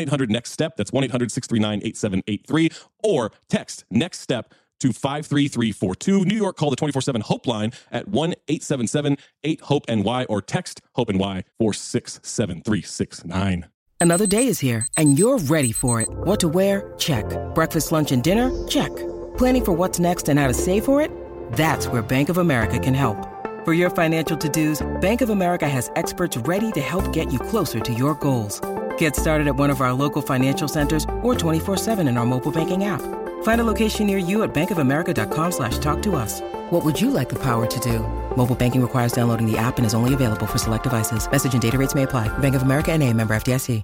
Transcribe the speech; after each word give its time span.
800 0.00 0.30
Next 0.30 0.52
Step. 0.52 0.76
That's 0.76 0.92
1 0.92 1.04
800 1.04 1.30
639 1.30 1.80
8783. 1.84 2.70
Or 3.02 3.32
text 3.48 3.84
Next 3.90 4.20
Step 4.20 4.52
to 4.80 4.92
53342. 4.92 6.24
New 6.24 6.36
York, 6.36 6.56
call 6.56 6.70
the 6.70 6.76
24 6.76 7.02
7 7.02 7.20
Hope 7.22 7.46
line 7.46 7.72
at 7.90 8.08
1 8.08 8.34
877 8.48 9.16
8 9.44 9.60
Hope 9.62 9.88
NY 9.88 10.24
or 10.24 10.42
text 10.42 10.80
Hope 10.94 11.10
NY 11.10 11.44
467369. 11.58 13.66
Another 13.98 14.26
day 14.26 14.46
is 14.46 14.60
here, 14.60 14.86
and 14.98 15.18
you're 15.18 15.38
ready 15.38 15.72
for 15.72 16.02
it. 16.02 16.08
What 16.10 16.38
to 16.40 16.48
wear? 16.48 16.92
Check. 16.98 17.24
Breakfast, 17.54 17.92
lunch, 17.92 18.12
and 18.12 18.22
dinner? 18.22 18.50
Check. 18.68 18.94
Planning 19.38 19.64
for 19.64 19.72
what's 19.72 19.98
next 19.98 20.28
and 20.28 20.38
how 20.38 20.48
to 20.48 20.54
save 20.54 20.84
for 20.84 21.00
it? 21.00 21.10
That's 21.52 21.88
where 21.88 22.02
Bank 22.02 22.28
of 22.28 22.36
America 22.36 22.78
can 22.78 22.92
help. 22.92 23.16
For 23.64 23.72
your 23.72 23.90
financial 23.90 24.36
to 24.36 24.48
dos, 24.48 24.86
Bank 25.00 25.22
of 25.22 25.30
America 25.30 25.68
has 25.68 25.90
experts 25.96 26.36
ready 26.36 26.70
to 26.72 26.80
help 26.80 27.10
get 27.12 27.32
you 27.32 27.38
closer 27.38 27.80
to 27.80 27.92
your 27.92 28.14
goals. 28.14 28.60
Get 28.98 29.16
started 29.16 29.46
at 29.46 29.56
one 29.56 29.70
of 29.70 29.80
our 29.80 29.92
local 29.92 30.22
financial 30.22 30.68
centers 30.68 31.04
or 31.22 31.34
24-7 31.34 32.08
in 32.08 32.16
our 32.16 32.26
mobile 32.26 32.52
banking 32.52 32.84
app. 32.84 33.02
Find 33.42 33.60
a 33.60 33.64
location 33.64 34.06
near 34.06 34.18
you 34.18 34.42
at 34.42 34.54
bankofamerica.com 34.54 35.52
slash 35.52 35.78
talk 35.78 36.02
to 36.02 36.14
us. 36.16 36.40
What 36.70 36.84
would 36.84 37.00
you 37.00 37.10
like 37.10 37.28
the 37.28 37.40
power 37.42 37.66
to 37.66 37.80
do? 37.80 38.00
Mobile 38.36 38.54
banking 38.54 38.82
requires 38.82 39.12
downloading 39.12 39.50
the 39.50 39.58
app 39.58 39.78
and 39.78 39.86
is 39.86 39.94
only 39.94 40.14
available 40.14 40.46
for 40.46 40.58
select 40.58 40.82
devices. 40.84 41.30
Message 41.30 41.54
and 41.54 41.62
data 41.62 41.78
rates 41.78 41.94
may 41.94 42.02
apply. 42.04 42.28
Bank 42.38 42.54
of 42.54 42.62
America 42.62 42.92
and 42.92 43.02
a 43.02 43.12
member 43.12 43.34
FDIC. 43.34 43.82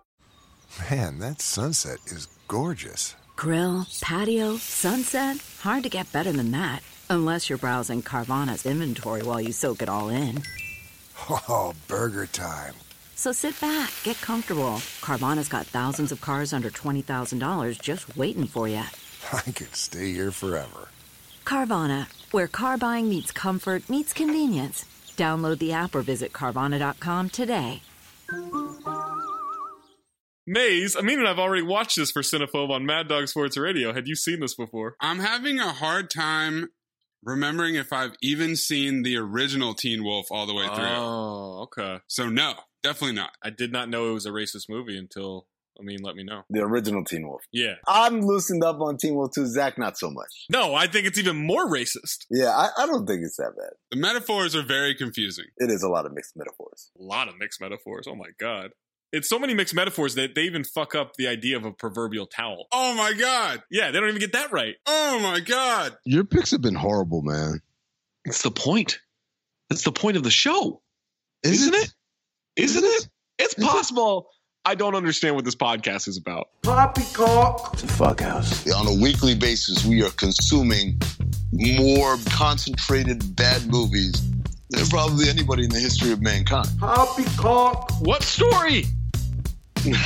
Man, 0.91 1.19
that 1.19 1.43
sunset 1.43 1.99
is 2.07 2.29
gorgeous. 2.49 3.15
Grill, 3.37 3.87
patio, 4.01 4.57
sunset. 4.57 5.37
Hard 5.61 5.83
to 5.83 5.91
get 5.91 6.11
better 6.13 6.33
than 6.33 6.51
that. 6.53 6.83
Unless 7.11 7.51
you're 7.51 7.59
browsing 7.59 8.01
Carvana's 8.01 8.65
inventory 8.65 9.23
while 9.23 9.39
you 9.41 9.53
soak 9.53 9.83
it 9.83 9.89
all 9.89 10.09
in. 10.09 10.43
Oh, 11.49 11.75
burger 11.87 12.27
time. 12.27 12.75
So 13.23 13.31
sit 13.31 13.61
back, 13.61 13.93
get 14.03 14.21
comfortable. 14.21 14.83
Carvana's 15.01 15.49
got 15.49 15.65
thousands 15.65 16.11
of 16.11 16.21
cars 16.21 16.53
under 16.53 16.71
$20,000 16.71 17.81
just 17.81 18.17
waiting 18.17 18.49
for 18.49 18.67
you. 18.67 18.83
I 19.33 19.43
could 19.53 19.77
stay 19.77 20.13
here 20.13 20.33
forever. 20.33 20.89
Carvana, 21.45 22.09
where 22.33 22.49
car 22.49 22.77
buying 22.77 23.09
meets 23.09 23.31
comfort, 23.31 23.89
meets 23.89 24.13
convenience. 24.13 24.87
Download 25.17 25.61
the 25.61 25.73
app 25.73 25.95
or 25.95 26.03
visit 26.03 26.33
Carvana.com 26.33 27.31
today. 27.31 27.83
Maze, 30.45 30.97
Amin 30.97 31.21
and 31.21 31.29
I've 31.29 31.39
already 31.39 31.63
watched 31.63 31.95
this 31.95 32.11
for 32.11 32.23
Cinephobe 32.23 32.71
on 32.71 32.85
Mad 32.85 33.07
Dog 33.07 33.29
Sports 33.29 33.57
Radio. 33.57 33.93
Had 33.93 34.09
you 34.09 34.17
seen 34.17 34.41
this 34.41 34.57
before? 34.57 34.97
I'm 35.01 35.21
having 35.21 35.61
a 35.61 35.71
hard 35.71 36.11
time 36.11 36.71
remembering 37.23 37.77
if 37.77 37.93
I've 37.93 38.17
even 38.21 38.57
seen 38.57 39.05
the 39.05 39.17
original 39.17 39.75
Teen 39.75 40.03
Wolf 40.03 40.27
all 40.33 40.45
the 40.45 40.55
way 40.55 40.67
through. 40.67 40.85
Oh, 40.85 41.69
okay. 41.69 42.01
So 42.09 42.29
no, 42.29 42.55
definitely 42.83 43.17
not. 43.17 43.33
I 43.43 43.51
did 43.51 43.73
not 43.73 43.89
know 43.89 44.11
it 44.11 44.15
was 44.15 44.27
a 44.27 44.31
racist 44.31 44.69
movie 44.69 44.99
until 44.99 45.47
I 45.81 45.83
mean, 45.83 46.01
let 46.03 46.17
me 46.17 46.23
know. 46.23 46.43
The 46.51 46.61
original 46.61 47.05
Teen 47.05 47.27
Wolf. 47.27 47.43
Yeah. 47.53 47.75
I'm 47.89 48.21
loosened 48.21 48.63
up 48.63 48.81
on 48.81 48.99
Teen 48.99 49.15
Wolf 49.15 49.33
too. 49.35 49.47
Zach, 49.47 49.79
not 49.79 49.99
so 49.99 50.11
much. 50.11 50.47
No, 50.51 50.75
I 50.75 50.87
think 50.87 51.07
it's 51.07 51.19
even 51.19 51.37
more 51.37 51.67
racist. 51.67 52.27
Yeah, 52.31 52.51
I, 52.51 52.69
I 52.79 52.87
don't 52.87 53.07
think 53.07 53.23
it's 53.23 53.37
that 53.37 53.53
bad. 53.57 53.71
The 53.91 53.97
metaphors 53.97 54.55
are 54.55 54.63
very 54.63 54.95
confusing. 54.95 55.47
It 55.57 55.71
is 55.71 55.83
a 55.83 55.89
lot 55.89 56.07
of 56.07 56.13
mixed 56.13 56.37
metaphors. 56.37 56.91
A 56.99 57.03
lot 57.03 57.29
of 57.29 57.39
mixed 57.39 57.61
metaphors. 57.61 58.07
Oh 58.09 58.15
my 58.15 58.29
god. 58.39 58.73
It's 59.13 59.29
so 59.29 59.39
many 59.39 59.53
mixed 59.53 59.75
metaphors 59.75 60.15
that 60.15 60.35
they 60.35 60.43
even 60.43 60.65
fuck 60.65 60.95
up 60.95 61.13
the 61.19 61.27
idea 61.29 61.57
of 61.57 61.67
a 61.67 61.73
proverbial 61.73 62.27
towel. 62.27 62.67
Oh 62.73 62.95
my 62.95 63.13
god. 63.13 63.63
Yeah, 63.71 63.91
they 63.91 64.01
don't 64.01 64.09
even 64.09 64.21
get 64.21 64.33
that 64.33 64.53
right. 64.53 64.77
Oh 64.87 65.19
my 65.21 65.41
god. 65.41 65.97
Your 66.05 66.25
picks 66.25 66.51
have 66.53 66.63
been 66.63 66.75
horrible, 66.75 67.23
man. 67.23 67.61
It's 68.25 68.43
the 68.43 68.51
point. 68.51 69.01
It's 69.71 69.83
the 69.83 69.93
point 69.93 70.17
of 70.17 70.23
the 70.23 70.31
show. 70.31 70.81
Is 71.43 71.63
Isn't 71.63 71.75
it? 71.75 71.93
It? 72.57 72.63
Isn't 72.63 72.85
it? 72.85 73.09
It's 73.39 73.55
possible. 73.55 74.29
I 74.65 74.77
don't 74.77 74.95
understand 74.95 75.35
what 75.35 75.45
this 75.45 75.57
podcast 75.57 76.07
is 76.07 76.17
about. 76.17 76.49
Poppycock. 76.63 77.71
It's 77.75 77.83
a 77.83 77.89
fuck 77.89 78.21
house. 78.21 78.71
On 78.71 78.87
a 78.87 79.03
weekly 79.03 79.35
basis, 79.35 79.85
we 79.85 80.05
are 80.05 80.11
consuming 80.11 81.01
more 81.53 82.17
concentrated 82.31 83.35
bad 83.35 83.67
movies 83.67 84.13
than 84.71 84.87
probably 84.87 85.29
anybody 85.29 85.65
in 85.65 85.71
the 85.71 85.81
history 85.81 86.13
of 86.13 86.23
mankind. 86.23 86.69
Poppycock. 86.79 87.91
What 88.03 88.23
story? 88.23 88.85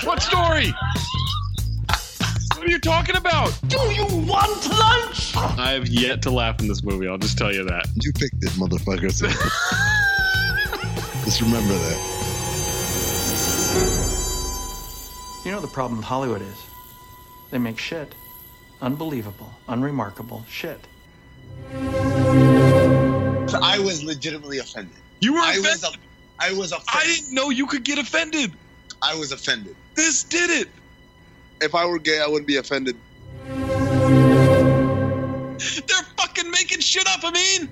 What 0.05 0.23
story? 0.23 0.73
what 2.57 2.67
are 2.67 2.71
you 2.71 2.79
talking 2.79 3.17
about? 3.17 3.59
Do 3.67 3.77
you 3.93 4.07
want 4.07 4.69
lunch? 4.71 5.37
I 5.37 5.73
have 5.73 5.87
yet 5.89 6.23
to 6.23 6.31
laugh 6.31 6.61
in 6.61 6.69
this 6.69 6.83
movie. 6.83 7.07
I'll 7.07 7.19
just 7.19 7.37
tell 7.37 7.53
you 7.53 7.65
that. 7.65 7.87
You 7.97 8.11
picked 8.15 8.43
it, 8.43 8.51
motherfucker. 8.53 9.13
So 9.13 9.27
Just 11.27 11.43
remember 11.43 11.75
that. 11.75 12.16
You 15.45 15.53
know 15.53 15.61
the 15.61 15.69
problem 15.69 15.99
with 15.99 16.07
Hollywood 16.07 16.43
is? 16.43 16.57
They 17.51 17.59
make 17.59 17.79
shit. 17.79 18.13
Unbelievable, 18.83 19.53
unremarkable 19.69 20.45
shit. 20.51 20.81
I 23.63 23.79
was 23.79 24.03
legitimately 24.03 24.59
offended. 24.59 24.97
You 25.21 25.35
were 25.35 25.41
I 25.41 25.53
offended. 25.53 25.71
was, 25.71 25.99
I 26.41 26.53
was 26.53 26.73
offended. 26.73 26.89
I 26.93 27.05
didn't 27.07 27.33
know 27.33 27.51
you 27.51 27.67
could 27.67 27.85
get 27.85 27.99
offended. 27.99 28.53
I 29.01 29.15
was 29.15 29.33
offended. 29.33 29.77
This 29.95 30.25
did 30.25 30.51
it. 30.51 30.69
If 31.61 31.75
I 31.75 31.87
were 31.87 31.99
gay, 31.99 32.21
I 32.21 32.27
wouldn't 32.27 32.47
be 32.47 32.57
offended. 32.57 32.97
They're 33.47 33.57
fucking 36.19 36.51
making 36.51 36.81
shit 36.81 37.07
up. 37.09 37.21
I 37.23 37.31
mean, 37.31 37.71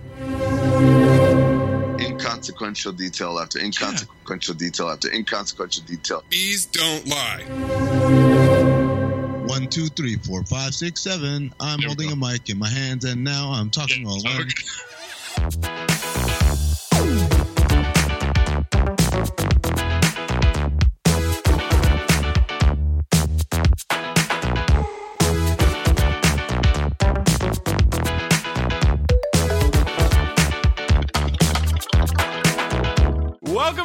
Inconsequential 2.35 2.93
detail 2.93 3.39
after 3.39 3.61
inconsequential 3.61 4.55
detail 4.57 4.89
after 4.89 5.09
inconsequential 5.13 5.85
detail. 5.85 6.25
Bees 6.29 6.67
don't 6.67 7.07
lie. 7.07 7.45
One, 9.47 9.69
two, 9.69 9.87
three, 9.87 10.17
four, 10.17 10.43
five, 10.43 10.75
six, 10.75 11.01
seven. 11.01 11.55
I'm 11.61 11.79
There 11.79 11.89
holding 11.89 12.11
a 12.11 12.17
mic 12.17 12.51
in 12.51 12.59
my 12.59 12.69
hands, 12.69 13.05
and 13.05 13.23
now 13.23 13.53
I'm 13.53 13.71
talking 13.71 14.05
all 14.05 14.21
alone. 14.21 14.49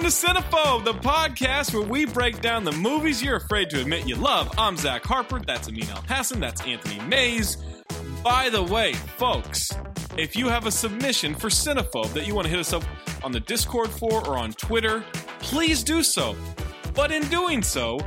to 0.10 0.28
Cinephobe, 0.28 0.86
the 0.86 0.94
podcast 0.94 1.72
where 1.72 1.88
we 1.88 2.04
break 2.04 2.42
down 2.42 2.64
the 2.64 2.72
movies 2.72 3.22
you're 3.22 3.36
afraid 3.36 3.70
to 3.70 3.80
admit 3.80 4.08
you 4.08 4.16
love. 4.16 4.52
I'm 4.58 4.76
Zach 4.76 5.04
Harper. 5.04 5.40
That's 5.46 5.68
Amin 5.68 5.84
Elhassan. 5.84 6.40
That's 6.40 6.62
Anthony 6.62 7.00
Mays. 7.06 7.58
By 8.24 8.50
the 8.50 8.64
way, 8.64 8.94
folks, 8.94 9.70
if 10.18 10.36
you 10.36 10.48
have 10.48 10.66
a 10.66 10.72
submission 10.72 11.36
for 11.36 11.50
Cinephobe 11.50 12.12
that 12.14 12.26
you 12.26 12.34
want 12.34 12.46
to 12.46 12.50
hit 12.50 12.60
us 12.60 12.74
up 12.74 12.84
on 13.24 13.32
the 13.32 13.40
Discord 13.42 13.92
for 13.92 14.28
or 14.28 14.36
on 14.36 14.54
Twitter, 14.54 15.04
please 15.42 15.84
do 15.84 16.02
so. 16.02 16.36
But 16.96 17.12
in 17.12 17.28
doing 17.28 17.62
so, 17.62 18.00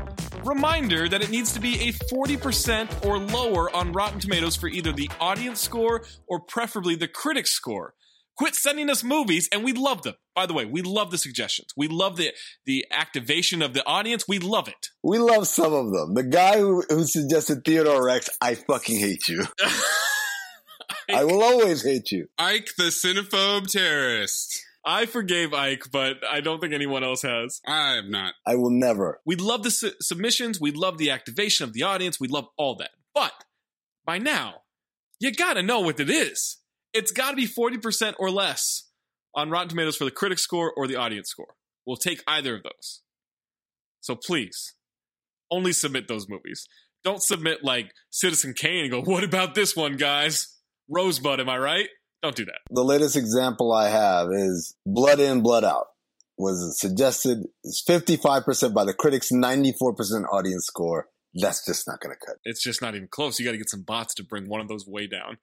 reminder 0.44 1.08
that 1.08 1.22
it 1.22 1.30
needs 1.30 1.52
to 1.52 1.60
be 1.60 1.88
a 1.88 1.92
40% 1.92 3.06
or 3.06 3.18
lower 3.18 3.74
on 3.76 3.92
Rotten 3.92 4.18
Tomatoes 4.18 4.56
for 4.56 4.66
either 4.66 4.92
the 4.92 5.10
audience 5.20 5.60
score 5.60 6.02
or 6.26 6.40
preferably 6.40 6.96
the 6.96 7.06
critic 7.06 7.46
score. 7.46 7.94
Quit 8.36 8.54
sending 8.54 8.88
us 8.88 9.04
movies, 9.04 9.48
and 9.52 9.62
we 9.62 9.72
love 9.72 10.02
them. 10.02 10.14
By 10.34 10.46
the 10.46 10.54
way, 10.54 10.64
we 10.64 10.80
love 10.80 11.10
the 11.10 11.18
suggestions. 11.18 11.68
We 11.76 11.88
love 11.88 12.16
the 12.16 12.32
the 12.64 12.86
activation 12.90 13.60
of 13.60 13.74
the 13.74 13.84
audience. 13.86 14.26
We 14.26 14.38
love 14.38 14.68
it. 14.68 14.88
We 15.02 15.18
love 15.18 15.46
some 15.46 15.72
of 15.72 15.92
them. 15.92 16.14
The 16.14 16.22
guy 16.22 16.58
who, 16.58 16.82
who 16.88 17.04
suggested 17.04 17.64
Theodore 17.64 18.04
Rex, 18.04 18.30
I 18.40 18.54
fucking 18.54 18.98
hate 18.98 19.28
you. 19.28 19.46
I 21.14 21.24
will 21.24 21.42
always 21.42 21.82
hate 21.82 22.10
you. 22.10 22.28
Ike 22.38 22.70
the 22.78 22.84
cinephobe 22.84 23.66
terrorist. 23.66 24.60
I 24.84 25.06
forgave 25.06 25.54
Ike, 25.54 25.84
but 25.92 26.16
I 26.28 26.40
don't 26.40 26.60
think 26.60 26.72
anyone 26.72 27.04
else 27.04 27.22
has. 27.22 27.60
I 27.66 27.94
have 27.96 28.06
not. 28.06 28.34
I 28.46 28.56
will 28.56 28.70
never. 28.70 29.20
We 29.24 29.36
love 29.36 29.62
the 29.62 29.70
su- 29.70 29.92
submissions. 30.00 30.60
We 30.60 30.72
love 30.72 30.98
the 30.98 31.10
activation 31.10 31.64
of 31.64 31.72
the 31.72 31.82
audience. 31.82 32.18
We 32.18 32.28
love 32.28 32.46
all 32.56 32.74
that. 32.76 32.90
But 33.14 33.32
by 34.04 34.18
now, 34.18 34.62
you 35.20 35.32
gotta 35.32 35.62
know 35.62 35.80
what 35.80 36.00
it 36.00 36.10
is. 36.10 36.58
It's 36.92 37.12
gotta 37.12 37.36
be 37.36 37.46
40% 37.46 38.14
or 38.18 38.30
less 38.30 38.88
on 39.34 39.50
Rotten 39.50 39.68
Tomatoes 39.68 39.96
for 39.96 40.04
the 40.04 40.10
critic 40.10 40.38
score 40.38 40.72
or 40.76 40.86
the 40.86 40.96
audience 40.96 41.28
score. 41.28 41.54
We'll 41.86 41.96
take 41.96 42.22
either 42.26 42.56
of 42.56 42.62
those. 42.62 43.02
So 44.00 44.16
please, 44.16 44.74
only 45.50 45.72
submit 45.72 46.08
those 46.08 46.28
movies. 46.28 46.66
Don't 47.04 47.22
submit 47.22 47.58
like 47.62 47.92
Citizen 48.10 48.54
Kane 48.54 48.84
and 48.84 48.90
go, 48.90 49.02
what 49.02 49.24
about 49.24 49.54
this 49.54 49.76
one, 49.76 49.96
guys? 49.96 50.58
Rosebud, 50.88 51.40
am 51.40 51.48
I 51.48 51.58
right? 51.58 51.88
Don't 52.22 52.36
do 52.36 52.44
that. 52.44 52.58
The 52.70 52.84
latest 52.84 53.16
example 53.16 53.72
I 53.72 53.88
have 53.88 54.28
is 54.32 54.76
Blood 54.86 55.18
In, 55.18 55.42
Blood 55.42 55.64
Out. 55.64 55.86
Was 56.38 56.78
suggested 56.80 57.38
is 57.62 57.84
55% 57.86 58.74
by 58.74 58.84
the 58.84 58.94
critics, 58.94 59.30
94% 59.30 60.24
audience 60.32 60.66
score. 60.66 61.08
That's 61.34 61.64
just 61.64 61.86
not 61.86 62.00
going 62.00 62.14
to 62.14 62.26
cut. 62.26 62.36
It's 62.44 62.62
just 62.62 62.82
not 62.82 62.94
even 62.94 63.08
close. 63.08 63.38
You 63.38 63.44
got 63.44 63.52
to 63.52 63.58
get 63.58 63.70
some 63.70 63.82
bots 63.82 64.14
to 64.14 64.24
bring 64.24 64.48
one 64.48 64.60
of 64.60 64.68
those 64.68 64.86
way 64.86 65.06
down. 65.06 65.38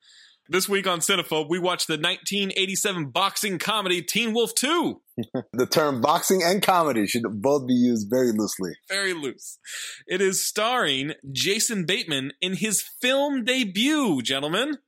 This 0.52 0.68
week 0.68 0.88
on 0.88 1.00
Cinephobe, 1.00 1.48
we 1.48 1.60
watched 1.60 1.86
the 1.86 1.94
1987 1.94 3.12
boxing 3.12 3.60
comedy 3.60 4.02
Teen 4.02 4.34
Wolf 4.34 4.56
2. 4.56 5.00
the 5.54 5.68
term 5.68 6.02
boxing 6.02 6.42
and 6.42 6.60
comedy 6.60 7.06
should 7.06 7.22
both 7.40 7.68
be 7.68 7.76
used 7.76 8.08
very 8.10 8.32
loosely. 8.32 8.72
Very 8.90 9.14
loose. 9.14 9.60
It 10.08 10.22
is 10.22 10.44
starring 10.44 11.14
Jason 11.32 11.86
Bateman 11.86 12.32
in 12.42 12.56
his 12.56 12.84
film 13.00 13.46
debut, 13.46 14.24
gentlemen. 14.24 14.80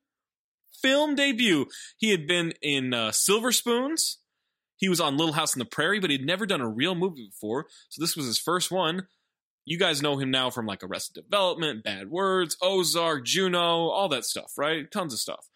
Film 0.82 1.14
debut. 1.14 1.68
He 1.96 2.10
had 2.10 2.26
been 2.26 2.54
in 2.64 2.96
uh, 2.96 3.12
Silver 3.12 3.52
Spoons. 3.52 4.18
He 4.78 4.90
was 4.90 5.00
on 5.00 5.16
Little 5.16 5.36
House 5.36 5.56
on 5.56 5.60
the 5.60 5.66
Prairie, 5.66 6.00
but 6.00 6.10
he'd 6.10 6.26
never 6.26 6.48
done 6.48 6.62
a 6.62 6.68
real 6.68 6.96
movie 6.96 7.30
before. 7.30 7.68
So 7.90 8.02
this 8.02 8.18
was 8.18 8.26
his 8.26 8.40
first 8.40 8.72
one. 8.72 9.06
You 9.66 9.78
guys 9.78 10.02
know 10.02 10.18
him 10.18 10.32
now 10.32 10.50
from 10.50 10.66
like 10.66 10.84
Arrested 10.84 11.24
Development, 11.24 11.84
Bad 11.84 12.10
Words, 12.10 12.58
Ozark, 12.62 13.26
Juno, 13.26 13.90
all 13.90 14.10
that 14.10 14.26
stuff, 14.26 14.54
right? 14.58 14.90
Tons 14.92 15.14
of 15.14 15.20
stuff. 15.20 15.48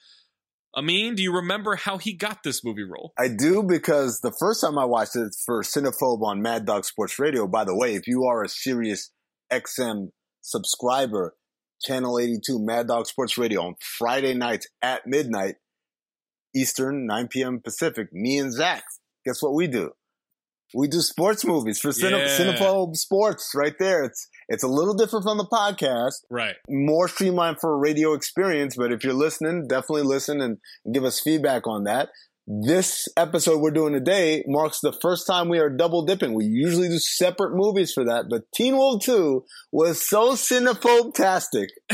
Amin, 0.77 1.15
do 1.15 1.23
you 1.23 1.33
remember 1.33 1.77
how 1.77 1.97
he 1.97 2.13
got 2.13 2.43
this 2.43 2.63
movie 2.63 2.83
role? 2.83 3.13
I 3.17 3.29
do 3.29 3.63
because 3.63 4.19
the 4.19 4.35
first 4.37 4.59
time 4.59 4.77
I 4.77 4.83
watched 4.83 5.15
it 5.15 5.33
for 5.45 5.63
Cinephobe 5.63 6.21
on 6.21 6.41
Mad 6.41 6.65
Dog 6.65 6.83
Sports 6.83 7.17
Radio, 7.17 7.47
by 7.47 7.63
the 7.63 7.75
way, 7.75 7.95
if 7.95 8.07
you 8.07 8.25
are 8.25 8.43
a 8.43 8.49
Sirius 8.49 9.09
XM 9.51 10.09
subscriber, 10.41 11.35
Channel 11.81 12.19
82 12.19 12.59
Mad 12.59 12.87
Dog 12.87 13.07
Sports 13.07 13.37
Radio 13.37 13.61
on 13.61 13.75
Friday 13.79 14.33
nights 14.33 14.67
at 14.81 15.07
midnight 15.07 15.55
Eastern, 16.53 17.05
9 17.05 17.29
p.m. 17.29 17.61
Pacific, 17.63 18.11
me 18.11 18.37
and 18.37 18.51
Zach, 18.51 18.83
guess 19.25 19.41
what 19.41 19.53
we 19.53 19.67
do? 19.67 19.91
We 20.75 20.87
do 20.89 20.99
sports 20.99 21.45
movies 21.45 21.79
for 21.79 21.91
Cine- 21.91 22.11
Yeah. 22.11 22.37
Cinephobe 22.37 22.95
Sports 22.97 23.51
right 23.55 23.73
there. 23.79 24.03
It's 24.03 24.27
it's 24.49 24.63
a 24.63 24.67
little 24.67 24.93
different 24.93 25.23
from 25.23 25.37
the 25.37 25.45
podcast. 25.45 26.15
Right. 26.29 26.55
More 26.69 27.07
streamlined 27.07 27.57
for 27.61 27.73
a 27.73 27.77
radio 27.77 28.13
experience, 28.13 28.75
but 28.75 28.91
if 28.91 29.03
you're 29.03 29.13
listening, 29.13 29.67
definitely 29.67 30.03
listen 30.03 30.41
and 30.41 30.57
give 30.93 31.03
us 31.05 31.19
feedback 31.21 31.65
on 31.65 31.85
that. 31.85 32.09
This 32.45 33.07
episode 33.17 33.59
we're 33.59 33.71
doing 33.71 33.93
today 33.93 34.43
marks 34.47 34.79
the 34.79 34.93
first 35.01 35.25
time 35.25 35.49
we 35.49 35.57
are 35.59 35.69
double 35.69 36.05
dipping. 36.05 36.33
We 36.35 36.45
usually 36.45 36.89
do 36.89 36.99
separate 36.99 37.55
movies 37.55 37.91
for 37.91 38.03
that, 38.05 38.25
but 38.29 38.43
Teen 38.53 38.75
Wolf 38.77 39.03
2 39.03 39.43
was 39.71 40.07
so 40.07 40.33
cinephobe-tastic 40.33 41.69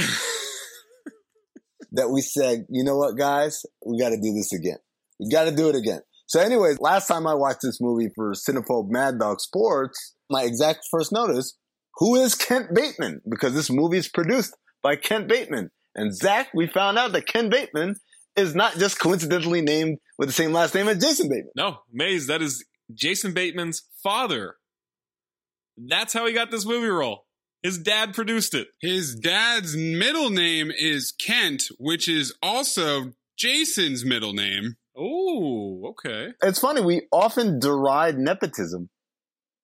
that 1.94 2.10
we 2.10 2.20
said, 2.22 2.66
you 2.70 2.84
know 2.84 2.98
what, 2.98 3.18
guys? 3.18 3.66
We 3.86 3.98
got 3.98 4.10
to 4.10 4.18
do 4.20 4.34
this 4.34 4.52
again. 4.52 4.80
We 5.22 5.30
got 5.30 5.46
to 5.46 5.52
do 5.56 5.70
it 5.70 5.76
again. 5.76 6.02
So, 6.32 6.40
anyways, 6.40 6.80
last 6.80 7.08
time 7.08 7.28
I 7.28 7.34
watched 7.34 7.60
this 7.62 7.82
movie 7.82 8.10
for 8.16 8.32
Cinephobe 8.32 8.90
Mad 8.90 9.20
Dog 9.20 9.42
Sports, 9.42 10.16
my 10.30 10.44
exact 10.44 10.88
first 10.90 11.12
notice, 11.12 11.58
who 11.96 12.16
is 12.16 12.36
Kent 12.36 12.74
Bateman? 12.74 13.20
Because 13.30 13.54
this 13.54 13.70
movie 13.70 13.98
is 13.98 14.08
produced 14.08 14.56
by 14.82 14.96
Kent 14.96 15.28
Bateman. 15.28 15.72
And 15.94 16.16
Zach, 16.16 16.48
we 16.54 16.68
found 16.68 16.98
out 16.98 17.12
that 17.12 17.28
Ken 17.28 17.50
Bateman 17.50 17.96
is 18.38 18.56
not 18.56 18.76
just 18.76 18.98
coincidentally 18.98 19.60
named 19.60 19.98
with 20.18 20.30
the 20.30 20.34
same 20.34 20.54
last 20.54 20.74
name 20.74 20.88
as 20.88 21.04
Jason 21.04 21.28
Bateman. 21.28 21.52
No, 21.58 21.80
Maze, 21.92 22.28
that 22.28 22.42
is 22.42 22.64
Jason 22.94 23.34
Bateman's 23.34 23.82
father. 24.02 24.56
That's 25.76 26.14
how 26.14 26.26
he 26.26 26.32
got 26.32 26.50
this 26.50 26.66
movie 26.66 26.88
role. 26.88 27.26
His 27.62 27.78
dad 27.78 28.14
produced 28.14 28.54
it. 28.54 28.70
His 28.80 29.16
dad's 29.16 29.76
middle 29.76 30.30
name 30.30 30.72
is 30.72 31.12
Kent, 31.12 31.66
which 31.78 32.08
is 32.08 32.34
also 32.42 33.12
Jason's 33.38 34.06
middle 34.06 34.32
name. 34.32 34.78
Oh, 34.98 35.92
okay. 35.92 36.30
It's 36.44 36.60
funny, 36.60 36.82
we 36.82 37.08
often 37.12 37.60
deride 37.60 38.18
nepotism. 38.18 38.90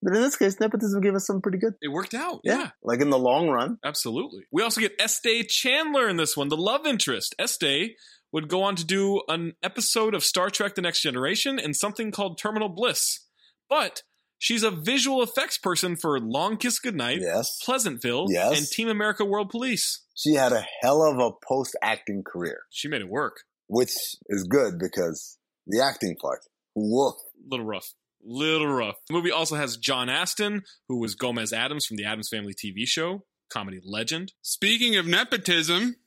But 0.01 0.15
in 0.15 0.21
this 0.21 0.35
case, 0.35 0.59
nepotism 0.59 1.01
gave 1.01 1.15
us 1.15 1.25
something 1.25 1.41
pretty 1.41 1.57
good. 1.57 1.73
It 1.81 1.87
worked 1.91 2.13
out. 2.13 2.41
Yeah. 2.43 2.69
Like 2.83 3.01
in 3.01 3.09
the 3.09 3.17
long 3.17 3.49
run. 3.49 3.77
Absolutely. 3.83 4.43
We 4.51 4.61
also 4.61 4.79
get 4.79 4.93
Estee 5.01 5.43
Chandler 5.43 6.07
in 6.07 6.17
this 6.17 6.37
one, 6.37 6.49
the 6.49 6.55
love 6.57 6.85
interest. 6.85 7.33
Estee 7.39 7.95
would 8.31 8.47
go 8.47 8.61
on 8.61 8.75
to 8.75 8.85
do 8.85 9.21
an 9.27 9.53
episode 9.63 10.13
of 10.13 10.23
Star 10.23 10.49
Trek 10.51 10.75
The 10.75 10.81
Next 10.83 11.01
Generation 11.01 11.57
and 11.59 11.75
something 11.75 12.11
called 12.11 12.37
Terminal 12.37 12.69
Bliss. 12.69 13.25
But 13.69 14.03
she's 14.37 14.61
a 14.63 14.69
visual 14.71 15.23
effects 15.23 15.57
person 15.57 15.95
for 15.95 16.19
Long 16.19 16.57
Kiss 16.57 16.79
Goodnight, 16.79 17.19
Yes. 17.21 17.57
Pleasantville, 17.63 18.27
Yes. 18.29 18.57
and 18.57 18.67
Team 18.67 18.89
America 18.89 19.25
World 19.25 19.49
Police. 19.49 20.03
She 20.15 20.35
had 20.35 20.51
a 20.51 20.63
hell 20.81 21.01
of 21.03 21.17
a 21.19 21.31
post 21.47 21.75
acting 21.81 22.23
career, 22.23 22.59
She 22.69 22.87
made 22.87 23.01
it 23.01 23.09
work. 23.09 23.37
Which 23.67 23.91
is 24.27 24.47
good 24.49 24.79
because 24.79 25.37
the 25.65 25.81
acting 25.81 26.15
part, 26.21 26.39
woof. 26.75 27.15
Little 27.49 27.65
rough. 27.65 27.93
Little 28.23 28.67
rough. 28.67 28.95
The 29.07 29.13
movie 29.13 29.31
also 29.31 29.55
has 29.55 29.77
John 29.77 30.09
Astin, 30.09 30.63
who 30.87 30.99
was 30.99 31.15
Gomez 31.15 31.53
Addams 31.53 31.85
from 31.85 31.97
the 31.97 32.05
Addams 32.05 32.29
Family 32.29 32.53
TV 32.53 32.85
show, 32.85 33.25
comedy 33.49 33.79
legend. 33.83 34.33
Speaking 34.41 34.95
of 34.95 35.05
nepotism, 35.05 35.97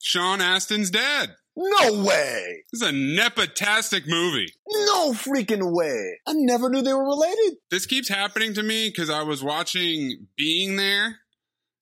Sean 0.00 0.40
Astin's 0.40 0.90
dad. 0.90 1.30
No 1.56 2.04
way! 2.04 2.62
This 2.72 2.82
is 2.82 2.88
a 2.88 2.92
nepotastic 2.92 4.06
movie. 4.06 4.52
No 4.68 5.12
freaking 5.12 5.72
way! 5.72 6.20
I 6.24 6.34
never 6.34 6.70
knew 6.70 6.82
they 6.82 6.94
were 6.94 7.04
related. 7.04 7.56
This 7.68 7.84
keeps 7.84 8.08
happening 8.08 8.54
to 8.54 8.62
me 8.62 8.88
because 8.88 9.10
I 9.10 9.22
was 9.22 9.42
watching 9.42 10.28
Being 10.36 10.76
There 10.76 11.18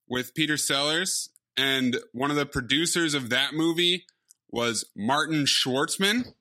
with 0.09 0.35
Peter 0.35 0.57
Sellers, 0.57 1.29
and 1.59 1.99
one 2.13 2.31
of 2.31 2.37
the 2.37 2.47
producers 2.47 3.13
of 3.13 3.29
that 3.29 3.53
movie 3.53 4.07
was 4.57 4.87
Martin 4.97 5.45
Schwartzman. 5.45 6.33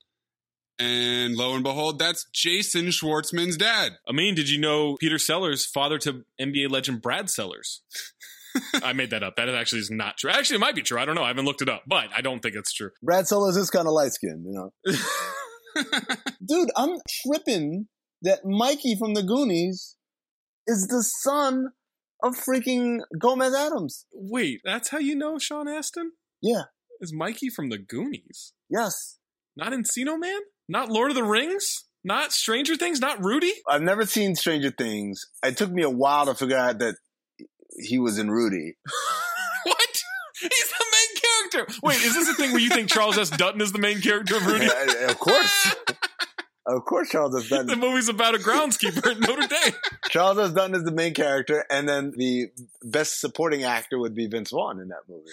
And 0.79 1.35
lo 1.35 1.53
and 1.53 1.63
behold, 1.63 1.99
that's 1.99 2.25
Jason 2.33 2.87
Schwartzman's 2.87 3.57
dad. 3.57 3.93
I 4.07 4.11
mean, 4.11 4.35
did 4.35 4.49
you 4.49 4.59
know 4.59 4.97
Peter 4.99 5.17
Sellers, 5.17 5.65
father 5.65 5.97
to 5.99 6.23
NBA 6.41 6.69
legend 6.69 7.01
Brad 7.01 7.29
Sellers? 7.29 7.81
I 8.83 8.93
made 8.93 9.09
that 9.11 9.23
up. 9.23 9.35
That 9.35 9.49
actually 9.49 9.79
is 9.79 9.91
not 9.91 10.17
true. 10.17 10.31
Actually, 10.31 10.57
it 10.57 10.59
might 10.59 10.75
be 10.75 10.81
true. 10.81 10.99
I 10.99 11.05
don't 11.05 11.15
know. 11.15 11.23
I 11.23 11.27
haven't 11.27 11.45
looked 11.45 11.61
it 11.61 11.69
up, 11.69 11.83
but 11.87 12.07
I 12.15 12.21
don't 12.21 12.41
think 12.41 12.55
it's 12.55 12.73
true. 12.73 12.89
Brad 13.01 13.27
Sellers 13.27 13.57
is 13.57 13.69
kind 13.69 13.87
of 13.87 13.93
light 13.93 14.13
skinned, 14.13 14.45
you 14.45 14.53
know. 14.53 15.83
Dude, 16.45 16.69
I'm 16.75 16.97
tripping 17.23 17.87
that 18.21 18.39
Mikey 18.43 18.95
from 18.97 19.13
the 19.13 19.23
Goonies 19.23 19.95
is 20.67 20.87
the 20.87 21.03
son 21.03 21.67
of 22.23 22.35
freaking 22.35 22.99
Gomez 23.19 23.53
Addams. 23.53 24.05
Wait, 24.13 24.61
that's 24.63 24.89
how 24.89 24.97
you 24.97 25.15
know 25.15 25.37
Sean 25.37 25.67
Astin? 25.67 26.11
Yeah. 26.41 26.63
Is 27.01 27.13
Mikey 27.13 27.49
from 27.49 27.69
the 27.69 27.77
Goonies? 27.77 28.53
Yes. 28.69 29.17
Not 29.55 29.73
Encino 29.73 30.19
Man? 30.19 30.39
Not 30.67 30.89
Lord 30.89 31.11
of 31.11 31.15
the 31.15 31.23
Rings? 31.23 31.85
Not 32.03 32.31
Stranger 32.33 32.75
Things? 32.75 32.99
Not 32.99 33.23
Rudy? 33.23 33.51
I've 33.67 33.81
never 33.81 34.05
seen 34.05 34.35
Stranger 34.35 34.71
Things. 34.71 35.25
It 35.43 35.57
took 35.57 35.71
me 35.71 35.83
a 35.83 35.89
while 35.89 36.25
to 36.27 36.35
figure 36.35 36.57
out 36.57 36.79
that 36.79 36.95
he 37.79 37.99
was 37.99 38.17
in 38.19 38.29
Rudy. 38.29 38.75
what? 39.63 40.01
He's 40.41 40.49
the 40.49 40.85
main 40.91 41.51
character. 41.51 41.79
Wait, 41.81 41.97
is 42.03 42.13
this 42.13 42.29
a 42.29 42.33
thing 42.35 42.51
where 42.51 42.61
you 42.61 42.69
think 42.69 42.89
Charles 42.89 43.17
S. 43.17 43.29
Dutton 43.29 43.61
is 43.61 43.71
the 43.71 43.79
main 43.79 44.01
character 44.01 44.35
of 44.35 44.45
Rudy? 44.45 44.67
of 45.07 45.19
course. 45.19 45.75
Of 46.67 46.83
course, 46.83 47.09
Charles 47.09 47.35
S. 47.35 47.47
Dutton. 47.47 47.67
The 47.67 47.75
movie's 47.75 48.09
about 48.09 48.33
a 48.33 48.39
groundskeeper 48.39 49.11
at 49.11 49.19
Notre 49.19 49.45
Dame. 49.47 49.73
Charles 50.09 50.39
S. 50.39 50.51
Dutton 50.51 50.75
is 50.75 50.83
the 50.83 50.91
main 50.91 51.13
character, 51.13 51.63
and 51.69 51.87
then 51.87 52.11
the 52.17 52.47
best 52.83 53.19
supporting 53.19 53.63
actor 53.63 53.99
would 53.99 54.15
be 54.15 54.25
Vince 54.25 54.49
Vaughn 54.49 54.79
in 54.79 54.87
that 54.87 55.01
movie, 55.07 55.29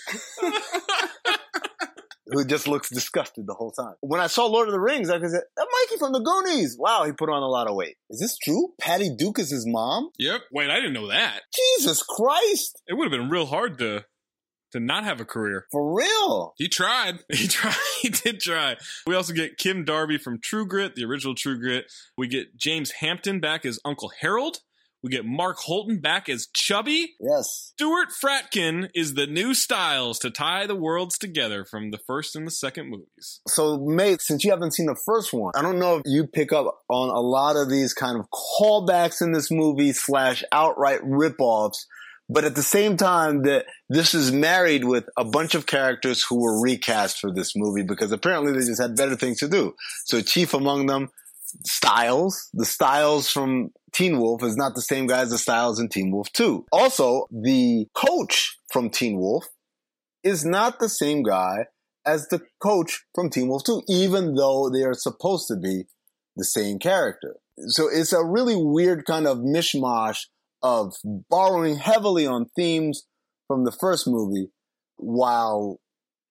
who 2.27 2.45
just 2.45 2.69
looks 2.69 2.89
disgusted 2.89 3.47
the 3.47 3.55
whole 3.55 3.73
time. 3.73 3.95
When 4.01 4.21
I 4.21 4.27
saw 4.29 4.47
Lord 4.47 4.69
of 4.69 4.73
the 4.73 4.81
Rings, 4.81 5.11
I 5.11 5.19
said, 5.21 5.43
"That 5.57 5.67
Mikey 5.89 5.99
from 5.99 6.13
the 6.13 6.21
Goonies." 6.21 6.77
Wow, 6.79 7.05
he 7.05 7.13
put 7.13 7.29
on 7.31 7.43
a 7.43 7.49
lot 7.49 7.69
of 7.69 7.75
weight. 7.75 7.97
Is 8.11 8.21
this 8.21 8.37
true? 8.39 8.75
Patty 8.81 9.11
Duke 9.17 9.39
is 9.39 9.51
his 9.51 9.67
mom. 9.67 10.11
Yep. 10.19 10.41
Wait, 10.53 10.71
I 10.71 10.77
didn't 10.77 10.93
know 10.95 11.09
that. 11.09 11.41
Jesus 11.55 12.03
Christ, 12.03 12.81
It 12.87 12.95
would 12.95 13.11
have 13.11 13.19
been 13.21 13.29
real 13.31 13.47
hard 13.47 13.79
to 13.79 14.05
to 14.73 14.81
not 14.81 15.05
have 15.05 15.21
a 15.21 15.25
career. 15.27 15.67
for 15.71 15.95
real? 15.95 16.55
He 16.57 16.67
tried. 16.69 17.19
He 17.33 17.47
tried. 17.49 17.75
He 18.01 18.09
did 18.09 18.41
try. 18.41 18.77
We 19.07 19.15
also 19.15 19.33
get 19.35 19.59
Kim 19.59 19.85
Darby 19.85 20.17
from 20.19 20.41
True 20.41 20.67
Grit, 20.67 20.95
the 20.95 21.05
original 21.05 21.35
True 21.35 21.59
Grit. 21.59 21.93
We 22.17 22.27
get 22.27 22.57
James 22.57 22.91
Hampton 22.93 23.39
back 23.39 23.65
as 23.67 23.79
Uncle 23.85 24.11
Harold. 24.21 24.59
We 25.03 25.11
get 25.11 25.25
Mark 25.25 25.59
Holton 25.59 25.99
back 25.99 26.29
as 26.29 26.47
Chubby. 26.47 27.15
Yes. 27.21 27.73
Stuart 27.75 28.11
Fratkin 28.11 28.89
is 28.95 29.15
the 29.15 29.27
new 29.27 29.53
Stiles 29.53 30.21
to 30.21 30.31
tie 30.31 30.67
the 30.67 30.77
worlds 30.77 31.19
together 31.19 31.65
from 31.65 31.91
the 31.91 31.99
first 32.07 32.37
and 32.37 32.47
the 32.47 32.53
second 32.53 32.89
movies. 32.89 33.41
So, 33.49 33.79
Maze, 33.79 34.25
since 34.25 34.45
you 34.45 34.53
haven't 34.53 34.75
seen 34.75 34.87
the 34.87 35.01
first 35.05 35.33
one, 35.33 35.53
I 35.57 35.63
don't 35.63 35.81
know 35.81 35.97
if 35.97 36.03
you 36.07 36.29
pick 36.29 36.53
up 36.53 36.83
on 36.89 37.09
a 37.09 37.21
lot 37.21 37.57
of 37.57 37.69
these 37.69 37.93
kind 37.93 38.17
of 38.17 38.27
callbacks 38.31 39.21
in 39.21 39.33
this 39.33 39.51
movie 39.51 39.93
slash 39.93 40.45
outright 40.53 41.01
ripoffs, 41.01 41.79
but 42.29 42.45
at 42.45 42.55
the 42.55 42.63
same 42.63 42.97
time 42.97 43.43
that 43.43 43.67
this 43.89 44.15
is 44.15 44.31
married 44.31 44.85
with 44.85 45.05
a 45.17 45.25
bunch 45.25 45.57
of 45.57 45.67
characters 45.67 46.23
who 46.23 46.41
were 46.41 46.61
recast 46.61 47.19
for 47.19 47.33
this 47.33 47.55
movie 47.57 47.83
because 47.83 48.13
apparently 48.13 48.53
they 48.53 48.65
just 48.65 48.81
had 48.81 48.97
better 48.97 49.17
things 49.17 49.41
to 49.41 49.49
do. 49.49 49.75
So, 50.05 50.21
chief 50.21 50.55
among 50.55 50.87
them, 50.87 51.11
Stiles, 51.65 52.49
the 52.55 52.65
Stiles 52.65 53.29
from 53.29 53.73
Teen 53.93 54.19
Wolf 54.19 54.43
is 54.43 54.57
not 54.57 54.75
the 54.75 54.83
same 54.83 55.07
guy 55.07 55.21
as 55.21 55.31
the 55.31 55.39
Stiles 55.39 55.79
in 55.79 55.89
Teen 55.89 56.11
Wolf 56.11 56.33
2. 56.33 56.67
Also, 56.73 57.27
the 57.31 57.87
coach 57.95 58.59
from 58.73 58.89
Teen 58.89 59.19
Wolf 59.19 59.47
is 60.25 60.45
not 60.45 60.79
the 60.79 60.89
same 60.89 61.23
guy 61.23 61.67
as 62.07 62.29
the 62.29 62.41
coach 62.61 63.05
from 63.15 63.29
Teen 63.29 63.49
Wolf 63.49 63.65
2, 63.65 63.83
even 63.89 64.35
though 64.35 64.71
they 64.71 64.83
are 64.83 64.95
supposed 64.95 65.47
to 65.49 65.57
be 65.57 65.85
the 66.37 66.45
same 66.45 66.79
character. 66.79 67.37
So 67.67 67.89
it's 67.93 68.13
a 68.13 68.25
really 68.25 68.57
weird 68.57 69.05
kind 69.05 69.27
of 69.27 69.39
mishmash 69.39 70.27
of 70.63 70.95
borrowing 71.29 71.77
heavily 71.77 72.27
on 72.27 72.47
themes 72.57 73.05
from 73.47 73.65
the 73.65 73.73
first 73.73 74.07
movie 74.07 74.49
while 74.97 75.81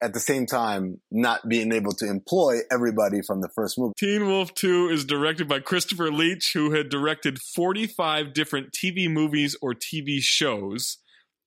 at 0.01 0.13
the 0.13 0.19
same 0.19 0.45
time 0.45 0.99
not 1.11 1.47
being 1.47 1.71
able 1.71 1.91
to 1.93 2.09
employ 2.09 2.59
everybody 2.71 3.21
from 3.21 3.41
the 3.41 3.49
first 3.49 3.77
movie. 3.77 3.93
Teen 3.97 4.27
Wolf 4.27 4.53
2 4.55 4.89
is 4.89 5.05
directed 5.05 5.47
by 5.47 5.59
Christopher 5.59 6.11
Leitch, 6.11 6.51
who 6.53 6.71
had 6.71 6.89
directed 6.89 7.39
45 7.55 8.33
different 8.33 8.73
TV 8.73 9.09
movies 9.09 9.55
or 9.61 9.73
TV 9.73 10.19
shows 10.21 10.97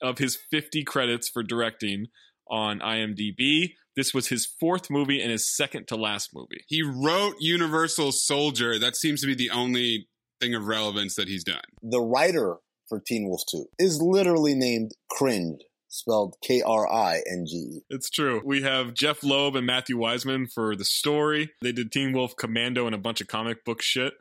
of 0.01 0.19
his 0.19 0.39
50 0.51 0.85
credits 0.85 1.29
for 1.29 1.43
directing 1.43 2.07
on 2.49 2.81
IMDb. 2.81 3.73
This 3.97 4.13
was 4.13 4.29
his 4.29 4.47
fourth 4.47 4.91
movie 4.91 5.21
and 5.21 5.31
his 5.31 5.55
second 5.55 5.89
to 5.89 5.97
last 5.97 6.31
movie. 6.35 6.65
He 6.69 6.83
wrote 6.83 7.37
Universal 7.41 8.13
Soldier. 8.13 8.79
That 8.79 8.97
seems 8.97 9.21
to 9.21 9.27
be 9.27 9.35
the 9.35 9.51
only 9.51 10.09
thing 10.41 10.55
of 10.55 10.67
relevance 10.67 11.15
that 11.15 11.29
he's 11.29 11.45
done. 11.45 11.63
The 11.83 12.01
writer 12.01 12.57
for 12.89 13.01
Teen 13.01 13.29
Wolf 13.29 13.43
2 13.51 13.67
is 13.79 14.01
literally 14.03 14.55
named 14.55 14.93
Cringe, 15.11 15.61
spelled 15.95 16.37
K 16.43 16.63
R 16.63 16.91
I 16.91 17.23
N 17.31 17.47
G. 17.47 17.81
It's 17.89 18.11
true. 18.11 18.43
We 18.45 18.63
have 18.63 18.95
Jeph 18.95 19.23
Loeb 19.23 19.57
and 19.57 19.67
Matthew 19.67 19.97
Weisman 19.97 20.51
for 20.53 20.77
the 20.77 20.85
story. 20.85 21.51
They 21.63 21.73
did 21.73 21.93
Teen 21.93 22.13
Wolf 22.13 22.37
Commando 22.37 22.87
and 22.87 22.95
a 22.95 22.99
bunch 22.99 23.21
of 23.21 23.29
comic 23.29 23.65
book 23.65 23.81
shit. 23.81 24.15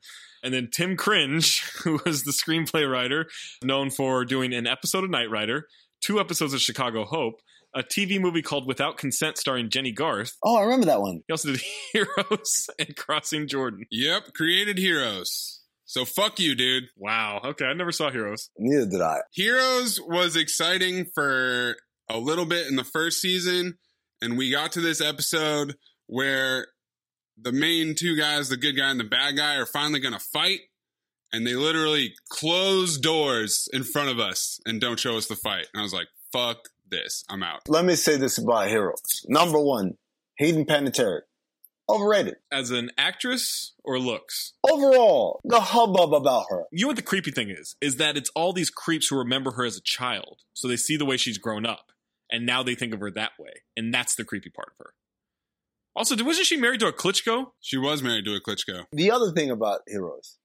And 0.43 0.53
then 0.53 0.69
Tim 0.71 0.97
Cringe, 0.97 1.61
who 1.83 1.99
was 2.05 2.23
the 2.23 2.31
screenplay 2.31 2.89
writer, 2.89 3.27
known 3.63 3.89
for 3.89 4.25
doing 4.25 4.53
an 4.53 4.67
episode 4.67 5.03
of 5.03 5.09
Knight 5.09 5.29
Rider, 5.29 5.67
two 6.01 6.19
episodes 6.19 6.53
of 6.53 6.61
Chicago 6.61 7.05
Hope, 7.05 7.35
a 7.73 7.81
TV 7.81 8.19
movie 8.19 8.41
called 8.41 8.67
Without 8.67 8.97
Consent 8.97 9.37
starring 9.37 9.69
Jennie 9.69 9.91
Garth. 9.91 10.37
Oh, 10.43 10.57
I 10.57 10.61
remember 10.61 10.85
that 10.87 11.01
one. 11.01 11.23
He 11.27 11.31
also 11.31 11.53
did 11.53 11.61
Heroes 11.93 12.69
and 12.77 12.95
Crossing 12.95 13.47
Jordan. 13.47 13.85
Yep, 13.89 14.33
created 14.33 14.77
Heroes. 14.77 15.61
So 15.93 16.05
fuck 16.05 16.39
you, 16.39 16.55
dude. 16.55 16.85
Wow. 16.97 17.39
Okay, 17.45 17.65
I 17.65 17.73
never 17.73 17.91
saw 17.91 18.09
Heroes. 18.09 18.49
Neither 18.57 18.87
did 18.87 18.99
I. 18.99 19.19
Heroes 19.31 20.01
was 20.01 20.35
exciting 20.35 21.05
for 21.13 21.75
a 22.09 22.17
little 22.17 22.45
bit 22.45 22.65
in 22.65 22.77
the 22.77 22.83
first 22.83 23.21
season, 23.21 23.77
and 24.19 24.35
we 24.35 24.49
got 24.49 24.71
to 24.71 24.81
this 24.81 24.99
episode 24.99 25.75
where 26.07 26.65
the 27.39 27.51
main 27.51 27.93
two 27.93 28.17
guys, 28.17 28.49
the 28.49 28.57
good 28.57 28.75
guy 28.75 28.89
and 28.89 28.99
the 28.99 29.03
bad 29.03 29.37
guy, 29.37 29.53
are 29.57 29.67
finally 29.67 29.99
going 29.99 30.15
to 30.15 30.19
fight, 30.19 30.61
and 31.31 31.45
they 31.45 31.53
literally 31.53 32.15
close 32.27 32.97
doors 32.97 33.69
in 33.71 33.83
front 33.83 34.09
of 34.09 34.19
us 34.19 34.59
and 34.65 34.81
don't 34.81 34.99
show 34.99 35.15
us 35.15 35.27
the 35.27 35.35
fight. 35.35 35.67
And 35.75 35.81
I 35.81 35.83
was 35.83 35.93
like, 35.93 36.07
fuck 36.31 36.69
this. 36.89 37.23
I'm 37.29 37.43
out. 37.43 37.59
Let 37.67 37.85
me 37.85 37.93
say 37.93 38.17
this 38.17 38.39
about 38.39 38.67
Heroes. 38.67 39.27
Number 39.27 39.59
one, 39.59 39.99
Hayden 40.39 40.65
Panettiere. 40.65 41.21
Overrated. 41.89 42.35
As 42.51 42.71
an 42.71 42.91
actress 42.97 43.73
or 43.83 43.99
looks? 43.99 44.53
Overall, 44.69 45.41
the 45.43 45.59
hubbub 45.59 46.13
about 46.13 46.45
her. 46.49 46.63
You 46.71 46.85
know 46.85 46.87
what 46.87 46.95
the 46.95 47.01
creepy 47.01 47.31
thing 47.31 47.49
is? 47.49 47.75
Is 47.81 47.97
that 47.97 48.15
it's 48.15 48.29
all 48.35 48.53
these 48.53 48.69
creeps 48.69 49.07
who 49.07 49.17
remember 49.17 49.51
her 49.51 49.65
as 49.65 49.77
a 49.77 49.81
child. 49.81 50.39
So 50.53 50.67
they 50.67 50.77
see 50.77 50.95
the 50.95 51.05
way 51.05 51.17
she's 51.17 51.37
grown 51.37 51.65
up. 51.65 51.91
And 52.31 52.45
now 52.45 52.63
they 52.63 52.73
think 52.73 52.93
of 52.93 52.99
her 53.01 53.11
that 53.11 53.31
way. 53.37 53.51
And 53.75 53.93
that's 53.93 54.15
the 54.15 54.23
creepy 54.23 54.49
part 54.49 54.69
of 54.69 54.85
her. 54.85 54.93
Also, 55.95 56.15
wasn't 56.23 56.47
she 56.47 56.57
married 56.57 56.79
to 56.79 56.87
a 56.87 56.93
Klitschko? 56.93 57.51
She 57.59 57.77
was 57.77 58.01
married 58.01 58.25
to 58.25 58.33
a 58.33 58.41
Klitschko. 58.41 58.85
The 58.91 59.11
other 59.11 59.31
thing 59.31 59.51
about 59.51 59.81
Heroes, 59.87 60.39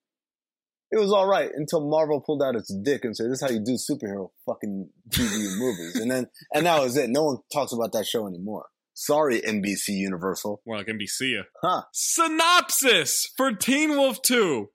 it 0.91 0.99
was 0.99 1.11
all 1.11 1.27
right 1.27 1.51
until 1.55 1.89
Marvel 1.89 2.21
pulled 2.21 2.43
out 2.43 2.55
its 2.55 2.75
dick 2.83 3.05
and 3.05 3.17
said, 3.17 3.31
"This 3.31 3.41
is 3.41 3.43
how 3.43 3.49
you 3.49 3.61
do 3.61 3.77
superhero 3.77 4.31
fucking 4.45 4.91
TV 5.09 5.59
movies," 5.59 5.97
and 5.97 6.11
then 6.11 6.29
and 6.53 6.67
that 6.67 6.83
was 6.83 6.99
it. 6.99 7.09
No 7.09 7.25
one 7.25 7.39
talks 7.51 7.73
about 7.73 7.93
that 7.93 8.07
show 8.07 8.27
anymore. 8.27 8.67
Sorry, 9.01 9.41
NBC 9.41 9.91
Universal. 9.91 10.61
More 10.67 10.77
like 10.77 10.89
NBC. 10.89 11.41
Huh. 11.63 11.83
Synopsis 11.93 13.29
for 13.37 13.53
Teen 13.53 13.91
Wolf 13.91 14.21
2. 14.23 14.71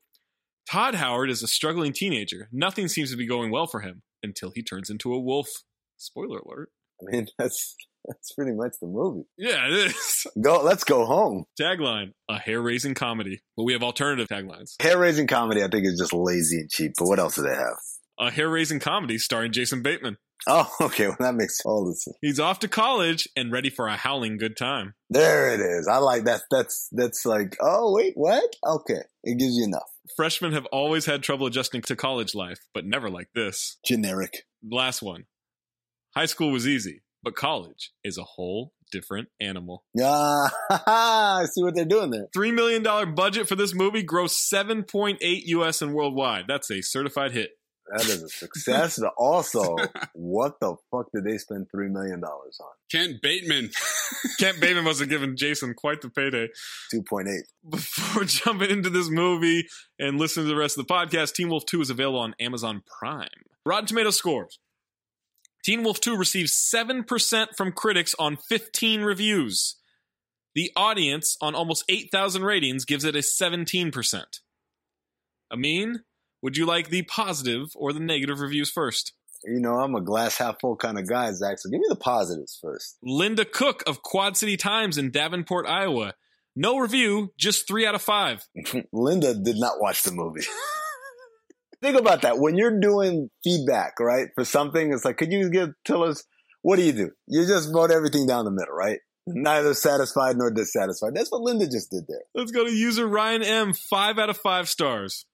Todd 0.72 0.96
Howard 0.96 1.30
is 1.30 1.44
a 1.44 1.48
struggling 1.48 1.92
teenager. 1.92 2.48
Nothing 2.50 2.88
seems 2.88 3.12
to 3.12 3.18
be 3.18 3.28
going 3.28 3.52
well 3.52 3.68
for 3.68 3.82
him 3.82 4.02
until 4.24 4.54
he 4.56 4.64
turns 4.64 4.90
into 4.90 5.14
a 5.14 5.20
wolf. 5.20 5.50
Spoiler 5.98 6.40
alert. 6.40 6.70
I 7.02 7.12
mean, 7.12 7.28
that's 7.38 7.76
that's 8.06 8.32
pretty 8.32 8.54
much 8.54 8.72
the 8.82 8.88
movie. 8.88 9.26
Yeah, 9.38 9.68
it 9.68 9.74
is. 9.74 10.26
Go, 10.42 10.62
let's 10.64 10.86
go 10.86 11.06
home. 11.06 11.44
Tagline: 11.60 12.14
A 12.30 12.40
hair-raising 12.40 12.94
comedy. 12.94 13.42
But 13.58 13.64
we 13.64 13.74
have 13.74 13.84
alternative 13.84 14.30
taglines. 14.30 14.82
Hair 14.82 15.00
raising 15.00 15.28
comedy, 15.28 15.62
I 15.62 15.68
think, 15.68 15.86
is 15.86 16.00
just 16.00 16.14
lazy 16.14 16.62
and 16.62 16.70
cheap. 16.70 16.94
But 16.98 17.10
what 17.10 17.20
else 17.20 17.36
do 17.36 17.42
they 17.42 17.56
have? 17.56 17.76
A 18.20 18.32
hair-raising 18.32 18.80
comedy 18.80 19.18
starring 19.18 19.52
Jason 19.52 19.82
Bateman. 19.82 20.16
Oh, 20.48 20.70
okay. 20.82 21.08
Well, 21.08 21.18
that 21.20 21.36
makes 21.36 21.60
all 21.66 21.86
the 21.86 21.96
sense. 21.96 22.18
He's 22.22 22.40
off 22.40 22.60
to 22.60 22.68
college 22.68 23.28
and 23.36 23.52
ready 23.52 23.70
for 23.70 23.88
a 23.88 23.96
howling 23.96 24.38
good 24.38 24.58
time. 24.58 24.94
There 25.10 25.54
it 25.54 25.62
is. 25.62 25.88
I 25.88 25.98
like 25.98 26.26
that. 26.26 26.42
That's 26.52 26.90
that's 26.92 27.26
like, 27.26 27.56
oh 27.62 27.94
wait, 27.94 28.14
what? 28.16 28.54
Okay, 28.66 29.02
it 29.24 29.40
gives 29.40 29.56
you 29.56 29.64
enough. 29.64 29.90
Freshmen 30.18 30.52
have 30.52 30.66
always 30.68 31.06
had 31.06 31.24
trouble 31.24 31.48
adjusting 31.48 31.82
to 31.84 31.96
college 31.96 32.36
life, 32.36 32.60
but 32.74 32.86
never 32.86 33.10
like 33.10 33.30
this. 33.34 33.78
Generic. 33.86 34.44
Last 34.70 35.02
one. 35.02 35.26
High 36.14 36.26
school 36.26 36.52
was 36.52 36.68
easy, 36.68 37.04
but 37.24 37.36
college 37.36 37.92
is 38.04 38.18
a 38.18 38.24
whole 38.24 38.74
different 38.92 39.30
animal. 39.42 39.84
Yeah, 39.96 40.48
I 40.70 41.46
see 41.52 41.64
what 41.64 41.74
they're 41.74 41.86
doing 41.86 42.12
there. 42.12 42.28
$3 42.36 42.54
million 42.54 42.84
budget 43.16 43.48
for 43.48 43.56
this 43.56 43.74
movie, 43.74 44.04
gross 44.04 44.50
7.8 44.54 45.18
US 45.22 45.82
and 45.82 45.94
worldwide. 45.94 46.46
That's 46.48 46.70
a 46.70 46.82
certified 46.82 47.32
hit. 47.32 47.52
That 47.92 48.06
is 48.06 48.24
a 48.24 48.30
success. 48.30 48.98
but 49.00 49.14
also, 49.18 49.76
what 50.14 50.60
the 50.60 50.76
fuck 50.90 51.08
did 51.14 51.26
they 51.26 51.38
spend 51.38 51.68
three 51.70 51.90
million 51.90 52.22
dollars 52.22 52.58
on? 52.60 52.72
Kent 52.92 53.22
Bateman. 53.22 53.72
Kent 54.40 54.62
Bateman 54.62 54.86
must 54.86 55.00
have 55.00 55.10
given 55.10 55.36
Jason 55.36 55.74
quite 55.74 56.02
the 56.02 56.10
payday. 56.10 56.50
Two 56.92 57.04
point 57.04 57.28
eight. 57.28 57.44
Before 57.68 58.24
jumping 58.26 58.70
into 58.70 58.90
this 58.90 59.10
movie 59.10 59.68
and 60.00 60.18
listening 60.18 60.46
to 60.46 60.54
the 60.54 60.60
rest 60.60 60.78
of 60.78 60.88
the 60.88 60.94
podcast, 60.94 61.34
Teen 61.34 61.50
Wolf 61.50 61.66
2 61.66 61.82
is 61.82 61.90
available 61.90 62.20
on 62.20 62.36
Amazon 62.40 62.84
Prime. 63.00 63.28
Rotten 63.66 63.86
Tomato 63.88 64.12
scores. 64.12 64.60
Teen 65.64 65.84
Wolf 65.84 66.00
2 66.02 66.18
receives 66.18 66.52
7% 66.54 67.48
from 67.56 67.72
critics 67.72 68.14
on 68.20 68.36
15 68.36 69.02
reviews. 69.02 69.78
The 70.56 70.72
audience, 70.76 71.38
on 71.42 71.56
almost 71.56 71.86
8,000 71.90 72.44
ratings, 72.44 72.86
gives 72.86 73.06
it 73.06 73.16
a 73.16 73.20
17%. 73.20 74.24
Amin, 75.52 76.04
would 76.44 76.58
you 76.58 76.66
like 76.66 76.90
the 76.90 77.04
positive 77.04 77.70
or 77.74 77.94
the 77.94 78.02
negative 78.02 78.42
reviews 78.42 78.70
first? 78.70 79.14
You 79.46 79.62
know, 79.62 79.80
I'm 79.80 79.96
a 79.96 80.02
glass 80.02 80.38
half 80.38 80.60
full 80.60 80.76
kind 80.76 81.00
of 81.00 81.08
guy, 81.08 81.32
Zach. 81.32 81.58
So 81.58 81.70
give 81.70 81.80
me 81.80 81.88
the 81.88 81.96
positives 81.96 82.60
first. 82.62 82.98
Linda 83.02 83.46
Cook 83.46 83.82
of 83.88 84.04
Quad 84.04 84.36
City 84.36 84.58
Times 84.58 84.98
in 84.98 85.10
Davenport, 85.10 85.66
Iowa. 85.68 86.14
No 86.56 86.78
review, 86.78 87.32
just 87.38 87.66
three 87.66 87.88
out 87.88 87.96
of 87.96 88.02
five. 88.02 88.46
Linda 88.94 89.34
did 89.34 89.56
not 89.58 89.80
watch 89.80 90.04
the 90.04 90.12
movie. 90.12 90.44
Think 91.82 91.98
about 91.98 92.22
that. 92.22 92.38
When 92.40 92.56
you're 92.58 92.80
doing 92.80 93.30
feedback, 93.44 94.00
right, 94.00 94.28
for 94.36 94.46
something, 94.46 94.94
it's 94.94 95.04
like, 95.04 95.18
could 95.18 95.32
you 95.32 95.50
give 95.50 95.70
tell 95.86 96.04
us 96.04 96.24
what 96.62 96.76
do 96.76 96.84
you 96.84 96.94
do? 96.94 97.12
You 97.28 97.46
just 97.46 97.72
vote 97.72 97.92
everything 97.92 98.28
down 98.28 98.46
the 98.46 98.52
middle, 98.52 98.74
right? 98.74 99.00
Neither 99.28 99.74
satisfied 99.74 100.38
nor 100.38 100.52
dissatisfied. 100.52 101.16
That's 101.16 101.32
what 101.32 101.42
Linda 101.42 101.66
just 101.66 101.90
did 101.90 102.04
there. 102.08 102.22
Let's 102.36 102.52
go 102.52 102.66
to 102.66 102.72
user 102.72 103.08
Ryan 103.08 103.44
M. 103.44 103.74
Five 103.74 104.18
out 104.18 104.30
of 104.30 104.38
five 104.38 104.68
stars. 104.68 105.26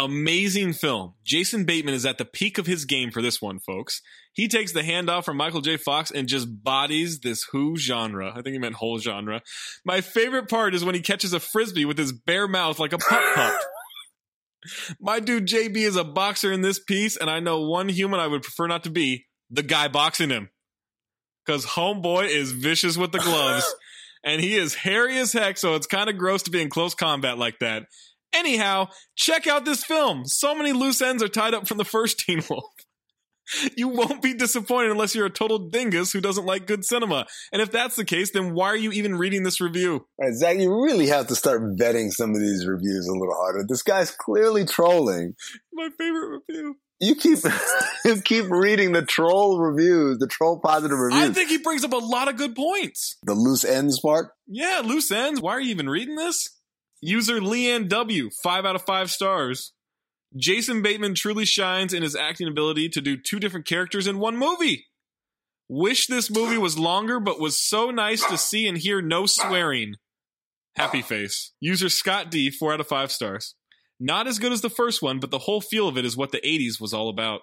Amazing 0.00 0.72
film. 0.72 1.12
Jason 1.26 1.64
Bateman 1.64 1.92
is 1.92 2.06
at 2.06 2.16
the 2.16 2.24
peak 2.24 2.56
of 2.56 2.64
his 2.64 2.86
game 2.86 3.10
for 3.10 3.20
this 3.20 3.42
one, 3.42 3.58
folks. 3.58 4.00
He 4.32 4.48
takes 4.48 4.72
the 4.72 4.80
handoff 4.80 5.26
from 5.26 5.36
Michael 5.36 5.60
J. 5.60 5.76
Fox 5.76 6.10
and 6.10 6.26
just 6.26 6.64
bodies 6.64 7.20
this 7.20 7.44
Who 7.52 7.76
genre. 7.76 8.30
I 8.30 8.40
think 8.40 8.54
he 8.54 8.58
meant 8.58 8.76
whole 8.76 8.98
genre. 8.98 9.42
My 9.84 10.00
favorite 10.00 10.48
part 10.48 10.74
is 10.74 10.82
when 10.82 10.94
he 10.94 11.02
catches 11.02 11.34
a 11.34 11.40
frisbee 11.40 11.84
with 11.84 11.98
his 11.98 12.14
bare 12.14 12.48
mouth 12.48 12.78
like 12.78 12.94
a 12.94 12.98
pup 12.98 13.22
pup. 13.34 13.60
My 15.00 15.20
dude 15.20 15.46
JB 15.46 15.76
is 15.76 15.96
a 15.96 16.04
boxer 16.04 16.50
in 16.50 16.62
this 16.62 16.78
piece, 16.78 17.18
and 17.18 17.28
I 17.28 17.40
know 17.40 17.68
one 17.68 17.90
human 17.90 18.20
I 18.20 18.26
would 18.26 18.42
prefer 18.42 18.66
not 18.66 18.84
to 18.84 18.90
be 18.90 19.26
the 19.50 19.62
guy 19.62 19.88
boxing 19.88 20.30
him. 20.30 20.48
Because 21.44 21.66
Homeboy 21.66 22.28
is 22.28 22.52
vicious 22.52 22.96
with 22.96 23.12
the 23.12 23.18
gloves, 23.18 23.74
and 24.24 24.40
he 24.40 24.56
is 24.56 24.74
hairy 24.74 25.18
as 25.18 25.34
heck, 25.34 25.58
so 25.58 25.74
it's 25.74 25.86
kind 25.86 26.08
of 26.08 26.16
gross 26.16 26.42
to 26.44 26.50
be 26.50 26.62
in 26.62 26.70
close 26.70 26.94
combat 26.94 27.36
like 27.36 27.58
that. 27.58 27.84
Anyhow, 28.34 28.88
check 29.16 29.46
out 29.46 29.64
this 29.64 29.84
film. 29.84 30.22
So 30.26 30.54
many 30.54 30.72
loose 30.72 31.02
ends 31.02 31.22
are 31.22 31.28
tied 31.28 31.54
up 31.54 31.66
from 31.66 31.78
the 31.78 31.84
first 31.84 32.18
Teen 32.26 32.42
Wolf. 32.48 32.64
You 33.76 33.88
won't 33.88 34.22
be 34.22 34.32
disappointed 34.34 34.92
unless 34.92 35.12
you're 35.12 35.26
a 35.26 35.30
total 35.30 35.70
dingus 35.70 36.12
who 36.12 36.20
doesn't 36.20 36.46
like 36.46 36.68
good 36.68 36.84
cinema. 36.84 37.26
And 37.52 37.60
if 37.60 37.72
that's 37.72 37.96
the 37.96 38.04
case, 38.04 38.30
then 38.30 38.54
why 38.54 38.66
are 38.68 38.76
you 38.76 38.92
even 38.92 39.16
reading 39.16 39.42
this 39.42 39.60
review? 39.60 39.94
All 39.94 40.26
right, 40.26 40.34
Zach, 40.34 40.56
you 40.58 40.72
really 40.84 41.08
have 41.08 41.26
to 41.26 41.34
start 41.34 41.60
vetting 41.76 42.12
some 42.12 42.30
of 42.30 42.38
these 42.38 42.64
reviews 42.64 43.08
a 43.08 43.12
little 43.12 43.34
harder. 43.34 43.64
This 43.68 43.82
guy's 43.82 44.12
clearly 44.12 44.64
trolling. 44.64 45.34
My 45.72 45.88
favorite 45.98 46.42
review. 46.48 46.76
You 47.00 47.16
keep 47.16 47.38
you 48.04 48.20
keep 48.22 48.44
reading 48.50 48.92
the 48.92 49.02
troll 49.02 49.58
reviews, 49.58 50.18
the 50.18 50.28
troll 50.28 50.60
positive 50.62 50.98
reviews. 50.98 51.30
I 51.30 51.32
think 51.32 51.48
he 51.48 51.58
brings 51.58 51.82
up 51.82 51.92
a 51.92 51.96
lot 51.96 52.28
of 52.28 52.36
good 52.36 52.54
points. 52.54 53.16
the 53.24 53.34
loose 53.34 53.64
ends 53.64 53.98
part. 53.98 54.28
Yeah, 54.46 54.82
loose 54.84 55.10
ends. 55.10 55.40
Why 55.40 55.52
are 55.52 55.60
you 55.60 55.70
even 55.70 55.88
reading 55.88 56.14
this? 56.14 56.59
User 57.00 57.40
Leanne 57.40 57.88
W, 57.88 58.30
five 58.42 58.64
out 58.64 58.76
of 58.76 58.82
five 58.82 59.10
stars. 59.10 59.72
Jason 60.36 60.82
Bateman 60.82 61.14
truly 61.14 61.44
shines 61.44 61.92
in 61.92 62.02
his 62.02 62.14
acting 62.14 62.46
ability 62.46 62.88
to 62.90 63.00
do 63.00 63.16
two 63.16 63.40
different 63.40 63.66
characters 63.66 64.06
in 64.06 64.18
one 64.18 64.36
movie. 64.36 64.86
Wish 65.68 66.06
this 66.06 66.30
movie 66.30 66.58
was 66.58 66.78
longer, 66.78 67.20
but 67.20 67.40
was 67.40 67.60
so 67.60 67.90
nice 67.90 68.24
to 68.26 68.36
see 68.36 68.66
and 68.66 68.78
hear 68.78 69.00
no 69.00 69.26
swearing. 69.26 69.94
Happy 70.76 71.02
face. 71.02 71.52
User 71.60 71.88
Scott 71.88 72.30
D, 72.30 72.50
four 72.50 72.72
out 72.72 72.80
of 72.80 72.86
five 72.86 73.10
stars. 73.10 73.54
Not 73.98 74.26
as 74.26 74.38
good 74.38 74.52
as 74.52 74.62
the 74.62 74.70
first 74.70 75.02
one, 75.02 75.20
but 75.20 75.30
the 75.30 75.40
whole 75.40 75.60
feel 75.60 75.86
of 75.86 75.98
it 75.98 76.04
is 76.04 76.16
what 76.16 76.32
the 76.32 76.40
80s 76.40 76.80
was 76.80 76.94
all 76.94 77.08
about. 77.08 77.42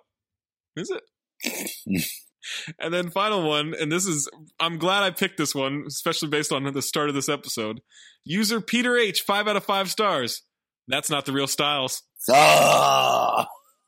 Is 0.75 0.91
it? 0.91 2.03
and 2.79 2.93
then 2.93 3.09
final 3.09 3.47
one, 3.47 3.73
and 3.79 3.91
this 3.91 4.05
is 4.05 4.29
I'm 4.59 4.77
glad 4.77 5.03
I 5.03 5.11
picked 5.11 5.37
this 5.37 5.55
one, 5.55 5.83
especially 5.87 6.29
based 6.29 6.51
on 6.51 6.63
the 6.71 6.81
start 6.81 7.09
of 7.09 7.15
this 7.15 7.29
episode. 7.29 7.81
User 8.25 8.61
Peter 8.61 8.97
H, 8.97 9.21
five 9.21 9.47
out 9.47 9.55
of 9.55 9.63
five 9.63 9.89
stars. 9.89 10.43
That's 10.87 11.09
not 11.09 11.25
the 11.25 11.33
real 11.33 11.47
Stiles. 11.47 12.03
Ah. 12.31 13.47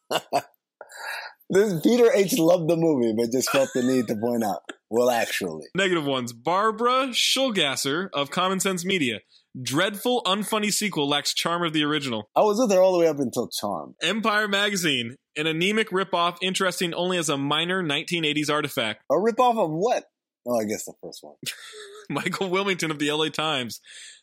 this 1.49 1.81
Peter 1.81 2.11
H 2.13 2.37
loved 2.37 2.69
the 2.69 2.75
movie, 2.75 3.13
but 3.15 3.31
just 3.31 3.49
felt 3.49 3.69
the 3.73 3.83
need 3.83 4.07
to 4.07 4.15
point 4.15 4.43
out. 4.43 4.61
Well, 4.89 5.09
actually, 5.09 5.65
Negative 5.75 6.05
ones. 6.05 6.33
Barbara 6.33 7.09
Shulgasser 7.09 8.09
of 8.13 8.31
Common 8.31 8.59
Sense 8.59 8.83
Media. 8.83 9.19
Dreadful, 9.61 10.23
unfunny 10.25 10.71
sequel 10.71 11.07
lacks 11.07 11.33
charm 11.33 11.63
of 11.63 11.73
the 11.73 11.83
original. 11.83 12.29
I 12.35 12.41
was 12.41 12.59
with 12.59 12.71
her 12.71 12.79
all 12.79 12.93
the 12.93 12.99
way 12.99 13.07
up 13.07 13.19
until 13.19 13.49
Charm. 13.49 13.95
Empire 14.01 14.47
Magazine. 14.47 15.15
An 15.39 15.47
anemic 15.47 15.89
ripoff, 15.91 16.35
interesting 16.41 16.93
only 16.93 17.17
as 17.17 17.29
a 17.29 17.37
minor 17.37 17.81
1980s 17.81 18.49
artifact. 18.49 19.03
A 19.09 19.15
ripoff 19.15 19.57
of 19.57 19.71
what? 19.71 20.03
Oh, 20.45 20.59
I 20.59 20.65
guess 20.65 20.83
the 20.83 20.93
first 21.01 21.19
one. 21.21 21.35
Michael 22.09 22.49
Wilmington 22.49 22.91
of 22.91 22.99
the 22.99 23.09
LA 23.09 23.29
Times. 23.29 23.79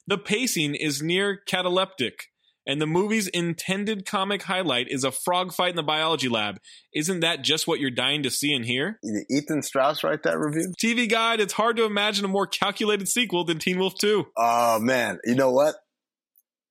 The 0.06 0.18
pacing 0.18 0.74
is 0.74 1.00
near 1.00 1.40
cataleptic, 1.46 2.26
and 2.66 2.82
the 2.82 2.86
movie's 2.86 3.28
intended 3.28 4.04
comic 4.04 4.42
highlight 4.42 4.88
is 4.90 5.04
a 5.04 5.10
frog 5.10 5.54
fight 5.54 5.70
in 5.70 5.76
the 5.76 5.82
biology 5.82 6.28
lab. 6.28 6.58
Isn't 6.94 7.20
that 7.20 7.42
just 7.42 7.66
what 7.66 7.80
you're 7.80 7.90
dying 7.90 8.22
to 8.22 8.30
see 8.30 8.52
and 8.52 8.66
hear? 8.66 8.98
Did 9.02 9.24
Ethan 9.30 9.62
Strauss 9.62 10.04
write 10.04 10.22
that 10.24 10.38
review? 10.38 10.74
TV 10.78 11.08
Guide, 11.08 11.40
it's 11.40 11.54
hard 11.54 11.78
to 11.78 11.84
imagine 11.84 12.26
a 12.26 12.28
more 12.28 12.46
calculated 12.46 13.08
sequel 13.08 13.44
than 13.44 13.58
Teen 13.58 13.78
Wolf 13.78 13.94
2. 13.98 14.26
Oh 14.36 14.80
man, 14.80 15.18
you 15.24 15.34
know 15.34 15.50
what? 15.50 15.76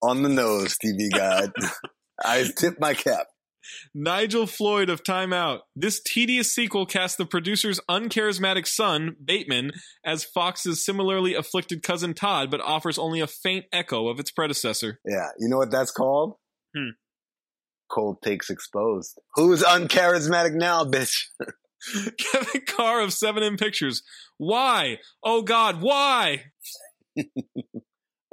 On 0.04 0.22
the 0.22 0.30
nose, 0.30 0.78
TV 0.78 1.10
Guide. 1.10 1.52
I 2.24 2.46
tip 2.58 2.80
my 2.80 2.93
cap. 2.93 3.26
Nigel 3.93 4.47
Floyd 4.47 4.89
of 4.89 5.04
Time 5.04 5.34
Out. 5.34 5.62
This 5.75 6.01
tedious 6.01 6.54
sequel 6.54 6.86
casts 6.86 7.17
the 7.17 7.25
producer's 7.25 7.80
uncharismatic 7.89 8.67
son, 8.67 9.15
Bateman, 9.23 9.71
as 10.06 10.23
Fox's 10.23 10.84
similarly 10.84 11.34
afflicted 11.34 11.84
cousin 11.84 12.13
Todd, 12.13 12.51
but 12.51 12.62
offers 12.62 12.97
only 12.97 13.21
a 13.21 13.28
faint 13.28 13.65
echo 13.71 14.08
of 14.08 14.19
its 14.19 14.32
predecessor. 14.32 14.99
Yeah, 15.06 15.28
you 15.39 15.49
know 15.49 15.58
what 15.58 15.71
that's 15.71 15.91
called? 15.91 16.36
Hmm. 16.75 16.91
Cold 17.89 18.21
takes 18.23 18.49
exposed. 18.49 19.19
Who's 19.36 19.63
uncharismatic 19.63 20.54
now, 20.54 20.84
bitch? 20.86 21.25
Kevin 22.17 22.62
Carr 22.65 23.01
of 23.01 23.12
7M 23.12 23.60
Pictures. 23.60 24.01
Why? 24.38 24.97
Oh 25.23 25.41
God, 25.43 25.82
why? 25.82 26.45
I 27.17 27.23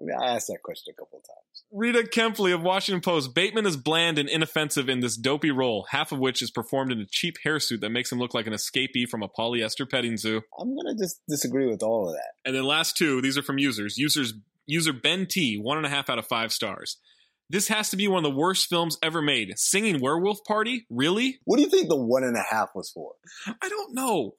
mean, 0.05 0.17
I 0.21 0.35
asked 0.35 0.49
that 0.49 0.63
question 0.65 0.95
a 0.97 1.01
couple 1.01 1.19
of 1.19 1.25
times. 1.25 1.52
Rita 1.75 2.03
Kempley 2.03 2.53
of 2.53 2.63
Washington 2.63 3.01
Post. 3.01 3.35
Bateman 3.35 3.65
is 3.65 3.79
bland 3.79 4.19
and 4.19 4.29
inoffensive 4.29 4.91
in 4.91 5.01
this 5.01 5.17
dopey 5.17 5.51
role, 5.51 5.87
half 5.89 6.13
of 6.13 6.19
which 6.19 6.43
is 6.43 6.51
performed 6.51 6.93
in 6.93 7.01
a 7.01 7.07
cheap 7.07 7.37
hairsuit 7.47 7.81
that 7.81 7.89
makes 7.89 8.13
him 8.13 8.19
look 8.19 8.35
like 8.35 8.47
an 8.47 8.53
escapee 8.53 9.09
from 9.09 9.23
a 9.23 9.29
polyester 9.29 9.91
petting 9.91 10.19
zoo. 10.19 10.43
I'm 10.61 10.77
gonna 10.77 10.95
just 10.95 11.23
disagree 11.27 11.67
with 11.67 11.83
all 11.83 12.09
of 12.09 12.15
that. 12.15 12.33
And 12.45 12.55
then 12.55 12.65
last 12.65 12.99
two, 12.99 13.23
these 13.23 13.39
are 13.39 13.43
from 13.43 13.59
users. 13.59 13.97
Users 13.97 14.35
user 14.67 14.93
Ben 14.93 15.25
T, 15.27 15.57
one 15.57 15.79
and 15.79 15.87
a 15.87 15.89
half 15.89 16.11
out 16.11 16.19
of 16.19 16.27
five 16.27 16.53
stars. 16.53 16.99
This 17.49 17.69
has 17.69 17.89
to 17.91 17.97
be 17.97 18.07
one 18.07 18.25
of 18.25 18.31
the 18.31 18.39
worst 18.39 18.69
films 18.69 18.99
ever 19.03 19.23
made. 19.23 19.59
Singing 19.59 20.01
Werewolf 20.01 20.45
Party? 20.45 20.87
Really? 20.91 21.39
What 21.45 21.57
do 21.57 21.63
you 21.63 21.71
think 21.71 21.89
the 21.89 21.97
one 21.97 22.23
and 22.23 22.37
a 22.37 22.45
half 22.51 22.71
was 22.75 22.91
for? 22.91 23.13
I 23.47 23.69
don't 23.69 23.95
know. 23.95 24.37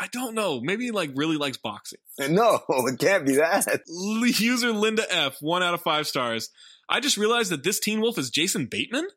I 0.00 0.06
don't 0.10 0.34
know. 0.34 0.60
Maybe 0.62 0.86
he 0.86 0.90
like 0.90 1.10
really 1.14 1.36
likes 1.36 1.58
boxing. 1.58 1.98
No, 2.28 2.60
it 2.68 2.98
can't 2.98 3.26
be 3.26 3.36
that. 3.36 3.80
User 3.86 4.72
Linda 4.72 5.04
F, 5.10 5.36
one 5.40 5.62
out 5.62 5.74
of 5.74 5.82
five 5.82 6.06
stars. 6.06 6.50
I 6.88 7.00
just 7.00 7.16
realized 7.16 7.50
that 7.50 7.62
this 7.64 7.80
Teen 7.80 8.00
Wolf 8.00 8.18
is 8.18 8.30
Jason 8.30 8.66
Bateman. 8.66 9.08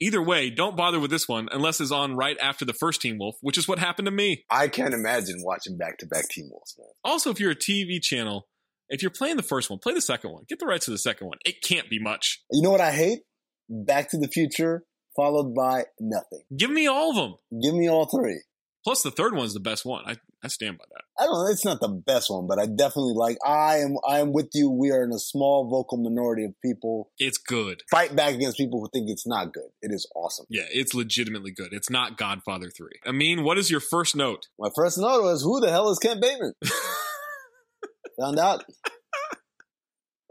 Either 0.00 0.22
way, 0.22 0.50
don't 0.50 0.76
bother 0.76 0.98
with 0.98 1.10
this 1.10 1.28
one 1.28 1.48
unless 1.52 1.80
it's 1.80 1.92
on 1.92 2.16
right 2.16 2.36
after 2.42 2.64
the 2.64 2.72
first 2.72 3.00
Teen 3.00 3.18
Wolf, 3.18 3.36
which 3.40 3.56
is 3.56 3.68
what 3.68 3.78
happened 3.78 4.06
to 4.06 4.12
me. 4.12 4.44
I 4.50 4.68
can't 4.68 4.94
imagine 4.94 5.36
watching 5.42 5.76
back 5.76 5.98
to 5.98 6.06
back 6.06 6.28
Teen 6.28 6.48
Wolves, 6.50 6.74
man. 6.78 6.88
Also, 7.04 7.30
if 7.30 7.38
you're 7.38 7.52
a 7.52 7.56
TV 7.56 8.00
channel, 8.00 8.48
if 8.88 9.00
you're 9.02 9.10
playing 9.10 9.36
the 9.36 9.42
first 9.42 9.70
one, 9.70 9.78
play 9.78 9.94
the 9.94 10.00
second 10.00 10.32
one. 10.32 10.44
Get 10.48 10.58
the 10.58 10.66
rights 10.66 10.86
to 10.86 10.90
the 10.90 10.98
second 10.98 11.28
one. 11.28 11.38
It 11.44 11.62
can't 11.62 11.88
be 11.88 11.98
much. 12.00 12.42
You 12.50 12.62
know 12.62 12.70
what 12.70 12.80
I 12.80 12.92
hate? 12.92 13.20
Back 13.68 14.10
to 14.10 14.18
the 14.18 14.28
Future 14.28 14.84
followed 15.16 15.54
by 15.54 15.84
nothing. 16.00 16.42
Give 16.56 16.70
me 16.70 16.86
all 16.86 17.10
of 17.10 17.16
them. 17.16 17.34
Give 17.62 17.74
me 17.74 17.88
all 17.88 18.06
three. 18.06 18.42
Plus, 18.84 19.02
the 19.02 19.10
third 19.10 19.34
one's 19.34 19.54
the 19.54 19.60
best 19.60 19.84
one. 19.84 20.02
I, 20.06 20.16
I 20.42 20.48
stand 20.48 20.76
by 20.78 20.84
that. 20.90 21.02
I 21.18 21.26
don't 21.26 21.34
know. 21.34 21.50
It's 21.50 21.64
not 21.64 21.80
the 21.80 21.88
best 21.88 22.30
one, 22.30 22.48
but 22.48 22.58
I 22.58 22.66
definitely 22.66 23.14
like. 23.14 23.38
I 23.46 23.76
am. 23.76 23.96
I 24.06 24.18
am 24.18 24.32
with 24.32 24.50
you. 24.54 24.70
We 24.70 24.90
are 24.90 25.04
in 25.04 25.12
a 25.12 25.18
small 25.18 25.68
vocal 25.68 25.98
minority 25.98 26.44
of 26.44 26.60
people. 26.60 27.10
It's 27.18 27.38
good. 27.38 27.82
Fight 27.90 28.16
back 28.16 28.34
against 28.34 28.56
people 28.56 28.80
who 28.80 28.88
think 28.92 29.08
it's 29.08 29.26
not 29.26 29.52
good. 29.52 29.68
It 29.82 29.92
is 29.92 30.10
awesome. 30.16 30.46
Yeah, 30.48 30.64
it's 30.72 30.94
legitimately 30.94 31.52
good. 31.52 31.72
It's 31.72 31.90
not 31.90 32.16
Godfather 32.16 32.70
3. 32.70 32.88
I 33.06 33.12
mean, 33.12 33.44
what 33.44 33.56
is 33.56 33.70
your 33.70 33.80
first 33.80 34.16
note? 34.16 34.48
My 34.58 34.70
first 34.74 34.98
note 34.98 35.22
was, 35.22 35.42
"Who 35.42 35.60
the 35.60 35.70
hell 35.70 35.88
is 35.90 35.98
Kent 35.98 36.20
Bateman?" 36.20 36.54
Found 38.20 38.38
out. 38.38 38.64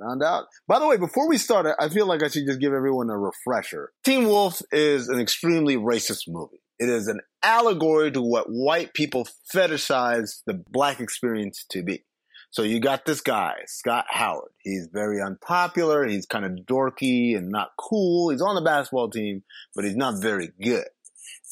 Found 0.02 0.24
out. 0.24 0.46
By 0.68 0.80
the 0.80 0.88
way, 0.88 0.98
before 0.98 1.30
we 1.30 1.38
start, 1.38 1.68
I 1.80 1.90
feel 1.90 2.08
like 2.08 2.24
I 2.24 2.28
should 2.28 2.46
just 2.48 2.60
give 2.60 2.74
everyone 2.74 3.10
a 3.10 3.18
refresher. 3.18 3.92
Teen 4.04 4.26
Wolf 4.26 4.62
is 4.72 5.08
an 5.08 5.20
extremely 5.20 5.78
racist 5.78 6.24
movie. 6.28 6.62
It 6.80 6.90
is 6.90 7.08
an 7.08 7.22
allegory 7.44 8.12
to 8.12 8.22
what 8.22 8.48
white 8.48 8.94
people 8.94 9.28
fetishize 9.54 10.42
the 10.46 10.64
black 10.70 11.00
experience 11.00 11.66
to 11.72 11.84
be. 11.84 12.04
So 12.52 12.64
you 12.64 12.82
got 12.82 13.06
this 13.06 13.22
guy, 13.22 13.54
Scott 13.66 14.06
Howard. 14.10 14.52
He's 14.60 14.90
very 14.92 15.22
unpopular. 15.22 16.06
He's 16.06 16.26
kind 16.26 16.44
of 16.44 16.66
dorky 16.66 17.38
and 17.38 17.50
not 17.50 17.70
cool. 17.80 18.30
He's 18.30 18.42
on 18.42 18.56
the 18.56 18.62
basketball 18.62 19.10
team, 19.10 19.44
but 19.74 19.86
he's 19.86 19.96
not 19.96 20.22
very 20.22 20.52
good. 20.62 20.86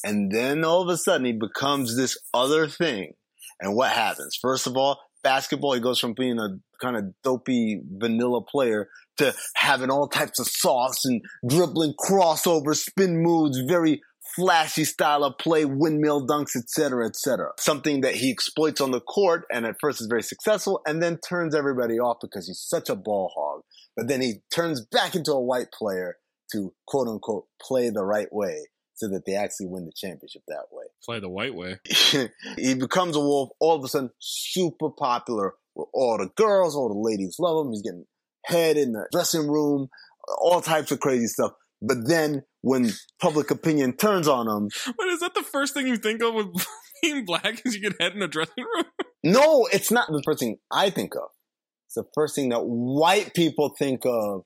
And 0.04 0.30
then 0.30 0.65
all 0.65 0.82
of 0.82 0.89
a 0.89 0.97
sudden 0.97 1.25
he 1.25 1.32
becomes 1.32 1.95
this 1.95 2.17
other 2.34 2.67
thing. 2.67 3.13
And 3.62 3.75
what 3.75 3.91
happens? 3.91 4.38
First 4.41 4.67
of 4.67 4.75
all, 4.75 4.99
basketball, 5.23 5.73
he 5.73 5.80
goes 5.80 5.99
from 5.99 6.13
being 6.13 6.39
a 6.39 6.58
kind 6.82 6.97
of 6.97 7.13
dopey 7.23 7.82
vanilla 7.89 8.41
player 8.41 8.89
to 9.17 9.34
having 9.56 9.89
all 9.89 10.08
types 10.08 10.39
of 10.39 10.47
sauce 10.47 11.06
and 11.06 11.21
dribbling 11.47 11.93
crossover 11.99 12.75
spin 12.75 13.21
moves, 13.21 13.60
very 13.67 14.02
flashy 14.39 14.86
style 14.86 15.25
of 15.25 15.38
play, 15.38 15.65
windmill 15.65 16.25
dunks, 16.25 16.56
etc., 16.56 17.08
etc. 17.08 17.52
Something 17.60 18.02
that 18.02 18.15
he 18.15 18.32
exploits 18.32 18.80
on 18.80 18.91
the 18.91 19.02
court 19.02 19.43
and 19.52 19.65
at 19.65 19.75
first 19.82 19.99
is 19.99 20.08
very 20.08 20.23
successful 20.23 20.82
and 20.88 21.04
then 21.04 21.19
turns 21.19 21.54
everybody 21.54 21.99
off 21.99 22.17
because 22.21 22.47
he's 22.47 22.65
such 22.65 22.89
a 22.89 22.95
ball 22.95 23.32
hog. 23.36 23.62
But 23.97 24.08
then 24.08 24.21
he 24.21 24.41
turns 24.54 24.86
back 24.86 25.15
into 25.15 25.32
a 25.32 25.43
white 25.43 25.71
player 25.73 26.15
to 26.54 26.73
quote 26.88 27.08
unquote 27.08 27.45
play 27.62 27.89
the 27.89 28.06
right 28.06 28.32
way 28.32 28.67
so 28.95 29.08
that 29.10 29.25
they 29.25 29.36
actually 29.36 29.67
win 29.67 29.86
the 29.86 29.91
championship 29.95 30.41
that 30.47 30.65
way. 30.71 30.86
Play 31.04 31.19
the 31.19 31.30
white 31.30 31.56
way. 31.56 31.78
he 32.58 32.75
becomes 32.75 33.15
a 33.15 33.19
wolf. 33.19 33.49
All 33.60 33.75
of 33.75 33.84
a 33.84 33.88
sudden, 33.88 34.10
super 34.19 34.89
popular 34.89 35.54
with 35.75 35.88
all 35.93 36.17
the 36.17 36.30
girls. 36.36 36.75
All 36.75 36.89
the 36.89 37.10
ladies 37.10 37.38
love 37.39 37.65
him. 37.65 37.71
He's 37.71 37.82
getting 37.82 38.06
head 38.45 38.78
in 38.78 38.93
the 38.93 39.08
dressing 39.12 39.47
room. 39.47 39.89
All 40.39 40.62
types 40.62 40.91
of 40.91 40.99
crazy 40.99 41.28
stuff. 41.28 41.54
But 41.82 42.08
then 42.08 42.44
when 42.62 42.92
public 43.22 43.52
opinion 43.52 43.94
turns 43.94 44.28
on 44.28 44.48
him, 44.48 44.70
But 44.98 45.08
is 45.08 45.22
that 45.22 45.34
the 45.34 45.44
first 45.44 45.74
thing 45.74 45.88
you 45.88 45.98
think 45.98 46.22
of 46.22 46.34
with 46.34 46.48
being 47.02 47.26
black? 47.26 47.62
Is 47.65 47.76
you 47.76 47.82
get 47.82 48.02
head 48.02 48.13
in 48.15 48.22
a 48.22 48.28
dressing 48.28 48.65
room? 48.76 48.86
no, 49.24 49.68
it's 49.72 49.92
not 49.92 50.08
the 50.10 50.22
first 50.24 50.39
thing 50.39 50.58
I 50.72 50.89
think 50.89 51.15
of. 51.15 51.30
It's 51.88 51.96
the 51.96 52.06
first 52.13 52.36
thing 52.36 52.50
that 52.50 52.62
white 52.62 53.34
people 53.34 53.74
think 53.78 54.02
of 54.06 54.44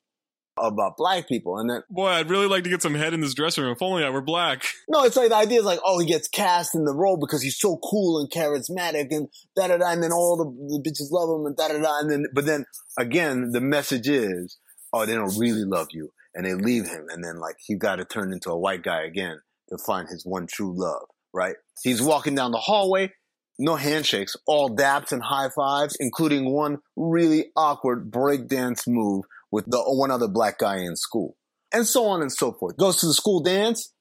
about 0.57 0.97
black 0.97 1.27
people. 1.27 1.57
And 1.57 1.69
then, 1.69 1.81
Boy, 1.89 2.07
I'd 2.07 2.29
really 2.29 2.47
like 2.47 2.63
to 2.63 2.69
get 2.69 2.81
some 2.81 2.93
head 2.93 3.13
in 3.13 3.21
this 3.21 3.33
dressing 3.33 3.63
room. 3.63 3.73
If 3.73 3.81
only 3.81 4.03
I 4.03 4.09
were 4.09 4.21
black. 4.21 4.63
no, 4.87 5.03
it's 5.03 5.15
like 5.15 5.29
the 5.29 5.35
idea 5.35 5.59
is 5.59 5.65
like, 5.65 5.79
oh, 5.83 5.99
he 5.99 6.05
gets 6.05 6.27
cast 6.27 6.75
in 6.75 6.85
the 6.85 6.93
role 6.93 7.17
because 7.17 7.41
he's 7.41 7.59
so 7.59 7.77
cool 7.83 8.19
and 8.19 8.29
charismatic 8.29 9.07
and 9.11 9.27
da 9.55 9.67
da 9.67 9.77
da. 9.77 9.91
And 9.91 10.03
then 10.03 10.11
all 10.11 10.37
the, 10.37 10.77
the 10.77 10.87
bitches 10.87 11.11
love 11.11 11.29
him 11.29 11.45
and 11.47 11.57
da 11.57 11.67
da 11.69 11.81
da. 11.81 11.99
And 11.99 12.11
then, 12.11 12.25
but 12.33 12.45
then 12.45 12.65
again, 12.97 13.51
the 13.51 13.61
message 13.61 14.07
is, 14.07 14.57
oh, 14.93 15.05
they 15.05 15.15
don't 15.15 15.37
really 15.37 15.65
love 15.65 15.87
you. 15.91 16.11
And 16.35 16.45
they 16.45 16.53
leave 16.53 16.87
him. 16.87 17.07
And 17.09 17.23
then 17.23 17.37
like, 17.37 17.57
he 17.65 17.75
got 17.75 17.97
to 17.97 18.05
turn 18.05 18.33
into 18.33 18.49
a 18.49 18.57
white 18.57 18.83
guy 18.83 19.03
again 19.03 19.39
to 19.69 19.77
find 19.85 20.07
his 20.09 20.25
one 20.25 20.47
true 20.47 20.73
love, 20.75 21.07
right? 21.33 21.55
He's 21.83 22.01
walking 22.01 22.35
down 22.35 22.51
the 22.51 22.57
hallway. 22.57 23.11
No 23.59 23.75
handshakes, 23.75 24.35
all 24.47 24.75
daps 24.75 25.11
and 25.11 25.21
high 25.21 25.49
fives, 25.55 25.95
including 25.99 26.51
one 26.51 26.79
really 26.95 27.51
awkward 27.55 28.09
breakdance 28.09 28.87
move 28.87 29.25
with 29.51 29.65
the 29.67 29.79
one 29.79 30.09
other 30.09 30.27
black 30.27 30.57
guy 30.57 30.77
in 30.77 30.95
school. 30.95 31.37
And 31.71 31.87
so 31.87 32.05
on 32.05 32.21
and 32.21 32.31
so 32.31 32.53
forth. 32.53 32.77
Goes 32.77 32.97
to 33.01 33.05
the 33.05 33.13
school 33.13 33.41
dance, 33.41 33.93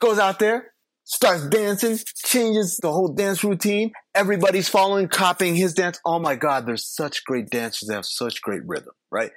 goes 0.00 0.18
out 0.18 0.40
there, 0.40 0.72
starts 1.04 1.46
dancing, 1.48 1.98
changes 2.16 2.78
the 2.82 2.90
whole 2.90 3.14
dance 3.14 3.44
routine. 3.44 3.92
Everybody's 4.12 4.68
following, 4.68 5.06
copying 5.06 5.54
his 5.54 5.72
dance. 5.72 6.00
Oh 6.04 6.18
my 6.18 6.34
God, 6.34 6.66
there's 6.66 6.84
such 6.84 7.24
great 7.24 7.48
dancers 7.48 7.86
that 7.88 7.94
have 7.94 8.06
such 8.06 8.42
great 8.42 8.62
rhythm, 8.66 8.94
right? 9.12 9.30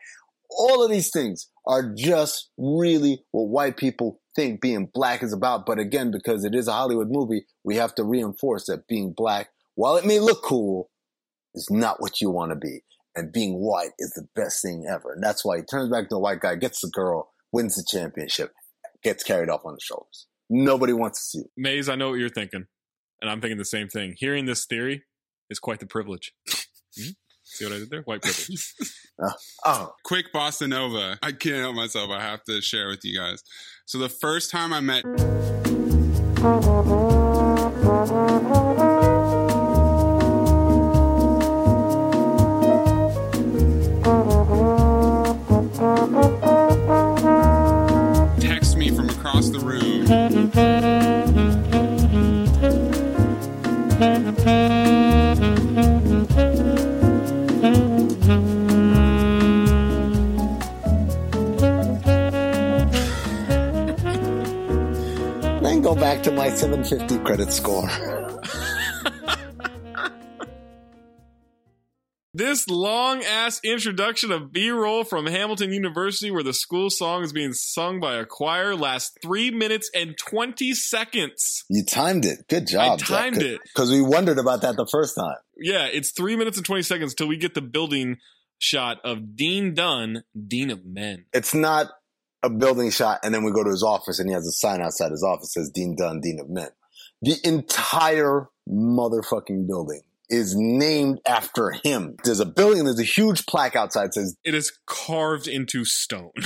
All 0.49 0.83
of 0.83 0.89
these 0.89 1.11
things 1.11 1.47
are 1.69 1.93
just 1.95 2.49
really 2.57 3.23
what 3.31 3.49
white 3.49 3.77
people 3.77 4.19
think 4.35 4.59
being 4.59 4.89
black 4.91 5.21
is 5.21 5.31
about. 5.31 5.67
But 5.67 5.77
again, 5.77 6.09
because 6.09 6.43
it 6.43 6.55
is 6.55 6.67
a 6.67 6.73
Hollywood 6.73 7.09
movie, 7.11 7.45
we 7.63 7.75
have 7.75 7.93
to 7.95 8.03
reinforce 8.03 8.65
that 8.65 8.87
being 8.87 9.13
black, 9.15 9.49
while 9.75 9.95
it 9.95 10.03
may 10.03 10.19
look 10.19 10.43
cool, 10.43 10.89
is 11.53 11.67
not 11.69 12.01
what 12.01 12.21
you 12.21 12.31
want 12.31 12.51
to 12.51 12.55
be. 12.55 12.79
And 13.15 13.31
being 13.31 13.53
white 13.53 13.91
is 13.99 14.11
the 14.15 14.27
best 14.35 14.63
thing 14.63 14.85
ever. 14.89 15.13
And 15.13 15.23
that's 15.23 15.45
why 15.45 15.57
he 15.57 15.63
turns 15.63 15.91
back 15.91 16.09
to 16.09 16.15
the 16.15 16.19
white 16.19 16.39
guy, 16.39 16.55
gets 16.55 16.81
the 16.81 16.89
girl, 16.89 17.31
wins 17.51 17.75
the 17.75 17.85
championship, 17.87 18.51
gets 19.03 19.23
carried 19.23 19.49
off 19.49 19.65
on 19.65 19.73
the 19.73 19.79
shoulders. 19.81 20.25
Nobody 20.49 20.93
wants 20.93 21.19
to 21.19 21.37
see 21.37 21.43
it. 21.43 21.51
Maze, 21.55 21.87
I 21.87 21.95
know 21.95 22.09
what 22.09 22.19
you're 22.19 22.29
thinking. 22.29 22.65
And 23.21 23.29
I'm 23.29 23.41
thinking 23.41 23.57
the 23.57 23.65
same 23.65 23.89
thing. 23.89 24.15
Hearing 24.17 24.45
this 24.45 24.65
theory 24.65 25.03
is 25.49 25.59
quite 25.59 25.79
the 25.79 25.85
privilege. 25.85 26.33
See 27.49 27.65
what 27.65 27.73
I 27.73 27.79
did 27.79 27.89
there? 27.89 28.01
White 28.01 28.21
privilege. 28.21 28.73
Uh, 29.21 29.31
oh, 29.65 29.93
Quick 30.05 30.31
Bossa 30.31 30.65
Nova. 30.65 31.19
I 31.21 31.33
can't 31.33 31.57
help 31.57 31.75
myself. 31.75 32.09
I 32.09 32.21
have 32.21 32.41
to 32.45 32.61
share 32.61 32.87
with 32.87 33.03
you 33.03 33.19
guys. 33.19 33.43
So 33.85 33.97
the 33.97 34.07
first 34.07 34.49
time 34.49 34.71
I 34.71 34.79
met 34.79 35.03
750 66.59 67.23
credit 67.23 67.53
score. 67.53 67.89
This 72.33 72.67
long 72.67 73.23
ass 73.23 73.61
introduction 73.63 74.33
of 74.33 74.51
B 74.51 74.69
roll 74.69 75.05
from 75.05 75.25
Hamilton 75.25 75.71
University, 75.71 76.31
where 76.31 76.43
the 76.43 76.51
school 76.51 76.89
song 76.89 77.23
is 77.23 77.31
being 77.31 77.53
sung 77.53 78.01
by 78.01 78.17
a 78.17 78.25
choir, 78.25 78.75
lasts 78.75 79.15
three 79.21 79.51
minutes 79.51 79.89
and 79.95 80.17
20 80.17 80.73
seconds. 80.73 81.63
You 81.69 81.85
timed 81.85 82.25
it. 82.25 82.39
Good 82.49 82.67
job. 82.67 82.99
I 82.99 83.03
timed 83.05 83.41
it. 83.41 83.61
Because 83.63 83.89
we 83.89 84.01
wondered 84.01 84.37
about 84.37 84.61
that 84.63 84.75
the 84.75 84.87
first 84.91 85.15
time. 85.15 85.37
Yeah, 85.55 85.87
it's 85.89 86.11
three 86.11 86.35
minutes 86.35 86.57
and 86.57 86.65
20 86.65 86.81
seconds 86.81 87.13
till 87.15 87.29
we 87.29 87.37
get 87.37 87.53
the 87.53 87.61
building 87.61 88.17
shot 88.57 88.97
of 89.05 89.37
Dean 89.37 89.73
Dunn, 89.73 90.23
Dean 90.47 90.71
of 90.71 90.85
Men. 90.85 91.23
It's 91.31 91.53
not 91.53 91.87
a 92.43 92.49
building 92.49 92.89
shot 92.89 93.19
and 93.23 93.33
then 93.33 93.43
we 93.43 93.51
go 93.51 93.63
to 93.63 93.69
his 93.69 93.83
office 93.83 94.19
and 94.19 94.29
he 94.29 94.33
has 94.33 94.47
a 94.47 94.51
sign 94.51 94.81
outside 94.81 95.11
his 95.11 95.23
office 95.23 95.53
that 95.53 95.61
says 95.61 95.71
Dean 95.71 95.95
Dunn, 95.95 96.21
Dean 96.21 96.39
of 96.39 96.49
Men. 96.49 96.69
The 97.21 97.35
entire 97.43 98.47
motherfucking 98.69 99.67
building 99.67 100.01
is 100.29 100.55
named 100.55 101.19
after 101.27 101.71
him. 101.83 102.15
There's 102.23 102.39
a 102.39 102.45
building, 102.45 102.85
there's 102.85 102.99
a 102.99 103.03
huge 103.03 103.45
plaque 103.45 103.75
outside 103.75 104.07
that 104.07 104.13
says 104.13 104.37
It 104.43 104.53
is 104.53 104.71
carved 104.85 105.47
into 105.47 105.85
stone. 105.85 106.31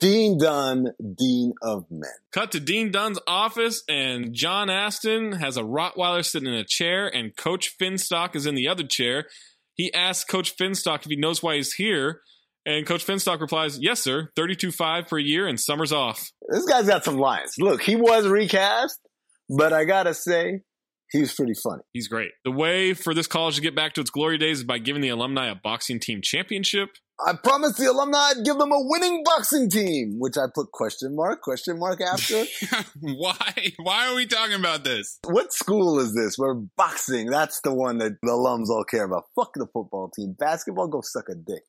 Dean 0.00 0.36
Dunn, 0.38 0.88
Dean 0.98 1.54
of 1.62 1.86
Men. 1.90 2.10
Cut 2.32 2.52
to 2.52 2.60
Dean 2.60 2.90
Dunn's 2.90 3.18
office, 3.26 3.84
and 3.88 4.34
John 4.34 4.68
Astin 4.68 5.32
has 5.32 5.56
a 5.56 5.62
Rottweiler 5.62 6.24
sitting 6.24 6.52
in 6.52 6.58
a 6.58 6.64
chair, 6.64 7.06
and 7.06 7.34
Coach 7.34 7.78
Finstock 7.78 8.34
is 8.36 8.44
in 8.44 8.54
the 8.54 8.68
other 8.68 8.84
chair. 8.86 9.26
He 9.72 9.94
asks 9.94 10.24
Coach 10.24 10.56
Finstock 10.56 11.04
if 11.04 11.10
he 11.10 11.16
knows 11.16 11.42
why 11.42 11.56
he's 11.56 11.74
here, 11.74 12.20
and 12.66 12.86
Coach 12.86 13.06
Finstock 13.06 13.40
replies, 13.40 13.78
Yes, 13.80 14.00
sir, 14.00 14.30
32.5 14.36 15.08
per 15.08 15.18
year, 15.18 15.46
and 15.46 15.58
summer's 15.58 15.92
off. 15.92 16.30
This 16.50 16.64
guy's 16.64 16.86
got 16.86 17.04
some 17.04 17.18
lines. 17.18 17.54
Look, 17.58 17.82
he 17.82 17.96
was 17.96 18.26
recast, 18.26 18.98
but 19.48 19.72
I 19.72 19.84
gotta 19.84 20.14
say, 20.14 20.60
he 21.10 21.20
was 21.20 21.32
pretty 21.32 21.54
funny. 21.54 21.82
He's 21.92 22.08
great. 22.08 22.30
The 22.44 22.50
way 22.50 22.92
for 22.94 23.14
this 23.14 23.26
college 23.26 23.56
to 23.56 23.60
get 23.60 23.76
back 23.76 23.92
to 23.94 24.00
its 24.00 24.10
glory 24.10 24.38
days 24.38 24.58
is 24.58 24.64
by 24.64 24.78
giving 24.78 25.02
the 25.02 25.10
alumni 25.10 25.48
a 25.48 25.54
boxing 25.54 26.00
team 26.00 26.20
championship. 26.22 26.90
I 27.24 27.34
promised 27.34 27.76
the 27.78 27.86
alumni 27.86 28.18
I'd 28.18 28.44
give 28.44 28.58
them 28.58 28.72
a 28.72 28.80
winning 28.80 29.22
boxing 29.24 29.70
team, 29.70 30.16
which 30.18 30.36
I 30.36 30.46
put 30.52 30.72
question 30.72 31.14
mark, 31.14 31.42
question 31.42 31.78
mark 31.78 32.00
after. 32.00 32.44
Why? 33.00 33.72
Why 33.76 34.08
are 34.08 34.16
we 34.16 34.26
talking 34.26 34.56
about 34.56 34.82
this? 34.82 35.20
what 35.24 35.52
school 35.52 36.00
is 36.00 36.14
this 36.14 36.36
where 36.36 36.54
boxing, 36.54 37.30
that's 37.30 37.60
the 37.60 37.72
one 37.72 37.98
that 37.98 38.16
the 38.22 38.32
alums 38.32 38.68
all 38.68 38.84
care 38.84 39.04
about? 39.04 39.24
Fuck 39.36 39.52
the 39.54 39.68
football 39.72 40.10
team. 40.10 40.34
Basketball, 40.36 40.88
go 40.88 41.00
suck 41.02 41.28
a 41.28 41.36
dick. 41.36 41.62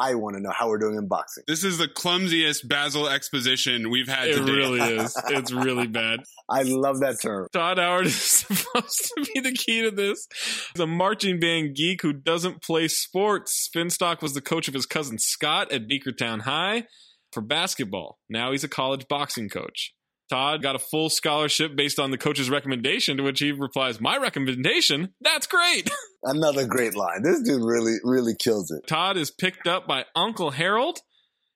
I 0.00 0.14
want 0.14 0.36
to 0.36 0.42
know 0.42 0.50
how 0.50 0.68
we're 0.68 0.78
doing 0.78 0.96
in 0.96 1.06
boxing. 1.08 1.44
This 1.46 1.62
is 1.62 1.76
the 1.78 1.86
clumsiest 1.88 2.66
Basil 2.66 3.08
exposition 3.08 3.90
we've 3.90 4.08
had 4.08 4.28
It 4.28 4.36
to 4.36 4.44
date. 4.46 4.52
really 4.52 4.80
is. 4.96 5.14
It's 5.28 5.52
really 5.52 5.86
bad. 5.86 6.20
I 6.48 6.62
love 6.62 7.00
that 7.00 7.20
term. 7.20 7.46
Todd 7.52 7.78
Howard 7.78 8.06
is 8.06 8.16
supposed 8.16 9.12
to 9.16 9.26
be 9.34 9.40
the 9.40 9.52
key 9.52 9.82
to 9.82 9.90
this. 9.90 10.26
He's 10.74 10.80
a 10.80 10.86
marching 10.86 11.38
band 11.38 11.74
geek 11.76 12.02
who 12.02 12.12
doesn't 12.14 12.62
play 12.62 12.88
sports. 12.88 13.68
Finstock 13.74 14.22
was 14.22 14.32
the 14.34 14.40
coach 14.40 14.66
of 14.68 14.74
his 14.74 14.86
cousin 14.86 15.18
Scott 15.18 15.70
at 15.70 15.86
Beacontown 15.86 16.40
High 16.42 16.84
for 17.32 17.40
basketball. 17.42 18.18
Now 18.28 18.52
he's 18.52 18.64
a 18.64 18.68
college 18.68 19.06
boxing 19.08 19.48
coach. 19.48 19.92
Todd 20.30 20.62
got 20.62 20.76
a 20.76 20.78
full 20.78 21.10
scholarship 21.10 21.74
based 21.74 21.98
on 21.98 22.12
the 22.12 22.18
coach's 22.18 22.48
recommendation, 22.48 23.16
to 23.16 23.22
which 23.24 23.40
he 23.40 23.50
replies, 23.50 24.00
My 24.00 24.16
recommendation? 24.16 25.12
That's 25.20 25.46
great. 25.46 25.90
Another 26.22 26.66
great 26.66 26.94
line. 26.94 27.22
This 27.22 27.42
dude 27.42 27.64
really, 27.64 27.96
really 28.04 28.34
kills 28.38 28.70
it. 28.70 28.86
Todd 28.86 29.16
is 29.16 29.30
picked 29.30 29.66
up 29.66 29.88
by 29.88 30.04
Uncle 30.14 30.52
Harold. 30.52 31.00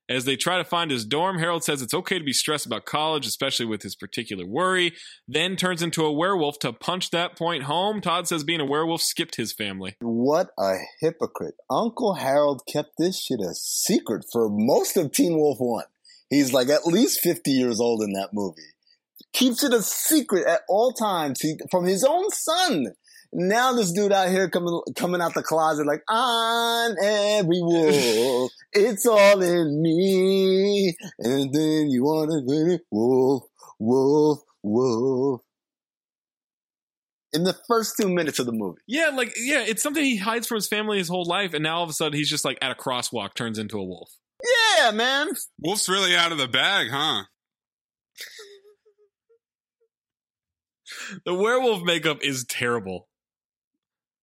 As 0.06 0.26
they 0.26 0.36
try 0.36 0.58
to 0.58 0.64
find 0.64 0.90
his 0.90 1.06
dorm, 1.06 1.38
Harold 1.38 1.64
says 1.64 1.80
it's 1.80 1.94
okay 1.94 2.18
to 2.18 2.24
be 2.24 2.34
stressed 2.34 2.66
about 2.66 2.84
college, 2.84 3.26
especially 3.26 3.64
with 3.64 3.82
his 3.82 3.96
particular 3.96 4.44
worry. 4.46 4.92
Then 5.26 5.56
turns 5.56 5.82
into 5.82 6.04
a 6.04 6.12
werewolf 6.12 6.58
to 6.58 6.74
punch 6.74 7.10
that 7.10 7.38
point 7.38 7.62
home. 7.62 8.02
Todd 8.02 8.28
says 8.28 8.44
being 8.44 8.60
a 8.60 8.66
werewolf 8.66 9.00
skipped 9.00 9.36
his 9.36 9.54
family. 9.54 9.96
What 10.00 10.48
a 10.58 10.74
hypocrite. 11.00 11.54
Uncle 11.70 12.16
Harold 12.16 12.62
kept 12.70 12.90
this 12.98 13.18
shit 13.18 13.40
a 13.40 13.54
secret 13.54 14.24
for 14.30 14.50
most 14.50 14.98
of 14.98 15.10
Teen 15.12 15.38
Wolf 15.38 15.56
1. 15.58 15.84
He's 16.30 16.52
like 16.52 16.68
at 16.68 16.86
least 16.86 17.20
50 17.20 17.50
years 17.50 17.80
old 17.80 18.02
in 18.02 18.12
that 18.14 18.30
movie. 18.32 18.62
Keeps 19.32 19.64
it 19.64 19.72
a 19.72 19.82
secret 19.82 20.46
at 20.46 20.62
all 20.68 20.92
times 20.92 21.40
he, 21.40 21.56
from 21.70 21.84
his 21.84 22.04
own 22.04 22.30
son. 22.30 22.86
Now 23.36 23.72
this 23.72 23.90
dude 23.90 24.12
out 24.12 24.28
here 24.28 24.48
coming 24.48 24.80
coming 24.94 25.20
out 25.20 25.34
the 25.34 25.42
closet 25.42 25.86
like 25.86 26.02
on 26.08 26.94
every 27.02 27.60
wolf, 27.60 28.52
it's 28.72 29.04
all 29.06 29.42
in 29.42 29.82
me, 29.82 30.94
and 31.18 31.52
then 31.52 31.90
you 31.90 32.04
wanna 32.04 32.42
be 32.42 32.78
wolf, 32.92 33.42
wolf, 33.80 34.38
wolf. 34.62 35.40
In 37.32 37.42
the 37.42 37.56
first 37.66 37.94
two 38.00 38.08
minutes 38.08 38.38
of 38.38 38.46
the 38.46 38.52
movie, 38.52 38.80
Yeah, 38.86 39.08
like, 39.08 39.34
yeah, 39.36 39.64
it's 39.66 39.82
something 39.82 40.04
he 40.04 40.18
hides 40.18 40.46
from 40.46 40.54
his 40.54 40.68
family 40.68 40.98
his 40.98 41.08
whole 41.08 41.26
life, 41.26 41.52
and 41.54 41.64
now 41.64 41.78
all 41.78 41.82
of 41.82 41.90
a 41.90 41.92
sudden 41.92 42.16
he's 42.16 42.30
just 42.30 42.44
like 42.44 42.58
at 42.62 42.70
a 42.70 42.76
crosswalk, 42.76 43.34
turns 43.34 43.58
into 43.58 43.78
a 43.78 43.84
wolf. 43.84 44.12
Yeah, 44.44 44.90
man, 44.90 45.28
Wolf's 45.58 45.88
really 45.88 46.14
out 46.14 46.32
of 46.32 46.38
the 46.38 46.48
bag, 46.48 46.88
huh? 46.90 47.24
the 51.24 51.34
werewolf 51.34 51.82
makeup 51.82 52.18
is 52.22 52.44
terrible. 52.44 53.08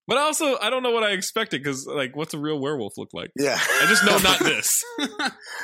But 0.07 0.17
also, 0.17 0.57
I 0.57 0.69
don't 0.69 0.83
know 0.83 0.91
what 0.91 1.03
I 1.03 1.11
expected 1.11 1.63
because, 1.63 1.85
like, 1.87 2.15
what's 2.15 2.33
a 2.33 2.39
real 2.39 2.59
werewolf 2.59 2.97
look 2.97 3.09
like? 3.13 3.31
Yeah. 3.37 3.57
I 3.57 3.85
just 3.87 4.03
know 4.03 4.17
not 4.17 4.39
this. 4.43 4.83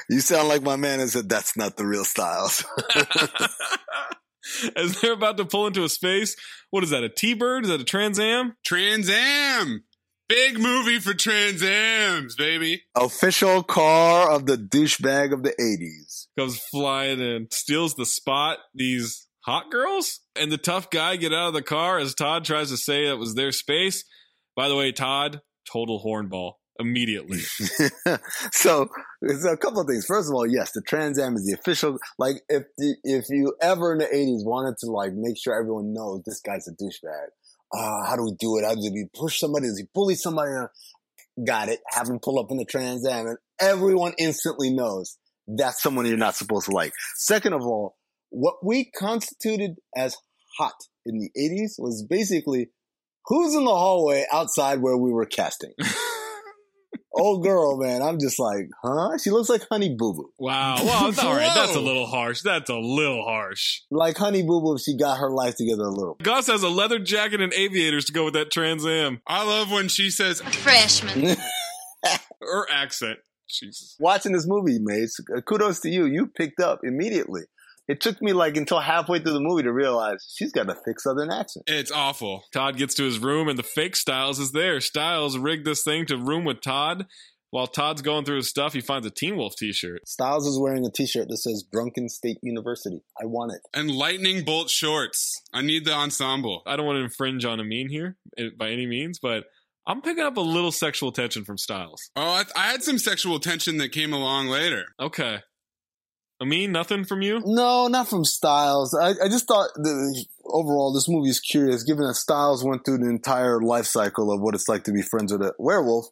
you 0.09 0.19
sound 0.21 0.47
like 0.47 0.61
my 0.61 0.75
man 0.75 0.99
and 0.99 1.09
said 1.09 1.27
that's 1.27 1.57
not 1.57 1.75
the 1.75 1.85
real 1.85 2.05
Stiles. 2.05 2.63
As 4.77 5.01
they're 5.01 5.11
about 5.11 5.35
to 5.37 5.45
pull 5.45 5.67
into 5.67 5.83
a 5.83 5.89
space, 5.89 6.37
what 6.69 6.83
is 6.83 6.91
that? 6.91 7.03
A 7.03 7.09
T-bird? 7.09 7.65
Is 7.65 7.69
that 7.69 7.81
a 7.81 7.83
Trans 7.83 8.19
Am? 8.19 8.55
Trans 8.63 9.09
Am. 9.09 9.83
Big 10.29 10.59
movie 10.59 10.99
for 10.99 11.13
Trans 11.13 11.63
Ams, 11.63 12.35
baby. 12.35 12.83
Official 12.95 13.63
car 13.63 14.29
of 14.29 14.45
the 14.45 14.57
douchebag 14.57 15.31
of 15.31 15.43
the 15.43 15.53
80s. 15.57 16.27
Comes 16.37 16.59
flying 16.69 17.21
in, 17.21 17.47
steals 17.49 17.95
the 17.95 18.05
spot. 18.05 18.57
These 18.75 19.25
hot 19.45 19.71
girls 19.71 20.19
and 20.35 20.51
the 20.51 20.57
tough 20.57 20.89
guy 20.89 21.15
get 21.15 21.33
out 21.33 21.47
of 21.47 21.53
the 21.53 21.61
car 21.61 21.97
as 21.97 22.13
Todd 22.13 22.43
tries 22.43 22.71
to 22.71 22.77
say 22.77 23.07
that 23.07 23.15
was 23.15 23.35
their 23.35 23.53
space. 23.53 24.03
By 24.53 24.67
the 24.67 24.75
way, 24.75 24.91
Todd, 24.91 25.39
total 25.71 26.03
hornball 26.03 26.55
immediately. 26.77 27.39
so 28.51 28.89
there's 29.21 29.45
a 29.45 29.55
couple 29.55 29.79
of 29.79 29.87
things. 29.87 30.05
First 30.05 30.29
of 30.29 30.35
all, 30.35 30.45
yes, 30.45 30.73
the 30.73 30.81
Trans 30.81 31.17
Am 31.17 31.35
is 31.37 31.45
the 31.45 31.53
official. 31.53 31.97
Like, 32.19 32.41
if 32.49 32.63
the, 32.77 32.97
if 33.05 33.29
you 33.29 33.55
ever 33.61 33.93
in 33.93 33.99
the 33.99 34.05
'80s 34.05 34.45
wanted 34.45 34.77
to 34.79 34.87
like 34.87 35.13
make 35.13 35.37
sure 35.37 35.57
everyone 35.57 35.93
knows 35.93 36.23
this 36.25 36.41
guy's 36.41 36.67
a 36.67 36.71
douchebag, 36.71 37.27
uh, 37.73 38.05
how 38.05 38.15
do 38.15 38.23
we 38.23 38.33
do 38.39 38.57
it? 38.57 38.65
How 38.65 38.75
do 38.75 38.81
we 38.81 39.07
push 39.13 39.39
somebody? 39.39 39.67
Does 39.67 39.79
he 39.79 39.85
bully 39.93 40.15
somebody? 40.15 40.51
Got 41.45 41.69
it. 41.69 41.79
Have 41.89 42.07
him 42.07 42.19
pull 42.19 42.39
up 42.39 42.51
in 42.51 42.57
the 42.57 42.65
Trans 42.65 43.05
Am, 43.05 43.27
and 43.27 43.37
everyone 43.59 44.13
instantly 44.17 44.69
knows 44.69 45.17
that's 45.47 45.81
someone 45.81 46.05
you're 46.05 46.17
not 46.17 46.35
supposed 46.35 46.65
to 46.65 46.71
like. 46.71 46.93
Second 47.15 47.53
of 47.53 47.61
all, 47.61 47.95
what 48.29 48.55
we 48.63 48.91
constituted 48.97 49.75
as 49.95 50.17
hot 50.57 50.73
in 51.05 51.19
the 51.19 51.29
'80s 51.37 51.73
was 51.77 52.05
basically 52.09 52.69
who's 53.25 53.53
in 53.53 53.65
the 53.65 53.71
hallway 53.71 54.25
outside 54.31 54.81
where 54.81 54.97
we 54.97 55.11
were 55.11 55.25
casting. 55.25 55.73
Old 57.17 57.43
girl, 57.43 57.77
man. 57.77 58.01
I'm 58.01 58.19
just 58.19 58.39
like, 58.39 58.69
huh? 58.83 59.17
She 59.17 59.29
looks 59.29 59.49
like 59.49 59.65
Honey 59.69 59.95
Boo 59.97 60.13
Boo. 60.13 60.31
Wow. 60.37 60.75
Well, 60.83 61.13
all 61.21 61.35
right. 61.35 61.51
That's 61.53 61.75
a 61.75 61.79
little 61.79 62.05
harsh. 62.05 62.41
That's 62.41 62.69
a 62.69 62.75
little 62.75 63.23
harsh. 63.23 63.81
Like 63.89 64.17
Honey 64.17 64.43
Boo 64.43 64.61
Boo 64.61 64.75
if 64.75 64.81
she 64.81 64.95
got 64.95 65.17
her 65.17 65.29
life 65.29 65.55
together 65.55 65.83
a 65.83 65.89
little. 65.89 66.17
Gus 66.21 66.47
has 66.47 66.63
a 66.63 66.69
leather 66.69 66.99
jacket 66.99 67.41
and 67.41 67.53
aviators 67.53 68.05
to 68.05 68.13
go 68.13 68.25
with 68.25 68.33
that 68.35 68.51
Trans 68.51 68.85
Am. 68.85 69.21
I 69.27 69.45
love 69.45 69.71
when 69.71 69.87
she 69.87 70.09
says 70.09 70.41
freshman. 70.41 71.35
Her 72.41 72.65
accent. 72.71 73.19
Jesus. 73.49 73.95
Watching 73.99 74.33
this 74.33 74.45
movie, 74.45 74.77
mates, 74.79 75.19
uh, 75.35 75.41
kudos 75.41 75.79
to 75.81 75.89
you. 75.89 76.05
You 76.05 76.27
picked 76.27 76.59
up 76.59 76.81
immediately. 76.83 77.43
It 77.87 78.01
took 78.01 78.21
me 78.21 78.33
like 78.33 78.57
until 78.57 78.79
halfway 78.79 79.19
through 79.19 79.33
the 79.33 79.39
movie 79.39 79.63
to 79.63 79.71
realize 79.71 80.33
she's 80.35 80.51
got 80.51 80.69
a 80.69 80.75
thick 80.75 80.99
Southern 80.99 81.31
accent. 81.31 81.65
It's 81.67 81.91
awful. 81.91 82.43
Todd 82.51 82.77
gets 82.77 82.93
to 82.95 83.03
his 83.03 83.19
room 83.19 83.47
and 83.47 83.57
the 83.57 83.63
fake 83.63 83.95
Stiles 83.95 84.39
is 84.39 84.51
there. 84.51 84.81
Stiles 84.81 85.37
rigged 85.37 85.65
this 85.65 85.83
thing 85.83 86.05
to 86.07 86.17
room 86.17 86.43
with 86.43 86.61
Todd. 86.61 87.07
While 87.49 87.67
Todd's 87.67 88.01
going 88.01 88.25
through 88.25 88.37
his 88.37 88.49
stuff, 88.49 88.73
he 88.73 88.81
finds 88.81 89.07
a 89.07 89.09
Teen 89.09 89.37
Wolf 89.37 89.55
t-shirt. 89.55 90.05
Stiles 90.05 90.45
is 90.45 90.59
wearing 90.59 90.85
a 90.85 90.91
t-shirt 90.91 91.29
that 91.29 91.37
says 91.37 91.63
Drunken 91.71 92.09
State 92.09 92.39
University. 92.43 92.99
I 93.19 93.25
want 93.25 93.53
it. 93.53 93.61
And 93.73 93.89
lightning 93.89 94.43
bolt 94.43 94.69
shorts. 94.69 95.41
I 95.53 95.61
need 95.61 95.85
the 95.85 95.93
ensemble. 95.93 96.61
I 96.65 96.75
don't 96.75 96.85
want 96.85 96.97
to 96.97 97.03
infringe 97.03 97.45
on 97.45 97.61
Amin 97.61 97.87
here 97.89 98.17
eh, 98.37 98.49
by 98.57 98.71
any 98.71 98.85
means, 98.85 99.17
but 99.19 99.45
I'm 99.87 100.01
picking 100.01 100.25
up 100.25 100.35
a 100.35 100.41
little 100.41 100.73
sexual 100.73 101.13
tension 101.13 101.45
from 101.45 101.57
Stiles. 101.57 102.11
Oh, 102.17 102.21
I, 102.21 102.43
I 102.53 102.71
had 102.71 102.83
some 102.83 102.97
sexual 102.97 103.39
tension 103.39 103.77
that 103.77 103.93
came 103.93 104.11
along 104.11 104.47
later. 104.47 104.83
Okay. 104.99 105.39
Amin, 106.41 106.71
nothing 106.71 107.03
from 107.03 107.23
you? 107.23 107.41
No, 107.43 107.87
not 107.87 108.07
from 108.07 108.23
Stiles. 108.23 108.93
I, 108.93 109.09
I 109.23 109.27
just 109.27 109.47
thought 109.47 109.69
the, 109.75 110.25
overall 110.45 110.93
this 110.93 111.09
movie 111.09 111.29
is 111.29 111.39
curious, 111.39 111.83
given 111.83 112.05
that 112.05 112.13
Stiles 112.13 112.63
went 112.63 112.85
through 112.85 112.99
the 112.99 113.09
entire 113.09 113.59
life 113.59 113.85
cycle 113.85 114.31
of 114.31 114.39
what 114.39 114.53
it's 114.53 114.67
like 114.67 114.83
to 114.83 114.91
be 114.91 115.01
friends 115.01 115.31
with 115.31 115.41
a 115.41 115.53
werewolf, 115.57 116.05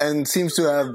and 0.00 0.26
seems 0.26 0.56
to 0.56 0.62
have, 0.62 0.88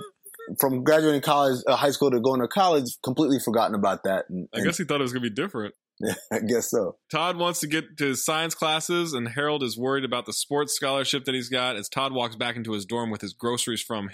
from 0.59 0.83
graduating 0.83 1.21
college, 1.21 1.61
uh, 1.67 1.77
high 1.77 1.91
school 1.91 2.11
to 2.11 2.19
going 2.19 2.41
to 2.41 2.49
college, 2.49 2.97
completely 3.01 3.39
forgotten 3.39 3.75
about 3.75 4.03
that. 4.03 4.25
And, 4.29 4.49
I 4.53 4.59
guess 4.61 4.77
he 4.77 4.83
thought 4.83 4.99
it 4.99 5.03
was 5.03 5.13
going 5.13 5.23
to 5.23 5.29
be 5.29 5.35
different. 5.35 5.73
Yeah, 6.01 6.15
I 6.31 6.39
guess 6.39 6.69
so. 6.69 6.97
Todd 7.09 7.37
wants 7.37 7.61
to 7.61 7.67
get 7.67 7.97
to 7.97 8.07
his 8.07 8.25
science 8.25 8.55
classes, 8.55 9.13
and 9.13 9.29
Harold 9.29 9.63
is 9.63 9.77
worried 9.77 10.03
about 10.03 10.25
the 10.25 10.33
sports 10.33 10.73
scholarship 10.73 11.23
that 11.25 11.35
he's 11.35 11.49
got 11.49 11.77
as 11.77 11.87
Todd 11.87 12.11
walks 12.11 12.35
back 12.35 12.57
into 12.57 12.73
his 12.73 12.85
dorm 12.85 13.09
with 13.09 13.21
his 13.21 13.33
groceries 13.33 13.81
from 13.81 14.09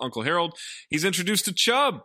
Uncle 0.00 0.22
Harold. 0.22 0.56
He's 0.88 1.04
introduced 1.04 1.44
to 1.46 1.52
Chubb, 1.52 2.00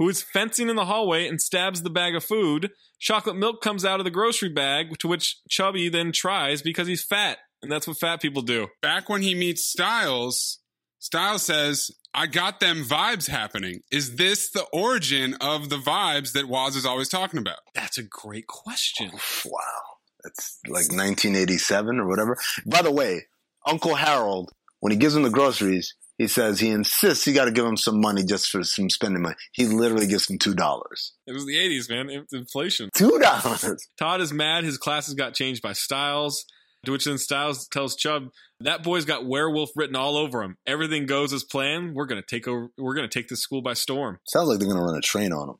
who 0.00 0.08
is 0.08 0.22
fencing 0.22 0.70
in 0.70 0.76
the 0.76 0.86
hallway 0.86 1.28
and 1.28 1.42
stabs 1.42 1.82
the 1.82 1.90
bag 1.90 2.16
of 2.16 2.24
food. 2.24 2.70
Chocolate 2.98 3.36
milk 3.36 3.60
comes 3.60 3.84
out 3.84 4.00
of 4.00 4.04
the 4.04 4.10
grocery 4.10 4.48
bag, 4.48 4.98
to 4.98 5.06
which 5.06 5.36
Chubby 5.50 5.90
then 5.90 6.10
tries 6.10 6.62
because 6.62 6.88
he's 6.88 7.04
fat. 7.04 7.36
And 7.62 7.70
that's 7.70 7.86
what 7.86 7.98
fat 7.98 8.22
people 8.22 8.40
do. 8.40 8.68
Back 8.80 9.10
when 9.10 9.20
he 9.20 9.34
meets 9.34 9.66
Stiles, 9.66 10.60
Stiles 11.00 11.42
says, 11.42 11.90
I 12.14 12.28
got 12.28 12.60
them 12.60 12.82
vibes 12.82 13.28
happening. 13.28 13.82
Is 13.92 14.16
this 14.16 14.50
the 14.50 14.64
origin 14.72 15.36
of 15.38 15.68
the 15.68 15.76
vibes 15.76 16.32
that 16.32 16.48
Waz 16.48 16.76
is 16.76 16.86
always 16.86 17.10
talking 17.10 17.38
about? 17.38 17.58
That's 17.74 17.98
a 17.98 18.02
great 18.02 18.46
question. 18.46 19.10
Oh, 19.12 19.50
wow. 19.50 19.98
That's 20.24 20.60
like 20.64 20.88
1987 20.88 22.00
or 22.00 22.08
whatever. 22.08 22.38
By 22.64 22.80
the 22.80 22.90
way, 22.90 23.26
Uncle 23.66 23.96
Harold, 23.96 24.50
when 24.80 24.92
he 24.92 24.98
gives 24.98 25.14
him 25.14 25.24
the 25.24 25.30
groceries, 25.30 25.94
he 26.20 26.26
says 26.26 26.60
he 26.60 26.68
insists 26.68 27.24
he 27.24 27.32
got 27.32 27.46
to 27.46 27.50
give 27.50 27.64
him 27.64 27.78
some 27.78 27.98
money 27.98 28.22
just 28.22 28.50
for 28.50 28.62
some 28.62 28.90
spending 28.90 29.22
money. 29.22 29.36
He 29.52 29.64
literally 29.64 30.06
gives 30.06 30.28
him 30.28 30.36
two 30.36 30.52
dollars. 30.52 31.14
It 31.26 31.32
was 31.32 31.46
the 31.46 31.56
80s, 31.56 31.88
man. 31.88 32.26
Inflation. 32.30 32.90
Two 32.94 33.18
dollars. 33.18 33.88
Todd 33.98 34.20
is 34.20 34.30
mad. 34.30 34.64
His 34.64 34.76
classes 34.76 35.14
got 35.14 35.32
changed 35.32 35.62
by 35.62 35.72
Stiles. 35.72 36.44
To 36.84 36.92
which 36.92 37.06
then 37.06 37.16
Stiles 37.16 37.66
tells 37.68 37.96
Chubb, 37.96 38.28
that 38.60 38.82
boy's 38.82 39.06
got 39.06 39.26
werewolf 39.26 39.70
written 39.76 39.96
all 39.96 40.18
over 40.18 40.42
him. 40.42 40.56
Everything 40.66 41.06
goes 41.06 41.32
as 41.32 41.42
planned. 41.42 41.94
We're 41.94 42.06
gonna 42.06 42.20
take 42.20 42.46
over. 42.46 42.68
We're 42.76 42.94
gonna 42.94 43.08
take 43.08 43.28
this 43.28 43.40
school 43.40 43.62
by 43.62 43.72
storm. 43.72 44.18
Sounds 44.28 44.48
like 44.48 44.58
they're 44.58 44.68
gonna 44.68 44.84
run 44.84 44.98
a 44.98 45.00
train 45.00 45.32
on 45.32 45.48
him. 45.48 45.56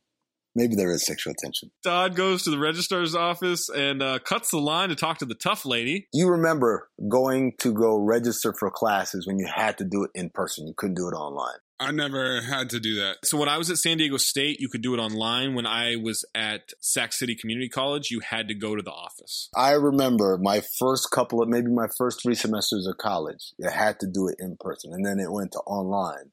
Maybe 0.55 0.75
there 0.75 0.91
is 0.91 1.05
sexual 1.05 1.33
tension. 1.41 1.71
Todd 1.83 2.15
goes 2.15 2.43
to 2.43 2.49
the 2.49 2.59
registrar's 2.59 3.15
office 3.15 3.69
and 3.69 4.03
uh, 4.03 4.19
cuts 4.19 4.51
the 4.51 4.59
line 4.59 4.89
to 4.89 4.95
talk 4.95 5.19
to 5.19 5.25
the 5.25 5.35
tough 5.35 5.65
lady. 5.65 6.07
You 6.13 6.29
remember 6.29 6.89
going 7.07 7.53
to 7.59 7.73
go 7.73 7.97
register 7.97 8.53
for 8.57 8.69
classes 8.69 9.25
when 9.25 9.39
you 9.39 9.47
had 9.53 9.77
to 9.77 9.85
do 9.85 10.03
it 10.03 10.11
in 10.13 10.29
person. 10.29 10.67
You 10.67 10.73
couldn't 10.75 10.95
do 10.95 11.07
it 11.07 11.15
online. 11.15 11.59
I 11.81 11.91
never 11.91 12.41
had 12.41 12.69
to 12.71 12.79
do 12.79 12.95
that. 12.97 13.17
So 13.23 13.39
when 13.39 13.49
I 13.49 13.57
was 13.57 13.71
at 13.71 13.77
San 13.77 13.97
Diego 13.97 14.17
State, 14.17 14.59
you 14.59 14.69
could 14.69 14.83
do 14.83 14.93
it 14.93 14.99
online. 14.99 15.55
When 15.55 15.65
I 15.65 15.95
was 15.95 16.23
at 16.35 16.73
Sac 16.79 17.11
City 17.11 17.35
Community 17.35 17.69
College, 17.69 18.11
you 18.11 18.19
had 18.19 18.47
to 18.49 18.53
go 18.53 18.75
to 18.75 18.83
the 18.83 18.91
office. 18.91 19.49
I 19.55 19.71
remember 19.71 20.37
my 20.39 20.61
first 20.77 21.09
couple 21.09 21.41
of 21.41 21.49
maybe 21.49 21.71
my 21.71 21.87
first 21.97 22.21
three 22.21 22.35
semesters 22.35 22.85
of 22.85 22.97
college. 22.97 23.53
You 23.57 23.67
had 23.71 23.99
to 24.01 24.07
do 24.07 24.27
it 24.27 24.35
in 24.37 24.57
person, 24.59 24.93
and 24.93 25.03
then 25.03 25.19
it 25.19 25.31
went 25.31 25.53
to 25.53 25.59
online, 25.59 26.31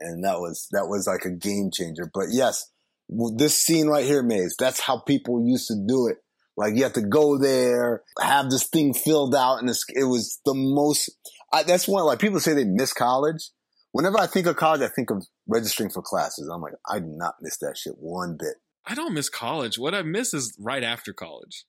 and 0.00 0.24
that 0.24 0.40
was 0.40 0.66
that 0.72 0.88
was 0.88 1.06
like 1.06 1.24
a 1.24 1.30
game 1.30 1.70
changer. 1.72 2.10
But 2.12 2.26
yes, 2.32 2.68
this 3.08 3.54
scene 3.56 3.88
right 3.88 4.04
here, 4.04 4.22
Maze, 4.22 4.56
that's 4.58 4.80
how 4.80 4.98
people 4.98 5.46
used 5.46 5.68
to 5.68 5.76
do 5.86 6.08
it. 6.08 6.18
Like 6.56 6.74
you 6.74 6.82
have 6.82 6.94
to 6.94 7.02
go 7.02 7.38
there, 7.38 8.02
have 8.20 8.50
this 8.50 8.66
thing 8.66 8.92
filled 8.92 9.34
out, 9.34 9.60
and 9.60 9.70
it 9.70 10.04
was 10.04 10.40
the 10.44 10.54
most. 10.54 11.10
I, 11.52 11.62
that's 11.62 11.86
one 11.86 12.04
like 12.04 12.18
people 12.18 12.40
say 12.40 12.52
they 12.52 12.64
miss 12.64 12.92
college. 12.92 13.50
Whenever 13.92 14.18
I 14.18 14.26
think 14.26 14.46
of 14.46 14.56
college, 14.56 14.82
I 14.82 14.88
think 14.88 15.10
of 15.10 15.24
registering 15.46 15.88
for 15.88 16.02
classes. 16.02 16.50
I'm 16.52 16.60
like, 16.60 16.74
I 16.90 16.98
do 16.98 17.06
not 17.06 17.36
miss 17.40 17.58
that 17.58 17.76
shit 17.78 17.94
one 17.98 18.36
bit. 18.38 18.56
I 18.84 18.94
don't 18.94 19.14
miss 19.14 19.28
college. 19.28 19.78
What 19.78 19.94
I 19.94 20.02
miss 20.02 20.34
is 20.34 20.54
right 20.58 20.82
after 20.82 21.12
college. 21.12 21.64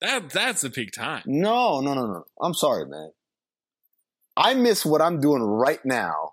That 0.00 0.30
that's 0.30 0.62
the 0.62 0.70
peak 0.70 0.92
time. 0.92 1.24
No, 1.26 1.80
no, 1.80 1.92
no, 1.92 2.06
no. 2.06 2.24
I'm 2.40 2.54
sorry, 2.54 2.86
man. 2.86 3.10
I 4.36 4.54
miss 4.54 4.86
what 4.86 5.02
I'm 5.02 5.20
doing 5.20 5.42
right 5.42 5.84
now, 5.84 6.32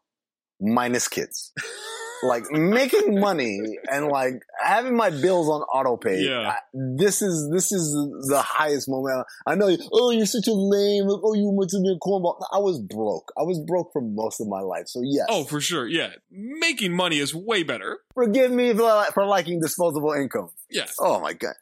minus 0.61 1.07
kids. 1.07 1.51
like 2.23 2.49
making 2.51 3.19
money 3.19 3.59
and 3.91 4.07
like 4.07 4.41
having 4.63 4.95
my 4.95 5.09
bills 5.09 5.47
on 5.49 5.61
auto 5.61 5.97
pay. 5.97 6.21
Yeah. 6.21 6.51
I, 6.51 6.57
this 6.73 7.21
is 7.21 7.49
this 7.51 7.71
is 7.71 7.91
the 8.29 8.41
highest 8.41 8.89
moment. 8.89 9.25
I 9.45 9.55
know. 9.55 9.67
You, 9.67 9.77
oh, 9.91 10.11
you're 10.11 10.25
such 10.25 10.47
a 10.47 10.53
lame. 10.53 11.07
Oh, 11.09 11.33
you 11.33 11.49
went 11.49 11.71
to 11.71 11.81
be 11.81 11.89
a 11.89 11.99
cornball. 11.99 12.41
I 12.51 12.59
was 12.59 12.79
broke. 12.79 13.31
I 13.37 13.43
was 13.43 13.59
broke 13.59 13.91
for 13.93 14.01
most 14.01 14.39
of 14.41 14.47
my 14.47 14.61
life. 14.61 14.87
So 14.87 15.01
yes. 15.03 15.25
Oh, 15.29 15.43
for 15.43 15.61
sure. 15.61 15.87
Yeah, 15.87 16.09
making 16.31 16.95
money 16.95 17.19
is 17.19 17.33
way 17.33 17.63
better. 17.63 17.99
Forgive 18.13 18.51
me 18.51 18.73
for, 18.73 19.05
for 19.13 19.25
liking 19.25 19.59
disposable 19.61 20.13
income. 20.13 20.49
Yes. 20.69 20.95
Oh 20.99 21.19
my 21.19 21.33
god. 21.33 21.53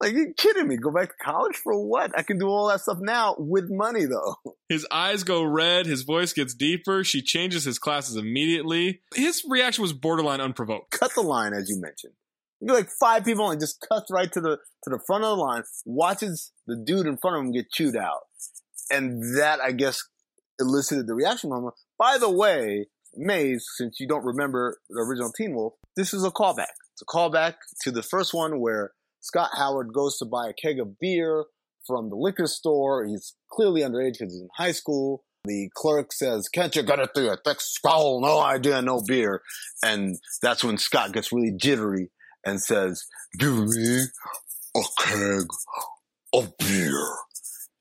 Like 0.00 0.12
you 0.12 0.34
kidding 0.36 0.68
me? 0.68 0.76
Go 0.76 0.90
back 0.90 1.08
to 1.08 1.24
college 1.24 1.56
for 1.56 1.74
what? 1.86 2.16
I 2.18 2.22
can 2.22 2.38
do 2.38 2.46
all 2.46 2.68
that 2.68 2.80
stuff 2.80 2.98
now 3.00 3.36
with 3.38 3.70
money 3.70 4.04
though. 4.04 4.36
His 4.68 4.86
eyes 4.90 5.24
go 5.24 5.42
red, 5.44 5.86
his 5.86 6.02
voice 6.02 6.32
gets 6.32 6.54
deeper, 6.54 7.04
she 7.04 7.22
changes 7.22 7.64
his 7.64 7.78
classes 7.78 8.16
immediately. 8.16 9.02
His 9.14 9.44
reaction 9.48 9.82
was 9.82 9.92
borderline 9.92 10.40
unprovoked. 10.40 10.90
Cut 10.90 11.14
the 11.14 11.20
line 11.20 11.52
as 11.52 11.68
you 11.68 11.80
mentioned. 11.80 12.14
You'd 12.60 12.68
be 12.68 12.74
like 12.74 12.88
five 12.88 13.24
people 13.24 13.50
and 13.50 13.60
just 13.60 13.84
cuts 13.88 14.10
right 14.10 14.32
to 14.32 14.40
the 14.40 14.56
to 14.84 14.90
the 14.90 14.98
front 15.06 15.22
of 15.22 15.36
the 15.36 15.42
line, 15.42 15.62
watches 15.84 16.52
the 16.66 16.76
dude 16.76 17.06
in 17.06 17.18
front 17.18 17.36
of 17.36 17.44
him 17.44 17.52
get 17.52 17.70
chewed 17.70 17.96
out. 17.96 18.20
And 18.90 19.22
that 19.38 19.60
I 19.60 19.72
guess 19.72 20.02
elicited 20.58 21.06
the 21.06 21.14
reaction 21.14 21.50
from 21.50 21.64
him. 21.64 21.70
By 21.98 22.18
the 22.18 22.30
way, 22.30 22.86
Maze, 23.16 23.66
since 23.76 24.00
you 24.00 24.08
don't 24.08 24.24
remember 24.24 24.78
the 24.88 25.00
original 25.00 25.30
Teen 25.32 25.54
Wolf, 25.54 25.74
this 25.96 26.12
is 26.12 26.24
a 26.24 26.30
callback. 26.30 26.72
It's 26.92 27.02
a 27.02 27.06
callback 27.06 27.54
to 27.82 27.90
the 27.90 28.02
first 28.02 28.34
one 28.34 28.60
where 28.60 28.92
Scott 29.24 29.50
Howard 29.56 29.94
goes 29.94 30.18
to 30.18 30.26
buy 30.26 30.50
a 30.50 30.52
keg 30.52 30.78
of 30.78 30.98
beer 30.98 31.46
from 31.86 32.10
the 32.10 32.16
liquor 32.16 32.46
store. 32.46 33.06
He's 33.06 33.34
clearly 33.50 33.80
underage 33.80 34.18
because 34.18 34.34
he's 34.34 34.42
in 34.42 34.48
high 34.54 34.72
school. 34.72 35.24
The 35.46 35.70
clerk 35.74 36.12
says, 36.12 36.46
Can't 36.50 36.76
you 36.76 36.82
get 36.82 36.98
it 36.98 37.10
through 37.14 37.30
a 37.30 37.38
thick 37.42 37.60
skull? 37.62 38.20
No 38.20 38.38
idea, 38.38 38.82
no 38.82 39.00
beer. 39.06 39.40
And 39.82 40.16
that's 40.42 40.62
when 40.62 40.76
Scott 40.76 41.12
gets 41.12 41.32
really 41.32 41.52
jittery 41.56 42.10
and 42.44 42.60
says, 42.60 43.02
Give 43.38 43.66
me 43.66 44.02
a 44.76 44.80
keg 44.98 45.46
of 46.34 46.52
beer. 46.58 47.06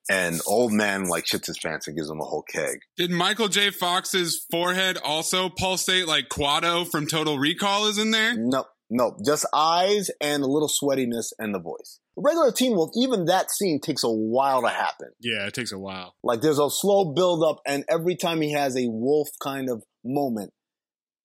And 0.09 0.39
old 0.47 0.71
man 0.71 1.09
like 1.09 1.25
shits 1.25 1.47
his 1.47 1.59
pants 1.59 1.87
and 1.87 1.97
gives 1.97 2.09
him 2.09 2.21
a 2.21 2.25
whole 2.25 2.43
keg. 2.43 2.79
Did 2.97 3.11
Michael 3.11 3.49
J. 3.49 3.69
Fox's 3.69 4.45
forehead 4.49 4.97
also 5.03 5.49
pulsate 5.49 6.07
like 6.07 6.29
Quado 6.29 6.89
from 6.89 7.07
Total 7.07 7.37
Recall 7.37 7.87
is 7.87 7.97
in 7.97 8.11
there? 8.11 8.35
No, 8.35 8.65
no, 8.89 9.17
just 9.25 9.45
eyes 9.53 10.09
and 10.21 10.43
a 10.43 10.47
little 10.47 10.69
sweatiness 10.69 11.33
and 11.39 11.53
the 11.53 11.59
voice. 11.59 11.99
Regular 12.15 12.51
Teen 12.51 12.75
Wolf, 12.75 12.91
even 12.95 13.25
that 13.25 13.49
scene 13.49 13.79
takes 13.79 14.03
a 14.03 14.09
while 14.09 14.61
to 14.61 14.69
happen. 14.69 15.09
Yeah, 15.19 15.47
it 15.47 15.53
takes 15.53 15.71
a 15.71 15.79
while. 15.79 16.15
Like 16.23 16.41
there's 16.41 16.59
a 16.59 16.69
slow 16.69 17.13
build 17.13 17.43
up, 17.43 17.61
and 17.65 17.85
every 17.89 18.15
time 18.15 18.41
he 18.41 18.51
has 18.51 18.77
a 18.77 18.87
wolf 18.87 19.29
kind 19.41 19.69
of 19.69 19.83
moment, 20.03 20.51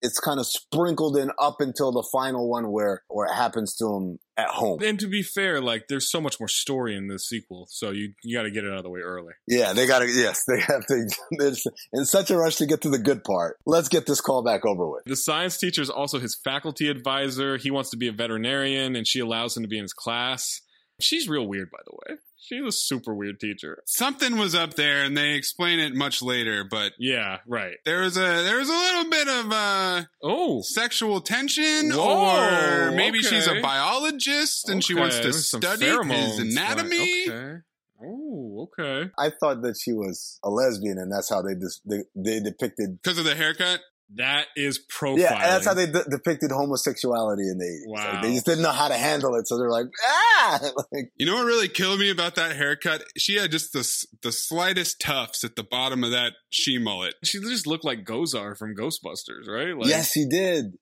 it's 0.01 0.21
kind 0.21 0.41
of 0.41 0.47
sprinkled 0.47 1.17
in 1.17 1.31
up 1.39 1.57
until 1.61 1.93
the 1.93 2.09
final 2.13 2.49
one 2.49 2.71
where 2.71 3.03
where 3.09 3.27
it 3.27 3.35
happens 3.35 3.77
to 3.77 3.87
him 3.87 4.19
at 4.39 4.49
home. 4.49 4.81
And 4.83 4.99
to 5.01 5.09
be 5.09 5.23
fair, 5.23 5.61
like 5.61 5.89
there's 5.89 6.11
so 6.11 6.21
much 6.21 6.39
more 6.39 6.49
story 6.49 6.97
in 6.97 7.09
the 7.09 7.19
sequel, 7.19 7.67
so 7.69 7.91
you 7.91 8.15
you 8.23 8.37
got 8.37 8.45
to 8.45 8.51
get 8.51 8.65
it 8.65 8.71
out 8.71 8.79
of 8.79 8.85
the 8.85 8.91
way 8.91 9.01
early. 9.01 9.35
Yeah, 9.47 9.73
they 9.73 9.87
gotta. 9.87 10.07
Yes, 10.07 10.45
they 10.49 10.61
have 10.61 10.87
to. 10.87 11.09
There's 11.33 11.67
in 11.93 12.05
such 12.05 12.31
a 12.31 12.37
rush 12.37 12.57
to 12.57 12.67
get 12.67 12.83
to 12.83 12.89
the 12.89 12.99
good 12.99 13.25
part. 13.25 13.59
Let's 13.67 13.89
get 13.89 14.07
this 14.07 14.21
call 14.21 14.43
back 14.43 14.65
over 14.65 14.89
with. 14.89 15.05
The 15.05 15.17
science 15.17 15.59
teacher 15.59 15.83
is 15.83 15.91
also 15.91 16.21
his 16.21 16.39
faculty 16.43 16.89
advisor. 16.89 17.57
He 17.57 17.71
wants 17.71 17.91
to 17.91 17.97
be 17.97 18.09
a 18.09 18.13
veterinarian, 18.13 18.97
and 18.97 19.07
she 19.07 19.19
allows 19.19 19.57
him 19.57 19.65
to 19.65 19.69
be 19.69 19.77
in 19.77 19.85
his 19.85 19.93
class. 19.93 20.61
She's 21.01 21.29
real 21.29 21.47
weird, 21.47 21.71
by 21.71 21.79
the 21.85 21.93
way. 21.93 22.19
She's 22.41 22.65
a 22.65 22.73
super 22.73 23.15
weird 23.15 23.41
teacher. 23.41 23.83
Something 23.87 24.39
was 24.39 24.55
up 24.55 24.75
there, 24.75 25.03
and 25.05 25.17
they 25.17 25.33
explain 25.33 25.81
it 25.81 25.95
much 25.95 26.23
later. 26.23 26.65
But 26.65 26.93
yeah, 26.99 27.39
right. 27.47 27.75
There 27.85 28.01
was 28.03 28.17
a 28.17 28.21
there 28.21 28.59
was 28.59 28.69
a 28.69 28.73
little 28.73 29.11
bit 29.11 29.29
of 29.29 29.53
uh 29.53 30.03
oh 30.23 30.63
sexual 30.63 31.21
tension, 31.21 31.91
Whoa, 31.91 32.89
or 32.89 32.93
maybe 32.93 33.19
okay. 33.19 33.29
she's 33.29 33.47
a 33.49 33.61
biologist 33.61 34.69
and 34.69 34.83
she 34.83 34.95
Okay, 34.95 35.01
wants 35.01 35.17
to 35.17 35.23
there's 35.25 35.49
some 35.51 35.61
study 35.61 35.87
pheromones, 35.87 36.39
his 36.39 36.55
anatomy. 36.57 37.27
okay. 37.29 37.57
Oh, 38.01 38.69
okay. 38.79 39.11
I 39.19 39.31
thought 39.31 39.63
that 39.63 39.77
she 39.77 39.93
was 39.93 40.39
a 40.45 40.51
lesbian, 40.51 40.99
and 40.99 41.11
that's 41.13 41.29
how 41.29 41.43
they 41.43 41.55
dis- 41.55 41.81
they, 41.85 42.05
they 42.15 42.39
depicted. 42.39 43.03
Because 43.03 43.19
of 43.19 43.25
the 43.25 43.35
haircut. 43.35 43.81
That 44.17 44.47
is 44.57 44.81
profiling. 44.91 45.19
Yeah, 45.19 45.35
and 45.35 45.43
that's 45.43 45.67
how 45.67 45.75
they 45.75 45.87
de- 45.87 46.05
depicted 46.11 46.51
homosexuality 46.51 47.43
in 47.43 47.59
the 47.59 47.65
80s. 47.65 48.13
Like, 48.15 48.23
they 48.23 48.33
just 48.33 48.47
didn't 48.47 48.63
know 48.63 48.71
how 48.71 48.89
to 48.89 48.95
handle 48.95 49.35
it, 49.35 49.47
so 49.47 49.59
they're 49.59 49.71
like, 49.71 49.87
ah! 50.03 50.61
like, 50.93 51.13
You 51.17 51.27
know 51.27 51.35
what 51.35 51.45
really 51.45 51.69
killed 51.69 52.01
me 52.01 52.11
about 52.11 52.35
that 52.37 52.57
haircut? 52.57 53.05
She 53.19 53.37
had 53.37 53.51
just 53.51 53.73
the 53.73 53.87
the 54.23 54.33
slightest 54.33 55.01
tufts 55.01 55.45
at 55.45 55.57
the 55.57 55.63
bottom 55.63 56.05
of 56.05 56.11
that 56.13 56.33
she 56.49 56.79
mullet. 56.79 57.15
She 57.23 57.39
just 57.41 57.67
looked 57.67 57.85
like 57.85 58.05
Gozer 58.05 58.57
from 58.57 58.75
Ghostbusters, 58.75 59.47
right? 59.47 59.77
Like, 59.77 59.89
yes, 59.89 60.13
he 60.13 60.27
did. 60.27 60.79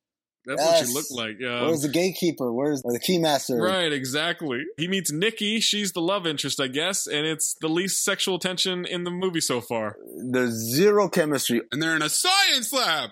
That's 0.47 0.63
what 0.63 0.71
yes. 0.71 0.89
she 0.89 0.95
looked 0.95 1.11
like. 1.11 1.37
Yeah. 1.41 1.63
Where's 1.63 1.83
the 1.83 1.89
gatekeeper? 1.89 2.53
Where's 2.53 2.81
the 2.83 3.01
keymaster? 3.01 3.61
Right, 3.61 3.93
exactly. 3.93 4.63
He 4.77 4.87
meets 4.87 5.11
Nikki. 5.11 5.59
She's 5.59 5.93
the 5.93 6.01
love 6.01 6.25
interest, 6.27 6.61
I 6.61 6.69
guess, 6.69 7.09
and 7.09 7.27
it's 7.27 7.57
the 7.61 7.69
least 7.69 8.05
sexual 8.05 8.39
tension 8.39 8.87
in 8.87 9.03
the 9.03 9.11
movie 9.11 9.41
so 9.41 9.61
far. 9.61 9.97
There's 10.31 10.53
zero 10.53 11.09
chemistry. 11.09 11.63
And 11.73 11.83
they're 11.83 11.97
in 11.97 12.03
a 12.03 12.09
science 12.09 12.73
lab. 12.73 13.11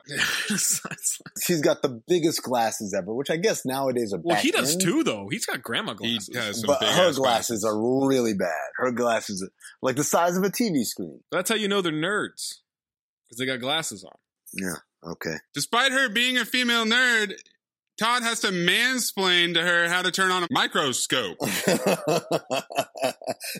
She's 1.42 1.60
got 1.60 1.82
the 1.82 2.00
biggest 2.06 2.42
glasses 2.42 2.94
ever, 2.96 3.12
which 3.12 3.30
I 3.30 3.36
guess 3.36 3.66
nowadays 3.66 4.12
are 4.12 4.20
well, 4.22 4.36
he 4.36 4.52
does 4.52 4.74
in. 4.74 4.80
too, 4.80 5.02
though. 5.02 5.26
He's 5.28 5.44
got 5.44 5.60
grandma 5.60 5.94
glasses. 5.94 6.28
He 6.32 6.38
has 6.38 6.60
some 6.60 6.68
But 6.68 6.82
her 6.82 7.08
ass 7.08 7.16
glasses 7.16 7.64
are 7.64 7.76
really 7.76 8.34
bad. 8.34 8.68
Her 8.76 8.92
glasses 8.92 9.42
are 9.42 9.50
like 9.82 9.96
the 9.96 10.04
size 10.04 10.36
of 10.36 10.44
a 10.44 10.50
TV 10.50 10.84
screen. 10.84 11.20
That's 11.32 11.50
how 11.50 11.56
you 11.56 11.66
know 11.66 11.82
they're 11.82 11.92
nerds 11.92 12.60
because 13.24 13.38
they 13.38 13.46
got 13.46 13.60
glasses 13.60 14.04
on. 14.04 14.16
Yeah. 14.52 14.76
Okay. 15.06 15.36
Despite 15.54 15.92
her 15.92 16.08
being 16.08 16.38
a 16.38 16.44
female 16.44 16.84
nerd, 16.84 17.34
Todd 17.98 18.22
has 18.22 18.40
to 18.40 18.48
mansplain 18.48 19.54
to 19.54 19.62
her 19.62 19.88
how 19.88 20.02
to 20.02 20.10
turn 20.10 20.30
on 20.30 20.42
a 20.42 20.48
microscope. 20.50 21.38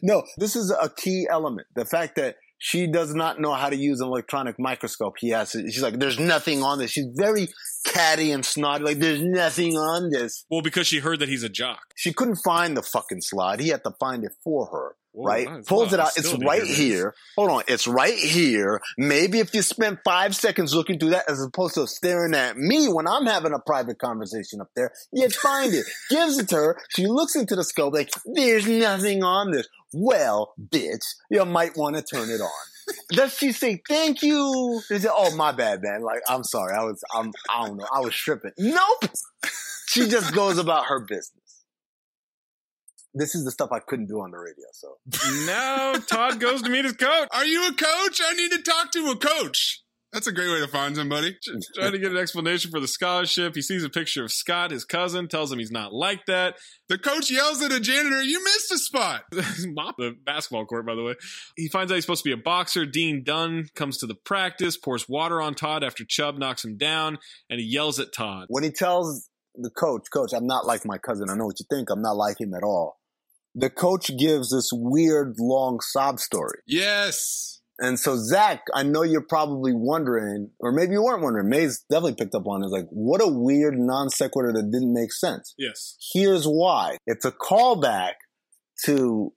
no, 0.03 0.25
this 0.39 0.57
is 0.57 0.71
a 0.71 0.89
key 0.89 1.27
element. 1.31 1.69
The 1.75 1.85
fact 1.85 2.17
that 2.17 2.37
she 2.59 2.87
does 2.87 3.15
not 3.15 3.41
know 3.41 3.53
how 3.53 3.69
to 3.69 3.77
use 3.77 4.01
an 4.01 4.07
electronic 4.07 4.59
microscope. 4.59 5.17
He 5.19 5.31
has 5.31 5.53
to, 5.53 5.71
she's 5.71 5.83
like, 5.83 5.99
there's 5.99 6.19
nothing 6.19 6.63
on 6.63 6.79
this. 6.79 6.93
She's 6.93 7.09
very 7.15 7.49
catty 7.87 8.33
and 8.33 8.45
snotty. 8.45 8.85
Like, 8.85 8.99
there's 8.99 9.23
nothing 9.23 9.77
on 9.77 10.11
this. 10.11 10.47
Well, 10.51 10.63
because 10.63 10.87
she 10.87 11.01
heard 11.01 11.19
that 11.21 11.29
he's 11.29 11.43
a 11.43 11.49
jock. 11.49 11.83
She 11.95 12.13
couldn't 12.13 12.37
find 12.37 12.77
the 12.77 12.83
fucking 12.83 13.21
slide. 13.21 13.61
He 13.61 13.69
had 13.69 13.85
to 13.85 13.93
find 14.01 14.25
it 14.25 14.33
for 14.43 14.67
her. 14.73 14.97
Whoa, 15.15 15.27
right? 15.27 15.47
that's 15.49 15.69
Pulls 15.69 15.93
a 15.93 15.95
it 15.95 16.01
out. 16.01 16.11
It's 16.17 16.35
right 16.35 16.61
do 16.61 16.67
this. 16.67 16.77
here. 16.77 17.15
Hold 17.37 17.51
on. 17.51 17.63
It's 17.69 17.87
right 17.87 18.19
here. 18.19 18.81
Maybe 18.99 19.39
if 19.39 19.55
you 19.55 19.63
spent 19.63 20.01
five 20.05 20.35
seconds 20.35 20.75
looking 20.75 20.99
through 20.99 21.11
that 21.11 21.31
as 21.31 21.41
opposed 21.41 21.75
to 21.75 21.87
staring 21.87 22.35
at 22.35 22.57
me 22.57 22.89
when 22.89 23.07
I'm 23.07 23.25
having 23.27 23.53
a 23.53 23.61
private 23.61 23.99
conversation 24.01 24.61
up 24.61 24.71
there, 24.75 24.93
you'd 25.13 25.33
find 25.33 25.73
it. 25.73 25.87
Gives 26.11 26.39
it 26.39 26.49
to 26.49 26.57
her. 26.57 26.81
She 26.91 27.07
looks 27.07 27.37
into 27.37 27.55
the 27.55 27.63
scope 27.63 27.95
like, 27.95 28.11
there's 28.27 28.67
nothing 28.67 29.23
on 29.23 29.53
this. 29.53 29.69
Well, 29.93 30.53
bitch, 30.61 31.05
you 31.31 31.45
might 31.45 31.77
want 31.77 31.95
to 31.95 32.03
turn 32.03 32.29
it 32.31 32.41
on. 32.41 32.51
Does 33.11 33.39
she 33.39 33.53
say 33.53 33.81
thank 33.89 34.23
you? 34.23 34.83
She 34.89 34.99
say, 34.99 35.09
oh 35.11 35.35
my 35.37 35.53
bad, 35.53 35.81
man. 35.81 36.03
Like 36.03 36.21
I'm 36.29 36.43
sorry. 36.43 36.75
I 36.75 36.83
was 36.83 37.01
I'm 37.15 37.33
I 37.49 37.67
don't 37.67 37.77
know. 37.79 37.87
I 37.95 38.01
was 38.01 38.15
tripping. 38.15 38.51
Nope. 38.59 39.05
She 39.87 40.09
just 40.09 40.35
goes 40.35 40.59
about 40.59 40.87
her 40.87 41.01
business. 41.01 41.31
This 43.15 43.35
is 43.35 43.45
the 43.45 43.51
stuff 43.53 43.71
I 43.73 43.79
couldn't 43.79 44.07
do 44.07 44.21
on 44.21 44.31
the 44.33 44.39
radio. 44.39 44.65
So 44.73 44.97
Now 45.47 45.95
Todd 45.95 46.41
goes 46.41 46.63
to 46.63 46.71
meet 46.71 46.85
his 46.85 46.95
coach. 46.95 47.29
Are 47.33 47.47
you 47.47 47.69
a 47.69 47.73
coach? 47.73 48.21
I 48.25 48.33
need 48.35 48.51
to 48.53 48.63
talk 48.63 48.91
to 48.93 49.11
a 49.11 49.17
coach. 49.17 49.81
That's 50.13 50.29
a 50.29 50.33
great 50.33 50.49
way 50.49 50.61
to 50.61 50.69
find 50.69 50.95
somebody. 50.95 51.37
Trying 51.75 51.91
to 51.91 51.99
get 51.99 52.13
an 52.13 52.17
explanation 52.17 52.71
for 52.71 52.79
the 52.79 52.87
scholarship. 52.87 53.57
He 53.57 53.63
sees 53.63 53.83
a 53.83 53.91
picture 53.91 54.23
of 54.23 54.31
Scott, 54.31 54.71
his 54.71 54.85
cousin, 54.85 55.27
tells 55.27 55.51
him 55.51 55.59
he's 55.59 55.73
not 55.73 55.93
like 55.93 56.27
that. 56.27 56.55
The 56.89 56.99
coach 56.99 57.33
yells 57.33 57.61
at 57.63 57.73
a 57.73 57.81
janitor, 57.81 58.23
You 58.23 58.43
missed 58.45 58.71
a 58.71 58.79
spot. 58.79 59.25
Mop 59.67 59.97
the 59.99 60.15
basketball 60.25 60.67
court, 60.67 60.87
by 60.87 60.95
the 60.95 61.03
way. 61.03 61.15
He 61.57 61.69
finds 61.69 61.91
out 61.91 61.97
he's 61.97 62.05
supposed 62.05 62.23
to 62.23 62.29
be 62.29 62.33
a 62.33 62.37
boxer. 62.41 62.87
Dean 62.87 63.25
Dunn 63.25 63.67
comes 63.75 63.99
to 63.99 64.07
the 64.07 64.15
practice, 64.15 64.77
pours 64.77 65.09
water 65.09 65.43
on 65.43 65.57
Todd 65.57 65.83
after 65.83 66.05
Chubb 66.05 66.39
knocks 66.39 66.65
him 66.65 66.77
down, 66.77 67.19
and 67.51 67.59
he 67.59 67.67
yells 67.67 67.99
at 67.99 68.13
Todd. 68.13 68.47
when 68.51 68.63
he 68.63 68.71
tells 68.71 69.29
the 69.57 69.71
coach, 69.71 70.07
Coach, 70.13 70.31
I'm 70.33 70.47
not 70.47 70.65
like 70.65 70.83
my 70.85 70.99
cousin. 70.99 71.29
I 71.29 71.35
know 71.35 71.47
what 71.47 71.59
you 71.59 71.67
think. 71.69 71.91
I'm 71.91 72.03
not 72.03 72.17
like 72.17 72.41
him 72.41 72.55
at 72.55 72.63
all. 72.63 73.01
The 73.55 73.71
coach 73.71 74.11
gives 74.19 74.51
this 74.51 74.71
weird 74.73 75.37
long 75.39 75.81
sob 75.81 76.19
story. 76.19 76.59
Yes. 76.67 77.61
And 77.79 77.99
so, 77.99 78.17
Zach, 78.17 78.63
I 78.73 78.85
know 78.85 79.03
you're 79.03 79.27
probably 79.29 79.73
wondering, 79.75 80.51
or 80.61 80.71
maybe 80.71 80.93
you 80.93 81.03
weren't 81.03 81.23
wondering. 81.23 81.49
Maze 81.49 81.85
definitely 81.91 82.15
picked 82.15 82.35
up 82.35 82.47
on 82.47 82.63
it. 82.63 82.67
It's 82.67 82.73
like, 82.73 82.87
what 82.91 83.21
a 83.21 83.29
weird 83.29 83.75
non 83.77 84.11
sequitur 84.11 84.53
that 84.53 84.71
didn't 84.71 84.93
make 84.93 85.13
sense. 85.13 85.55
Yes. 85.59 85.97
Here's 86.13 86.45
why. 86.45 86.99
It's 87.07 87.25
a 87.25 87.33
callback 87.33 88.13
to 88.85 89.33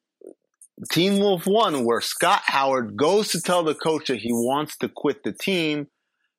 Teen 0.92 1.20
Wolf 1.20 1.48
1, 1.48 1.84
where 1.84 2.02
Scott 2.02 2.42
Howard 2.46 2.96
goes 2.96 3.30
to 3.30 3.42
tell 3.42 3.64
the 3.64 3.74
coach 3.74 4.08
that 4.08 4.18
he 4.18 4.32
wants 4.32 4.78
to 4.78 4.90
quit 4.90 5.24
the 5.24 5.34
team 5.34 5.88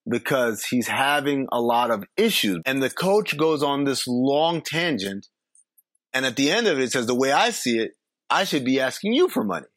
because 0.09 0.65
he's 0.65 0.87
having 0.87 1.47
a 1.51 1.61
lot 1.61 1.91
of 1.91 2.05
issues. 2.17 2.61
And 2.65 2.81
the 2.81 2.91
coach 2.91 3.37
goes 3.37 3.63
on 3.63 3.85
this 3.85 4.07
long 4.07 4.63
tangent. 4.63 5.27
And 6.19 6.27
at 6.27 6.35
the 6.35 6.51
end 6.51 6.67
of 6.67 6.81
it, 6.81 6.91
says, 6.91 7.07
the 7.07 7.15
way 7.15 7.31
I 7.31 7.51
see 7.51 7.79
it, 7.79 7.93
I 8.29 8.43
should 8.43 8.65
be 8.65 8.81
asking 8.81 9.13
you 9.13 9.29
for 9.29 9.45
money. 9.45 9.69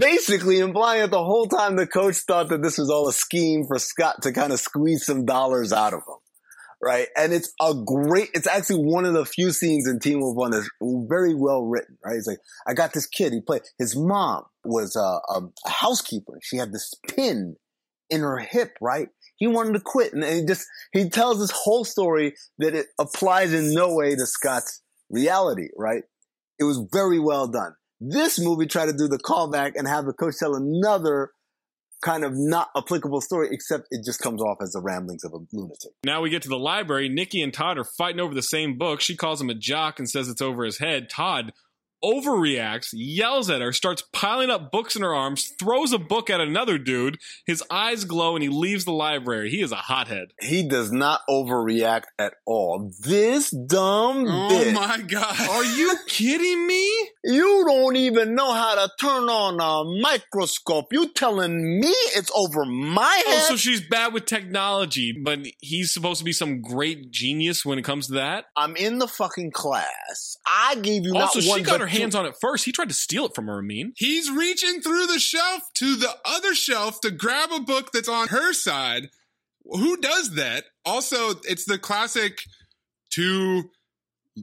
Basically 0.00 0.58
implying 0.58 1.02
that 1.02 1.12
the 1.12 1.22
whole 1.22 1.46
time 1.46 1.76
the 1.76 1.86
coach 1.86 2.16
thought 2.16 2.48
that 2.48 2.62
this 2.62 2.78
was 2.78 2.90
all 2.90 3.06
a 3.06 3.12
scheme 3.12 3.64
for 3.64 3.78
Scott 3.78 4.22
to 4.22 4.32
kind 4.32 4.52
of 4.52 4.58
squeeze 4.58 5.06
some 5.06 5.24
dollars 5.24 5.72
out 5.72 5.92
of 5.92 6.00
him. 6.00 6.16
Right. 6.82 7.06
And 7.16 7.32
it's 7.32 7.52
a 7.62 7.74
great, 7.74 8.30
it's 8.34 8.48
actually 8.48 8.82
one 8.86 9.04
of 9.04 9.14
the 9.14 9.24
few 9.24 9.52
scenes 9.52 9.86
in 9.86 10.00
Teen 10.00 10.18
Wolf 10.18 10.34
1 10.34 10.50
that's 10.50 10.68
very 10.82 11.32
well 11.32 11.62
written. 11.62 11.96
Right. 12.04 12.16
It's 12.16 12.26
like, 12.26 12.40
I 12.66 12.74
got 12.74 12.92
this 12.92 13.06
kid. 13.06 13.32
He 13.32 13.40
played, 13.40 13.62
his 13.78 13.94
mom 13.94 14.42
was 14.64 14.96
a, 14.96 15.20
a 15.32 15.42
housekeeper. 15.64 16.40
She 16.42 16.56
had 16.56 16.72
this 16.72 16.92
pin 17.08 17.54
in 18.10 18.22
her 18.22 18.38
hip. 18.38 18.72
Right. 18.80 19.10
He 19.36 19.46
wanted 19.46 19.74
to 19.74 19.80
quit. 19.80 20.12
And 20.12 20.24
he 20.24 20.44
just, 20.44 20.66
he 20.92 21.08
tells 21.08 21.38
this 21.38 21.52
whole 21.52 21.84
story 21.84 22.34
that 22.58 22.74
it 22.74 22.86
applies 22.98 23.52
in 23.52 23.72
no 23.72 23.94
way 23.94 24.16
to 24.16 24.26
Scott's 24.26 24.82
reality. 25.10 25.68
Right. 25.76 26.02
It 26.58 26.64
was 26.64 26.82
very 26.92 27.18
well 27.18 27.48
done. 27.48 27.74
This 28.00 28.38
movie 28.38 28.66
tried 28.66 28.86
to 28.86 28.92
do 28.92 29.08
the 29.08 29.18
callback 29.18 29.72
and 29.74 29.88
have 29.88 30.04
the 30.04 30.12
coach 30.12 30.34
tell 30.38 30.54
another 30.54 31.30
kind 32.02 32.24
of 32.24 32.32
not 32.34 32.68
applicable 32.76 33.20
story, 33.20 33.48
except 33.50 33.88
it 33.90 34.04
just 34.04 34.20
comes 34.20 34.42
off 34.42 34.58
as 34.62 34.72
the 34.72 34.80
ramblings 34.80 35.24
of 35.24 35.32
a 35.32 35.38
lunatic. 35.52 35.92
Now 36.04 36.20
we 36.20 36.30
get 36.30 36.42
to 36.42 36.48
the 36.48 36.58
library. 36.58 37.08
Nikki 37.08 37.42
and 37.42 37.52
Todd 37.52 37.78
are 37.78 37.86
fighting 37.98 38.20
over 38.20 38.34
the 38.34 38.42
same 38.42 38.76
book. 38.76 39.00
She 39.00 39.16
calls 39.16 39.40
him 39.40 39.50
a 39.50 39.54
jock 39.54 39.98
and 39.98 40.08
says 40.08 40.28
it's 40.28 40.42
over 40.42 40.64
his 40.64 40.78
head. 40.78 41.08
Todd 41.10 41.52
overreacts, 42.04 42.88
yells 42.92 43.50
at 43.50 43.60
her, 43.60 43.72
starts 43.72 44.02
piling 44.12 44.50
up 44.50 44.70
books 44.70 44.96
in 44.96 45.02
her 45.02 45.14
arms, 45.14 45.52
throws 45.58 45.92
a 45.92 45.98
book 45.98 46.30
at 46.30 46.40
another 46.40 46.78
dude. 46.78 47.18
His 47.46 47.62
eyes 47.70 48.04
glow 48.04 48.34
and 48.36 48.42
he 48.42 48.48
leaves 48.48 48.84
the 48.84 48.92
library. 48.92 49.50
He 49.50 49.60
is 49.62 49.72
a 49.72 49.76
hothead. 49.76 50.28
He 50.40 50.66
does 50.68 50.92
not 50.92 51.20
overreact 51.28 52.04
at 52.18 52.34
all. 52.46 52.90
This 53.00 53.50
dumb 53.50 54.26
Oh 54.26 54.48
bitch. 54.50 54.72
my 54.74 55.00
god. 55.08 55.40
Are 55.48 55.64
you 55.64 55.94
kidding 56.06 56.66
me? 56.66 56.86
You 57.24 57.64
don't 57.66 57.96
even 57.96 58.34
know 58.34 58.52
how 58.52 58.74
to 58.74 58.90
turn 59.00 59.28
on 59.28 59.60
a 59.60 60.00
microscope. 60.00 60.92
You 60.92 61.08
telling 61.12 61.80
me 61.80 61.88
it's 62.16 62.30
over 62.34 62.64
my 62.64 63.22
Oh, 63.26 63.30
head? 63.32 63.42
so 63.42 63.56
she's 63.56 63.80
bad 63.80 64.12
with 64.12 64.26
technology, 64.26 65.12
but 65.12 65.40
he's 65.60 65.92
supposed 65.92 66.18
to 66.18 66.24
be 66.24 66.32
some 66.32 66.60
great 66.60 67.10
genius 67.10 67.64
when 67.64 67.78
it 67.78 67.82
comes 67.82 68.06
to 68.08 68.14
that. 68.14 68.44
I'm 68.56 68.76
in 68.76 68.98
the 68.98 69.08
fucking 69.08 69.50
class. 69.52 70.36
I 70.46 70.76
gave 70.76 71.04
you 71.04 71.16
Also, 71.16 71.40
not 71.40 71.48
one 71.48 71.58
she 71.58 71.64
got 71.64 71.80
but 71.80 71.85
her 71.86 71.92
two- 71.92 72.00
hands 72.00 72.14
on 72.14 72.26
it 72.26 72.34
first. 72.40 72.64
He 72.64 72.72
tried 72.72 72.88
to 72.88 72.94
steal 72.94 73.26
it 73.26 73.34
from 73.34 73.46
her, 73.46 73.58
Amin. 73.58 73.92
He's 73.96 74.30
reaching 74.30 74.80
through 74.80 75.06
the 75.06 75.18
shelf 75.18 75.62
to 75.74 75.96
the 75.96 76.14
other 76.24 76.54
shelf 76.54 77.00
to 77.00 77.10
grab 77.10 77.50
a 77.52 77.60
book 77.60 77.90
that's 77.92 78.08
on 78.08 78.28
her 78.28 78.52
side. 78.52 79.08
Who 79.64 79.96
does 79.96 80.34
that? 80.34 80.64
Also, 80.84 81.40
it's 81.44 81.64
the 81.64 81.78
classic 81.78 82.42
two 83.10 83.70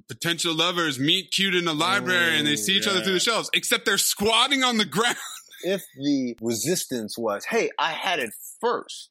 potential 0.07 0.55
lovers 0.55 0.99
meet 0.99 1.31
cute 1.31 1.55
in 1.55 1.65
the 1.65 1.73
library 1.73 2.37
and 2.37 2.47
they 2.47 2.55
see 2.55 2.73
each 2.73 2.87
other 2.87 3.01
through 3.01 3.13
the 3.13 3.17
oh, 3.17 3.19
shelves, 3.19 3.49
except 3.53 3.85
they're 3.85 3.97
squatting 3.97 4.63
on 4.63 4.77
the 4.77 4.85
ground. 4.97 5.17
If 5.63 5.83
the 5.95 6.35
resistance 6.41 7.17
was, 7.17 7.45
hey, 7.45 7.69
I 7.79 7.91
had 7.91 8.19
it 8.19 8.31
first. 8.59 9.09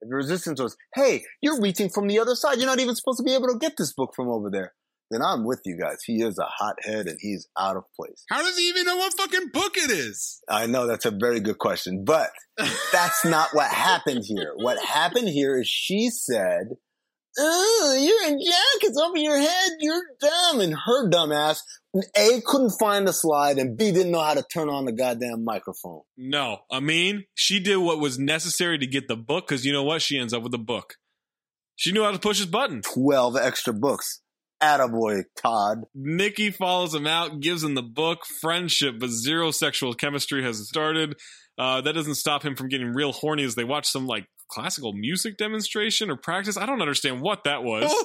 If 0.00 0.08
the 0.08 0.16
resistance 0.16 0.60
was, 0.60 0.76
hey, 0.94 1.24
you're 1.40 1.60
reaching 1.60 1.90
from 1.90 2.06
the 2.06 2.18
other 2.18 2.34
side. 2.34 2.58
You're 2.58 2.66
not 2.66 2.80
even 2.80 2.94
supposed 2.94 3.18
to 3.18 3.24
be 3.24 3.34
able 3.34 3.48
to 3.48 3.58
get 3.58 3.76
this 3.76 3.92
book 3.92 4.14
from 4.16 4.28
over 4.28 4.50
there. 4.50 4.72
Then 5.12 5.20
I'm 5.22 5.44
with 5.44 5.60
you 5.66 5.78
guys. 5.78 6.02
He 6.06 6.22
is 6.22 6.38
a 6.38 6.46
hothead 6.46 7.06
and 7.06 7.18
he's 7.20 7.46
out 7.58 7.76
of 7.76 7.84
place. 7.94 8.24
How 8.30 8.40
does 8.42 8.58
he 8.58 8.70
even 8.70 8.86
know 8.86 8.96
what 8.96 9.12
fucking 9.12 9.50
book 9.52 9.76
it 9.76 9.90
is? 9.90 10.40
I 10.48 10.64
know 10.64 10.86
that's 10.86 11.04
a 11.04 11.10
very 11.10 11.38
good 11.38 11.58
question, 11.58 12.02
but 12.02 12.30
that's 12.92 13.22
not 13.24 13.50
what 13.52 13.70
happened 13.70 14.24
here. 14.26 14.54
What 14.56 14.82
happened 14.82 15.28
here 15.28 15.60
is 15.60 15.68
she 15.68 16.08
said, 16.08 16.76
Oh, 17.38 17.98
you're 18.00 18.30
in 18.32 18.40
jackets 18.42 18.98
over 18.98 19.16
your 19.18 19.38
head. 19.38 19.70
You're 19.80 20.02
dumb. 20.20 20.60
And 20.60 20.74
her 20.74 21.08
dumb 21.08 21.30
ass, 21.30 21.62
A, 22.16 22.40
couldn't 22.44 22.72
find 22.78 23.06
the 23.06 23.12
slide, 23.12 23.58
and 23.58 23.76
B, 23.76 23.90
didn't 23.90 24.12
know 24.12 24.20
how 24.20 24.34
to 24.34 24.44
turn 24.52 24.68
on 24.68 24.84
the 24.84 24.92
goddamn 24.92 25.44
microphone. 25.44 26.02
No, 26.16 26.58
I 26.70 26.80
mean, 26.80 27.24
she 27.34 27.58
did 27.58 27.76
what 27.76 28.00
was 28.00 28.18
necessary 28.18 28.78
to 28.78 28.86
get 28.86 29.08
the 29.08 29.16
book 29.16 29.46
because 29.48 29.64
you 29.64 29.72
know 29.72 29.82
what? 29.82 30.02
She 30.02 30.18
ends 30.18 30.34
up 30.34 30.42
with 30.42 30.54
a 30.54 30.58
book. 30.58 30.96
She 31.76 31.92
knew 31.92 32.04
how 32.04 32.12
to 32.12 32.18
push 32.18 32.38
his 32.38 32.46
button. 32.46 32.82
12 32.82 33.36
extra 33.36 33.72
books. 33.72 34.21
Attaboy, 34.62 35.24
Todd. 35.40 35.84
Nikki 35.94 36.50
follows 36.50 36.94
him 36.94 37.06
out, 37.06 37.40
gives 37.40 37.64
him 37.64 37.74
the 37.74 37.82
book. 37.82 38.24
Friendship, 38.40 38.96
but 38.98 39.10
zero 39.10 39.50
sexual 39.50 39.94
chemistry 39.94 40.42
has 40.42 40.68
started. 40.68 41.16
Uh, 41.58 41.80
that 41.80 41.92
doesn't 41.94 42.14
stop 42.14 42.44
him 42.44 42.56
from 42.56 42.68
getting 42.68 42.94
real 42.94 43.12
horny 43.12 43.44
as 43.44 43.54
they 43.54 43.64
watch 43.64 43.88
some 43.88 44.06
like 44.06 44.26
classical 44.48 44.92
music 44.92 45.36
demonstration 45.36 46.10
or 46.10 46.16
practice. 46.16 46.56
I 46.56 46.66
don't 46.66 46.80
understand 46.80 47.20
what 47.20 47.44
that 47.44 47.62
was. 47.62 47.92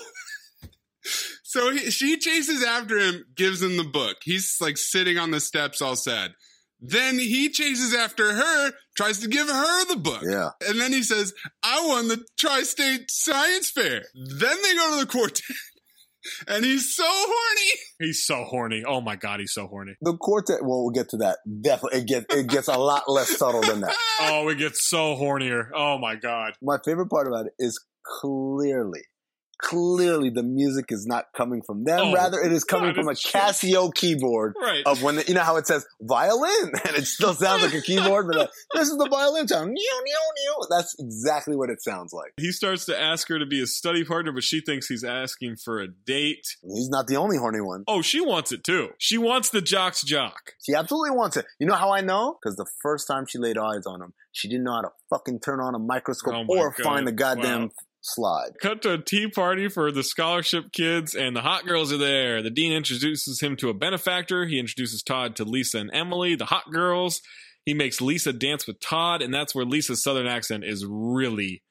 So 1.43 1.71
he, 1.71 1.89
she 1.91 2.17
chases 2.17 2.61
after 2.61 2.97
him, 2.97 3.25
gives 3.33 3.61
him 3.61 3.77
the 3.77 3.85
book. 3.85 4.17
He's 4.23 4.57
like 4.59 4.77
sitting 4.77 5.17
on 5.17 5.31
the 5.31 5.39
steps, 5.39 5.81
all 5.81 5.95
sad. 5.95 6.31
Then 6.81 7.17
he 7.17 7.49
chases 7.49 7.95
after 7.95 8.33
her, 8.33 8.71
tries 8.95 9.19
to 9.19 9.27
give 9.27 9.47
her 9.47 9.85
the 9.85 9.95
book. 9.95 10.23
Yeah. 10.29 10.49
And 10.67 10.79
then 10.79 10.91
he 10.91 11.01
says, 11.01 11.33
I 11.63 11.87
won 11.87 12.09
the 12.09 12.23
Tri 12.37 12.63
State 12.63 13.09
Science 13.09 13.71
Fair. 13.71 14.03
Then 14.13 14.57
they 14.61 14.75
go 14.75 14.99
to 14.99 15.05
the 15.05 15.09
quartet. 15.09 15.55
And 16.47 16.65
he's 16.65 16.95
so 16.95 17.05
horny. 17.05 17.71
He's 17.99 18.23
so 18.25 18.43
horny. 18.43 18.83
Oh 18.87 19.01
my 19.01 19.15
god, 19.15 19.39
he's 19.39 19.53
so 19.53 19.65
horny. 19.65 19.95
The 20.01 20.15
quartet, 20.15 20.61
well, 20.61 20.83
we'll 20.83 20.91
get 20.91 21.09
to 21.09 21.17
that. 21.17 21.39
Definitely, 21.61 22.01
it 22.01 22.07
gets, 22.07 22.25
it 22.29 22.47
gets 22.47 22.67
a 22.67 22.77
lot 22.77 23.03
less 23.07 23.35
subtle 23.35 23.61
than 23.61 23.81
that. 23.81 23.95
Oh, 24.21 24.47
it 24.49 24.59
gets 24.59 24.87
so 24.87 25.15
hornier. 25.15 25.69
Oh 25.73 25.97
my 25.97 26.15
god. 26.15 26.53
My 26.61 26.77
favorite 26.85 27.09
part 27.09 27.27
about 27.27 27.47
it 27.47 27.53
is 27.57 27.83
clearly, 28.05 29.01
clearly 29.61 30.29
the 30.29 30.43
music 30.43 30.85
is 30.89 31.05
not 31.07 31.25
coming 31.35 31.61
from 31.65 31.83
them. 31.83 31.99
Oh, 31.99 32.13
Rather, 32.13 32.39
it 32.39 32.51
is 32.51 32.63
coming 32.63 32.93
from 32.93 33.07
a. 33.07 33.11
Casio 33.13 33.93
keyboard 33.93 34.55
Right. 34.61 34.83
of 34.85 35.01
when, 35.03 35.15
the, 35.17 35.25
you 35.27 35.33
know 35.33 35.41
how 35.41 35.57
it 35.57 35.67
says 35.67 35.85
violin 36.01 36.71
and 36.87 36.95
it 36.95 37.05
still 37.05 37.33
sounds 37.33 37.63
like 37.63 37.73
a 37.73 37.81
keyboard, 37.81 38.27
but 38.27 38.37
uh, 38.37 38.47
this 38.73 38.89
is 38.89 38.97
the 38.97 39.07
violin 39.09 39.47
sound. 39.47 39.75
That's 40.69 40.95
exactly 40.99 41.55
what 41.55 41.69
it 41.69 41.81
sounds 41.81 42.13
like. 42.13 42.33
He 42.37 42.51
starts 42.51 42.85
to 42.85 42.99
ask 42.99 43.27
her 43.29 43.39
to 43.39 43.45
be 43.45 43.59
his 43.59 43.75
study 43.75 44.03
partner, 44.03 44.31
but 44.31 44.43
she 44.43 44.61
thinks 44.61 44.87
he's 44.87 45.03
asking 45.03 45.57
for 45.63 45.81
a 45.81 45.87
date. 45.87 46.45
He's 46.63 46.89
not 46.89 47.07
the 47.07 47.17
only 47.17 47.37
horny 47.37 47.61
one. 47.61 47.83
Oh, 47.87 48.01
she 48.01 48.21
wants 48.21 48.51
it 48.51 48.63
too. 48.63 48.89
She 48.97 49.17
wants 49.17 49.49
the 49.49 49.61
jock's 49.61 50.03
jock. 50.03 50.53
She 50.65 50.73
absolutely 50.73 51.11
wants 51.11 51.37
it. 51.37 51.45
You 51.59 51.67
know 51.67 51.75
how 51.75 51.91
I 51.91 52.01
know? 52.01 52.37
Because 52.41 52.55
the 52.57 52.67
first 52.81 53.07
time 53.07 53.25
she 53.27 53.37
laid 53.37 53.57
eyes 53.57 53.85
on 53.85 54.01
him, 54.01 54.13
she 54.31 54.47
didn't 54.47 54.63
know 54.65 54.73
how 54.73 54.81
to 54.81 54.89
fucking 55.09 55.39
turn 55.39 55.59
on 55.59 55.75
a 55.75 55.79
microscope 55.79 56.33
Oh 56.35 56.45
or 56.57 56.71
God. 56.77 56.83
find 56.83 57.07
the 57.07 57.11
goddamn 57.11 57.61
Wow. 57.63 57.69
Slide. 58.07 58.51
Cut 58.61 58.81
to 58.83 58.93
a 58.93 58.97
tea 58.97 59.27
party 59.29 59.67
for 59.67 59.91
the 59.91 60.03
scholarship 60.03 60.71
kids, 60.71 61.13
and 61.13 61.35
the 61.35 61.41
hot 61.41 61.65
girls 61.65 61.91
are 61.91 61.97
there. 61.97 62.41
The 62.41 62.49
dean 62.49 62.71
introduces 62.71 63.41
him 63.41 63.55
to 63.57 63.69
a 63.69 63.73
benefactor. 63.73 64.45
He 64.45 64.59
introduces 64.59 65.03
Todd 65.03 65.35
to 65.35 65.43
Lisa 65.43 65.79
and 65.79 65.89
Emily, 65.93 66.35
the 66.35 66.45
hot 66.45 66.71
girls. 66.71 67.21
He 67.65 67.73
makes 67.73 67.99
Lisa 67.99 68.31
dance 68.31 68.65
with 68.65 68.79
Todd, 68.79 69.21
and 69.21 69.33
that's 69.33 69.53
where 69.53 69.65
Lisa's 69.65 70.01
southern 70.01 70.25
accent 70.25 70.63
is 70.63 70.85
really, 70.87 71.63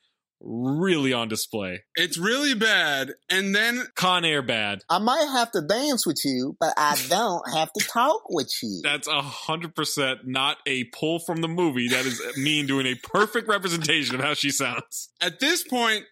really 0.42 1.14
on 1.14 1.28
display. 1.28 1.84
It's 1.94 2.18
really 2.18 2.52
bad. 2.52 3.12
And 3.30 3.54
then 3.54 3.82
Con 3.94 4.26
Air 4.26 4.42
bad. 4.42 4.80
I 4.90 4.98
might 4.98 5.26
have 5.32 5.50
to 5.52 5.62
dance 5.62 6.06
with 6.06 6.20
you, 6.22 6.54
but 6.60 6.74
I 6.76 6.98
don't 7.08 7.50
have 7.54 7.72
to 7.72 7.84
talk 7.86 8.24
with 8.28 8.52
you. 8.62 8.80
That's 8.82 9.08
a 9.08 9.22
hundred 9.22 9.74
percent 9.74 10.20
not 10.26 10.58
a 10.66 10.84
pull 10.84 11.18
from 11.18 11.40
the 11.40 11.48
movie. 11.48 11.88
That 11.88 12.04
is 12.04 12.20
Amin 12.36 12.66
doing 12.66 12.86
a 12.86 12.94
perfect 12.96 13.48
representation 13.48 14.16
of 14.16 14.20
how 14.20 14.34
she 14.34 14.50
sounds. 14.50 15.08
at 15.22 15.40
this 15.40 15.62
point, 15.62 16.04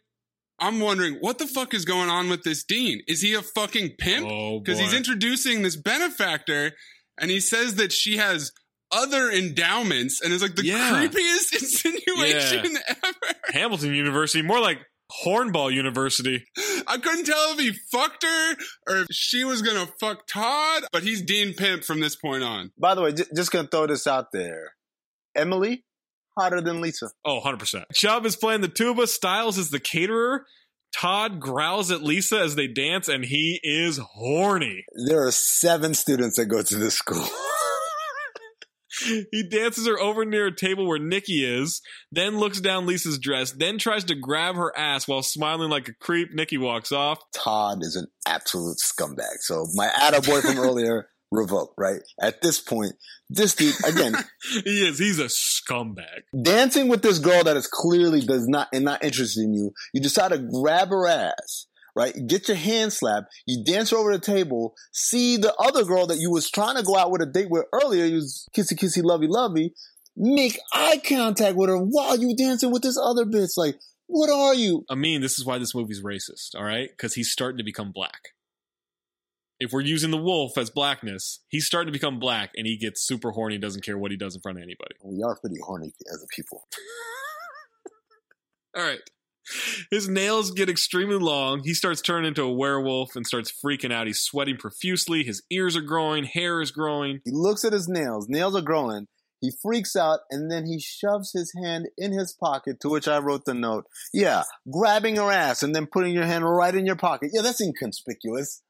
I'm 0.67 0.81
wondering 0.81 1.17
what 1.21 1.39
the 1.39 1.47
fuck 1.47 1.75
is 1.75 1.85
going 1.85 2.09
on 2.09 2.29
with 2.29 2.43
this 2.43 2.65
dean? 2.65 3.01
Is 3.07 3.21
he 3.21 3.35
a 3.35 3.43
fucking 3.43 3.93
pimp? 3.99 4.27
Oh, 4.29 4.61
Because 4.61 4.79
he's 4.81 4.95
introducing 4.95 5.63
this 5.63 5.77
benefactor 5.77 6.73
and 7.21 7.31
he 7.31 7.41
says 7.41 7.75
that 7.77 7.93
she 7.93 8.17
has 8.17 8.53
other 8.93 9.31
endowments 9.31 10.21
and 10.23 10.33
it's 10.33 10.43
like 10.43 10.55
the 10.57 10.65
Yeah. 10.67 10.91
creepiest 10.93 11.53
insinuation 11.61 12.77
ever. 12.89 13.35
Hamilton 13.49 13.95
University, 13.95 14.43
more 14.43 14.61
like 14.61 14.79
Hornball 15.25 15.73
University. 15.73 16.45
I 16.87 16.97
couldn't 16.99 17.25
tell 17.27 17.53
if 17.53 17.59
he 17.61 17.73
fucked 17.93 18.23
her 18.25 18.53
or 18.89 18.97
if 19.03 19.07
she 19.11 19.45
was 19.45 19.63
gonna 19.63 19.87
fuck 20.01 20.27
Todd, 20.27 20.85
but 20.93 21.03
he's 21.03 21.23
Dean 21.23 21.55
Pimp 21.55 21.85
from 21.85 22.01
this 22.01 22.17
point 22.17 22.43
on. 22.43 22.73
By 22.79 22.95
the 22.95 23.03
way, 23.03 23.13
j- 23.13 23.25
just 23.37 23.51
gonna 23.53 23.69
throw 23.69 23.87
this 23.87 24.07
out 24.07 24.33
there. 24.33 24.75
Emily, 25.35 25.85
hotter 26.37 26.61
than 26.61 26.81
Lisa. 26.81 27.11
Oh, 27.25 27.41
100%. 27.45 27.85
Chubb 27.93 28.27
is 28.27 28.37
playing 28.37 28.61
the 28.61 28.69
tuba. 28.69 29.07
Stiles 29.07 29.59
is 29.59 29.71
the 29.71 29.81
caterer. 29.81 30.47
Todd 30.95 31.41
growls 31.41 31.91
at 31.91 32.03
Lisa 32.03 32.39
as 32.39 32.55
they 32.55 32.69
dance, 32.69 33.09
and 33.09 33.25
he 33.25 33.59
is 33.65 33.99
horny. 33.99 34.85
There 35.07 35.27
are 35.27 35.33
seven 35.33 35.95
students 35.95 36.37
that 36.37 36.47
go 36.47 36.63
to 36.63 36.77
this 36.77 36.95
school. 36.95 37.27
He 39.33 39.49
dances 39.51 39.87
her 39.87 39.99
over 39.99 40.25
near 40.25 40.47
a 40.47 40.55
table 40.55 40.87
where 40.87 40.99
Nikki 41.01 41.45
is, 41.45 41.83
then 42.13 42.39
looks 42.39 42.61
down 42.61 42.87
Lisa's 42.87 43.19
dress, 43.19 43.51
then 43.51 43.77
tries 43.77 44.05
to 44.05 44.15
grab 44.15 44.55
her 44.55 44.73
ass 44.77 45.09
while 45.09 45.23
smiling 45.23 45.69
like 45.69 45.89
a 45.89 45.95
creep. 45.95 46.29
Nikki 46.33 46.59
walks 46.59 46.93
off. 46.93 47.19
Todd 47.35 47.79
is 47.83 47.97
an 47.97 48.07
absolute 48.27 48.79
scumbag. 48.79 49.39
So 49.41 49.67
my 49.75 49.89
attaboy 49.89 50.43
from 50.43 50.59
earlier 50.65 51.09
revoked, 51.35 51.75
right? 51.79 52.01
At 52.21 52.41
this 52.43 52.61
point, 52.61 52.93
this 53.31 53.55
dude, 53.55 53.75
again, 53.87 54.15
He 54.65 54.87
is. 54.87 54.99
He's 54.99 55.19
a 55.19 55.25
scumbag. 55.25 56.23
dancing 56.43 56.89
with 56.89 57.03
this 57.03 57.19
girl 57.19 57.45
that 57.45 57.57
is 57.57 57.67
clearly 57.67 58.21
does 58.21 58.47
not 58.49 58.69
and 58.73 58.85
not 58.85 59.03
interested 59.05 59.43
in 59.45 59.55
you, 59.55 59.73
you 59.93 60.01
decide 60.01 60.33
to 60.33 60.39
grab 60.39 60.89
her 60.89 61.07
ass, 61.07 61.67
right? 61.97 62.15
Get 62.27 62.49
your 62.49 62.57
hand 62.57 62.93
slapped. 62.93 63.33
You 63.47 63.65
dance 63.65 63.91
her 63.91 63.97
over 63.97 64.13
the 64.13 64.19
table. 64.19 64.75
See 64.93 65.37
the 65.37 65.55
other 65.57 65.85
girl 65.85 66.07
that 66.09 66.19
you 66.19 66.31
was 66.31 66.51
trying 66.51 66.77
to 66.77 66.83
go 66.83 66.97
out 66.97 67.11
with 67.11 67.23
a 67.23 67.27
date 67.27 67.51
with 67.51 67.65
earlier. 67.73 68.05
You 68.05 68.17
was 68.17 68.49
kissy 68.57 68.75
kissy 68.79 69.03
lovey 69.03 69.27
lovey. 69.29 69.75
Make 70.17 70.59
eye 70.73 71.01
contact 71.05 71.57
with 71.57 71.69
her 71.71 71.79
while 71.79 72.17
you 72.19 72.37
dancing 72.37 72.71
with 72.71 72.83
this 72.83 72.99
other 73.03 73.25
bitch. 73.25 73.57
Like, 73.57 73.77
what 74.07 74.31
are 74.31 74.55
you? 74.55 74.85
I 74.89 74.95
mean, 74.95 75.23
this 75.23 75.39
is 75.39 75.45
why 75.47 75.59
this 75.59 75.75
movie's 75.75 76.03
racist, 76.03 76.55
all 76.55 76.63
right? 76.63 76.89
Because 76.91 77.15
he's 77.15 77.33
starting 77.33 77.59
to 77.59 77.65
become 77.65 77.91
black. 77.91 78.34
If 79.65 79.73
we're 79.73 79.81
using 79.81 80.11
the 80.11 80.19
wolf 80.19 80.59
as 80.59 80.69
blackness, 80.69 81.41
he's 81.49 81.65
starting 81.65 81.91
to 81.91 81.99
become 81.99 82.19
black 82.19 82.51
and 82.55 82.67
he 82.67 82.77
gets 82.77 83.01
super 83.01 83.31
horny, 83.31 83.57
doesn't 83.57 83.83
care 83.83 83.97
what 83.97 84.11
he 84.11 84.17
does 84.19 84.35
in 84.35 84.43
front 84.43 84.59
of 84.59 84.63
anybody. 84.63 84.95
We 85.03 85.23
are 85.23 85.39
pretty 85.41 85.57
horny 85.65 85.95
as 86.13 86.23
a 86.23 86.27
people. 86.37 86.69
All 88.77 88.83
right. 88.83 88.99
His 89.91 90.07
nails 90.07 90.51
get 90.51 90.69
extremely 90.69 91.17
long. 91.17 91.63
He 91.65 91.73
starts 91.73 92.03
turning 92.03 92.29
into 92.29 92.43
a 92.43 92.53
werewolf 92.53 93.17
and 93.17 93.27
starts 93.27 93.51
freaking 93.65 93.91
out. 93.91 94.07
He's 94.07 94.21
sweating 94.21 94.59
profusely. 94.59 95.25
His 95.25 95.43
ears 95.51 95.77
are 95.77 95.83
growing. 95.83 96.25
Hair 96.25 96.61
is 96.61 96.71
growing. 96.71 97.21
He 97.25 97.31
looks 97.33 97.65
at 97.65 97.73
his 97.73 97.89
nails. 97.89 98.29
Nails 98.29 98.55
are 98.55 98.61
growing. 98.61 99.07
He 99.41 99.51
freaks 99.63 99.97
out 99.97 100.21
and 100.31 100.51
then 100.51 100.67
he 100.67 100.79
shoves 100.79 101.33
his 101.33 101.55
hand 101.63 101.87
in 101.97 102.13
his 102.13 102.37
pocket, 102.39 102.81
to 102.81 102.91
which 102.91 103.09
I 103.09 103.19
wrote 103.19 103.47
the 103.47 103.55
note. 103.55 103.87
Yeah, 104.13 104.43
grabbing 104.71 105.17
her 105.17 105.33
ass 105.33 105.63
and 105.63 105.75
then 105.75 105.87
putting 105.87 106.13
your 106.13 106.27
hand 106.27 106.45
right 106.45 106.75
in 106.75 106.85
your 106.85 106.97
pocket. 106.97 107.31
Yeah, 107.33 107.41
that's 107.41 107.63
inconspicuous. 107.63 108.61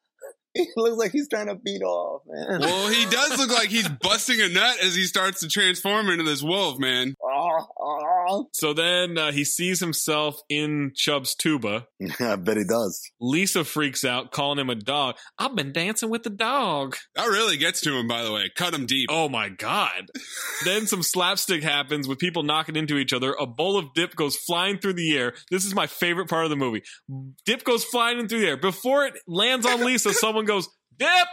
He 0.64 0.68
looks 0.76 0.96
like 0.96 1.11
he's 1.11 1.28
trying 1.28 1.48
to 1.48 1.57
beat 1.57 1.82
off, 1.82 2.22
man. 2.28 2.61
Well, 2.61 2.88
he 2.88 3.05
does 3.07 3.38
look 3.38 3.50
like 3.50 3.70
he's 3.70 3.88
busting 4.02 4.40
a 4.40 4.48
nut 4.48 4.76
as 4.84 4.94
he 4.94 5.05
starts 5.05 5.40
to 5.40 5.48
transform 5.48 6.09
into 6.11 6.22
this 6.22 6.42
wolf, 6.42 6.78
man. 6.78 7.14
So 8.53 8.72
then 8.72 9.18
uh, 9.18 9.32
he 9.32 9.45
sees 9.45 9.80
himself 9.80 10.41
in 10.49 10.93
Chubb's 10.95 11.35
tuba. 11.35 11.87
I 12.20 12.37
bet 12.37 12.57
he 12.57 12.64
does. 12.64 13.01
Lisa 13.20 13.64
freaks 13.64 14.05
out, 14.05 14.32
calling 14.32 14.59
him 14.59 14.70
a 14.70 14.74
dog. 14.74 15.16
I've 15.39 15.55
been 15.55 15.72
dancing 15.72 16.11
with 16.11 16.22
the 16.22 16.30
dog. 16.30 16.97
That 17.14 17.26
really 17.26 17.57
gets 17.57 17.80
to 17.82 17.97
him, 17.97 18.09
by 18.09 18.22
the 18.22 18.32
way. 18.32 18.51
Cut 18.55 18.74
him 18.74 18.87
deep. 18.87 19.09
Oh 19.11 19.28
my 19.28 19.49
god. 19.49 20.11
then 20.64 20.87
some 20.87 21.03
slapstick 21.03 21.62
happens 21.62 22.09
with 22.09 22.18
people 22.18 22.43
knocking 22.43 22.76
into 22.76 22.97
each 22.97 23.12
other. 23.12 23.35
A 23.39 23.47
bowl 23.47 23.78
of 23.78 23.93
dip 23.95 24.14
goes 24.16 24.37
flying 24.37 24.78
through 24.78 24.95
the 24.95 25.16
air. 25.16 25.35
This 25.51 25.64
is 25.64 25.74
my 25.74 25.87
favorite 25.87 26.28
part 26.28 26.45
of 26.45 26.51
the 26.51 26.57
movie. 26.57 26.82
Dip 27.47 27.64
goes 27.64 27.85
flying 27.85 28.18
in 28.18 28.28
through 28.28 28.41
the 28.41 28.49
air. 28.49 28.57
Before 28.57 29.05
it 29.05 29.14
lands 29.26 29.66
on 29.66 29.85
Lisa, 29.85 30.12
someone 30.12 30.45
goes, 30.45 30.68
Dip! 30.99 31.28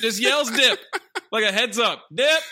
Just 0.00 0.20
yells 0.20 0.50
dip. 0.50 0.80
Like 1.30 1.44
a 1.44 1.52
heads 1.52 1.78
up. 1.78 2.04
Dip! 2.12 2.42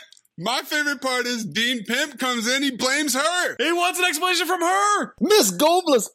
My 0.42 0.62
favorite 0.62 1.02
part 1.02 1.26
is 1.26 1.44
Dean 1.44 1.84
Pimp 1.84 2.18
comes 2.18 2.48
in, 2.48 2.62
he 2.62 2.70
blames 2.70 3.14
her. 3.14 3.56
He 3.58 3.72
wants 3.72 3.98
an 3.98 4.06
explanation 4.06 4.46
from 4.46 4.62
her. 4.62 5.14
Miss 5.20 5.50
Gobles, 5.50 6.08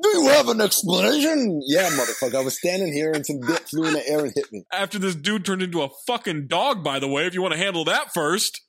do 0.00 0.08
you 0.10 0.28
have 0.28 0.48
an 0.48 0.60
explanation? 0.60 1.60
Yeah, 1.66 1.90
motherfucker. 1.90 2.36
I 2.36 2.44
was 2.44 2.56
standing 2.56 2.92
here 2.92 3.10
and 3.10 3.26
some 3.26 3.40
dip 3.40 3.68
flew 3.68 3.88
in 3.88 3.94
the 3.94 4.08
air 4.08 4.20
and 4.20 4.32
hit 4.32 4.52
me. 4.52 4.62
After 4.72 5.00
this 5.00 5.16
dude 5.16 5.44
turned 5.44 5.62
into 5.62 5.82
a 5.82 5.88
fucking 6.06 6.46
dog, 6.46 6.84
by 6.84 7.00
the 7.00 7.08
way, 7.08 7.26
if 7.26 7.34
you 7.34 7.42
want 7.42 7.54
to 7.54 7.58
handle 7.58 7.84
that 7.86 8.14
first. 8.14 8.62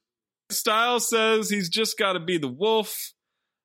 Stiles 0.49 1.07
says 1.07 1.47
he's 1.47 1.69
just 1.69 1.97
got 1.99 2.13
to 2.13 2.19
be 2.19 2.39
the 2.39 2.51
wolf. 2.51 3.13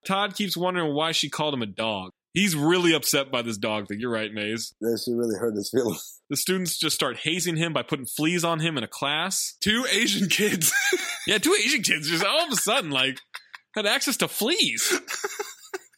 Todd 0.06 0.34
keeps 0.34 0.54
wondering 0.54 0.94
why 0.94 1.12
she 1.12 1.30
called 1.30 1.54
him 1.54 1.62
a 1.62 1.66
dog. 1.66 2.10
He's 2.38 2.54
really 2.54 2.94
upset 2.94 3.32
by 3.32 3.42
this 3.42 3.58
dog 3.58 3.88
thing. 3.88 3.98
You're 3.98 4.12
right, 4.12 4.32
Maze. 4.32 4.72
That 4.80 5.02
should 5.04 5.16
really 5.16 5.36
hurt 5.36 5.56
his 5.56 5.70
feelings. 5.70 6.14
The 6.30 6.36
students 6.36 6.78
just 6.78 6.94
start 6.94 7.16
hazing 7.16 7.56
him 7.56 7.72
by 7.72 7.82
putting 7.82 8.04
fleas 8.04 8.44
on 8.44 8.60
him 8.60 8.76
in 8.76 8.84
a 8.84 8.86
class. 8.86 9.56
Two 9.62 9.86
Asian 9.90 10.28
kids. 10.28 10.70
yeah, 11.26 11.38
two 11.38 11.56
Asian 11.58 11.80
kids 11.80 12.06
just 12.06 12.22
all 12.22 12.44
of 12.44 12.52
a 12.52 12.56
sudden 12.56 12.90
like 12.90 13.18
had 13.74 13.86
access 13.86 14.18
to 14.18 14.28
fleas. 14.28 14.92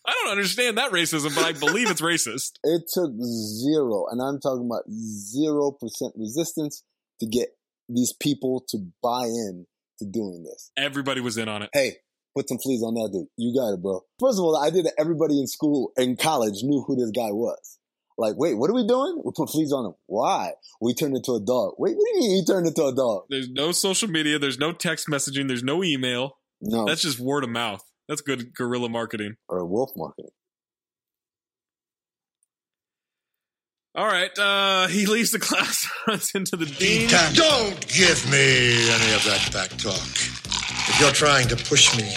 I 0.07 0.13
don't 0.13 0.31
understand 0.31 0.79
that 0.79 0.93
racism, 0.93 1.35
but 1.35 1.45
I 1.45 1.51
believe 1.51 1.91
it's 1.91 2.01
racist. 2.01 2.53
It 2.63 2.83
took 2.95 3.11
zero, 3.21 4.07
and 4.09 4.23
I'm 4.23 4.39
talking 4.39 4.67
about 4.67 4.85
zero 4.89 5.73
percent 5.73 6.15
resistance 6.17 6.85
to 7.19 7.27
get 7.27 7.49
these 7.89 8.13
people 8.13 8.65
to 8.69 8.79
buy 9.03 9.25
in 9.25 9.67
to 9.99 10.05
doing 10.07 10.45
this. 10.45 10.71
Everybody 10.77 11.21
was 11.21 11.39
in 11.39 11.49
on 11.49 11.63
it. 11.63 11.71
Hey, 11.73 11.97
put 12.37 12.49
some 12.49 12.59
fleas 12.59 12.83
on 12.83 12.95
that 12.95 13.11
dude. 13.13 13.29
You 13.37 13.55
got 13.55 13.75
it, 13.75 13.83
bro. 13.83 14.01
First 14.19 14.39
of 14.39 14.45
all, 14.45 14.57
I 14.57 14.71
did 14.71 14.87
it. 14.87 14.95
Everybody 14.99 15.39
in 15.39 15.47
school, 15.47 15.93
and 15.97 16.19
college, 16.19 16.63
knew 16.63 16.83
who 16.87 16.97
this 16.97 17.11
guy 17.11 17.31
was. 17.31 17.79
Like, 18.19 18.35
wait, 18.37 18.55
what 18.55 18.69
are 18.69 18.75
we 18.75 18.87
doing? 18.87 19.23
We 19.25 19.33
put 19.35 19.49
fleas 19.49 19.73
on 19.73 19.87
him. 19.87 19.95
Why? 20.07 20.53
We 20.81 20.93
turned 20.93 21.17
into 21.17 21.33
a 21.33 21.41
dog. 21.41 21.75
Wait, 21.79 21.97
what 21.97 22.05
do 22.05 22.11
you 22.15 22.21
mean 22.21 22.37
he 22.37 22.45
turned 22.45 22.67
into 22.67 22.85
a 22.85 22.95
dog? 22.95 23.23
There's 23.31 23.49
no 23.49 23.73
social 23.73 24.09
media. 24.09 24.39
There's 24.39 24.59
no 24.59 24.73
text 24.73 25.09
messaging. 25.09 25.49
There's 25.49 25.63
no 25.63 25.83
email. 25.83 26.37
No. 26.61 26.85
That's 26.85 27.01
just 27.01 27.19
word 27.19 27.45
of 27.45 27.51
mouth. 27.51 27.83
That's 28.09 28.21
good 28.21 28.55
guerrilla 28.55 28.91
marketing. 28.91 29.37
Or 29.49 29.65
wolf 29.65 29.93
marketing. 29.97 30.33
All 33.95 34.07
right. 34.07 34.37
Uh, 34.39 34.87
he 34.89 35.07
leaves 35.07 35.31
the 35.31 35.39
class, 35.41 35.89
runs 36.07 36.33
into 36.35 36.57
the 36.57 36.67
dean. 36.67 37.09
Don't 37.33 37.89
give 37.89 38.31
me 38.31 38.91
any 38.91 39.15
of 39.15 39.25
that 39.25 39.51
back 39.53 39.71
talk. 39.79 40.40
If 41.01 41.07
you're 41.07 41.15
trying 41.15 41.49
to 41.49 41.57
push 41.57 41.97
me, 41.97 42.05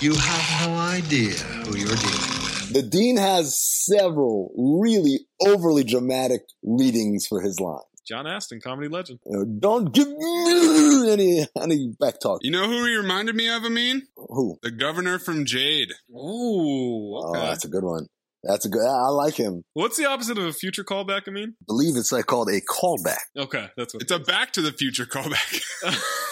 you 0.00 0.14
have 0.14 0.68
no 0.68 0.76
idea 0.76 1.32
who 1.32 1.76
you're 1.76 1.96
dealing 1.96 1.96
with. 1.96 2.72
The 2.74 2.82
dean 2.82 3.16
has 3.16 3.58
several 3.60 4.52
really 4.56 5.26
overly 5.44 5.82
dramatic 5.82 6.42
readings 6.62 7.26
for 7.26 7.40
his 7.40 7.58
lines. 7.58 7.82
John 8.06 8.28
Astin, 8.28 8.60
comedy 8.60 8.86
legend. 8.86 9.18
Don't 9.58 9.92
give 9.92 10.06
me 10.06 11.10
any 11.12 11.48
any 11.60 11.92
back 11.98 12.20
talk. 12.20 12.38
You 12.44 12.52
know 12.52 12.68
who 12.68 12.84
he 12.84 12.94
reminded 12.94 13.34
me 13.34 13.48
of, 13.50 13.64
Amin? 13.64 14.02
Who? 14.14 14.58
The 14.62 14.70
governor 14.70 15.18
from 15.18 15.44
Jade. 15.44 15.90
Ooh, 16.08 17.16
Oh, 17.16 17.32
that's 17.34 17.64
a 17.64 17.68
good 17.68 17.82
one. 17.82 18.06
That's 18.44 18.64
a 18.64 18.68
good. 18.68 18.86
I 18.86 19.06
I 19.06 19.08
like 19.08 19.34
him. 19.34 19.64
What's 19.72 19.96
the 19.96 20.06
opposite 20.06 20.38
of 20.38 20.44
a 20.44 20.52
future 20.52 20.84
callback, 20.84 21.22
I 21.26 21.32
mean? 21.32 21.56
believe 21.66 21.96
it's 21.96 22.12
like 22.12 22.26
called 22.26 22.48
a 22.48 22.60
callback. 22.60 23.18
Okay, 23.36 23.70
that's 23.76 23.92
what 23.92 24.04
It's 24.04 24.12
a 24.12 24.20
Back 24.20 24.52
to 24.52 24.62
the 24.62 24.70
Future 24.70 25.04
callback. 25.06 25.62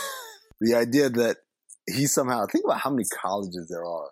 The 0.60 0.74
idea 0.74 1.08
that 1.10 1.38
he 1.88 2.06
somehow 2.06 2.46
think 2.46 2.64
about 2.64 2.80
how 2.80 2.90
many 2.90 3.04
colleges 3.04 3.66
there 3.68 3.84
are 3.84 4.10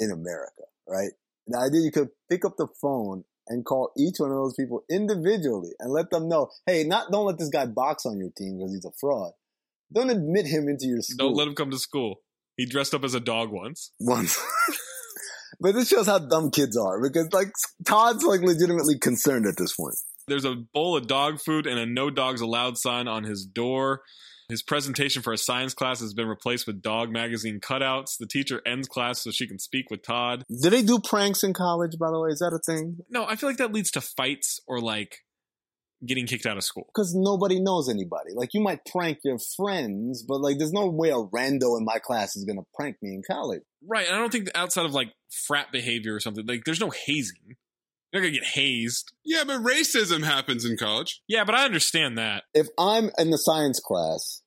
in 0.00 0.10
America, 0.10 0.62
right? 0.88 1.10
The 1.46 1.58
idea 1.58 1.80
you 1.80 1.92
could 1.92 2.08
pick 2.28 2.44
up 2.44 2.56
the 2.56 2.66
phone 2.80 3.24
and 3.48 3.64
call 3.64 3.92
each 3.96 4.16
one 4.18 4.30
of 4.30 4.36
those 4.36 4.54
people 4.54 4.84
individually 4.90 5.70
and 5.78 5.92
let 5.92 6.10
them 6.10 6.28
know, 6.28 6.50
hey, 6.66 6.84
not 6.84 7.12
don't 7.12 7.26
let 7.26 7.38
this 7.38 7.48
guy 7.48 7.66
box 7.66 8.04
on 8.06 8.18
your 8.18 8.30
team 8.36 8.58
because 8.58 8.72
he's 8.72 8.84
a 8.84 8.90
fraud. 8.98 9.32
Don't 9.92 10.10
admit 10.10 10.46
him 10.46 10.68
into 10.68 10.86
your 10.86 11.00
school. 11.00 11.28
Don't 11.28 11.36
let 11.36 11.46
him 11.46 11.54
come 11.54 11.70
to 11.70 11.78
school. 11.78 12.20
He 12.56 12.66
dressed 12.66 12.94
up 12.94 13.04
as 13.04 13.14
a 13.14 13.20
dog 13.20 13.50
once. 13.50 13.92
once. 14.00 14.40
but 15.60 15.74
this 15.74 15.88
shows 15.88 16.06
how 16.06 16.18
dumb 16.18 16.50
kids 16.50 16.76
are 16.76 17.00
because 17.00 17.32
like 17.32 17.52
Todd's 17.84 18.24
like 18.24 18.40
legitimately 18.40 18.98
concerned 18.98 19.46
at 19.46 19.56
this 19.56 19.74
point. 19.74 19.96
There's 20.26 20.44
a 20.44 20.56
bowl 20.56 20.96
of 20.96 21.06
dog 21.06 21.40
food 21.40 21.66
and 21.66 21.78
a 21.78 21.86
no 21.86 22.10
dogs 22.10 22.40
allowed 22.40 22.78
sign 22.78 23.06
on 23.06 23.22
his 23.22 23.44
door. 23.44 24.02
His 24.48 24.62
presentation 24.62 25.22
for 25.22 25.32
a 25.32 25.38
science 25.38 25.74
class 25.74 26.00
has 26.00 26.14
been 26.14 26.28
replaced 26.28 26.66
with 26.66 26.82
dog 26.82 27.10
magazine 27.10 27.60
cutouts. 27.60 28.16
The 28.18 28.26
teacher 28.26 28.62
ends 28.66 28.86
class 28.86 29.22
so 29.22 29.30
she 29.30 29.46
can 29.46 29.58
speak 29.58 29.90
with 29.90 30.02
Todd. 30.02 30.44
Do 30.48 30.70
they 30.70 30.82
do 30.82 30.98
pranks 31.00 31.42
in 31.42 31.52
college, 31.52 31.98
by 31.98 32.10
the 32.10 32.20
way? 32.20 32.30
Is 32.30 32.38
that 32.38 32.52
a 32.52 32.60
thing? 32.64 32.98
No, 33.10 33.26
I 33.26 33.36
feel 33.36 33.48
like 33.48 33.58
that 33.58 33.72
leads 33.72 33.90
to 33.92 34.00
fights 34.00 34.60
or 34.68 34.80
like 34.80 35.18
getting 36.06 36.26
kicked 36.26 36.46
out 36.46 36.56
of 36.56 36.62
school. 36.62 36.86
Because 36.94 37.14
nobody 37.14 37.60
knows 37.60 37.88
anybody. 37.88 38.30
Like 38.34 38.50
you 38.52 38.60
might 38.60 38.80
prank 38.84 39.18
your 39.24 39.38
friends, 39.56 40.22
but 40.22 40.40
like 40.40 40.58
there's 40.58 40.72
no 40.72 40.88
way 40.88 41.10
a 41.10 41.14
rando 41.14 41.78
in 41.78 41.84
my 41.84 41.98
class 41.98 42.36
is 42.36 42.44
gonna 42.44 42.66
prank 42.74 42.96
me 43.02 43.14
in 43.14 43.22
college. 43.28 43.62
Right. 43.86 44.06
I 44.08 44.16
don't 44.16 44.30
think 44.30 44.48
outside 44.54 44.84
of 44.84 44.92
like 44.92 45.12
frat 45.46 45.72
behavior 45.72 46.14
or 46.14 46.20
something, 46.20 46.46
like 46.46 46.64
there's 46.64 46.80
no 46.80 46.90
hazing. 46.90 47.56
You're 48.16 48.30
gonna 48.30 48.38
get 48.40 48.44
hazed. 48.54 49.12
yeah, 49.24 49.44
but 49.46 49.62
racism 49.62 50.24
happens 50.24 50.64
in 50.64 50.76
college. 50.76 51.20
Yeah, 51.28 51.44
but 51.44 51.54
I 51.54 51.64
understand 51.64 52.16
that. 52.18 52.44
If 52.54 52.66
I'm 52.78 53.10
in 53.18 53.30
the 53.30 53.36
science 53.38 53.80
class, 53.80 54.42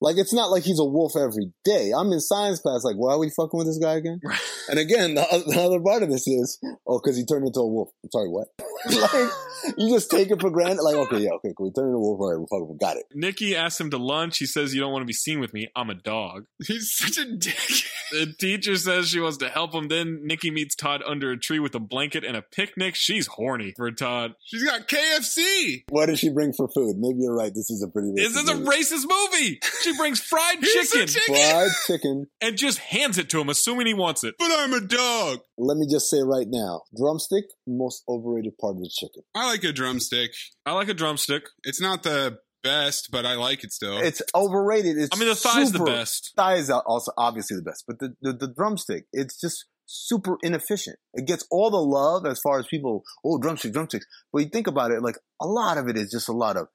like 0.00 0.16
it's 0.16 0.32
not 0.32 0.50
like 0.50 0.62
he's 0.62 0.78
a 0.78 0.84
wolf 0.84 1.12
every 1.16 1.52
day. 1.64 1.92
I'm 1.96 2.12
in 2.12 2.20
science 2.20 2.60
class, 2.60 2.84
like 2.84 2.96
why 2.96 3.12
are 3.12 3.18
we 3.18 3.30
fucking 3.30 3.56
with 3.56 3.66
this 3.66 3.78
guy 3.78 3.94
again? 3.94 4.20
And 4.68 4.78
again, 4.78 5.14
the, 5.14 5.22
the 5.46 5.60
other 5.60 5.80
part 5.80 6.02
of 6.02 6.10
this 6.10 6.26
is, 6.26 6.58
oh, 6.86 7.00
because 7.02 7.16
he 7.16 7.24
turned 7.24 7.46
into 7.46 7.60
a 7.60 7.66
wolf. 7.66 7.90
I'm 8.04 8.10
sorry, 8.10 8.28
what? 8.28 8.48
like 9.12 9.30
you 9.78 9.94
just 9.94 10.10
take 10.10 10.30
it 10.30 10.40
for 10.40 10.50
granted. 10.50 10.82
Like 10.82 10.96
okay, 10.96 11.18
yeah, 11.18 11.30
okay, 11.36 11.52
cool. 11.56 11.66
We 11.66 11.72
turned 11.72 11.88
into 11.88 11.96
a 11.96 12.00
wolf. 12.00 12.20
All 12.20 12.30
right, 12.30 12.38
we 12.38 12.46
fucking 12.50 12.78
got 12.80 12.96
it. 12.96 13.04
Nikki 13.14 13.56
asks 13.56 13.80
him 13.80 13.90
to 13.90 13.98
lunch. 13.98 14.38
He 14.38 14.46
says, 14.46 14.74
You 14.74 14.80
don't 14.80 14.92
want 14.92 15.02
to 15.02 15.06
be 15.06 15.12
seen 15.12 15.40
with 15.40 15.52
me. 15.52 15.68
I'm 15.74 15.90
a 15.90 15.94
dog. 15.94 16.44
He's 16.66 16.92
such 16.92 17.18
a 17.18 17.36
dick. 17.36 17.54
The 18.12 18.32
teacher 18.38 18.76
says 18.76 19.08
she 19.08 19.18
wants 19.18 19.38
to 19.38 19.48
help 19.48 19.74
him. 19.74 19.88
Then 19.88 20.20
Nikki 20.22 20.52
meets 20.52 20.76
Todd 20.76 21.02
under 21.04 21.32
a 21.32 21.36
tree 21.36 21.58
with 21.58 21.74
a 21.74 21.80
blanket 21.80 22.22
and 22.24 22.36
a 22.36 22.42
picnic. 22.42 22.94
She's 22.94 23.26
horny 23.26 23.74
for 23.76 23.90
Todd. 23.90 24.34
She's 24.44 24.62
got 24.62 24.86
KFC. 24.86 25.82
What 25.88 26.06
does 26.06 26.20
she 26.20 26.28
bring 26.28 26.52
for 26.52 26.68
food? 26.68 26.98
Maybe 26.98 27.22
you're 27.22 27.34
right. 27.34 27.52
This 27.52 27.68
is 27.68 27.82
a 27.82 27.88
pretty. 27.88 28.12
This 28.14 28.36
is 28.36 28.48
a 28.48 28.54
movie. 28.54 28.68
racist 28.68 29.06
movie. 29.08 29.58
She 29.86 29.96
brings 29.96 30.20
fried 30.20 30.60
chicken 30.62 31.06
chicken. 31.06 31.34
fried 31.34 31.70
chicken. 31.86 32.26
and 32.40 32.56
just 32.56 32.78
hands 32.78 33.18
it 33.18 33.30
to 33.30 33.40
him, 33.40 33.48
assuming 33.48 33.86
he 33.86 33.94
wants 33.94 34.24
it. 34.24 34.34
But 34.38 34.50
I'm 34.50 34.72
a 34.72 34.80
dog. 34.80 35.40
Let 35.56 35.76
me 35.76 35.86
just 35.88 36.10
say 36.10 36.18
right 36.22 36.46
now, 36.48 36.82
drumstick, 36.96 37.44
most 37.68 38.02
overrated 38.08 38.58
part 38.58 38.76
of 38.76 38.80
the 38.80 38.90
chicken. 38.92 39.22
I 39.34 39.46
like 39.46 39.62
a 39.62 39.72
drumstick. 39.72 40.32
I 40.64 40.72
like 40.72 40.88
a 40.88 40.94
drumstick. 40.94 41.44
It's 41.62 41.80
not 41.80 42.02
the 42.02 42.38
best, 42.64 43.10
but 43.12 43.24
I 43.24 43.34
like 43.34 43.62
it 43.62 43.72
still. 43.72 43.98
It's 43.98 44.22
overrated. 44.34 44.98
It's 44.98 45.14
I 45.14 45.20
mean, 45.20 45.28
the 45.28 45.36
thigh's 45.36 45.70
the 45.70 45.84
best. 45.84 46.32
Thigh 46.36 46.54
is 46.54 46.68
also 46.68 47.12
obviously 47.16 47.56
the 47.56 47.62
best, 47.62 47.84
but 47.86 48.00
the, 48.00 48.14
the, 48.20 48.32
the 48.32 48.48
drumstick, 48.48 49.04
it's 49.12 49.40
just 49.40 49.66
super 49.86 50.36
inefficient. 50.42 50.98
It 51.14 51.26
gets 51.26 51.46
all 51.50 51.70
the 51.70 51.76
love 51.76 52.26
as 52.26 52.40
far 52.40 52.58
as 52.58 52.66
people, 52.66 53.04
oh, 53.24 53.38
drumstick, 53.38 53.72
drumsticks. 53.72 54.06
But 54.32 54.40
you 54.40 54.48
think 54.48 54.66
about 54.66 54.90
it, 54.90 55.00
like 55.00 55.16
a 55.40 55.46
lot 55.46 55.78
of 55.78 55.88
it 55.88 55.96
is 55.96 56.10
just 56.10 56.28
a 56.28 56.32
lot 56.32 56.56
of 56.56 56.66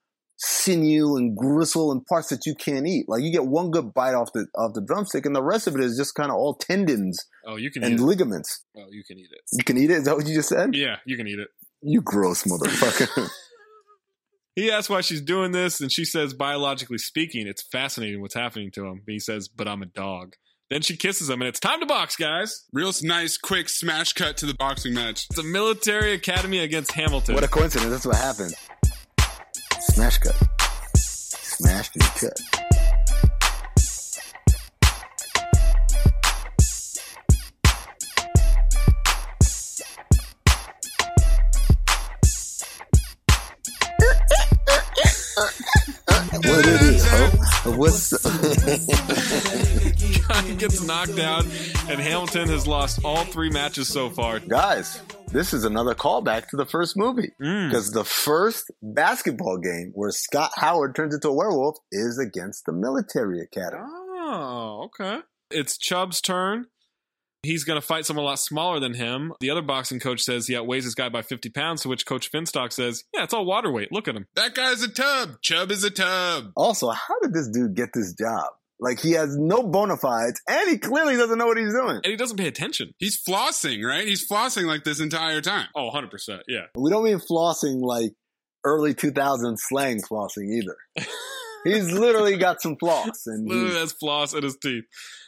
sinew 0.43 1.15
and 1.17 1.37
gristle 1.37 1.91
and 1.91 2.03
parts 2.07 2.29
that 2.29 2.45
you 2.47 2.55
can't 2.55 2.87
eat. 2.87 3.05
Like 3.07 3.21
you 3.21 3.31
get 3.31 3.45
one 3.45 3.69
good 3.69 3.93
bite 3.93 4.15
off 4.15 4.33
the 4.33 4.47
off 4.55 4.73
the 4.73 4.81
drumstick, 4.81 5.25
and 5.25 5.35
the 5.35 5.43
rest 5.43 5.67
of 5.67 5.75
it 5.75 5.81
is 5.81 5.95
just 5.97 6.15
kind 6.15 6.29
of 6.31 6.35
all 6.35 6.55
tendons 6.55 7.23
Oh, 7.45 7.55
you 7.57 7.69
can 7.71 7.83
and 7.83 7.93
eat 7.93 7.99
it. 7.99 8.03
ligaments. 8.03 8.63
Oh, 8.75 8.85
you 8.89 9.03
can 9.03 9.19
eat 9.19 9.29
it. 9.31 9.41
You 9.53 9.63
can 9.63 9.77
eat 9.77 9.91
it. 9.91 9.97
Is 9.97 10.05
that 10.05 10.15
what 10.17 10.27
you 10.27 10.33
just 10.35 10.49
said? 10.49 10.73
Yeah, 10.75 10.97
you 11.05 11.15
can 11.17 11.27
eat 11.27 11.39
it. 11.39 11.47
You 11.81 12.01
gross 12.01 12.43
motherfucker. 12.43 13.29
He 14.53 14.69
asks 14.69 14.89
why 14.89 14.99
she's 14.99 15.21
doing 15.21 15.53
this, 15.53 15.79
and 15.79 15.89
she 15.89 16.03
says, 16.03 16.33
biologically 16.33 16.97
speaking, 16.97 17.47
it's 17.47 17.61
fascinating 17.71 18.19
what's 18.21 18.35
happening 18.35 18.69
to 18.71 18.85
him. 18.85 19.01
He 19.07 19.17
says, 19.17 19.47
but 19.47 19.65
I'm 19.65 19.81
a 19.81 19.85
dog. 19.85 20.35
Then 20.69 20.81
she 20.81 20.97
kisses 20.97 21.29
him, 21.29 21.41
and 21.41 21.47
it's 21.47 21.59
time 21.59 21.79
to 21.79 21.85
box, 21.85 22.17
guys. 22.17 22.65
Real 22.73 22.91
nice, 23.03 23.37
quick 23.37 23.69
smash 23.69 24.11
cut 24.11 24.35
to 24.37 24.45
the 24.45 24.53
boxing 24.53 24.93
match. 24.93 25.25
It's 25.29 25.39
a 25.39 25.43
military 25.43 26.11
academy 26.13 26.59
against 26.59 26.91
Hamilton. 26.91 27.33
what 27.35 27.45
a 27.45 27.47
coincidence. 27.47 27.91
That's 27.91 28.05
what 28.05 28.17
happened. 28.17 28.53
Smash 29.81 30.19
cut. 30.19 30.35
smash 30.95 31.89
and 31.95 32.03
cut. 32.03 32.39
what 46.45 46.67
it 46.67 46.81
is, 46.83 47.03
huh? 47.07 47.71
What's 47.71 48.11
Guy 50.27 50.53
gets 50.53 50.83
knocked 50.83 51.15
down, 51.15 51.47
and 51.89 51.99
Hamilton 51.99 52.49
has 52.49 52.67
lost 52.67 53.03
all 53.03 53.23
three 53.23 53.49
matches 53.49 53.87
so 53.87 54.11
far. 54.11 54.39
Guys, 54.39 55.01
this 55.31 55.53
is 55.53 55.63
another 55.63 55.95
callback 55.95 56.47
to 56.49 56.57
the 56.57 56.65
first 56.65 56.97
movie 56.97 57.31
Mm. 57.41 57.69
because 57.69 57.91
the 57.91 58.03
first 58.03 58.69
basketball 58.81 59.57
game 59.57 59.91
where 59.95 60.11
Scott 60.11 60.51
Howard 60.55 60.93
turns 60.93 61.13
into 61.15 61.29
a 61.29 61.33
werewolf 61.33 61.77
is 61.91 62.19
against 62.19 62.65
the 62.65 62.73
military 62.73 63.39
academy. 63.39 63.83
Oh, 63.87 64.89
okay. 64.99 65.19
It's 65.49 65.77
Chubb's 65.77 66.19
turn. 66.19 66.65
He's 67.43 67.63
going 67.63 67.79
to 67.79 67.85
fight 67.85 68.05
someone 68.05 68.23
a 68.25 68.27
lot 68.27 68.39
smaller 68.39 68.79
than 68.79 68.93
him. 68.93 69.33
The 69.39 69.49
other 69.49 69.61
boxing 69.63 69.99
coach 69.99 70.21
says 70.21 70.47
he 70.47 70.55
outweighs 70.55 70.83
this 70.83 70.93
guy 70.95 71.07
by 71.09 71.21
50 71.23 71.49
pounds, 71.49 71.81
to 71.81 71.89
which 71.89 72.05
Coach 72.05 72.29
Finstock 72.31 72.71
says, 72.73 73.03
Yeah, 73.13 73.23
it's 73.23 73.33
all 73.33 73.45
water 73.45 73.71
weight. 73.71 73.91
Look 73.91 74.07
at 74.09 74.15
him. 74.15 74.27
That 74.35 74.53
guy's 74.53 74.83
a 74.83 74.89
tub. 74.89 75.41
Chubb 75.41 75.71
is 75.71 75.83
a 75.85 75.89
tub. 75.89 76.51
Also, 76.55 76.89
how 76.91 77.19
did 77.21 77.33
this 77.33 77.47
dude 77.47 77.73
get 77.75 77.89
this 77.93 78.13
job? 78.13 78.47
Like 78.81 78.99
he 78.99 79.11
has 79.11 79.37
no 79.37 79.61
bona 79.61 79.95
fides, 79.95 80.41
and 80.49 80.67
he 80.67 80.79
clearly 80.79 81.15
doesn't 81.15 81.37
know 81.37 81.45
what 81.45 81.57
he's 81.57 81.71
doing. 81.71 81.97
And 81.97 82.07
he 82.07 82.15
doesn't 82.15 82.37
pay 82.37 82.47
attention. 82.47 82.93
He's 82.97 83.21
flossing, 83.23 83.85
right? 83.85 84.07
He's 84.07 84.27
flossing 84.27 84.65
like 84.65 84.83
this 84.83 84.99
entire 84.99 85.39
time. 85.39 85.67
Oh, 85.75 85.91
100%. 85.93 86.41
Yeah. 86.47 86.65
We 86.75 86.89
don't 86.89 87.03
mean 87.03 87.19
flossing 87.19 87.81
like 87.81 88.13
early 88.65 88.95
2000s 88.95 89.57
slang 89.57 90.01
flossing 90.01 90.49
either. 90.51 90.75
he's 91.63 91.91
literally 91.91 92.37
got 92.37 92.59
some 92.59 92.75
floss, 92.75 93.27
and 93.27 93.47
Literally 93.47 93.75
has 93.75 93.91
floss 93.93 94.33
in 94.33 94.41
his 94.43 94.57
teeth. 94.57 94.85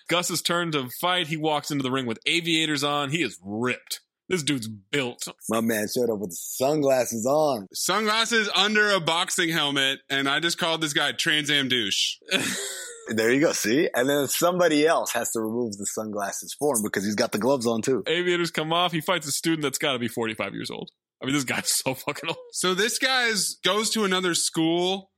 Gus's 0.09 0.41
turn 0.41 0.71
to 0.71 0.89
fight. 0.99 1.27
He 1.27 1.37
walks 1.37 1.69
into 1.69 1.83
the 1.83 1.91
ring 1.91 2.07
with 2.07 2.17
aviators 2.25 2.83
on. 2.83 3.11
He 3.11 3.21
is 3.21 3.39
ripped. 3.43 4.01
This 4.29 4.41
dude's 4.41 4.67
built. 4.67 5.27
my 5.49 5.61
man 5.61 5.85
showed 5.93 6.09
up 6.11 6.19
with 6.19 6.33
sunglasses 6.33 7.25
on. 7.25 7.67
Sunglasses 7.73 8.49
under 8.55 8.91
a 8.91 8.99
boxing 8.99 9.49
helmet, 9.49 9.99
and 10.09 10.27
I 10.27 10.39
just 10.39 10.57
called 10.57 10.81
this 10.81 10.93
guy 10.93 11.11
Trans 11.11 11.51
Am 11.51 11.67
douche. 11.67 12.15
There 13.09 13.31
you 13.31 13.41
go. 13.41 13.51
See, 13.51 13.89
and 13.93 14.09
then 14.09 14.27
somebody 14.27 14.85
else 14.85 15.11
has 15.13 15.31
to 15.31 15.41
remove 15.41 15.77
the 15.77 15.85
sunglasses 15.85 16.55
for 16.57 16.75
him 16.75 16.83
because 16.83 17.03
he's 17.03 17.15
got 17.15 17.31
the 17.31 17.37
gloves 17.37 17.67
on 17.67 17.81
too. 17.81 18.03
Aviators 18.07 18.51
come 18.51 18.71
off. 18.71 18.91
He 18.91 19.01
fights 19.01 19.27
a 19.27 19.31
student 19.31 19.63
that's 19.63 19.77
got 19.77 19.93
to 19.93 19.99
be 19.99 20.07
45 20.07 20.53
years 20.53 20.71
old. 20.71 20.89
I 21.21 21.25
mean, 21.25 21.35
this 21.35 21.43
guy's 21.43 21.69
so 21.71 21.93
fucking 21.93 22.29
old. 22.29 22.37
So 22.51 22.73
this 22.73 22.99
guy's 22.99 23.55
goes 23.63 23.89
to 23.91 24.03
another 24.03 24.33
school, 24.33 25.11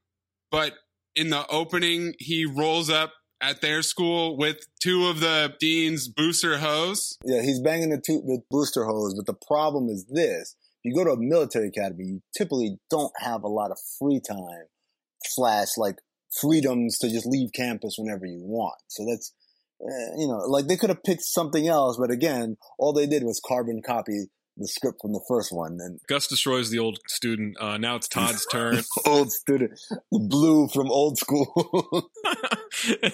but 0.52 0.74
in 1.16 1.30
the 1.30 1.48
opening, 1.48 2.14
he 2.20 2.46
rolls 2.46 2.90
up 2.90 3.14
at 3.42 3.62
their 3.62 3.82
school 3.82 4.38
with 4.38 4.58
two 4.82 5.08
of 5.08 5.20
the 5.20 5.54
dean's 5.60 6.08
booster 6.08 6.58
hose. 6.58 7.18
Yeah, 7.24 7.42
he's 7.42 7.60
banging 7.60 7.90
the, 7.90 8.02
two, 8.04 8.22
the 8.26 8.42
booster 8.50 8.86
hose, 8.86 9.14
but 9.14 9.26
the 9.26 9.38
problem 9.48 9.90
is 9.90 10.06
this: 10.10 10.56
If 10.84 10.94
you 10.94 10.96
go 10.96 11.04
to 11.04 11.12
a 11.12 11.20
military 11.20 11.68
academy, 11.68 12.06
you 12.06 12.22
typically 12.38 12.78
don't 12.90 13.14
have 13.18 13.44
a 13.44 13.48
lot 13.48 13.72
of 13.72 13.78
free 14.00 14.20
time 14.20 14.66
slash 15.24 15.70
like 15.78 15.98
freedoms 16.42 16.98
to 17.00 17.10
just 17.10 17.26
leave 17.26 17.50
campus 17.54 17.96
whenever 17.98 18.26
you 18.26 18.42
want. 18.44 18.80
So 18.88 19.06
that's 19.10 19.34
uh, 19.82 20.16
you 20.18 20.28
know, 20.28 20.38
like 20.48 20.68
they 20.68 20.78
could 20.78 20.90
have 20.90 21.04
picked 21.04 21.24
something 21.24 21.68
else, 21.68 21.98
but 21.98 22.12
again, 22.12 22.58
all 22.80 22.94
they 22.94 23.08
did 23.08 23.24
was 23.24 23.42
carbon 23.46 23.82
copy 23.86 24.28
the 24.58 24.68
script 24.68 25.00
from 25.02 25.12
the 25.12 25.24
first 25.28 25.52
one 25.52 25.78
and 25.82 26.00
Gus 26.08 26.28
destroys 26.28 26.70
the 26.70 26.80
old 26.80 27.00
student. 27.08 27.58
Uh, 27.60 27.78
now 27.78 27.96
it's 27.96 28.08
Todd's 28.08 28.46
turn. 28.52 28.82
old 29.06 29.32
student, 29.32 29.72
the 30.12 30.20
blue 30.20 30.68
from 30.70 30.90
old 30.90 31.18
school. 31.18 32.10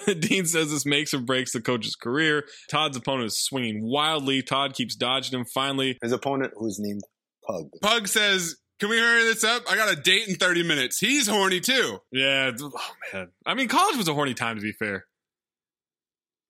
Dean 0.20 0.46
says 0.46 0.70
this 0.70 0.86
makes 0.86 1.12
or 1.12 1.20
breaks 1.20 1.52
the 1.52 1.60
coach's 1.60 1.96
career. 1.96 2.44
Todd's 2.70 2.96
opponent 2.96 3.26
is 3.26 3.38
swinging 3.38 3.80
wildly. 3.82 4.42
Todd 4.42 4.74
keeps 4.74 4.94
dodging 4.94 5.38
him. 5.38 5.44
Finally, 5.52 5.98
His 6.02 6.12
opponent, 6.12 6.52
who's 6.56 6.78
named 6.78 7.02
Pug. 7.46 7.70
Pug 7.82 8.06
says, 8.06 8.56
Can 8.82 8.90
we 8.90 8.98
hurry 8.98 9.22
this 9.22 9.44
up? 9.44 9.62
I 9.70 9.76
got 9.76 9.92
a 9.92 9.94
date 9.94 10.26
in 10.26 10.34
30 10.34 10.64
minutes. 10.64 10.98
He's 10.98 11.28
horny 11.28 11.60
too. 11.60 12.00
yeah, 12.10 12.50
oh 12.60 12.72
man. 13.12 13.28
I 13.46 13.54
mean, 13.54 13.68
college 13.68 13.96
was 13.96 14.08
a 14.08 14.12
horny 14.12 14.34
time 14.34 14.56
to 14.56 14.60
be 14.60 14.72
fair. 14.72 15.06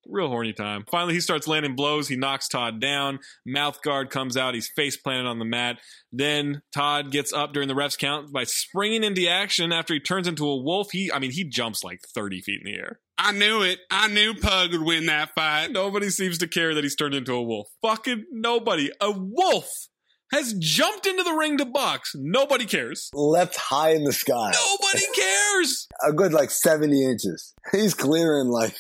Real 0.07 0.29
horny 0.29 0.55
time. 0.55 0.87
Finally, 0.91 1.13
he 1.13 1.21
starts 1.21 1.47
landing 1.47 1.77
blows. 1.77 2.09
He 2.09 2.17
knocks 2.17 2.49
Todd 2.49 2.81
down. 2.81 3.19
Mouth 3.45 3.83
guard 3.83 4.09
comes 4.09 4.39
out. 4.39 4.55
He's 4.55 4.71
face 4.75 4.97
planted 4.97 5.29
on 5.29 5.41
the 5.41 5.45
mat. 5.45 5.79
Then 6.11 6.63
Todd 6.75 7.11
gets 7.11 7.35
up 7.35 7.53
during 7.53 7.69
the 7.69 7.75
ref's 7.75 7.97
count 7.97 8.33
by 8.33 8.45
springing 8.45 9.05
into 9.05 9.29
action 9.29 9.71
after 9.71 9.93
he 9.93 10.01
turns 10.01 10.27
into 10.27 10.49
a 10.49 10.57
wolf. 10.57 10.91
He, 10.91 11.13
I 11.13 11.19
mean, 11.19 11.33
he 11.33 11.45
jumps 11.45 11.85
like 11.85 12.01
30 12.15 12.41
feet 12.41 12.63
in 12.65 12.73
the 12.73 12.79
air. 12.79 13.01
I 13.19 13.33
knew 13.33 13.61
it. 13.61 13.79
I 13.91 14.09
knew 14.09 14.33
Pug 14.33 14.73
would 14.73 14.81
win 14.81 15.05
that 15.05 15.35
fight. 15.35 15.71
Nobody 15.71 16.09
seems 16.09 16.39
to 16.39 16.49
care 16.49 16.75
that 16.75 16.83
he's 16.83 16.97
turned 16.97 17.15
into 17.15 17.35
a 17.35 17.43
wolf. 17.43 17.69
Fucking 17.83 18.25
nobody. 18.33 18.91
A 19.03 19.11
wolf 19.13 19.69
has 20.33 20.55
jumped 20.55 21.07
into 21.07 21.23
the 21.23 21.33
ring 21.35 21.59
to 21.59 21.65
box. 21.65 22.13
Nobody 22.15 22.65
cares. 22.65 23.11
Left 23.15 23.57
high 23.57 23.91
in 23.91 24.05
the 24.05 24.13
sky. 24.13 24.53
Nobody 24.53 25.05
cares. 25.15 25.87
A 26.07 26.13
good 26.13 26.33
like 26.33 26.51
70 26.51 27.05
inches. 27.05 27.53
He's 27.71 27.95
clearing 27.95 28.49
like 28.49 28.75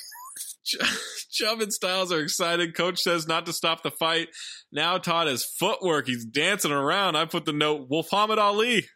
Ch- 0.64 0.76
Chubb 1.30 1.60
and 1.60 1.72
Stiles 1.72 2.12
are 2.12 2.20
excited. 2.20 2.76
Coach 2.76 2.98
says 3.00 3.26
not 3.26 3.46
to 3.46 3.52
stop 3.52 3.82
the 3.82 3.90
fight. 3.90 4.28
Now 4.70 4.98
Todd 4.98 5.28
has 5.28 5.44
footwork. 5.44 6.06
He's 6.06 6.24
dancing 6.24 6.72
around. 6.72 7.16
I 7.16 7.24
put 7.26 7.44
the 7.44 7.52
note 7.52 7.86
Wolf 7.88 8.08
Muhammad 8.12 8.38
Ali. 8.38 8.86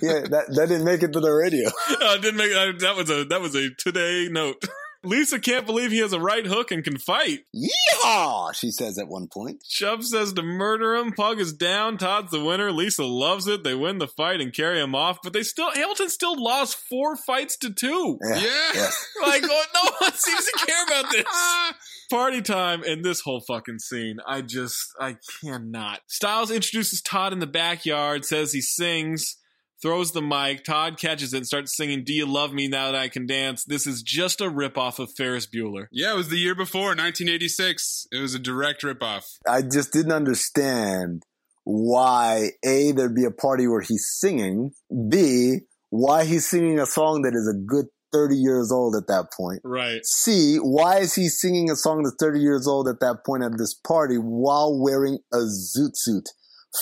yeah, 0.00 0.20
that, 0.30 0.44
that 0.54 0.68
didn't 0.68 0.84
make 0.84 1.02
it 1.02 1.12
to 1.12 1.20
the 1.20 1.30
radio. 1.32 1.68
I 1.88 1.96
uh, 2.00 2.16
didn't 2.18 2.36
make 2.36 2.52
that. 2.52 2.78
That 2.80 2.96
was 2.96 3.10
a 3.10 3.24
that 3.24 3.40
was 3.40 3.54
a 3.56 3.70
today 3.78 4.28
note. 4.30 4.62
Lisa 5.04 5.38
can't 5.38 5.66
believe 5.66 5.90
he 5.90 5.98
has 5.98 6.12
a 6.12 6.20
right 6.20 6.46
hook 6.46 6.70
and 6.70 6.82
can 6.82 6.98
fight. 6.98 7.40
Yeehaw! 7.54 8.54
She 8.54 8.70
says 8.70 8.98
at 8.98 9.08
one 9.08 9.28
point. 9.28 9.62
Chubb 9.62 10.02
says 10.02 10.32
to 10.32 10.42
murder 10.42 10.94
him. 10.94 11.12
Pug 11.12 11.40
is 11.40 11.52
down. 11.52 11.98
Todd's 11.98 12.30
the 12.30 12.44
winner. 12.44 12.72
Lisa 12.72 13.04
loves 13.04 13.46
it. 13.46 13.64
They 13.64 13.74
win 13.74 13.98
the 13.98 14.08
fight 14.08 14.40
and 14.40 14.52
carry 14.52 14.80
him 14.80 14.94
off. 14.94 15.18
But 15.22 15.32
they 15.32 15.42
still 15.42 15.70
Hamilton 15.70 16.08
still 16.08 16.42
lost 16.42 16.76
four 16.76 17.16
fights 17.16 17.56
to 17.58 17.72
two. 17.72 18.18
Yeah. 18.22 18.36
Yeah. 18.36 18.70
yeah. 18.74 18.90
Like 19.22 19.42
oh, 19.44 19.64
no 19.74 19.90
one 20.00 20.12
seems 20.12 20.44
to 20.44 20.66
care 20.66 20.84
about 20.86 21.10
this. 21.10 21.24
Party 22.10 22.42
time 22.42 22.82
and 22.84 23.04
this 23.04 23.20
whole 23.20 23.40
fucking 23.40 23.78
scene. 23.78 24.18
I 24.26 24.42
just 24.42 24.76
I 25.00 25.16
cannot. 25.40 26.00
Stiles 26.08 26.50
introduces 26.50 27.00
Todd 27.00 27.32
in 27.32 27.38
the 27.38 27.46
backyard, 27.46 28.24
says 28.24 28.52
he 28.52 28.60
sings, 28.60 29.36
throws 29.84 30.12
the 30.12 30.22
mic. 30.22 30.64
Todd 30.64 30.98
catches 30.98 31.34
it 31.34 31.36
and 31.36 31.46
starts 31.46 31.76
singing 31.76 32.04
Do 32.04 32.14
You 32.14 32.24
Love 32.24 32.54
Me 32.54 32.68
Now 32.68 32.90
That 32.90 32.94
I 32.98 33.08
Can 33.08 33.26
Dance? 33.26 33.64
This 33.64 33.86
is 33.86 34.02
just 34.02 34.40
a 34.40 34.44
ripoff 34.44 34.98
of 34.98 35.10
Ferris 35.14 35.46
Bueller. 35.46 35.88
Yeah, 35.92 36.14
it 36.14 36.16
was 36.16 36.30
the 36.30 36.38
year 36.38 36.54
before, 36.54 36.88
1986. 36.88 38.06
It 38.10 38.18
was 38.18 38.34
a 38.34 38.38
direct 38.38 38.82
ripoff. 38.82 39.24
I 39.46 39.60
just 39.60 39.92
didn't 39.92 40.12
understand 40.12 41.24
why 41.64 42.52
A, 42.64 42.92
there'd 42.92 43.14
be 43.14 43.26
a 43.26 43.30
party 43.30 43.68
where 43.68 43.82
he's 43.82 44.06
singing, 44.10 44.70
B, 45.10 45.58
why 45.90 46.24
he's 46.24 46.48
singing 46.48 46.80
a 46.80 46.86
song 46.86 47.20
that 47.22 47.34
is 47.34 47.46
a 47.46 47.58
good 47.66 47.84
30 48.10 48.36
years 48.36 48.72
old 48.72 48.96
at 48.96 49.06
that 49.08 49.26
point. 49.36 49.60
Right. 49.64 50.00
C, 50.06 50.56
why 50.56 51.00
is 51.00 51.14
he 51.14 51.28
singing 51.28 51.70
a 51.70 51.76
song 51.76 52.04
that's 52.04 52.16
30 52.18 52.40
years 52.40 52.66
old 52.66 52.88
at 52.88 53.00
that 53.00 53.18
point 53.26 53.42
at 53.42 53.58
this 53.58 53.74
party 53.74 54.16
while 54.16 54.80
wearing 54.80 55.18
a 55.30 55.38
zoot 55.38 55.92
suit? 55.94 56.30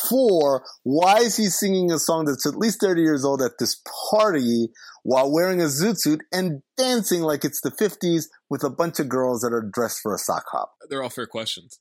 Four, 0.09 0.65
why 0.85 1.19
is 1.19 1.37
he 1.37 1.47
singing 1.47 1.91
a 1.91 1.99
song 1.99 2.25
that's 2.25 2.47
at 2.47 2.57
least 2.57 2.81
30 2.81 3.03
years 3.03 3.25
old 3.25 3.43
at 3.43 3.59
this 3.59 3.81
party 4.11 4.69
while 5.03 5.33
wearing 5.33 5.61
a 5.61 5.65
zoot 5.65 5.97
suit 5.99 6.23
and 6.33 6.63
dancing 6.77 7.23
like 7.23 7.45
it's 7.45 7.61
the 7.61 7.71
50s 7.71 8.25
with 8.49 8.65
a 8.65 8.71
bunch 8.71 8.99
of 9.01 9.09
girls 9.09 9.41
that 9.41 9.53
are 9.53 9.69
dressed 9.73 10.01
for 10.03 10.15
a 10.15 10.19
sock 10.19 10.45
hop? 10.51 10.73
They're 10.89 11.03
all 11.03 11.11
fair 11.11 11.27
questions. 11.27 11.79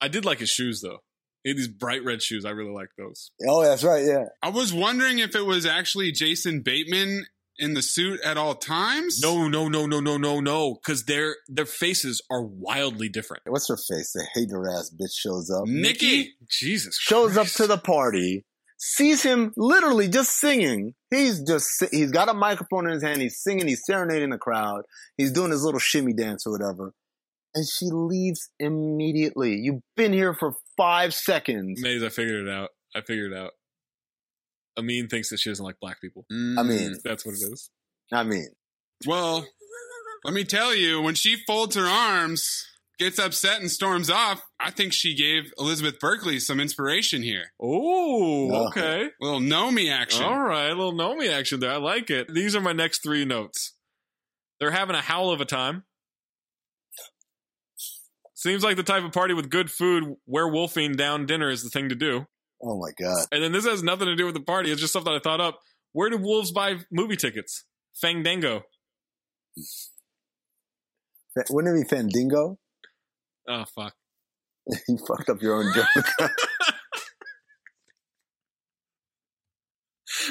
I 0.00 0.08
did 0.08 0.24
like 0.24 0.40
his 0.40 0.50
shoes 0.50 0.80
though. 0.82 0.98
He 1.44 1.50
had 1.50 1.58
these 1.58 1.68
bright 1.68 2.02
red 2.02 2.22
shoes. 2.22 2.44
I 2.44 2.50
really 2.50 2.72
like 2.72 2.88
those. 2.96 3.30
Oh, 3.46 3.62
that's 3.62 3.84
right, 3.84 4.04
yeah. 4.04 4.24
I 4.42 4.48
was 4.48 4.72
wondering 4.72 5.18
if 5.18 5.36
it 5.36 5.44
was 5.44 5.66
actually 5.66 6.10
Jason 6.10 6.62
Bateman 6.62 7.26
in 7.58 7.74
the 7.74 7.82
suit 7.82 8.20
at 8.24 8.36
all 8.36 8.54
times. 8.54 9.20
No, 9.22 9.48
no, 9.48 9.68
no, 9.68 9.86
no, 9.86 10.00
no, 10.00 10.16
no, 10.16 10.40
no. 10.40 10.74
Because 10.74 11.04
their 11.04 11.36
their 11.48 11.66
faces 11.66 12.22
are 12.30 12.42
wildly 12.42 13.08
different. 13.08 13.42
What's 13.46 13.68
her 13.68 13.76
face? 13.76 14.12
The 14.12 14.26
hater 14.34 14.68
ass 14.68 14.90
bitch 14.90 15.14
shows 15.14 15.50
up. 15.50 15.66
Nikki. 15.66 16.34
Jesus. 16.50 16.96
shows 17.00 17.36
up 17.36 17.46
to 17.48 17.66
the 17.66 17.78
party, 17.78 18.44
sees 18.78 19.22
him 19.22 19.52
literally 19.56 20.08
just 20.08 20.38
singing. 20.38 20.94
He's 21.10 21.42
just 21.42 21.84
he's 21.90 22.10
got 22.10 22.28
a 22.28 22.34
microphone 22.34 22.86
in 22.86 22.94
his 22.94 23.02
hand. 23.02 23.20
He's 23.20 23.40
singing. 23.42 23.68
He's 23.68 23.82
serenading 23.84 24.30
the 24.30 24.38
crowd. 24.38 24.82
He's 25.16 25.32
doing 25.32 25.50
his 25.50 25.62
little 25.62 25.80
shimmy 25.80 26.12
dance 26.12 26.46
or 26.46 26.52
whatever. 26.52 26.92
And 27.54 27.64
she 27.68 27.86
leaves 27.92 28.50
immediately. 28.58 29.54
You've 29.54 29.82
been 29.96 30.12
here 30.12 30.34
for 30.34 30.54
five 30.76 31.14
seconds. 31.14 31.80
Maze, 31.80 32.02
I 32.02 32.08
figured 32.08 32.48
it 32.48 32.52
out. 32.52 32.70
I 32.96 33.00
figured 33.00 33.32
it 33.32 33.38
out. 33.38 33.52
Amin 34.78 35.08
thinks 35.08 35.28
that 35.30 35.38
she 35.38 35.50
doesn't 35.50 35.64
like 35.64 35.76
black 35.80 36.00
people. 36.00 36.26
Mm, 36.32 36.58
I 36.58 36.62
mean, 36.62 36.94
That's 37.04 37.24
what 37.24 37.32
it 37.34 37.42
is. 37.52 37.70
I 38.12 38.22
mean, 38.24 38.48
well, 39.06 39.46
let 40.24 40.34
me 40.34 40.44
tell 40.44 40.74
you, 40.74 41.00
when 41.00 41.14
she 41.14 41.36
folds 41.46 41.76
her 41.76 41.86
arms, 41.86 42.66
gets 42.98 43.18
upset 43.18 43.60
and 43.60 43.70
storms 43.70 44.08
off, 44.10 44.42
I 44.60 44.70
think 44.70 44.92
she 44.92 45.14
gave 45.16 45.52
Elizabeth 45.58 45.98
Berkley 46.00 46.38
some 46.38 46.60
inspiration 46.60 47.22
here. 47.22 47.52
Oh, 47.60 48.48
No. 48.48 48.66
okay. 48.68 49.10
little 49.20 49.40
know 49.40 49.70
me 49.70 49.90
action. 49.90 50.22
All 50.24 50.40
right, 50.40 50.66
a 50.66 50.74
little 50.74 50.92
know 50.92 51.14
me 51.16 51.28
action 51.28 51.60
there. 51.60 51.72
I 51.72 51.76
like 51.76 52.10
it. 52.10 52.32
These 52.32 52.54
are 52.56 52.60
my 52.60 52.72
next 52.72 53.02
three 53.02 53.24
notes. 53.24 53.72
They're 54.60 54.70
having 54.70 54.94
a 54.96 55.00
howl 55.00 55.30
of 55.30 55.40
a 55.40 55.44
time. 55.44 55.84
Seems 58.34 58.62
like 58.62 58.76
the 58.76 58.82
type 58.82 59.04
of 59.04 59.12
party 59.12 59.32
with 59.34 59.48
good 59.50 59.70
food, 59.70 60.16
werewolfing 60.28 60.96
down 60.96 61.26
dinner 61.26 61.50
is 61.50 61.62
the 61.62 61.70
thing 61.70 61.88
to 61.88 61.94
do. 61.94 62.26
Oh 62.64 62.78
my 62.80 62.90
god. 62.98 63.26
And 63.32 63.42
then 63.42 63.52
this 63.52 63.64
has 63.66 63.82
nothing 63.82 64.06
to 64.06 64.16
do 64.16 64.24
with 64.24 64.34
the 64.34 64.40
party. 64.40 64.70
It's 64.70 64.80
just 64.80 64.92
something 64.92 65.12
I 65.12 65.18
thought 65.18 65.40
up. 65.40 65.60
Where 65.92 66.10
do 66.10 66.16
wolves 66.16 66.50
buy 66.52 66.76
movie 66.90 67.16
tickets? 67.16 67.64
Fandango. 68.00 68.62
Fa- 71.34 71.44
Wouldn't 71.50 71.76
it 71.76 71.82
be 71.82 71.88
Fandango? 71.96 72.58
Oh 73.48 73.64
fuck. 73.74 73.94
you 74.88 74.98
fucked 75.06 75.28
up 75.28 75.42
your 75.42 75.54
own 75.56 75.72
joke. 75.74 75.86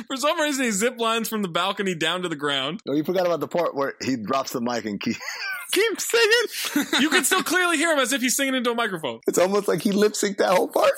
For 0.08 0.16
some 0.16 0.40
reason, 0.40 0.64
he 0.64 0.72
zip 0.72 0.98
lines 0.98 1.28
from 1.28 1.42
the 1.42 1.50
balcony 1.50 1.94
down 1.94 2.22
to 2.22 2.30
the 2.30 2.36
ground. 2.36 2.80
no, 2.86 2.94
you 2.94 3.04
forgot 3.04 3.26
about 3.26 3.42
the 3.42 3.48
part 3.48 3.76
where 3.76 3.94
he 4.02 4.16
drops 4.16 4.52
the 4.52 4.62
mic 4.62 4.86
and 4.86 5.00
keeps 5.00 5.20
keep 5.74 6.00
singing. 6.00 6.86
You 7.02 7.10
can 7.10 7.24
still 7.24 7.44
clearly 7.44 7.78
hear 7.78 7.92
him 7.92 8.00
as 8.00 8.14
if 8.14 8.22
he's 8.22 8.36
singing 8.36 8.56
into 8.56 8.72
a 8.72 8.76
microphone. 8.76 9.20
It's 9.28 9.38
almost 9.38 9.68
like 9.68 9.82
he 9.82 9.92
lip 9.92 10.14
synced 10.14 10.38
that 10.38 10.56
whole 10.56 10.70
part. 10.70 10.92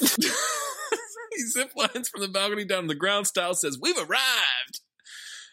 He 1.36 1.46
zip 1.48 1.72
lines 1.76 2.10
from 2.10 2.22
the 2.22 2.28
balcony 2.28 2.66
down 2.66 2.84
to 2.84 2.88
the 2.88 2.96
ground. 2.96 3.28
Stiles 3.28 3.62
says, 3.62 3.78
We've 3.82 3.98
arrived. 3.98 4.82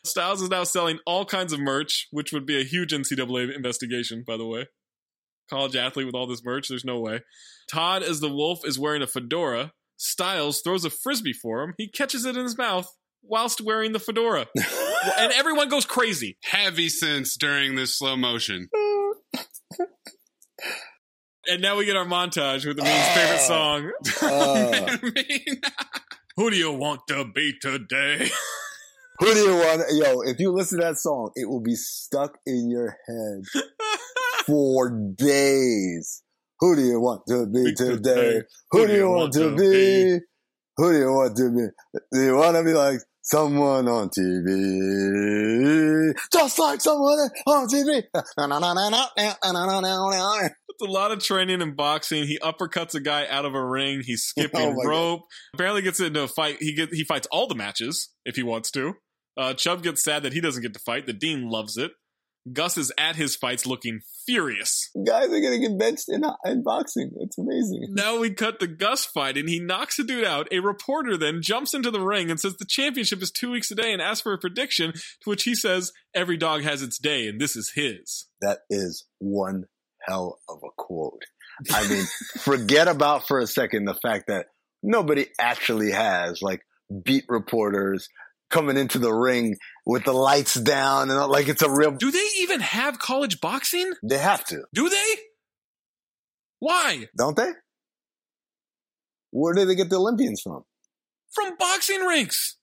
Stiles 0.04 0.42
is 0.42 0.50
now 0.50 0.64
selling 0.64 0.98
all 1.06 1.24
kinds 1.24 1.52
of 1.52 1.60
merch, 1.60 2.08
which 2.10 2.32
would 2.32 2.44
be 2.44 2.60
a 2.60 2.64
huge 2.64 2.92
NCAA 2.92 3.54
investigation, 3.54 4.24
by 4.26 4.36
the 4.36 4.46
way. 4.46 4.66
College 5.48 5.76
athlete 5.76 6.06
with 6.06 6.14
all 6.14 6.26
this 6.26 6.44
merch, 6.44 6.68
there's 6.68 6.84
no 6.84 6.98
way. 6.98 7.20
Todd, 7.70 8.02
as 8.02 8.20
the 8.20 8.32
wolf, 8.32 8.60
is 8.64 8.78
wearing 8.78 9.02
a 9.02 9.06
fedora. 9.06 9.72
Stiles 9.96 10.60
throws 10.62 10.84
a 10.84 10.90
frisbee 10.90 11.32
for 11.32 11.62
him. 11.62 11.74
He 11.78 11.88
catches 11.88 12.24
it 12.24 12.36
in 12.36 12.42
his 12.42 12.58
mouth 12.58 12.88
whilst 13.22 13.60
wearing 13.60 13.92
the 13.92 14.00
fedora. 14.00 14.46
and 15.18 15.32
everyone 15.32 15.68
goes 15.68 15.84
crazy. 15.84 16.36
Heavy 16.42 16.88
sense 16.88 17.36
during 17.36 17.76
this 17.76 17.96
slow 17.96 18.16
motion. 18.16 18.68
And 21.48 21.60
now 21.60 21.76
we 21.76 21.84
get 21.86 21.96
our 21.96 22.04
montage 22.04 22.64
with 22.66 22.76
the 22.76 22.84
mean's 22.84 23.08
favorite 23.08 23.40
song. 23.40 23.90
Uh, 24.22 24.96
Who 26.36 26.50
do 26.50 26.56
you 26.56 26.70
want 26.72 27.00
to 27.08 27.24
be 27.34 27.52
today? 27.60 28.28
who 29.18 29.34
do 29.34 29.40
you 29.40 29.54
want? 29.56 29.82
Yo, 29.92 30.20
if 30.22 30.38
you 30.38 30.52
listen 30.52 30.78
to 30.78 30.84
that 30.86 30.98
song, 30.98 31.30
it 31.34 31.48
will 31.48 31.60
be 31.62 31.74
stuck 31.74 32.38
in 32.46 32.70
your 32.70 32.96
head 33.06 33.42
for 34.46 34.90
days. 35.16 36.22
Who 36.60 36.76
do 36.76 36.82
you 36.82 37.00
want 37.00 37.22
to 37.28 37.46
be 37.46 37.64
Be 37.64 37.74
today? 37.74 37.96
today. 37.96 38.42
Who 38.70 38.86
do 38.86 38.94
you 38.94 39.08
want 39.10 39.32
to 39.34 39.56
be? 39.56 40.18
Who 40.76 40.92
do 40.92 40.98
you 40.98 41.12
want 41.12 41.36
to 41.36 41.50
be? 41.50 41.66
Do 42.16 42.22
you 42.24 42.36
want 42.36 42.56
to 42.56 42.62
be 42.64 42.72
like 42.72 43.00
someone 43.20 43.88
on 43.88 44.08
TV? 44.08 46.12
Just 46.32 46.58
like 46.58 46.80
someone 46.80 47.18
on 47.46 47.68
TV. 47.68 48.02
It's 50.72 50.88
a 50.88 50.92
lot 50.92 51.12
of 51.12 51.20
training 51.20 51.62
and 51.62 51.76
boxing. 51.76 52.24
He 52.24 52.38
uppercuts 52.38 52.94
a 52.94 53.00
guy 53.00 53.26
out 53.28 53.44
of 53.44 53.54
a 53.54 53.64
ring. 53.64 54.02
He's 54.04 54.22
skipping 54.26 54.76
Oh 54.78 54.88
rope. 54.88 55.22
Apparently 55.54 55.82
gets 55.82 56.00
into 56.00 56.22
a 56.22 56.28
fight. 56.28 56.56
He 56.60 56.74
get 56.74 56.92
he 56.92 57.04
fights 57.04 57.28
all 57.30 57.46
the 57.46 57.54
matches 57.54 58.10
if 58.24 58.36
he 58.36 58.42
wants 58.42 58.70
to. 58.72 58.94
Uh, 59.36 59.54
Chubb 59.54 59.82
gets 59.82 60.04
sad 60.04 60.22
that 60.24 60.32
he 60.32 60.40
doesn't 60.40 60.62
get 60.62 60.74
to 60.74 60.80
fight. 60.80 61.06
The 61.06 61.14
Dean 61.14 61.48
loves 61.48 61.76
it. 61.76 61.92
Gus 62.52 62.76
is 62.76 62.92
at 62.98 63.14
his 63.14 63.36
fights 63.36 63.66
looking 63.66 64.00
furious. 64.26 64.90
Guys 65.06 65.26
are 65.26 65.40
gonna 65.40 65.60
get 65.60 65.78
benched 65.78 66.08
in, 66.08 66.24
in 66.44 66.62
boxing. 66.62 67.10
It's 67.20 67.38
amazing. 67.38 67.86
Now 68.02 68.18
we 68.18 68.30
cut 68.30 68.58
the 68.58 68.66
Gus 68.66 69.04
fight 69.04 69.36
and 69.36 69.48
he 69.48 69.60
knocks 69.60 69.98
a 69.98 70.04
dude 70.04 70.24
out. 70.24 70.48
A 70.50 70.58
reporter 70.58 71.16
then 71.16 71.40
jumps 71.40 71.72
into 71.72 71.90
the 71.90 72.00
ring 72.00 72.30
and 72.30 72.40
says 72.40 72.56
the 72.56 72.66
championship 72.66 73.22
is 73.22 73.30
two 73.30 73.50
weeks 73.50 73.70
a 73.70 73.74
day 73.74 73.92
and 73.92 74.02
asks 74.02 74.22
for 74.22 74.32
a 74.32 74.38
prediction, 74.38 74.92
to 74.92 75.30
which 75.30 75.44
he 75.44 75.54
says 75.54 75.92
every 76.14 76.36
dog 76.36 76.62
has 76.62 76.82
its 76.82 76.98
day 76.98 77.28
and 77.28 77.40
this 77.40 77.54
is 77.54 77.72
his. 77.74 78.26
That 78.40 78.60
is 78.68 79.06
one 79.18 79.64
hell 80.06 80.38
of 80.48 80.58
a 80.64 80.70
quote. 80.76 81.22
I 81.72 81.88
mean, 81.88 82.04
forget 82.38 82.88
about 82.88 83.26
for 83.28 83.38
a 83.38 83.46
second 83.46 83.84
the 83.84 83.94
fact 83.94 84.26
that 84.28 84.46
nobody 84.82 85.26
actually 85.38 85.90
has 85.92 86.42
like 86.42 86.62
beat 87.04 87.24
reporters 87.28 88.08
coming 88.50 88.76
into 88.76 88.98
the 88.98 89.12
ring 89.12 89.56
with 89.86 90.04
the 90.04 90.12
lights 90.12 90.54
down 90.54 91.10
and 91.10 91.18
like 91.28 91.48
it's 91.48 91.62
a 91.62 91.70
real. 91.70 91.92
Do 91.92 92.10
they 92.10 92.28
even 92.38 92.60
have 92.60 92.98
college 92.98 93.40
boxing? 93.40 93.92
They 94.02 94.18
have 94.18 94.44
to, 94.46 94.62
Do 94.74 94.88
they? 94.88 95.14
Why? 96.58 97.06
don't 97.16 97.36
they? 97.36 97.50
Where 99.32 99.54
do 99.54 99.64
they 99.64 99.74
get 99.74 99.90
the 99.90 99.96
Olympians 99.96 100.40
from? 100.42 100.62
From 101.32 101.56
boxing 101.58 102.00
rinks. 102.02 102.56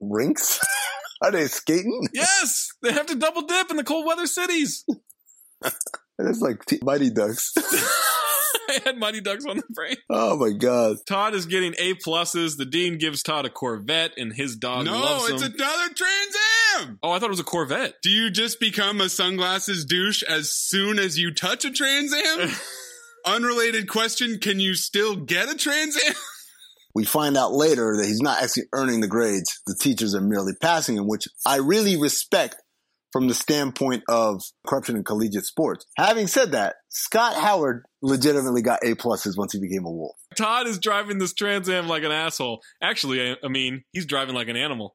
Rinks? 0.00 0.60
Are 1.22 1.32
they 1.32 1.46
skating? 1.48 2.06
Yes, 2.12 2.68
they 2.82 2.92
have 2.92 3.06
to 3.06 3.16
double 3.16 3.42
dip 3.42 3.70
in 3.70 3.76
the 3.76 3.82
cold 3.84 4.06
weather 4.06 4.26
cities. 4.26 4.84
It's 6.18 6.40
like 6.40 6.64
t- 6.64 6.80
Mighty 6.82 7.10
Ducks. 7.10 7.52
I 8.70 8.80
had 8.84 8.98
Mighty 8.98 9.20
Ducks 9.20 9.46
on 9.46 9.56
the 9.56 9.62
brain. 9.70 9.96
oh 10.10 10.36
my 10.36 10.50
god! 10.52 10.96
Todd 11.06 11.34
is 11.34 11.46
getting 11.46 11.74
A 11.78 11.94
pluses. 11.94 12.56
The 12.58 12.66
dean 12.66 12.98
gives 12.98 13.22
Todd 13.22 13.46
a 13.46 13.50
Corvette, 13.50 14.12
and 14.18 14.32
his 14.32 14.56
dog 14.56 14.84
no, 14.84 14.92
loves 14.98 15.30
it's 15.30 15.42
him. 15.42 15.52
another 15.54 15.94
Trans 15.94 16.36
Am. 16.80 16.98
oh, 17.02 17.10
I 17.12 17.18
thought 17.18 17.26
it 17.26 17.30
was 17.30 17.40
a 17.40 17.44
Corvette. 17.44 17.94
Do 18.02 18.10
you 18.10 18.30
just 18.30 18.60
become 18.60 19.00
a 19.00 19.08
sunglasses 19.08 19.84
douche 19.86 20.22
as 20.22 20.52
soon 20.52 20.98
as 20.98 21.18
you 21.18 21.32
touch 21.32 21.64
a 21.64 21.70
Trans 21.70 22.12
Am? 22.12 22.50
Unrelated 23.26 23.88
question: 23.88 24.38
Can 24.38 24.60
you 24.60 24.74
still 24.74 25.16
get 25.16 25.48
a 25.50 25.56
Trans 25.56 25.96
Am? 26.04 26.14
We 26.94 27.04
find 27.04 27.36
out 27.36 27.52
later 27.52 27.96
that 27.96 28.06
he's 28.06 28.20
not 28.20 28.42
actually 28.42 28.64
earning 28.72 29.00
the 29.00 29.08
grades. 29.08 29.60
The 29.66 29.76
teachers 29.80 30.14
are 30.14 30.20
merely 30.20 30.52
passing 30.60 30.96
him, 30.96 31.06
which 31.06 31.28
I 31.46 31.56
really 31.56 31.96
respect 31.96 32.56
from 33.12 33.28
the 33.28 33.34
standpoint 33.34 34.02
of 34.08 34.42
corruption 34.66 34.96
in 34.96 35.04
collegiate 35.04 35.44
sports. 35.44 35.86
Having 35.96 36.26
said 36.26 36.52
that, 36.52 36.76
Scott 36.88 37.34
Howard 37.34 37.84
legitimately 38.02 38.62
got 38.62 38.80
A 38.84 38.94
pluses 38.94 39.36
once 39.36 39.52
he 39.52 39.60
became 39.60 39.84
a 39.84 39.90
wolf. 39.90 40.16
Todd 40.36 40.66
is 40.66 40.78
driving 40.78 41.18
this 41.18 41.32
Trans 41.32 41.68
Am 41.68 41.88
like 41.88 42.04
an 42.04 42.12
asshole. 42.12 42.60
Actually, 42.82 43.30
I, 43.30 43.36
I 43.42 43.48
mean, 43.48 43.84
he's 43.92 44.06
driving 44.06 44.34
like 44.34 44.48
an 44.48 44.56
animal. 44.56 44.94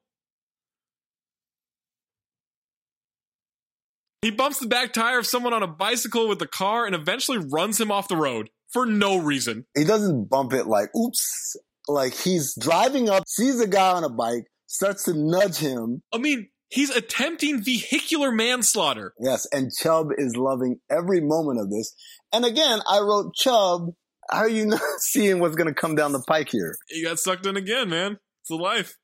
He 4.22 4.30
bumps 4.30 4.58
the 4.58 4.66
back 4.66 4.94
tire 4.94 5.18
of 5.18 5.26
someone 5.26 5.52
on 5.52 5.62
a 5.62 5.66
bicycle 5.66 6.28
with 6.28 6.38
the 6.38 6.46
car 6.46 6.86
and 6.86 6.94
eventually 6.94 7.36
runs 7.36 7.78
him 7.78 7.90
off 7.90 8.08
the 8.08 8.16
road 8.16 8.48
for 8.72 8.86
no 8.86 9.18
reason. 9.18 9.66
He 9.76 9.84
doesn't 9.84 10.30
bump 10.30 10.54
it 10.54 10.66
like, 10.66 10.88
oops. 10.96 11.56
Like 11.86 12.14
he's 12.14 12.54
driving 12.58 13.10
up, 13.10 13.24
sees 13.28 13.60
a 13.60 13.66
guy 13.66 13.92
on 13.92 14.02
a 14.02 14.08
bike, 14.08 14.46
starts 14.66 15.04
to 15.04 15.12
nudge 15.14 15.58
him. 15.58 16.02
I 16.10 16.16
mean, 16.16 16.48
he's 16.74 16.90
attempting 16.90 17.62
vehicular 17.62 18.32
manslaughter. 18.32 19.14
Yes, 19.18 19.46
and 19.52 19.70
Chubb 19.72 20.08
is 20.18 20.36
loving 20.36 20.80
every 20.90 21.20
moment 21.20 21.60
of 21.60 21.70
this. 21.70 21.94
And 22.32 22.44
again, 22.44 22.80
I 22.90 22.98
wrote 22.98 23.34
Chubb. 23.34 23.90
How 24.30 24.38
are 24.38 24.48
you 24.48 24.66
not 24.66 24.80
seeing 24.98 25.38
what's 25.38 25.54
going 25.54 25.72
to 25.72 25.80
come 25.80 25.94
down 25.94 26.12
the 26.12 26.24
pike 26.26 26.48
here? 26.50 26.74
He 26.88 27.04
got 27.04 27.18
sucked 27.18 27.46
in 27.46 27.56
again, 27.56 27.88
man. 27.88 28.18
It's 28.42 28.50
a 28.50 28.56
life. 28.56 28.98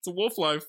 It's 0.00 0.08
a 0.08 0.12
wolf 0.12 0.38
life. 0.38 0.64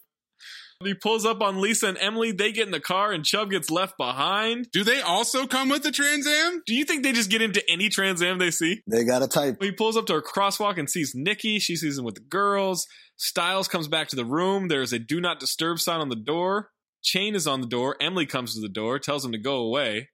He 0.81 0.93
pulls 0.93 1.25
up 1.25 1.41
on 1.41 1.59
Lisa 1.59 1.87
and 1.87 1.97
Emily. 1.99 2.31
They 2.31 2.53
get 2.53 2.65
in 2.65 2.71
the 2.71 2.79
car, 2.79 3.11
and 3.11 3.25
Chubb 3.25 3.51
gets 3.51 3.69
left 3.69 3.97
behind. 3.97 4.69
Do 4.71 4.85
they 4.85 5.01
also 5.01 5.45
come 5.45 5.67
with 5.67 5.83
the 5.83 5.91
Trans 5.91 6.25
Am? 6.25 6.61
Do 6.65 6.73
you 6.73 6.85
think 6.85 7.03
they 7.03 7.11
just 7.11 7.29
get 7.29 7.41
into 7.41 7.61
any 7.69 7.89
Trans 7.89 8.21
Am 8.21 8.37
they 8.37 8.49
see? 8.49 8.81
They 8.87 9.03
got 9.03 9.21
a 9.21 9.27
type. 9.27 9.61
He 9.61 9.73
pulls 9.73 9.97
up 9.97 10.05
to 10.05 10.15
a 10.15 10.23
crosswalk 10.23 10.77
and 10.77 10.89
sees 10.89 11.11
Nikki. 11.13 11.59
She 11.59 11.75
sees 11.75 11.97
him 11.97 12.05
with 12.05 12.15
the 12.15 12.21
girls. 12.21 12.87
Stiles 13.17 13.67
comes 13.67 13.89
back 13.89 14.07
to 14.09 14.15
the 14.15 14.23
room. 14.23 14.69
There's 14.69 14.93
a 14.93 14.99
do 14.99 15.19
not 15.19 15.41
disturb 15.41 15.79
sign 15.79 15.99
on 15.99 16.07
the 16.07 16.15
door. 16.15 16.69
Chain 17.03 17.35
is 17.35 17.45
on 17.45 17.59
the 17.59 17.67
door. 17.67 17.97
Emily 17.99 18.25
comes 18.25 18.55
to 18.55 18.61
the 18.61 18.69
door, 18.69 18.99
tells 18.99 19.25
him 19.25 19.33
to 19.33 19.37
go 19.37 19.57
away, 19.57 20.07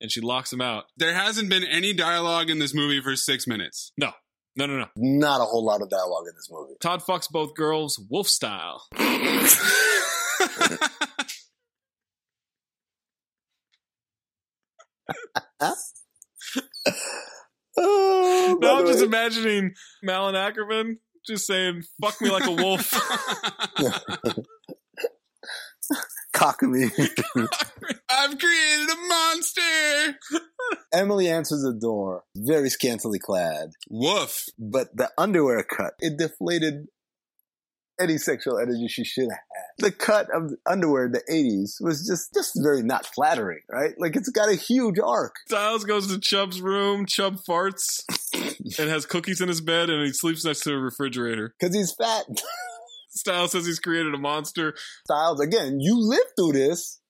and 0.00 0.12
she 0.12 0.20
locks 0.20 0.52
him 0.52 0.60
out. 0.60 0.84
There 0.96 1.14
hasn't 1.14 1.48
been 1.48 1.64
any 1.64 1.92
dialogue 1.92 2.48
in 2.48 2.60
this 2.60 2.74
movie 2.74 3.00
for 3.00 3.16
six 3.16 3.48
minutes. 3.48 3.90
No, 3.96 4.12
no, 4.56 4.66
no, 4.66 4.78
no. 4.78 4.86
Not 4.96 5.40
a 5.40 5.44
whole 5.44 5.64
lot 5.64 5.80
of 5.82 5.88
dialogue 5.90 6.24
in 6.28 6.34
this 6.36 6.48
movie. 6.50 6.74
Todd 6.80 7.02
fucks 7.02 7.30
both 7.30 7.54
girls, 7.54 7.98
wolf 8.10 8.28
style. 8.28 8.86
Oh, 17.76 18.58
Now 18.60 18.78
I'm 18.80 18.86
just 18.86 18.98
way- 19.00 19.06
imagining 19.06 19.74
Malin 20.02 20.34
Akerman 20.34 20.98
just 21.26 21.46
saying, 21.46 21.82
fuck 22.00 22.20
me 22.20 22.30
like 22.30 22.46
a 22.46 22.52
wolf. 22.52 22.92
cock 26.32 26.62
me. 26.62 26.84
I've 28.10 28.38
created 28.38 28.90
a 28.90 29.08
monster. 29.08 30.18
Emily 30.92 31.28
answers 31.28 31.62
the 31.62 31.72
door, 31.78 32.24
very 32.36 32.70
scantily 32.70 33.18
clad, 33.18 33.70
Woof. 33.90 34.46
but 34.58 34.96
the 34.96 35.10
underwear 35.16 35.62
cut, 35.62 35.94
it 36.00 36.18
deflated 36.18 36.88
any 38.00 38.18
sexual 38.18 38.58
energy 38.58 38.88
she 38.88 39.04
should 39.04 39.24
have 39.24 39.30
had. 39.30 39.62
The 39.78 39.92
cut 39.92 40.28
of 40.34 40.50
the 40.50 40.56
underwear 40.66 41.06
in 41.06 41.12
the 41.12 41.22
80s 41.30 41.84
was 41.84 42.06
just, 42.06 42.34
just 42.34 42.52
very 42.62 42.82
not 42.82 43.06
flattering, 43.06 43.60
right? 43.70 43.94
Like 43.98 44.16
it's 44.16 44.28
got 44.30 44.48
a 44.48 44.54
huge 44.54 44.98
arc. 44.98 45.36
Stiles 45.46 45.84
goes 45.84 46.08
to 46.08 46.18
Chubb's 46.18 46.60
room. 46.60 47.06
Chubb 47.06 47.38
farts 47.48 48.02
and 48.78 48.90
has 48.90 49.06
cookies 49.06 49.40
in 49.40 49.48
his 49.48 49.60
bed, 49.60 49.90
and 49.90 50.04
he 50.04 50.12
sleeps 50.12 50.44
next 50.44 50.60
to 50.60 50.72
a 50.72 50.78
refrigerator. 50.78 51.54
Cause 51.60 51.74
he's 51.74 51.92
fat. 51.92 52.24
Stiles 53.14 53.52
says 53.52 53.66
he's 53.66 53.78
created 53.78 54.14
a 54.14 54.18
monster. 54.18 54.74
Stiles, 55.06 55.40
again, 55.40 55.78
you 55.80 55.96
lived 55.96 56.30
through 56.36 56.52
this. 56.52 57.00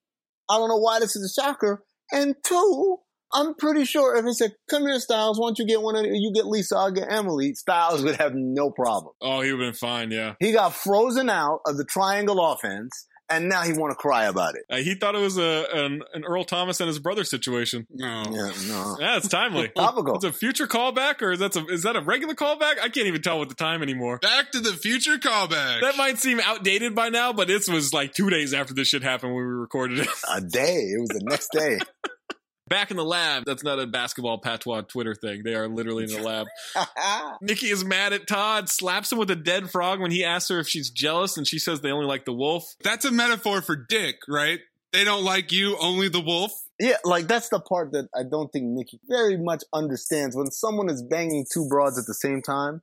I 0.49 0.57
don't 0.57 0.69
know 0.69 0.77
why 0.77 0.99
this 0.99 1.15
is 1.15 1.35
a 1.37 1.41
shocker. 1.41 1.83
And 2.11 2.35
two, 2.45 2.97
I'm 3.33 3.55
pretty 3.55 3.85
sure 3.85 4.15
if 4.15 4.25
he 4.25 4.33
said, 4.33 4.53
come 4.69 4.83
here, 4.83 4.99
Stiles, 4.99 5.39
why 5.39 5.47
don't 5.47 5.59
you 5.59 5.65
get 5.65 5.81
one 5.81 5.95
of, 5.95 6.05
you 6.05 6.31
get 6.33 6.45
Lisa, 6.45 6.75
I'll 6.75 6.91
get 6.91 7.11
Emily, 7.11 7.53
Stiles 7.55 8.03
would 8.03 8.17
have 8.17 8.33
no 8.35 8.69
problem. 8.69 9.13
Oh, 9.21 9.41
he 9.41 9.51
would 9.51 9.61
have 9.61 9.71
been 9.71 9.77
fine, 9.77 10.11
yeah. 10.11 10.33
He 10.39 10.51
got 10.51 10.75
frozen 10.75 11.29
out 11.29 11.61
of 11.65 11.77
the 11.77 11.85
triangle 11.85 12.45
offense 12.45 13.07
and 13.29 13.49
now 13.49 13.61
he 13.63 13.73
want 13.73 13.91
to 13.91 13.95
cry 13.95 14.25
about 14.25 14.55
it. 14.55 14.63
Uh, 14.69 14.77
he 14.77 14.95
thought 14.95 15.15
it 15.15 15.21
was 15.21 15.37
a 15.37 15.65
an, 15.73 16.01
an 16.13 16.23
Earl 16.23 16.43
Thomas 16.43 16.79
and 16.79 16.87
his 16.87 16.99
brother 16.99 17.23
situation. 17.23 17.87
No. 17.91 18.23
Yeah, 18.29 18.51
no. 18.67 18.97
Yeah, 18.99 19.17
it's 19.17 19.27
timely. 19.27 19.69
Topical. 19.75 20.15
It's 20.15 20.25
a 20.25 20.33
future 20.33 20.67
callback, 20.67 21.21
or 21.21 21.31
is 21.31 21.39
that 21.39 21.55
a, 21.55 21.65
is 21.67 21.83
that 21.83 21.95
a 21.95 22.01
regular 22.01 22.35
callback? 22.35 22.79
I 22.81 22.89
can't 22.89 23.07
even 23.07 23.21
tell 23.21 23.39
with 23.39 23.49
the 23.49 23.55
time 23.55 23.81
anymore. 23.81 24.19
Back 24.19 24.51
to 24.51 24.59
the 24.59 24.73
Future 24.73 25.17
callback. 25.17 25.81
That 25.81 25.97
might 25.97 26.19
seem 26.19 26.39
outdated 26.39 26.95
by 26.95 27.09
now, 27.09 27.33
but 27.33 27.47
this 27.47 27.67
was 27.67 27.93
like 27.93 28.13
two 28.13 28.29
days 28.29 28.53
after 28.53 28.73
this 28.73 28.87
shit 28.87 29.03
happened 29.03 29.33
when 29.33 29.43
we 29.43 29.51
recorded 29.53 29.99
it. 29.99 30.07
A 30.33 30.41
day. 30.41 30.75
It 30.75 30.99
was 30.99 31.09
the 31.09 31.21
next 31.23 31.49
day. 31.51 31.79
Back 32.67 32.91
in 32.91 32.97
the 32.97 33.03
lab. 33.03 33.43
That's 33.45 33.63
not 33.63 33.79
a 33.79 33.85
basketball 33.85 34.37
patois 34.37 34.81
Twitter 34.81 35.15
thing. 35.15 35.41
They 35.43 35.53
are 35.53 35.67
literally 35.67 36.05
in 36.05 36.09
the 36.11 36.21
lab. 36.21 36.47
Nikki 37.41 37.67
is 37.67 37.83
mad 37.83 38.13
at 38.13 38.27
Todd, 38.27 38.69
slaps 38.69 39.11
him 39.11 39.17
with 39.17 39.29
a 39.31 39.35
dead 39.35 39.69
frog 39.69 39.99
when 39.99 40.11
he 40.11 40.23
asks 40.23 40.49
her 40.49 40.59
if 40.59 40.67
she's 40.67 40.89
jealous, 40.89 41.37
and 41.37 41.45
she 41.45 41.59
says 41.59 41.81
they 41.81 41.91
only 41.91 42.05
like 42.05 42.25
the 42.25 42.33
wolf. 42.33 42.63
That's 42.83 43.05
a 43.05 43.11
metaphor 43.11 43.61
for 43.61 43.75
dick, 43.75 44.15
right? 44.29 44.59
They 44.93 45.03
don't 45.03 45.23
like 45.23 45.51
you, 45.51 45.75
only 45.79 46.07
the 46.07 46.21
wolf. 46.21 46.53
Yeah, 46.79 46.97
like 47.03 47.27
that's 47.27 47.49
the 47.49 47.59
part 47.59 47.91
that 47.91 48.07
I 48.15 48.23
don't 48.23 48.51
think 48.51 48.65
Nikki 48.65 48.99
very 49.09 49.37
much 49.37 49.63
understands. 49.73 50.35
When 50.35 50.51
someone 50.51 50.89
is 50.89 51.03
banging 51.03 51.45
two 51.51 51.67
broads 51.67 51.97
at 51.97 52.05
the 52.05 52.13
same 52.13 52.41
time, 52.41 52.81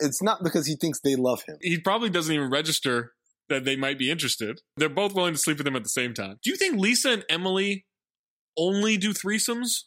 it's 0.00 0.22
not 0.22 0.42
because 0.42 0.66
he 0.66 0.76
thinks 0.76 1.00
they 1.00 1.16
love 1.16 1.42
him. 1.46 1.56
He 1.60 1.78
probably 1.78 2.10
doesn't 2.10 2.34
even 2.34 2.50
register 2.50 3.12
that 3.48 3.64
they 3.64 3.76
might 3.76 3.98
be 3.98 4.10
interested. 4.10 4.60
They're 4.76 4.88
both 4.88 5.14
willing 5.14 5.34
to 5.34 5.38
sleep 5.38 5.58
with 5.58 5.66
him 5.66 5.76
at 5.76 5.82
the 5.82 5.88
same 5.88 6.14
time. 6.14 6.38
Do 6.42 6.50
you 6.50 6.56
think 6.56 6.78
Lisa 6.78 7.10
and 7.12 7.24
Emily 7.28 7.84
only 8.56 8.96
do 8.96 9.12
threesomes? 9.12 9.84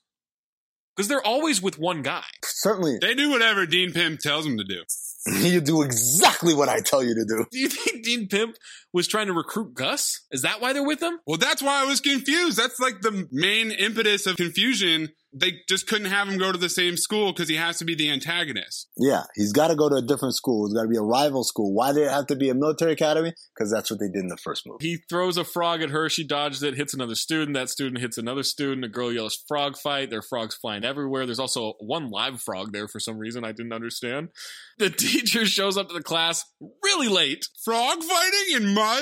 Because 0.95 1.09
they're 1.09 1.26
always 1.26 1.61
with 1.61 1.78
one 1.78 2.01
guy. 2.01 2.24
Certainly, 2.43 2.99
They 3.01 3.13
do 3.16 3.30
whatever 3.30 3.66
Dean 3.66 3.91
Pimp 3.91 4.22
tells 4.22 4.45
them 4.45 4.57
to 4.57 4.63
do. 4.63 4.84
you 5.41 5.59
do 5.59 5.82
exactly 5.82 6.53
what 6.53 6.70
I 6.70 6.80
tell 6.80 7.03
you 7.03 7.16
to 7.16 7.26
do. 7.26 7.45
Do 7.51 7.59
you 7.59 7.68
think 7.68 8.05
Dean 8.05 8.28
Pimp 8.28 8.55
was 8.93 9.07
trying 9.07 9.28
to 9.28 9.34
recruit 9.34 9.74
Gus? 9.74 10.26
Is 10.32 10.43
that 10.43 10.61
why 10.61 10.72
they're 10.72 10.86
with 10.86 11.01
him? 11.01 11.20
Well, 11.26 11.38
that's 11.38 11.61
why 11.61 11.82
I 11.82 11.86
was 11.86 11.99
confused. 11.99 12.57
That's 12.57 12.80
like 12.80 13.01
the 13.01 13.28
main 13.32 13.72
impetus 13.72 14.28
of 14.28 14.38
confusion. 14.38 15.09
They 15.38 15.60
just 15.68 15.88
couldn't 15.88 16.08
have 16.08 16.30
him 16.30 16.38
go 16.38 16.54
to 16.54 16.58
the 16.58 16.70
same 16.70 16.96
school 16.96 17.34
because 17.34 17.50
he 17.50 17.58
has 17.58 17.78
to 17.80 17.86
be 17.86 17.94
the 17.94 18.10
antagonist. 18.10 18.88
Yeah, 18.98 19.24
he's 19.36 19.52
got 19.52 19.68
to 19.68 19.76
go 19.76 19.90
to 19.90 19.96
a 19.96 20.02
different 20.02 20.34
school. 20.34 20.66
It's 20.66 20.74
got 20.74 20.84
to 20.84 20.88
be 20.88 20.96
a 20.96 21.02
rival 21.02 21.44
school. 21.44 21.74
Why 21.74 21.92
did 21.92 22.04
it 22.04 22.12
have 22.12 22.28
to 22.28 22.38
be 22.38 22.50
a 22.50 22.54
military 22.54 22.94
academy? 22.94 23.34
Because 23.54 23.70
that's 23.70 23.92
what 23.92 24.00
they 24.00 24.08
did 24.08 24.24
in 24.24 24.30
the 24.30 24.38
first 24.38 24.66
movie. 24.66 24.88
He 24.88 24.98
throws 25.10 25.36
a 25.36 25.44
frog 25.44 25.82
at 25.82 25.90
her. 25.90 26.10
She 26.10 26.26
dodges 26.26 26.64
it, 26.64 26.76
hits 26.76 26.94
another 26.94 27.16
student. 27.16 27.56
That 27.56 27.70
student 27.70 28.00
hits 28.00 28.18
another 28.18 28.44
student. 28.44 28.86
A 28.86 28.88
girl 28.88 29.12
yells 29.12 29.38
frog 29.48 29.78
fight. 29.78 30.10
There 30.10 30.20
are 30.20 30.22
frogs 30.22 30.56
flying 30.56 30.86
everywhere. 30.86 31.26
There's 31.26 31.40
also 31.40 31.74
one 31.80 32.10
live 32.10 32.40
frog 32.40 32.72
there 32.72 32.88
for 32.88 33.02
some 33.02 33.18
reason 33.18 33.44
I 33.44 33.52
didn't 33.52 33.74
understand. 33.74 34.30
The 34.78 34.90
teacher 34.90 35.46
shows 35.46 35.78
up 35.78 35.90
to 35.90 35.94
the 35.94 36.04
class 36.04 36.46
really 36.82 37.10
late. 37.10 37.46
Frog 37.64 38.02
fighting 38.04 38.56
in 38.56 38.74
my 38.74 39.02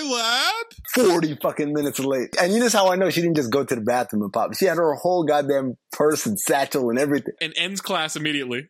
lab? 0.96 1.08
40 1.08 1.38
fucking 1.42 1.74
minutes 1.74 2.00
late. 2.00 2.36
And 2.42 2.54
you 2.54 2.60
know 2.60 2.70
how 2.70 2.92
I 2.92 2.96
know 2.96 3.12
she 3.12 3.22
didn't 3.22 3.36
just 3.36 3.52
go 3.52 3.64
to 3.64 3.76
the 3.76 3.82
bathroom 3.82 4.24
and 4.24 4.34
pop. 4.34 4.56
She 4.56 4.66
had 4.66 4.78
her 4.78 4.96
whole 4.96 5.24
goddamn 5.26 5.76
purse 5.94 6.26
and 6.26 6.40
satchel 6.40 6.90
and 6.90 7.00
everything. 7.00 7.34
and 7.42 7.54
ends 7.58 7.82
class 7.82 8.16
immediately. 8.16 8.70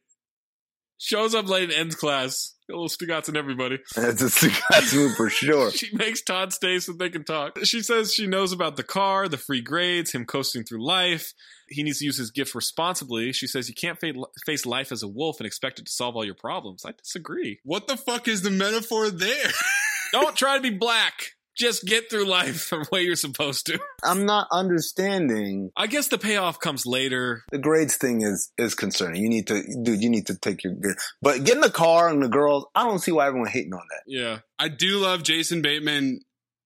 Shows 1.00 1.36
up 1.36 1.50
late 1.50 1.64
and 1.64 1.74
ends 1.74 1.96
class. 1.96 2.54
A 2.70 2.74
little 2.74 2.88
Stugotz 2.88 3.28
in 3.28 3.36
everybody. 3.36 3.80
That's 3.96 4.22
a 4.22 4.26
Stugotz 4.26 4.96
move 4.96 5.16
for 5.16 5.30
sure. 5.30 5.70
She 5.76 5.90
makes 5.94 6.22
Todd 6.22 6.54
stay 6.54 6.80
so 6.80 6.94
they 6.94 7.10
can 7.10 7.26
talk. 7.26 7.60
She 7.66 7.82
says 7.82 8.14
she 8.14 8.26
knows 8.26 8.54
about 8.54 8.78
the 8.78 8.84
car, 8.84 9.28
the 9.28 9.38
free 9.38 9.60
grades, 9.62 10.12
him 10.14 10.26
coasting 10.26 10.64
through 10.64 10.86
life. 10.86 11.34
He 11.68 11.84
needs 11.84 12.00
to 12.00 12.06
use 12.06 12.18
his 12.18 12.32
gift 12.32 12.56
responsibly. 12.56 13.34
She 13.34 13.48
says 13.48 13.68
you 13.68 13.76
can't 13.76 14.00
face 14.46 14.66
life 14.66 14.94
as 14.94 15.04
a 15.04 15.08
wolf 15.10 15.40
and 15.42 15.48
expect 15.48 15.80
it 15.80 15.88
to 15.88 15.92
solve 15.92 16.16
all 16.16 16.24
your 16.24 16.36
problems. 16.36 16.86
I 16.86 16.92
disagree. 16.92 17.60
What 17.64 17.88
the 17.88 17.98
fuck 17.98 18.30
is 18.30 18.44
the 18.44 18.52
metaphor 18.52 19.10
there? 19.10 19.52
Don't 20.14 20.36
try 20.38 20.56
to 20.56 20.62
be 20.62 20.70
black. 20.70 21.32
Just 21.56 21.86
get 21.86 22.10
through 22.10 22.26
life 22.26 22.70
the 22.72 22.86
way 22.92 23.04
you're 23.04 23.16
supposed 23.16 23.66
to. 23.68 23.80
I'm 24.04 24.26
not 24.26 24.48
understanding. 24.52 25.72
I 25.76 25.88
guess 25.88 26.08
the 26.08 26.18
payoff 26.18 26.60
comes 26.60 26.86
later. 26.86 27.44
The 27.52 27.60
grades 27.60 27.98
thing 27.98 28.22
is 28.22 28.52
is 28.58 28.76
concerning. 28.76 29.22
You 29.22 29.30
need 29.30 29.48
to, 29.48 29.64
dude. 29.84 30.02
You 30.02 30.10
need 30.10 30.28
to 30.28 30.38
take 30.38 30.64
your. 30.64 30.74
But 31.22 31.44
getting 31.44 31.62
the 31.62 31.70
car 31.70 32.10
and 32.10 32.22
the 32.22 32.30
girls, 32.30 32.66
I 32.76 32.84
don't 32.84 33.00
see 33.00 33.12
why 33.12 33.28
everyone 33.28 33.50
hating 33.50 33.74
on 33.74 33.84
that. 33.90 34.04
Yeah. 34.08 34.40
I 34.60 34.70
do 34.70 35.00
love 35.00 35.24
Jason 35.24 35.62
Bateman 35.62 36.22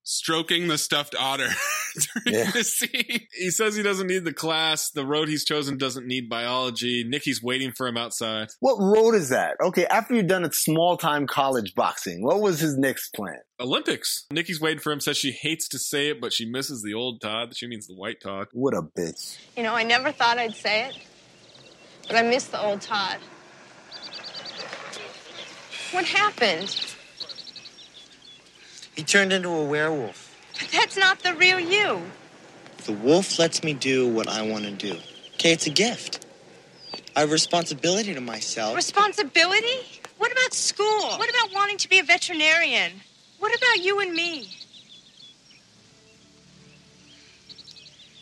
stroking 0.10 0.70
the 0.70 0.78
stuffed 0.78 1.14
otter 1.20 1.49
during 2.26 2.39
Yeah. 2.39 2.51
the 2.51 2.64
scene. 2.64 3.28
He 3.38 3.51
says 3.51 3.76
he 3.76 3.84
doesn't 3.84 4.08
need 4.08 4.24
the 4.24 4.34
class. 4.34 4.89
The 4.89 5.05
road 5.05 5.28
he's 5.28 5.43
chosen 5.43 5.78
doesn't 5.78 6.08
need 6.08 6.30
biology. 6.30 7.03
Nikki's 7.03 7.43
waiting 7.43 7.72
for 7.74 7.88
him 7.88 7.97
outside. 7.97 8.47
What 8.62 8.78
road 8.80 9.16
is 9.16 9.30
that? 9.30 9.58
Okay, 9.62 9.86
after 9.86 10.16
you've 10.16 10.28
done 10.28 10.45
a 10.45 10.51
small 10.51 10.95
time 10.97 11.28
college 11.28 11.76
boxing, 11.76 12.24
what 12.24 12.39
was 12.39 12.60
his 12.60 12.78
next 12.78 13.14
plan? 13.14 13.39
Olympics. 13.60 14.26
Nikki's 14.32 14.62
waiting 14.62 14.80
for 14.80 14.91
him, 14.93 14.99
says 15.01 15.18
she 15.18 15.32
hates 15.32 15.68
to 15.70 15.78
say 15.80 16.10
it, 16.10 16.22
but 16.22 16.32
she 16.34 16.45
misses 16.45 16.82
the 16.82 16.93
old 16.93 17.20
Todd. 17.22 17.55
She 17.55 17.68
means 17.68 17.86
the 17.88 17.95
white 17.95 18.22
Todd. 18.22 18.47
What 18.53 18.74
a 18.74 18.82
bitch. 18.82 19.38
You 19.58 19.64
know, 19.64 19.74
I 19.76 19.84
never 19.84 20.12
thought 20.12 20.38
I'd 20.39 20.55
say 20.55 20.86
it, 20.86 20.97
but 22.08 22.16
I 22.16 22.22
miss 22.22 22.45
the 22.47 22.62
old 22.62 22.82
Todd. 22.82 23.18
What 25.91 26.05
happened? 26.05 26.95
He 28.98 29.04
turned 29.04 29.32
into 29.32 29.50
a 29.50 29.64
werewolf. 29.64 30.36
But 30.60 30.70
that's 30.72 30.98
not 30.98 31.20
the 31.20 31.36
real 31.36 31.60
you. 31.60 32.02
The 32.86 32.93
wolf 32.93 33.38
lets 33.38 33.64
me 33.64 33.74
do 33.74 34.10
what 34.12 34.28
I 34.28 34.41
want 34.41 34.66
to 34.66 34.72
do. 34.72 34.98
Okay, 35.36 35.54
it's 35.54 35.68
a 35.68 35.70
gift. 35.70 36.26
I 37.16 37.20
have 37.20 37.32
responsibility 37.32 38.16
to 38.16 38.22
myself. 38.22 38.76
Responsibility? 38.76 40.02
What 40.18 40.32
about 40.32 40.52
school? 40.52 41.12
What 41.20 41.30
about 41.30 41.54
wanting 41.54 41.78
to 41.78 41.88
be 41.88 42.00
a 42.00 42.04
veterinarian? 42.04 42.91
What 43.38 43.56
about 43.56 43.86
you 43.86 44.00
and 44.00 44.14
me? 44.14 44.50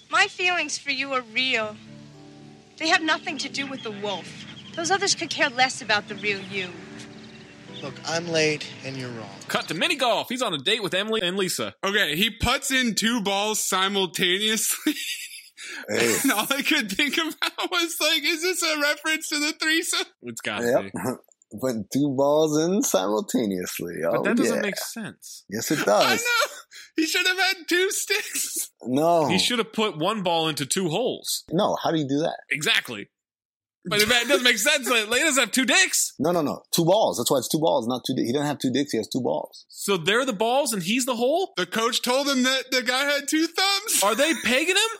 My 0.09 0.27
feelings 0.27 0.77
for 0.77 0.91
you 0.91 1.13
are 1.13 1.23
real. 1.33 1.77
They 2.77 2.89
have 2.89 3.01
nothing 3.01 3.37
to 3.37 3.49
do 3.49 3.65
with 3.65 3.83
the 3.83 3.91
wolf. 3.91 4.45
Those 4.75 4.91
others 4.91 5.15
could 5.15 5.29
care 5.29 5.49
less 5.49 5.81
about 5.81 6.09
the 6.09 6.15
real 6.15 6.41
you. 6.51 6.67
Look, 7.81 7.93
I'm 8.05 8.27
late 8.27 8.65
and 8.83 8.95
you're 8.97 9.09
wrong. 9.09 9.29
Cut 9.47 9.67
to 9.67 9.73
mini 9.73 9.95
golf. 9.95 10.27
He's 10.29 10.41
on 10.41 10.53
a 10.53 10.57
date 10.57 10.81
with 10.81 10.93
Emily 10.93 11.21
and 11.21 11.37
Lisa. 11.37 11.75
Okay, 11.83 12.15
he 12.15 12.29
puts 12.31 12.71
in 12.71 12.95
two 12.95 13.21
balls 13.21 13.59
simultaneously. 13.63 14.93
Hey. 15.89 16.15
and 16.23 16.31
all 16.31 16.45
I 16.51 16.61
could 16.61 16.91
think 16.91 17.15
about 17.17 17.71
was 17.71 17.95
like, 17.99 18.21
is 18.23 18.43
this 18.43 18.61
a 18.61 18.79
reference 18.79 19.27
to 19.29 19.39
the 19.39 19.51
threesome? 19.59 20.05
It's 20.21 20.39
got 20.41 20.59
to 20.59 20.65
Yep. 20.67 20.83
be. 20.83 20.89
Put 21.59 21.91
two 21.91 22.13
balls 22.15 22.57
in 22.63 22.81
simultaneously. 22.83 23.95
Oh, 24.05 24.11
But 24.11 24.23
that 24.25 24.37
doesn't 24.37 24.55
yeah. 24.57 24.61
make 24.61 24.77
sense. 24.77 25.43
Yes, 25.49 25.71
it 25.71 25.77
does. 25.85 25.87
I 26.05 26.15
know. 26.15 26.53
He 26.95 27.07
should 27.07 27.25
have 27.25 27.37
had 27.37 27.67
two 27.67 27.89
sticks. 27.89 28.69
No. 28.83 29.27
He 29.27 29.39
should 29.39 29.57
have 29.59 29.73
put 29.73 29.97
one 29.97 30.21
ball 30.21 30.47
into 30.47 30.65
two 30.67 30.89
holes. 30.89 31.43
No, 31.51 31.75
how 31.83 31.91
do 31.91 31.97
you 31.97 32.07
do 32.07 32.19
that? 32.19 32.37
Exactly. 32.51 33.09
But 33.87 34.01
it 34.01 34.09
it 34.09 34.27
doesn't 34.27 34.43
make 34.43 34.57
sense. 34.57 34.89
Like, 34.89 35.05
he 35.07 35.23
doesn't 35.23 35.39
have 35.43 35.51
two 35.51 35.65
dicks. 35.65 36.13
No, 36.17 36.31
no, 36.31 36.41
no. 36.41 36.63
Two 36.71 36.85
balls. 36.85 37.17
That's 37.17 37.29
why 37.29 37.37
it's 37.37 37.47
two 37.49 37.59
balls, 37.59 37.87
not 37.87 38.01
two. 38.05 38.15
Di- 38.15 38.25
he 38.25 38.33
doesn't 38.33 38.47
have 38.47 38.57
two 38.57 38.71
dicks. 38.71 38.91
He 38.91 38.97
has 38.97 39.07
two 39.07 39.21
balls. 39.21 39.65
So 39.69 39.95
they're 39.97 40.25
the 40.25 40.33
balls 40.33 40.73
and 40.73 40.81
he's 40.81 41.05
the 41.05 41.15
hole? 41.15 41.53
The 41.55 41.67
coach 41.67 42.01
told 42.01 42.27
him 42.27 42.41
that 42.43 42.71
the 42.71 42.81
guy 42.81 43.05
had 43.05 43.27
two 43.29 43.45
thumbs. 43.47 44.01
Are 44.03 44.15
they 44.15 44.33
pegging 44.43 44.75
him? 44.75 44.99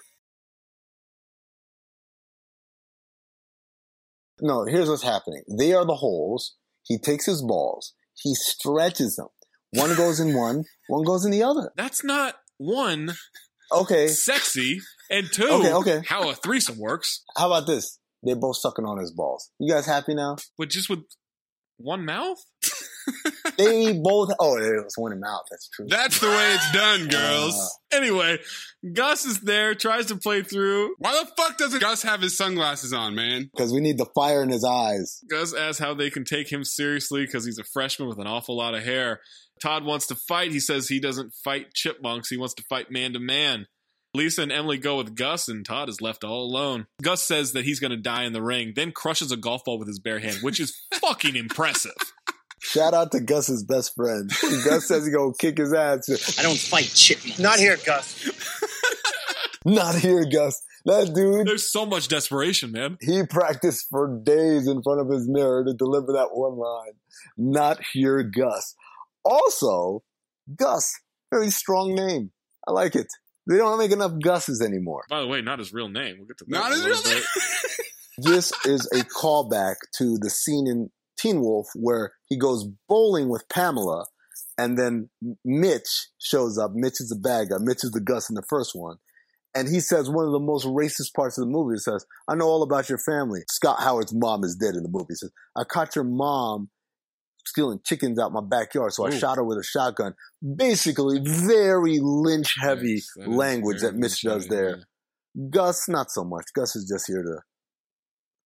No, 4.42 4.66
here's 4.66 4.90
what's 4.90 5.04
happening. 5.04 5.44
They 5.58 5.74
are 5.74 5.86
the 5.86 5.96
holes. 5.96 6.56
He 6.84 6.98
takes 6.98 7.26
his 7.26 7.42
balls. 7.42 7.94
He 8.22 8.36
stretches 8.36 9.16
them. 9.16 9.28
One 9.72 9.96
goes 9.96 10.20
in 10.20 10.36
one. 10.38 10.66
One 10.88 11.04
goes 11.04 11.26
in 11.26 11.32
the 11.32 11.44
other. 11.44 11.72
That's 11.76 12.04
not 12.04 12.36
one, 12.58 13.16
Okay. 13.72 14.08
sexy, 14.08 14.80
and 15.10 15.28
two, 15.32 15.48
Okay, 15.50 15.74
okay. 15.74 16.02
how 16.08 16.30
a 16.30 16.36
threesome 16.36 16.78
works. 16.80 17.24
How 17.36 17.48
about 17.48 17.66
this? 17.68 18.00
They're 18.26 18.36
both 18.36 18.58
sucking 18.58 18.86
on 18.86 18.98
his 18.98 19.12
balls. 19.12 19.52
You 19.60 19.74
guys 19.74 19.86
happy 19.86 20.14
now? 20.14 20.38
But 20.58 20.70
just 20.70 20.90
with 20.90 21.04
one 21.78 22.06
mouth? 22.06 22.44
They 23.58 23.94
both. 24.04 24.30
Oh, 24.40 24.58
it 24.58 24.84
was 24.84 24.96
one 24.98 25.20
mouth. 25.20 25.44
That's 25.50 25.70
true. 25.70 25.86
That's 25.88 26.20
the 26.20 26.28
way 26.28 26.54
it's 26.54 26.72
done, 26.72 27.08
girls. 27.10 27.56
Uh. 27.56 27.98
Anyway, 27.98 28.40
Gus 28.94 29.26
is 29.26 29.42
there, 29.42 29.76
tries 29.76 30.08
to 30.08 30.18
play 30.18 30.42
through. 30.44 30.96
Why 30.98 31.14
the 31.14 31.32
fuck 31.38 31.58
doesn't 31.58 31.80
Gus 31.82 32.04
have 32.04 32.22
his 32.22 32.36
sunglasses 32.36 32.94
on, 32.94 33.16
man? 33.16 33.50
Because 33.54 33.72
we 33.72 33.80
need 33.80 33.98
the 33.98 34.08
fire 34.16 34.44
in 34.44 34.50
his 34.50 34.66
eyes. 34.66 35.22
Gus 35.30 35.54
asks 35.54 35.80
how 35.80 35.94
they 35.94 36.10
can 36.10 36.26
take 36.26 36.52
him 36.52 36.64
seriously 36.64 37.26
because 37.26 37.46
he's 37.46 37.60
a 37.60 37.64
freshman 37.64 38.10
with 38.10 38.20
an 38.20 38.28
awful 38.28 38.58
lot 38.58 38.76
of 38.76 38.84
hair. 38.84 39.22
Todd 39.62 39.86
wants 39.86 40.08
to 40.08 40.16
fight. 40.16 40.52
He 40.52 40.60
says 40.60 40.90
he 40.90 41.00
doesn't 41.00 41.34
fight 41.44 41.74
chipmunks, 41.74 42.30
he 42.30 42.38
wants 42.38 42.56
to 42.56 42.64
fight 42.64 42.92
man 42.92 43.14
to 43.14 43.20
man. 43.20 43.68
Lisa 44.16 44.42
and 44.42 44.52
Emily 44.52 44.78
go 44.78 44.98
with 44.98 45.16
Gus, 45.16 45.48
and 45.48 45.66
Todd 45.66 45.90
is 45.90 46.02
left 46.02 46.24
all 46.24 46.44
alone. 46.44 46.88
Gus 47.02 47.22
says 47.24 47.52
that 47.54 47.66
he's 47.66 47.80
going 47.80 47.92
to 47.92 47.98
die 47.98 48.24
in 48.24 48.34
the 48.34 48.42
ring, 48.42 48.74
then 48.76 48.92
crushes 48.92 49.32
a 49.32 49.38
golf 49.38 49.64
ball 49.66 49.78
with 49.78 49.88
his 49.88 50.00
bare 50.00 50.20
hand, 50.20 50.38
which 50.42 50.60
is 50.60 50.76
fucking 50.96 51.36
impressive. 51.36 51.94
Shout 52.60 52.94
out 52.96 53.12
to 53.12 53.20
Gus's 53.20 53.64
best 53.64 53.94
friend. 53.96 54.30
Gus 54.64 54.88
says 54.88 55.06
he's 55.06 55.14
gonna 55.14 55.34
kick 55.38 55.58
his 55.60 55.72
ass. 55.72 56.40
I 56.40 56.42
don't 56.42 56.58
fight 56.58 56.92
chipmunks. 56.96 57.38
Not 57.40 57.60
here, 57.60 57.78
Gus. 57.86 58.28
Not 59.66 59.96
here, 59.96 60.26
Gus. 60.26 60.62
That 60.86 61.14
dude, 61.14 61.48
There's 61.48 61.72
so 61.72 61.86
much 61.86 62.08
desperation, 62.08 62.72
man. 62.72 62.98
he 63.02 63.24
practiced 63.26 63.88
for 63.90 64.20
days 64.24 64.68
in 64.68 64.82
front 64.84 65.00
of 65.02 65.10
his 65.10 65.28
mirror 65.28 65.64
to 65.66 65.74
deliver 65.74 66.14
that 66.14 66.30
one 66.34 66.58
line. 66.58 66.94
Not 67.38 67.80
here, 67.94 68.22
Gus. 68.24 68.76
Also, 69.24 70.04
Gus 70.56 70.94
Very 71.32 71.50
strong 71.50 71.96
name. 71.96 72.32
I 72.68 72.72
like 72.72 72.96
it. 72.96 73.08
They 73.48 73.58
don't 73.58 73.78
make 73.78 73.92
enough 73.92 74.14
Gus's 74.22 74.62
anymore. 74.62 75.04
By 75.10 75.22
the 75.22 75.28
way, 75.28 75.42
not 75.42 75.60
his 75.60 75.74
real 75.74 75.90
name. 75.90 76.16
We'll 76.18 76.28
get 76.28 76.38
to 76.40 76.46
that. 76.46 76.52
Not 76.52 76.72
his 76.72 76.86
real 76.86 77.04
bit. 77.04 77.24
This 78.18 78.54
is 78.64 78.90
a 78.94 79.04
callback 79.04 79.76
to 79.98 80.18
the 80.18 80.30
scene 80.30 80.68
in 80.68 80.90
Teen 81.20 81.42
Wolf 81.42 81.68
where 81.76 82.14
he 82.28 82.38
goes 82.38 82.66
bowling 82.88 83.28
with 83.28 83.48
Pamela, 83.50 84.06
and 84.58 84.78
then 84.78 85.10
Mitch 85.44 86.08
shows 86.18 86.58
up. 86.58 86.72
Mitch 86.74 87.02
is 87.02 87.10
the 87.10 87.20
bad 87.20 87.50
guy. 87.50 87.58
Mitch 87.60 87.84
is 87.84 87.92
the 87.92 88.00
Gus 88.00 88.30
in 88.30 88.36
the 88.36 88.46
first 88.48 88.72
one. 88.74 88.98
And 89.54 89.68
he 89.68 89.80
says 89.80 90.10
one 90.10 90.26
of 90.26 90.32
the 90.32 90.40
most 90.40 90.66
racist 90.66 91.14
parts 91.14 91.38
of 91.38 91.46
the 91.46 91.52
movie. 91.52 91.76
He 91.76 91.80
says, 91.80 92.06
I 92.28 92.36
know 92.36 92.46
all 92.46 92.64
about 92.64 92.90
your 92.90 92.98
family. 93.00 93.42
Scott 93.50 93.82
Howard's 93.82 94.14
mom 94.14 94.44
is 94.44 94.56
dead 94.56 94.76
in 94.76 94.84
the 94.84 94.90
movie. 94.90 95.08
He 95.10 95.16
says, 95.16 95.32
I 95.56 95.64
caught 95.64 95.96
your 95.96 96.04
mom 96.06 96.70
stealing 97.46 97.80
chickens 97.86 98.20
out 98.20 98.32
my 98.32 98.42
backyard, 98.42 98.94
so 98.94 99.06
I 99.06 99.12
shot 99.12 99.38
her 99.38 99.44
with 99.44 99.58
a 99.58 99.64
shotgun. 99.64 100.16
Basically, 100.56 101.20
very 101.24 102.00
lynch 102.02 102.56
heavy 102.60 102.96
Yes, 102.96 103.12
that 103.16 103.30
language 103.30 103.82
that 103.82 103.96
Mitch 103.96 104.22
does 104.22 104.48
there. 104.48 104.84
Gus, 105.50 105.88
not 105.90 106.12
so 106.12 106.24
much. 106.24 106.46
Gus 106.54 106.76
is 106.76 106.88
just 106.88 107.08
here 107.08 107.22
to 107.22 107.42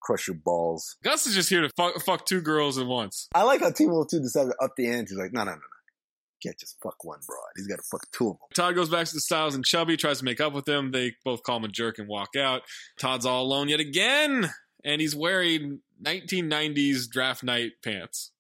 crush 0.02 0.28
your 0.28 0.38
balls. 0.38 0.98
Gus 1.04 1.28
is 1.28 1.36
just 1.36 1.50
here 1.50 1.62
to 1.62 1.70
fuck, 1.76 2.02
fuck 2.02 2.26
two 2.26 2.42
girls 2.42 2.78
at 2.78 2.88
once. 2.88 3.28
I 3.34 3.44
like 3.44 3.62
how 3.62 3.72
Team 3.72 3.92
Wolf 3.92 4.08
2 4.10 4.20
decided 4.20 4.52
to 4.52 4.64
up 4.64 4.72
the 4.76 4.88
ante. 4.88 5.10
He's 5.10 5.18
like, 5.18 5.34
no, 5.34 5.44
no, 5.44 5.52
no, 5.52 5.58
no. 5.58 5.64
Can't 6.42 6.58
just 6.58 6.78
fuck 6.82 7.04
one 7.04 7.20
broad. 7.28 7.52
He's 7.58 7.68
got 7.68 7.76
to 7.76 7.84
fuck 7.92 8.10
two 8.12 8.30
of 8.30 8.38
them. 8.38 8.48
Todd 8.56 8.76
goes 8.76 8.90
back 8.90 9.06
to 9.08 9.14
the 9.14 9.20
Styles 9.20 9.56
and 9.56 9.66
Chubby, 9.66 9.98
tries 9.98 10.20
to 10.20 10.26
make 10.26 10.40
up 10.40 10.54
with 10.54 10.66
them. 10.66 10.92
They 10.92 11.16
both 11.26 11.44
call 11.44 11.58
him 11.58 11.66
a 11.66 11.68
jerk 11.68 12.00
and 12.00 12.08
walk 12.08 12.36
out. 12.38 12.62
Todd's 12.98 13.26
all 13.26 13.44
alone 13.44 13.68
yet 13.68 13.82
again, 13.82 14.50
and 14.86 15.02
he's 15.02 15.16
wearing 15.16 15.82
1990s 16.02 17.10
draft 17.10 17.44
night 17.44 17.74
pants. 17.84 18.32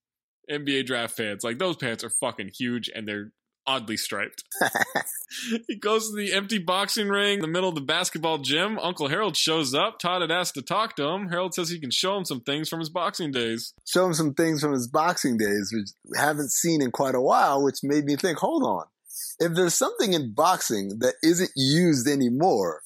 NBA 0.49 0.85
draft 0.85 1.17
pants. 1.17 1.43
Like, 1.43 1.59
those 1.59 1.77
pants 1.77 2.03
are 2.03 2.09
fucking 2.09 2.51
huge, 2.57 2.89
and 2.93 3.07
they're 3.07 3.31
oddly 3.69 3.97
striped. 3.97 4.43
he 5.67 5.75
goes 5.75 6.09
to 6.09 6.15
the 6.15 6.33
empty 6.33 6.57
boxing 6.57 7.07
ring 7.07 7.35
in 7.35 7.41
the 7.41 7.47
middle 7.47 7.69
of 7.69 7.75
the 7.75 7.81
basketball 7.81 8.39
gym. 8.39 8.79
Uncle 8.79 9.07
Harold 9.07 9.37
shows 9.37 9.75
up. 9.75 9.99
Todd 9.99 10.21
had 10.21 10.31
asked 10.31 10.55
to 10.55 10.63
talk 10.63 10.95
to 10.95 11.07
him. 11.07 11.29
Harold 11.29 11.53
says 11.53 11.69
he 11.69 11.79
can 11.79 11.91
show 11.91 12.17
him 12.17 12.25
some 12.25 12.41
things 12.41 12.67
from 12.67 12.79
his 12.79 12.89
boxing 12.89 13.31
days. 13.31 13.73
Show 13.85 14.07
him 14.07 14.13
some 14.13 14.33
things 14.33 14.61
from 14.61 14.73
his 14.73 14.87
boxing 14.87 15.37
days, 15.37 15.71
which 15.71 15.89
we 16.03 16.17
haven't 16.17 16.51
seen 16.51 16.81
in 16.81 16.89
quite 16.89 17.15
a 17.15 17.21
while, 17.21 17.63
which 17.63 17.83
made 17.83 18.05
me 18.05 18.15
think, 18.15 18.39
hold 18.39 18.63
on. 18.63 18.85
If 19.39 19.53
there's 19.53 19.75
something 19.75 20.13
in 20.13 20.33
boxing 20.33 20.99
that 20.99 21.13
isn't 21.23 21.51
used 21.55 22.07
anymore, 22.07 22.81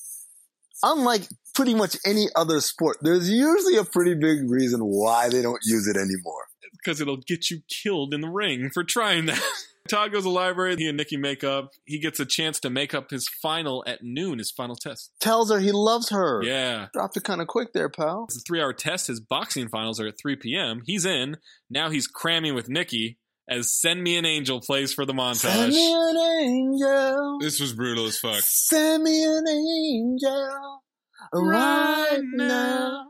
unlike 0.83 1.23
pretty 1.55 1.73
much 1.73 1.95
any 2.05 2.27
other 2.35 2.59
sport, 2.59 2.97
there's 3.01 3.29
usually 3.29 3.77
a 3.77 3.85
pretty 3.85 4.15
big 4.15 4.49
reason 4.49 4.81
why 4.81 5.29
they 5.29 5.41
don't 5.41 5.61
use 5.63 5.87
it 5.87 5.95
anymore. 5.95 6.47
Because 6.83 7.01
it'll 7.01 7.17
get 7.17 7.49
you 7.49 7.61
killed 7.69 8.13
in 8.13 8.21
the 8.21 8.29
ring 8.29 8.69
for 8.73 8.83
trying 8.83 9.25
that. 9.27 9.41
Todd 9.89 10.13
goes 10.13 10.21
to 10.21 10.29
the 10.29 10.29
library. 10.29 10.77
He 10.77 10.87
and 10.87 10.97
Nikki 10.97 11.17
make 11.17 11.43
up. 11.43 11.71
He 11.85 11.99
gets 11.99 12.19
a 12.19 12.25
chance 12.25 12.59
to 12.61 12.69
make 12.69 12.93
up 12.93 13.09
his 13.09 13.27
final 13.41 13.83
at 13.85 13.99
noon, 14.01 14.37
his 14.37 14.49
final 14.49 14.77
test. 14.77 15.11
Tells 15.19 15.51
her 15.51 15.59
he 15.59 15.73
loves 15.73 16.09
her. 16.09 16.41
Yeah. 16.41 16.87
Dropped 16.93 17.17
it 17.17 17.25
kind 17.25 17.41
of 17.41 17.47
quick 17.47 17.73
there, 17.73 17.89
pal. 17.89 18.25
It's 18.29 18.37
a 18.37 18.41
three 18.41 18.61
hour 18.61 18.71
test. 18.71 19.07
His 19.07 19.19
boxing 19.19 19.67
finals 19.67 19.99
are 19.99 20.07
at 20.07 20.17
3 20.17 20.37
p.m. 20.37 20.83
He's 20.85 21.05
in. 21.05 21.37
Now 21.69 21.89
he's 21.89 22.07
cramming 22.07 22.55
with 22.55 22.69
Nikki 22.69 23.17
as 23.49 23.73
Send 23.73 24.01
Me 24.01 24.17
an 24.17 24.25
Angel 24.25 24.61
plays 24.61 24.93
for 24.93 25.05
the 25.05 25.13
montage. 25.13 25.51
Send 25.51 25.73
me 25.73 25.93
an 25.93 26.17
angel. 26.17 27.39
This 27.41 27.59
was 27.59 27.73
brutal 27.73 28.05
as 28.05 28.17
fuck. 28.17 28.39
Send 28.39 29.03
me 29.03 29.23
an 29.23 29.47
angel 29.47 30.81
right 31.33 32.21
now. 32.23 33.07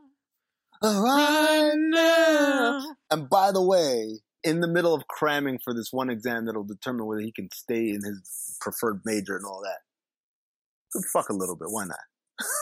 Oh, 0.86 1.02
right 1.02 1.74
now. 1.76 2.96
And 3.10 3.30
by 3.30 3.52
the 3.54 3.64
way, 3.64 4.20
in 4.44 4.60
the 4.60 4.68
middle 4.68 4.94
of 4.94 5.08
cramming 5.08 5.60
for 5.64 5.74
this 5.74 5.90
one 5.92 6.10
exam 6.10 6.46
that'll 6.46 6.66
determine 6.66 7.06
whether 7.06 7.22
he 7.22 7.32
can 7.32 7.48
stay 7.54 7.90
in 7.90 8.02
his 8.04 8.58
preferred 8.60 9.02
major 9.06 9.38
and 9.38 9.46
all 9.46 9.62
that. 9.64 9.80
Good 10.92 11.06
fuck 11.14 11.30
a 11.30 11.34
little 11.34 11.56
bit. 11.56 11.70
Why 11.70 11.86
not? 11.86 12.00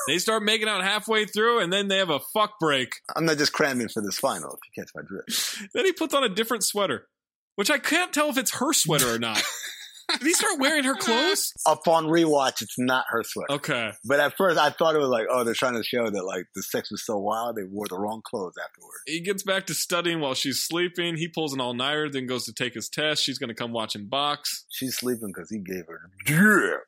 They 0.08 0.20
start 0.20 0.44
making 0.44 0.68
out 0.68 0.84
halfway 0.84 1.26
through, 1.26 1.62
and 1.62 1.72
then 1.72 1.88
they 1.88 1.98
have 1.98 2.10
a 2.10 2.20
fuck 2.34 2.60
break. 2.60 2.94
I'm 3.16 3.26
not 3.26 3.38
just 3.38 3.54
cramming 3.54 3.90
for 3.90 4.02
this 4.04 4.20
final, 4.20 4.52
if 4.54 4.60
you 4.68 4.84
catch 4.84 4.92
my 4.96 5.02
drift. 5.02 5.70
Then 5.74 5.86
he 5.86 5.94
puts 5.94 6.14
on 6.14 6.24
a 6.24 6.30
different 6.30 6.64
sweater, 6.64 7.08
which 7.56 7.72
I 7.72 7.78
can't 7.78 8.14
tell 8.14 8.30
if 8.30 8.38
it's 8.38 8.56
her 8.56 8.74
sweater 8.74 9.14
or 9.14 9.20
not. 9.20 9.42
Did 10.20 10.28
he 10.28 10.34
start 10.34 10.60
wearing 10.60 10.84
her 10.84 10.96
clothes? 10.96 11.54
Upon 11.66 12.06
rewatch, 12.06 12.62
it's 12.62 12.78
not 12.78 13.06
her 13.10 13.24
sweater. 13.24 13.54
Okay. 13.54 13.92
But 14.06 14.20
at 14.20 14.36
first, 14.38 14.58
I 14.58 14.70
thought 14.70 14.96
it 14.96 15.00
was 15.00 15.10
like, 15.10 15.28
oh, 15.30 15.44
they're 15.44 15.54
trying 15.54 15.76
to 15.76 15.84
show 15.84 16.10
that 16.10 16.24
like 16.24 16.46
the 16.56 16.64
sex 16.64 16.92
was 16.92 17.06
so 17.06 17.18
wild 17.18 17.56
they 17.56 17.64
wore 17.64 17.88
the 17.88 18.00
wrong 18.00 18.22
clothes 18.24 18.54
afterward. 18.64 19.00
He 19.06 19.22
gets 19.22 19.44
back 19.44 19.66
to 19.68 19.74
studying 19.74 20.20
while 20.20 20.34
she's 20.34 20.60
sleeping. 20.60 21.18
He 21.18 21.28
pulls 21.28 21.54
an 21.54 21.62
all 21.62 21.74
nighter, 21.74 22.10
then 22.10 22.28
goes 22.28 22.46
to 22.46 22.54
take 22.54 22.74
his 22.74 22.90
test. 22.90 23.24
She's 23.24 23.38
going 23.38 23.50
to 23.50 23.56
come 23.56 23.72
watch 23.72 23.96
him 23.96 24.08
box. 24.08 24.66
She's 24.70 24.96
sleeping 24.96 25.32
because 25.34 25.50
he 25.50 25.60
gave 25.60 25.86
her 25.88 26.10
drip. 26.26 26.82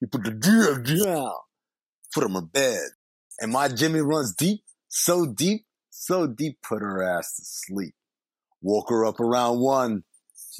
He 0.00 0.06
put 0.06 0.24
the 0.24 0.30
drip 0.30 0.84
down, 0.84 1.32
put 2.14 2.24
him 2.24 2.36
in 2.36 2.46
bed, 2.46 2.88
and 3.40 3.52
my 3.52 3.68
Jimmy 3.68 4.00
runs 4.00 4.34
deep, 4.34 4.60
so 4.88 5.26
deep, 5.26 5.66
so 5.90 6.26
deep, 6.26 6.58
put 6.62 6.82
her 6.82 7.02
ass 7.02 7.34
to 7.34 7.42
sleep. 7.44 7.94
Woke 8.60 8.90
her 8.90 9.04
up 9.04 9.20
around 9.20 9.60
one. 9.60 10.04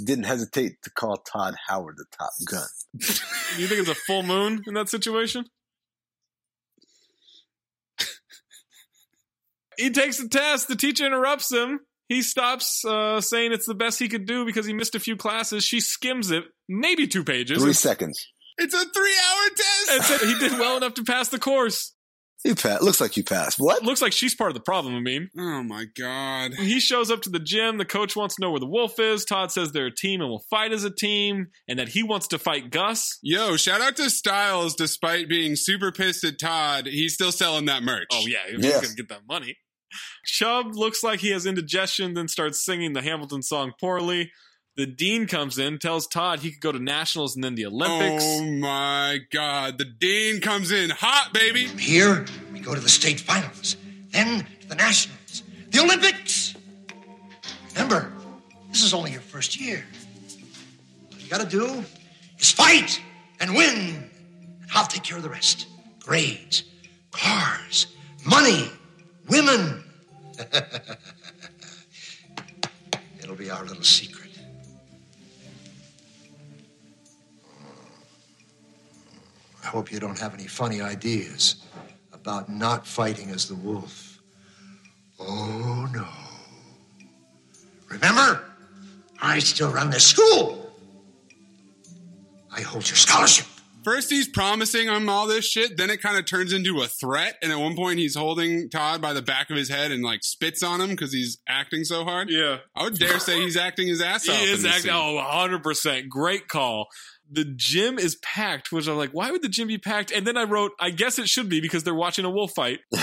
Didn't 0.04 0.24
hesitate 0.24 0.82
to 0.82 0.90
call 0.90 1.16
Todd 1.16 1.54
Howard 1.66 1.96
the 1.96 2.04
Top 2.16 2.30
Gun. 2.48 2.66
You 3.58 3.66
think 3.66 3.80
it's 3.80 3.88
a 3.88 3.94
full 3.94 4.22
moon 4.22 4.62
in 4.66 4.74
that 4.74 4.88
situation? 4.88 5.44
he 9.76 9.90
takes 9.90 10.18
the 10.18 10.28
test. 10.28 10.68
The 10.68 10.76
teacher 10.76 11.06
interrupts 11.06 11.52
him. 11.52 11.80
He 12.08 12.22
stops 12.22 12.84
uh, 12.84 13.20
saying 13.20 13.52
it's 13.52 13.66
the 13.66 13.74
best 13.74 13.98
he 13.98 14.08
could 14.08 14.26
do 14.26 14.44
because 14.46 14.66
he 14.66 14.72
missed 14.72 14.94
a 14.94 15.00
few 15.00 15.16
classes. 15.16 15.64
She 15.64 15.80
skims 15.80 16.30
it, 16.30 16.44
maybe 16.68 17.06
two 17.06 17.24
pages. 17.24 17.62
Three 17.62 17.74
seconds. 17.74 18.26
It's 18.56 18.74
a 18.74 18.84
three-hour 18.84 19.48
test. 19.56 19.90
And 19.90 20.02
said 20.02 20.20
he 20.26 20.38
did 20.38 20.58
well 20.58 20.76
enough 20.76 20.94
to 20.94 21.04
pass 21.04 21.28
the 21.28 21.38
course. 21.38 21.94
You 22.44 22.54
passed. 22.54 22.82
Looks 22.82 23.00
like 23.00 23.16
you 23.16 23.24
passed. 23.24 23.58
What? 23.58 23.82
Looks 23.82 24.00
like 24.00 24.12
she's 24.12 24.34
part 24.34 24.50
of 24.50 24.54
the 24.54 24.60
problem, 24.60 24.94
I 24.94 25.00
mean. 25.00 25.28
Oh 25.36 25.62
my 25.64 25.86
god. 25.96 26.54
He 26.54 26.78
shows 26.78 27.10
up 27.10 27.20
to 27.22 27.30
the 27.30 27.40
gym. 27.40 27.78
The 27.78 27.84
coach 27.84 28.14
wants 28.14 28.36
to 28.36 28.42
know 28.42 28.50
where 28.52 28.60
the 28.60 28.66
wolf 28.66 28.98
is. 29.00 29.24
Todd 29.24 29.50
says 29.50 29.72
they're 29.72 29.86
a 29.86 29.94
team 29.94 30.20
and 30.20 30.30
will 30.30 30.44
fight 30.48 30.72
as 30.72 30.84
a 30.84 30.90
team, 30.90 31.48
and 31.66 31.78
that 31.80 31.88
he 31.88 32.02
wants 32.04 32.28
to 32.28 32.38
fight 32.38 32.70
Gus. 32.70 33.18
Yo, 33.22 33.56
shout 33.56 33.80
out 33.80 33.96
to 33.96 34.08
Stiles. 34.08 34.74
Despite 34.76 35.28
being 35.28 35.56
super 35.56 35.90
pissed 35.90 36.22
at 36.24 36.38
Todd, 36.38 36.86
he's 36.86 37.14
still 37.14 37.32
selling 37.32 37.64
that 37.66 37.82
merch. 37.82 38.06
Oh 38.12 38.24
yeah, 38.26 38.38
he's 38.48 38.64
Yes. 38.64 38.82
gonna 38.82 38.94
get 38.94 39.08
that 39.08 39.22
money. 39.28 39.58
Chubb 40.24 40.74
looks 40.74 41.02
like 41.02 41.20
he 41.20 41.30
has 41.30 41.46
indigestion, 41.46 42.14
then 42.14 42.28
starts 42.28 42.64
singing 42.64 42.92
the 42.92 43.02
Hamilton 43.02 43.42
song 43.42 43.72
poorly. 43.80 44.30
The 44.78 44.86
dean 44.86 45.26
comes 45.26 45.58
in, 45.58 45.80
tells 45.80 46.06
Todd 46.06 46.38
he 46.38 46.52
could 46.52 46.60
go 46.60 46.70
to 46.70 46.78
nationals 46.78 47.34
and 47.34 47.42
then 47.42 47.56
the 47.56 47.66
Olympics. 47.66 48.22
Oh 48.24 48.44
my 48.44 49.18
god. 49.32 49.76
The 49.76 49.84
dean 49.84 50.40
comes 50.40 50.70
in 50.70 50.90
hot, 50.90 51.32
baby. 51.34 51.66
Here, 51.66 52.24
we 52.52 52.60
go 52.60 52.76
to 52.76 52.80
the 52.80 52.88
state 52.88 53.18
finals, 53.18 53.76
then 54.10 54.46
to 54.60 54.68
the 54.68 54.76
nationals, 54.76 55.42
the 55.70 55.80
Olympics. 55.80 56.54
Remember, 57.72 58.12
this 58.70 58.84
is 58.84 58.94
only 58.94 59.10
your 59.10 59.20
first 59.20 59.60
year. 59.60 59.84
All 61.12 61.18
you 61.18 61.28
gotta 61.28 61.44
do 61.44 61.84
is 62.38 62.52
fight 62.52 63.02
and 63.40 63.56
win, 63.56 64.08
and 64.60 64.70
I'll 64.76 64.86
take 64.86 65.02
care 65.02 65.16
of 65.16 65.24
the 65.24 65.28
rest. 65.28 65.66
Grades, 65.98 66.62
cars, 67.10 67.88
money, 68.24 68.70
women. 69.28 69.82
It'll 73.20 73.34
be 73.34 73.50
our 73.50 73.64
little 73.64 73.82
secret. 73.82 74.17
I 79.62 79.66
hope 79.66 79.92
you 79.92 80.00
don't 80.00 80.18
have 80.18 80.34
any 80.34 80.46
funny 80.46 80.80
ideas 80.80 81.64
about 82.12 82.48
not 82.48 82.86
fighting 82.86 83.30
as 83.30 83.48
the 83.48 83.54
wolf. 83.54 84.20
Oh, 85.20 85.88
no. 85.92 86.06
Remember, 87.88 88.44
I 89.20 89.38
still 89.40 89.70
run 89.72 89.90
this 89.90 90.06
school. 90.06 90.70
I 92.54 92.60
hold 92.60 92.88
your 92.88 92.96
scholarship. 92.96 93.46
First, 93.84 94.10
he's 94.10 94.28
promising 94.28 94.88
him 94.88 95.08
all 95.08 95.26
this 95.26 95.46
shit. 95.46 95.76
Then 95.76 95.88
it 95.88 96.02
kind 96.02 96.18
of 96.18 96.26
turns 96.26 96.52
into 96.52 96.82
a 96.82 96.88
threat. 96.88 97.36
And 97.42 97.50
at 97.50 97.58
one 97.58 97.74
point, 97.74 97.98
he's 97.98 98.14
holding 98.16 98.68
Todd 98.68 99.00
by 99.00 99.12
the 99.12 99.22
back 99.22 99.50
of 99.50 99.56
his 99.56 99.70
head 99.70 99.92
and 99.92 100.02
like 100.02 100.22
spits 100.22 100.62
on 100.62 100.80
him 100.80 100.90
because 100.90 101.12
he's 101.12 101.38
acting 101.48 101.84
so 101.84 102.04
hard. 102.04 102.28
Yeah. 102.28 102.58
I 102.76 102.84
would 102.84 102.98
dare 102.98 103.18
say 103.18 103.40
he's 103.40 103.56
acting 103.56 103.88
his 103.88 104.02
ass 104.02 104.28
off. 104.28 104.36
He 104.36 104.50
is 104.50 104.64
acting. 104.64 104.82
scene. 104.82 104.92
Oh, 104.92 105.24
100%. 105.24 106.08
Great 106.08 106.48
call. 106.48 106.88
The 107.30 107.44
gym 107.44 107.98
is 107.98 108.16
packed, 108.16 108.72
which 108.72 108.88
I'm 108.88 108.96
like, 108.96 109.10
why 109.10 109.30
would 109.30 109.42
the 109.42 109.48
gym 109.48 109.68
be 109.68 109.78
packed? 109.78 110.10
And 110.10 110.26
then 110.26 110.36
I 110.36 110.44
wrote, 110.44 110.72
I 110.80 110.90
guess 110.90 111.18
it 111.18 111.28
should 111.28 111.48
be 111.48 111.60
because 111.60 111.84
they're 111.84 111.94
watching 111.94 112.24
a 112.24 112.30
wolf 112.30 112.52
fight. 112.52 112.80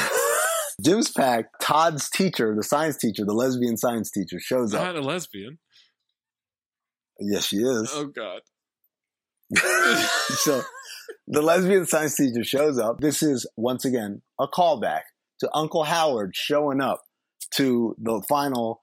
Gym's 0.83 1.11
packed. 1.11 1.61
Todd's 1.61 2.09
teacher, 2.09 2.53
the 2.55 2.63
science 2.63 2.97
teacher, 2.97 3.23
the 3.25 3.33
lesbian 3.33 3.77
science 3.77 4.11
teacher, 4.11 4.39
shows 4.39 4.73
up. 4.73 4.83
Not 4.83 4.95
a 4.95 5.01
lesbian. 5.01 5.59
Yes, 7.19 7.45
she 7.45 7.57
is. 7.57 7.91
Oh, 7.93 8.07
God. 8.07 8.41
so 9.55 10.63
the 11.27 11.41
lesbian 11.41 11.85
science 11.85 12.15
teacher 12.15 12.43
shows 12.43 12.79
up. 12.79 12.99
This 12.99 13.21
is 13.23 13.49
once 13.55 13.85
again 13.85 14.21
a 14.39 14.47
callback 14.47 15.01
to 15.39 15.49
Uncle 15.53 15.83
Howard 15.83 16.31
showing 16.35 16.81
up 16.81 17.01
to 17.51 17.95
the 17.99 18.21
final, 18.27 18.81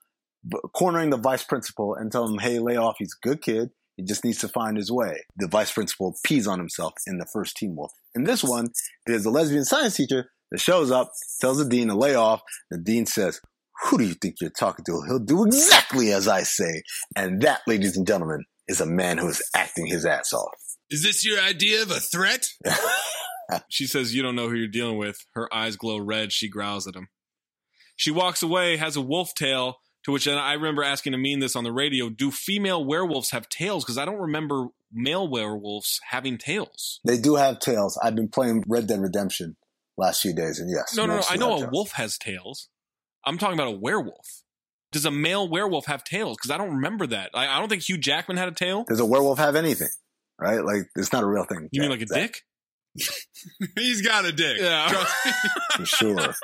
cornering 0.75 1.11
the 1.11 1.17
vice 1.17 1.45
principal 1.45 1.95
and 1.95 2.11
telling 2.13 2.35
him, 2.35 2.39
"Hey, 2.39 2.59
lay 2.59 2.77
off. 2.77 2.97
He's 2.99 3.17
a 3.23 3.27
good 3.27 3.43
kid. 3.43 3.71
He 3.97 4.05
just 4.05 4.25
needs 4.25 4.39
to 4.39 4.49
find 4.49 4.77
his 4.77 4.91
way. 4.91 5.25
The 5.37 5.49
vice 5.49 5.73
principal 5.73 6.17
pees 6.25 6.47
on 6.47 6.59
himself 6.59 6.95
in 7.07 7.19
the 7.19 7.27
first 7.33 7.57
Teen 7.57 7.77
Wolf. 7.77 7.93
In 8.15 8.25
this 8.25 8.43
one, 8.43 8.69
it 9.07 9.13
is 9.13 9.27
a 9.27 9.31
lesbian 9.31 9.65
science 9.65 9.97
teacher 9.97 10.31
that 10.51 10.61
shows 10.61 10.91
up, 10.91 11.11
tells 11.41 11.59
the 11.59 11.69
dean 11.69 11.89
to 11.89 11.95
lay 11.95 12.15
off. 12.15 12.43
The 12.71 12.79
dean 12.79 13.07
says, 13.07 13.41
Who 13.85 13.99
do 13.99 14.05
you 14.05 14.15
think 14.15 14.37
you're 14.41 14.51
talking 14.51 14.85
to? 14.87 15.03
He'll 15.07 15.19
do 15.19 15.45
exactly 15.45 16.13
as 16.13 16.29
I 16.29 16.43
say. 16.43 16.83
And 17.17 17.43
that, 17.43 17.61
ladies 17.67 17.97
and 17.97 18.07
gentlemen, 18.07 18.45
is 18.69 18.81
a 18.81 18.87
man 18.87 19.19
who 19.19 19.29
is 19.29 19.43
acting 19.55 19.87
his 19.87 20.05
ass 20.05 20.33
off. 20.33 20.55
Is 20.91 21.03
this 21.03 21.25
your 21.25 21.41
idea 21.41 21.83
of 21.83 21.91
a 21.91 22.01
threat? 22.01 22.47
She 23.69 23.87
says, 23.87 24.15
You 24.15 24.23
don't 24.23 24.37
know 24.37 24.49
who 24.49 24.57
you're 24.57 24.69
dealing 24.69 24.99
with. 24.99 25.19
Her 25.35 25.53
eyes 25.53 25.77
glow 25.77 25.99
red. 25.99 26.33
She 26.33 26.49
growls 26.49 26.87
at 26.87 26.97
him. 26.97 27.09
She 27.97 28.11
walks 28.11 28.43
away, 28.43 28.77
has 28.79 28.97
a 28.97 29.01
wolf 29.03 29.35
tail, 29.35 29.77
to 30.05 30.13
which 30.13 30.27
I 30.27 30.55
remember 30.55 30.83
asking 30.83 31.15
Amin 31.15 31.39
this 31.39 31.55
on 31.55 31.65
the 31.65 31.73
radio 31.73 32.09
Do 32.09 32.31
female 32.31 32.85
werewolves 32.85 33.31
have 33.31 33.49
tails? 33.49 33.85
Because 33.85 33.99
I 33.99 34.05
don't 34.05 34.21
remember 34.21 34.67
male 34.93 35.29
werewolves 35.29 36.01
having 36.11 36.39
tails. 36.39 37.01
They 37.05 37.19
do 37.19 37.37
have 37.37 37.59
tails. 37.61 37.99
I've 38.03 38.15
been 38.15 38.29
playing 38.29 38.65
Red 38.67 38.87
Dead 38.87 39.01
Redemption 39.01 39.57
last 39.97 40.23
few 40.23 40.35
days, 40.35 40.59
and 40.59 40.71
yes. 40.71 40.97
No, 40.97 41.07
no, 41.07 41.17
no. 41.17 41.23
I 41.29 41.37
know 41.37 41.55
a 41.55 41.59
tails. 41.61 41.71
wolf 41.73 41.93
has 41.93 42.19
tails. 42.19 42.69
I'm 43.25 43.39
talking 43.39 43.55
about 43.55 43.69
a 43.69 43.79
werewolf. 43.79 44.43
Does 44.91 45.05
a 45.07 45.11
male 45.11 45.49
werewolf 45.49 45.87
have 45.87 46.05
tails? 46.05 46.37
Because 46.37 46.51
I 46.51 46.59
don't 46.59 46.75
remember 46.75 47.07
that. 47.07 47.31
I, 47.33 47.47
I 47.47 47.59
don't 47.59 47.69
think 47.69 47.89
Hugh 47.89 47.97
Jackman 47.97 48.37
had 48.37 48.49
a 48.49 48.53
tail. 48.53 48.85
Does 48.87 49.01
a 49.01 49.07
werewolf 49.07 49.39
have 49.39 49.57
anything? 49.57 49.89
Right? 50.39 50.63
Like, 50.63 50.91
it's 50.97 51.13
not 51.13 51.23
a 51.23 51.27
real 51.27 51.45
thing. 51.45 51.69
You 51.73 51.81
mean 51.81 51.91
like 51.91 52.03
a 52.03 52.07
Zach, 52.07 52.43
dick? 52.97 53.09
He's 53.77 54.03
got 54.03 54.25
a 54.27 54.33
dick. 54.33 54.59
Yeah. 54.61 54.89
For 55.77 55.87
sure. 55.87 56.35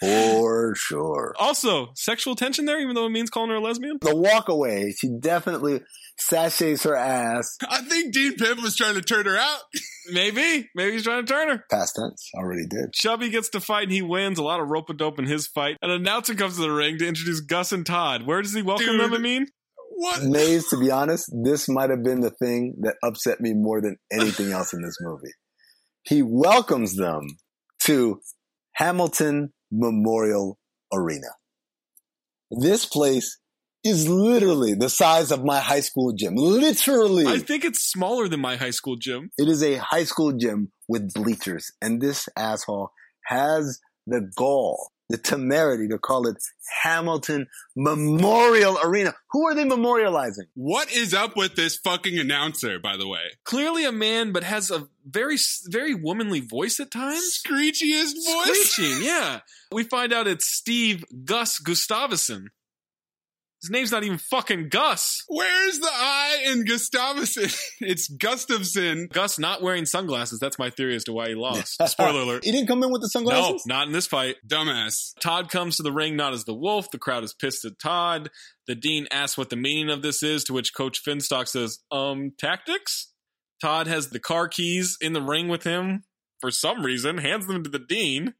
For 0.00 0.74
sure. 0.76 1.34
Also, 1.38 1.88
sexual 1.94 2.34
tension 2.34 2.64
there, 2.64 2.80
even 2.80 2.94
though 2.94 3.06
it 3.06 3.10
means 3.10 3.30
calling 3.30 3.50
her 3.50 3.56
a 3.56 3.60
lesbian? 3.60 3.98
The 4.00 4.14
walk 4.14 4.48
away, 4.48 4.92
she 4.98 5.08
definitely 5.20 5.80
sachets 6.18 6.84
her 6.84 6.96
ass. 6.96 7.56
I 7.68 7.82
think 7.82 8.12
Dean 8.12 8.36
Pimp 8.36 8.62
was 8.62 8.76
trying 8.76 8.94
to 8.94 9.02
turn 9.02 9.26
her 9.26 9.36
out. 9.36 9.60
Maybe. 10.12 10.68
Maybe 10.74 10.92
he's 10.92 11.04
trying 11.04 11.24
to 11.24 11.32
turn 11.32 11.48
her. 11.48 11.64
Past 11.70 11.96
tense. 11.98 12.28
Already 12.34 12.66
did. 12.68 12.92
Chubby 12.92 13.30
gets 13.30 13.48
to 13.50 13.60
fight 13.60 13.84
and 13.84 13.92
he 13.92 14.02
wins. 14.02 14.38
A 14.38 14.42
lot 14.42 14.60
of 14.60 14.68
rope 14.68 14.90
a 14.90 14.94
dope 14.94 15.18
in 15.18 15.26
his 15.26 15.46
fight. 15.46 15.76
An 15.82 15.90
announcer 15.90 16.34
comes 16.34 16.56
to 16.56 16.62
the 16.62 16.70
ring 16.70 16.98
to 16.98 17.06
introduce 17.06 17.40
Gus 17.40 17.72
and 17.72 17.86
Todd. 17.86 18.26
Where 18.26 18.42
does 18.42 18.52
he 18.52 18.62
welcome 18.62 18.86
Dude. 18.86 19.00
them, 19.00 19.14
I 19.14 19.18
mean? 19.18 19.46
What? 19.96 20.24
Maze, 20.24 20.68
to 20.68 20.78
be 20.78 20.90
honest, 20.90 21.32
this 21.44 21.68
might 21.68 21.90
have 21.90 22.02
been 22.02 22.20
the 22.20 22.30
thing 22.30 22.74
that 22.80 22.96
upset 23.02 23.40
me 23.40 23.52
more 23.54 23.80
than 23.80 23.96
anything 24.12 24.52
else 24.52 24.72
in 24.72 24.82
this 24.82 24.96
movie. 25.00 25.32
He 26.02 26.22
welcomes 26.22 26.96
them 26.96 27.22
to 27.84 28.20
Hamilton 28.74 29.52
Memorial 29.70 30.58
Arena. 30.92 31.28
This 32.50 32.84
place 32.84 33.38
is 33.84 34.08
literally 34.08 34.74
the 34.74 34.88
size 34.88 35.30
of 35.30 35.44
my 35.44 35.60
high 35.60 35.80
school 35.80 36.12
gym. 36.12 36.34
Literally. 36.36 37.26
I 37.26 37.38
think 37.38 37.64
it's 37.64 37.82
smaller 37.82 38.28
than 38.28 38.40
my 38.40 38.56
high 38.56 38.70
school 38.70 38.96
gym. 38.96 39.30
It 39.36 39.48
is 39.48 39.62
a 39.62 39.76
high 39.76 40.04
school 40.04 40.32
gym 40.32 40.72
with 40.88 41.12
bleachers, 41.12 41.70
and 41.82 42.00
this 42.00 42.28
asshole 42.36 42.90
has 43.26 43.80
the 44.06 44.30
gall, 44.36 44.90
the 45.08 45.18
temerity 45.18 45.88
to 45.88 45.98
call 45.98 46.26
it 46.26 46.36
Hamilton 46.82 47.46
Memorial 47.76 48.78
Arena. 48.82 49.14
Who 49.32 49.46
are 49.46 49.54
they 49.54 49.64
memorializing? 49.64 50.46
What 50.54 50.90
is 50.92 51.12
up 51.12 51.36
with 51.36 51.56
this 51.56 51.76
fucking 51.76 52.18
announcer, 52.18 52.78
by 52.78 52.96
the 52.96 53.06
way? 53.06 53.20
Clearly 53.44 53.84
a 53.84 53.92
man, 53.92 54.32
but 54.32 54.44
has 54.44 54.70
a 54.70 54.88
very, 55.06 55.36
very 55.68 55.94
womanly 55.94 56.40
voice 56.40 56.80
at 56.80 56.90
times. 56.90 57.40
Screechiest 57.46 58.14
voice? 58.26 58.70
Screeching, 58.70 59.04
yeah. 59.04 59.40
We 59.72 59.84
find 59.84 60.12
out 60.12 60.26
it's 60.26 60.46
Steve 60.46 61.04
Gus 61.24 61.60
Gustavson. 61.60 62.46
His 63.64 63.70
name's 63.70 63.92
not 63.92 64.04
even 64.04 64.18
fucking 64.18 64.68
Gus. 64.68 65.24
Where's 65.26 65.78
the 65.78 65.88
I 65.90 66.44
in 66.48 66.66
Gustavson? 66.66 67.58
it's 67.80 68.08
Gustafson. 68.08 69.08
Gus 69.10 69.38
not 69.38 69.62
wearing 69.62 69.86
sunglasses. 69.86 70.38
That's 70.38 70.58
my 70.58 70.68
theory 70.68 70.94
as 70.94 71.04
to 71.04 71.14
why 71.14 71.28
he 71.28 71.34
lost. 71.34 71.82
Spoiler 71.86 72.20
alert. 72.20 72.44
He 72.44 72.52
didn't 72.52 72.66
come 72.66 72.82
in 72.82 72.92
with 72.92 73.00
the 73.00 73.08
sunglasses? 73.08 73.64
No, 73.64 73.74
not 73.74 73.86
in 73.86 73.94
this 73.94 74.06
fight. 74.06 74.36
Dumbass. 74.46 75.14
Todd 75.18 75.50
comes 75.50 75.78
to 75.78 75.82
the 75.82 75.92
ring 75.92 76.14
not 76.14 76.34
as 76.34 76.44
the 76.44 76.52
wolf. 76.52 76.90
The 76.90 76.98
crowd 76.98 77.24
is 77.24 77.32
pissed 77.32 77.64
at 77.64 77.78
Todd. 77.78 78.28
The 78.66 78.74
dean 78.74 79.06
asks 79.10 79.38
what 79.38 79.48
the 79.48 79.56
meaning 79.56 79.88
of 79.88 80.02
this 80.02 80.22
is, 80.22 80.44
to 80.44 80.52
which 80.52 80.74
Coach 80.74 81.02
Finstock 81.02 81.48
says, 81.48 81.78
um, 81.90 82.32
tactics? 82.38 83.14
Todd 83.62 83.86
has 83.86 84.10
the 84.10 84.20
car 84.20 84.46
keys 84.46 84.98
in 85.00 85.14
the 85.14 85.22
ring 85.22 85.48
with 85.48 85.64
him 85.64 86.04
for 86.38 86.50
some 86.50 86.84
reason, 86.84 87.16
hands 87.16 87.46
them 87.46 87.64
to 87.64 87.70
the 87.70 87.78
dean. 87.78 88.34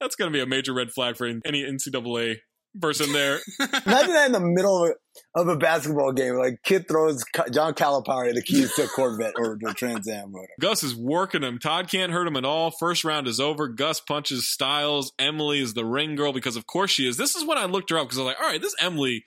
That's 0.00 0.16
going 0.16 0.32
to 0.32 0.36
be 0.36 0.42
a 0.42 0.46
major 0.46 0.74
red 0.74 0.90
flag 0.90 1.16
for 1.16 1.26
any 1.26 1.62
NCAA 1.62 2.38
person 2.80 3.12
there. 3.12 3.38
Imagine 3.60 4.12
that 4.12 4.26
in 4.26 4.32
the 4.32 4.40
middle 4.40 4.84
of 4.84 4.90
a, 5.36 5.40
of 5.40 5.48
a 5.48 5.56
basketball 5.56 6.12
game. 6.12 6.36
Like, 6.36 6.62
kid 6.62 6.88
throws 6.88 7.24
John 7.52 7.74
Calipari 7.74 8.34
the 8.34 8.42
keys 8.42 8.74
to 8.74 8.84
a 8.84 8.88
Corvette 8.88 9.34
or 9.36 9.56
to 9.56 9.70
a 9.70 9.74
Trans 9.74 10.08
Am. 10.08 10.34
or 10.34 10.40
whatever. 10.40 10.48
Gus 10.60 10.82
is 10.82 10.96
working 10.96 11.42
him. 11.42 11.58
Todd 11.58 11.88
can't 11.88 12.12
hurt 12.12 12.26
him 12.26 12.36
at 12.36 12.44
all. 12.44 12.70
First 12.70 13.04
round 13.04 13.26
is 13.28 13.40
over. 13.40 13.68
Gus 13.68 14.00
punches 14.00 14.48
Stiles. 14.48 15.12
Emily 15.18 15.60
is 15.60 15.74
the 15.74 15.84
ring 15.84 16.16
girl 16.16 16.32
because, 16.32 16.56
of 16.56 16.66
course, 16.66 16.90
she 16.90 17.06
is. 17.06 17.16
This 17.16 17.34
is 17.34 17.44
when 17.44 17.58
I 17.58 17.66
looked 17.66 17.90
her 17.90 17.98
up 17.98 18.06
because 18.06 18.18
I 18.18 18.22
was 18.22 18.26
like, 18.28 18.40
all 18.40 18.48
right, 18.50 18.60
this 18.60 18.74
Emily. 18.80 19.24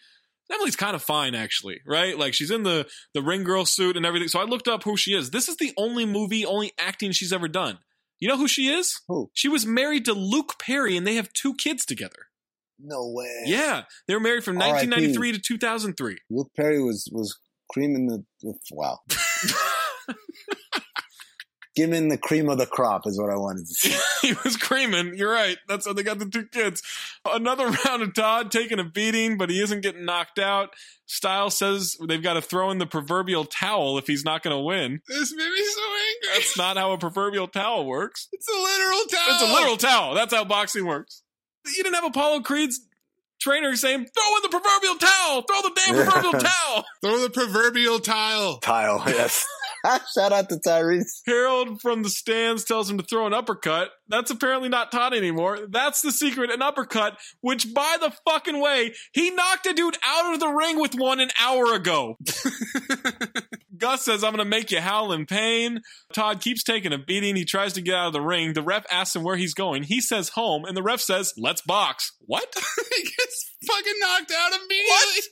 Emily's 0.52 0.76
kind 0.76 0.94
of 0.96 1.02
fine, 1.02 1.34
actually, 1.34 1.82
right? 1.88 2.20
Like 2.20 2.36
she's 2.36 2.52
in 2.52 2.62
the 2.62 2.86
the 3.16 3.24
ring 3.24 3.44
girl 3.44 3.66
suit 3.66 3.98
and 3.98 4.06
everything. 4.06 4.28
So 4.28 4.40
I 4.40 4.44
looked 4.44 4.68
up 4.68 4.84
who 4.84 4.96
she 4.96 5.16
is. 5.16 5.32
This 5.32 5.50
is 5.50 5.58
the 5.58 5.74
only 5.76 6.06
movie, 6.06 6.46
only 6.46 6.72
acting 6.80 7.14
she's 7.14 7.34
ever 7.34 7.48
done. 7.48 7.80
You 8.20 8.28
know 8.28 8.38
who 8.38 8.48
she 8.48 8.70
is? 8.70 9.02
Who? 9.08 9.30
She 9.34 9.48
was 9.48 9.66
married 9.66 10.06
to 10.06 10.14
Luke 10.14 10.54
Perry, 10.60 10.96
and 10.96 11.06
they 11.06 11.16
have 11.16 11.34
two 11.34 11.54
kids 11.56 11.84
together. 11.86 12.25
No 12.80 13.10
way. 13.10 13.44
Yeah, 13.46 13.84
they 14.08 14.14
were 14.14 14.20
married 14.20 14.44
from 14.44 14.56
1993 14.56 15.34
to 15.34 15.40
2003. 15.40 16.18
Luke 16.30 16.52
Perry 16.56 16.82
was 16.82 17.08
was 17.12 17.38
creaming 17.70 18.08
the 18.08 18.24
wow. 18.72 19.00
Giving 21.76 22.08
the 22.08 22.18
cream 22.18 22.48
of 22.48 22.58
the 22.58 22.66
crop 22.66 23.06
is 23.06 23.20
what 23.20 23.30
I 23.30 23.36
wanted 23.36 23.68
to 23.68 23.74
say. 23.74 23.98
he 24.28 24.34
was 24.46 24.56
creaming. 24.56 25.16
You're 25.18 25.32
right. 25.32 25.58
That's 25.68 25.86
how 25.86 25.92
they 25.92 26.04
got 26.04 26.20
the 26.20 26.26
two 26.26 26.46
kids. 26.46 26.82
Another 27.26 27.68
round 27.86 28.02
of 28.02 28.14
Todd 28.14 28.50
taking 28.50 28.80
a 28.80 28.86
beating, 28.86 29.38
but 29.38 29.50
he 29.50 29.62
isn't 29.62 29.82
getting 29.82 30.06
knocked 30.06 30.40
out. 30.40 30.70
Style 31.06 31.50
says 31.50 31.98
they've 32.08 32.24
got 32.24 32.36
to 32.36 32.42
throw 32.42 32.72
in 32.72 32.78
the 32.78 32.86
proverbial 32.86 33.44
towel 33.44 33.98
if 33.98 34.08
he's 34.08 34.24
not 34.24 34.42
going 34.42 34.56
to 34.56 34.62
win. 34.64 35.02
This 35.10 35.34
made 35.34 35.50
me 35.50 35.66
so 35.66 35.82
angry. 35.82 36.40
That's 36.40 36.58
not 36.58 36.78
how 36.78 36.94
a 36.94 36.98
proverbial 36.98 37.50
towel 37.50 37.86
works. 37.86 38.30
It's 38.32 38.48
a 38.48 38.58
literal 38.58 39.06
towel. 39.08 39.34
It's 39.34 39.44
a 39.44 39.54
literal 39.54 39.78
towel. 39.78 40.14
That's 40.16 40.34
how 40.34 40.46
boxing 40.46 40.86
works. 40.86 41.24
You 41.66 41.84
didn't 41.84 41.96
have 41.96 42.06
Apollo 42.06 42.42
Creed's 42.42 42.80
trainer 43.40 43.76
saying, 43.76 44.06
throw 44.06 44.36
in 44.38 44.42
the 44.44 44.50
proverbial 44.50 44.96
towel. 44.96 45.42
Throw 45.44 45.62
the 45.62 45.72
damn 45.76 45.96
proverbial 45.96 46.32
towel. 46.44 46.86
Throw 47.04 47.20
the 47.20 47.30
proverbial 47.30 48.00
tile. 48.00 48.60
Tile, 48.60 49.04
yes. 49.08 49.46
Shout 50.16 50.32
out 50.32 50.50
to 50.50 50.56
Tyrese. 50.56 51.22
Harold 51.28 51.80
from 51.80 52.02
the 52.02 52.10
stands 52.10 52.64
tells 52.64 52.90
him 52.90 52.98
to 52.98 53.04
throw 53.04 53.28
an 53.28 53.36
uppercut. 53.36 53.90
That's 54.08 54.32
apparently 54.32 54.68
not 54.70 54.92
Todd 54.92 55.14
anymore. 55.14 55.60
That's 55.70 56.02
the 56.02 56.12
secret, 56.12 56.50
an 56.50 56.64
uppercut, 56.64 57.20
which 57.42 57.72
by 57.74 57.98
the 58.02 58.12
fucking 58.28 58.60
way, 58.60 58.94
he 59.12 59.30
knocked 59.30 59.68
a 59.68 59.74
dude 59.74 59.98
out 60.04 60.34
of 60.34 60.40
the 60.40 60.48
ring 60.48 60.80
with 60.80 60.96
one 60.96 61.20
an 61.20 61.30
hour 61.40 61.74
ago. 61.74 62.18
Gus 63.78 64.04
says, 64.04 64.24
I'm 64.24 64.34
going 64.34 64.44
to 64.44 64.50
make 64.50 64.72
you 64.72 64.80
howl 64.80 65.12
in 65.12 65.26
pain. 65.26 65.82
Todd 66.14 66.42
keeps 66.42 66.64
taking 66.64 66.94
a 66.94 66.98
beating. 66.98 67.36
He 67.36 67.46
tries 67.46 67.74
to 67.74 67.82
get 67.82 67.96
out 67.96 68.08
of 68.08 68.14
the 68.14 68.22
ring. 68.22 68.54
The 68.54 68.62
ref 68.62 68.86
asks 68.92 69.16
him 69.16 69.24
where 69.24 69.38
he's 69.38 69.54
going. 69.54 69.84
He 69.84 70.02
says 70.02 70.30
home, 70.30 70.66
and 70.66 70.76
the 70.76 70.84
ref 70.84 71.02
says, 71.02 71.34
let's 71.38 71.62
box. 71.62 72.12
What? 72.20 72.54
he 72.96 73.04
gets 73.04 73.56
fucking 73.68 73.94
knocked 74.00 74.32
out 74.32 74.52
immediately. 74.54 74.90
What? 74.90 75.24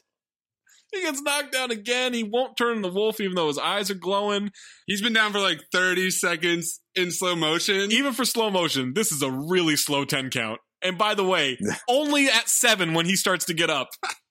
He 0.94 1.02
gets 1.02 1.22
knocked 1.22 1.52
down 1.52 1.72
again. 1.72 2.14
He 2.14 2.24
won't 2.24 2.56
turn 2.56 2.84
the 2.84 2.92
wolf 2.92 3.20
even 3.20 3.36
though 3.36 3.48
his 3.48 3.58
eyes 3.58 3.90
are 3.90 3.96
glowing. 3.96 4.52
He's 4.86 5.02
been 5.02 5.14
down 5.14 5.32
for 5.32 5.40
like 5.40 5.60
30 5.72 6.12
seconds 6.12 6.82
in 6.94 7.10
slow 7.10 7.36
motion. 7.36 7.92
Even 7.92 8.14
for 8.14 8.26
slow 8.26 8.52
motion, 8.52 8.94
this 8.94 9.12
is 9.12 9.24
a 9.24 9.32
really 9.32 9.76
slow 9.76 10.06
10 10.06 10.30
count. 10.30 10.60
And 10.84 10.98
by 10.98 11.16
the 11.16 11.24
way, 11.24 11.58
only 11.90 12.28
at 12.28 12.48
seven 12.48 12.94
when 12.94 13.08
he 13.08 13.16
starts 13.16 13.46
to 13.46 13.54
get 13.54 13.70
up. 13.70 13.90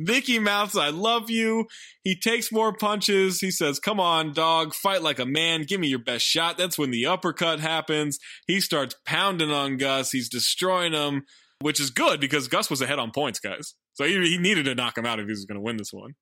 Nikki 0.00 0.38
mouths, 0.38 0.78
I 0.78 0.88
love 0.88 1.28
you. 1.28 1.66
He 2.02 2.18
takes 2.18 2.50
more 2.50 2.72
punches. 2.74 3.40
He 3.40 3.50
says, 3.50 3.78
Come 3.78 4.00
on, 4.00 4.32
dog, 4.32 4.74
fight 4.74 5.02
like 5.02 5.18
a 5.18 5.26
man. 5.26 5.64
Give 5.64 5.78
me 5.78 5.88
your 5.88 5.98
best 5.98 6.24
shot. 6.24 6.56
That's 6.56 6.78
when 6.78 6.90
the 6.90 7.04
uppercut 7.04 7.60
happens. 7.60 8.18
He 8.46 8.62
starts 8.62 8.94
pounding 9.04 9.50
on 9.50 9.76
Gus. 9.76 10.10
He's 10.10 10.30
destroying 10.30 10.94
him, 10.94 11.24
which 11.60 11.78
is 11.78 11.90
good 11.90 12.18
because 12.18 12.48
Gus 12.48 12.70
was 12.70 12.80
ahead 12.80 12.98
on 12.98 13.10
points, 13.10 13.40
guys. 13.40 13.74
So 13.92 14.04
he, 14.04 14.14
he 14.26 14.38
needed 14.38 14.64
to 14.64 14.74
knock 14.74 14.96
him 14.96 15.04
out 15.04 15.20
if 15.20 15.26
he 15.26 15.32
was 15.32 15.44
going 15.44 15.58
to 15.58 15.62
win 15.62 15.76
this 15.76 15.92
one. 15.92 16.14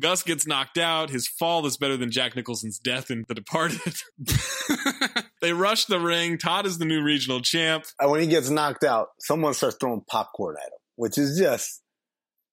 Gus 0.00 0.24
gets 0.24 0.44
knocked 0.44 0.76
out. 0.76 1.10
His 1.10 1.28
fall 1.28 1.64
is 1.66 1.76
better 1.76 1.96
than 1.96 2.10
Jack 2.10 2.34
Nicholson's 2.34 2.80
death 2.80 3.12
in 3.12 3.24
The 3.28 3.34
Departed. 3.34 3.94
they 5.40 5.52
rush 5.52 5.84
the 5.84 6.00
ring. 6.00 6.36
Todd 6.36 6.66
is 6.66 6.78
the 6.78 6.84
new 6.84 7.00
regional 7.00 7.40
champ. 7.40 7.84
And 8.00 8.10
when 8.10 8.20
he 8.20 8.26
gets 8.26 8.50
knocked 8.50 8.82
out, 8.82 9.08
someone 9.20 9.54
starts 9.54 9.76
throwing 9.80 10.02
popcorn 10.10 10.56
at 10.60 10.66
him, 10.66 10.78
which 10.96 11.16
is 11.16 11.38
just, 11.38 11.83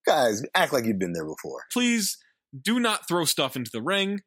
guys, 0.06 0.44
act 0.56 0.73
like 0.73 0.86
you've 0.86 0.99
been 0.99 1.14
there 1.14 1.26
before. 1.26 1.64
Please 1.72 2.18
do 2.60 2.80
not 2.80 3.07
throw 3.07 3.26
stuff 3.26 3.56
into 3.56 3.72
the 3.72 3.82
ring. 3.82 4.22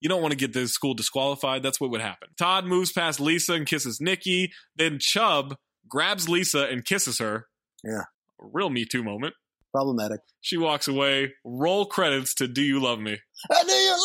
You 0.00 0.08
don't 0.08 0.22
want 0.22 0.32
to 0.32 0.38
get 0.38 0.52
the 0.52 0.66
school 0.66 0.94
disqualified. 0.94 1.62
That's 1.62 1.80
what 1.80 1.90
would 1.90 2.00
happen. 2.00 2.28
Todd 2.38 2.64
moves 2.64 2.92
past 2.92 3.20
Lisa 3.20 3.54
and 3.54 3.66
kisses 3.66 4.00
Nikki. 4.00 4.50
Then 4.76 4.98
Chubb 4.98 5.56
grabs 5.88 6.28
Lisa 6.28 6.64
and 6.64 6.84
kisses 6.84 7.18
her. 7.18 7.46
Yeah. 7.84 8.04
A 8.40 8.46
real 8.52 8.70
Me 8.70 8.86
Too 8.90 9.02
moment. 9.02 9.34
Problematic. 9.72 10.20
She 10.40 10.56
walks 10.56 10.88
away. 10.88 11.32
Roll 11.44 11.86
credits 11.86 12.34
to 12.36 12.48
"Do 12.48 12.62
You 12.62 12.80
Love 12.80 12.98
Me." 12.98 13.18
Uh, 13.48 13.64
Do 13.64 13.72
you 13.72 13.90
love 13.90 14.00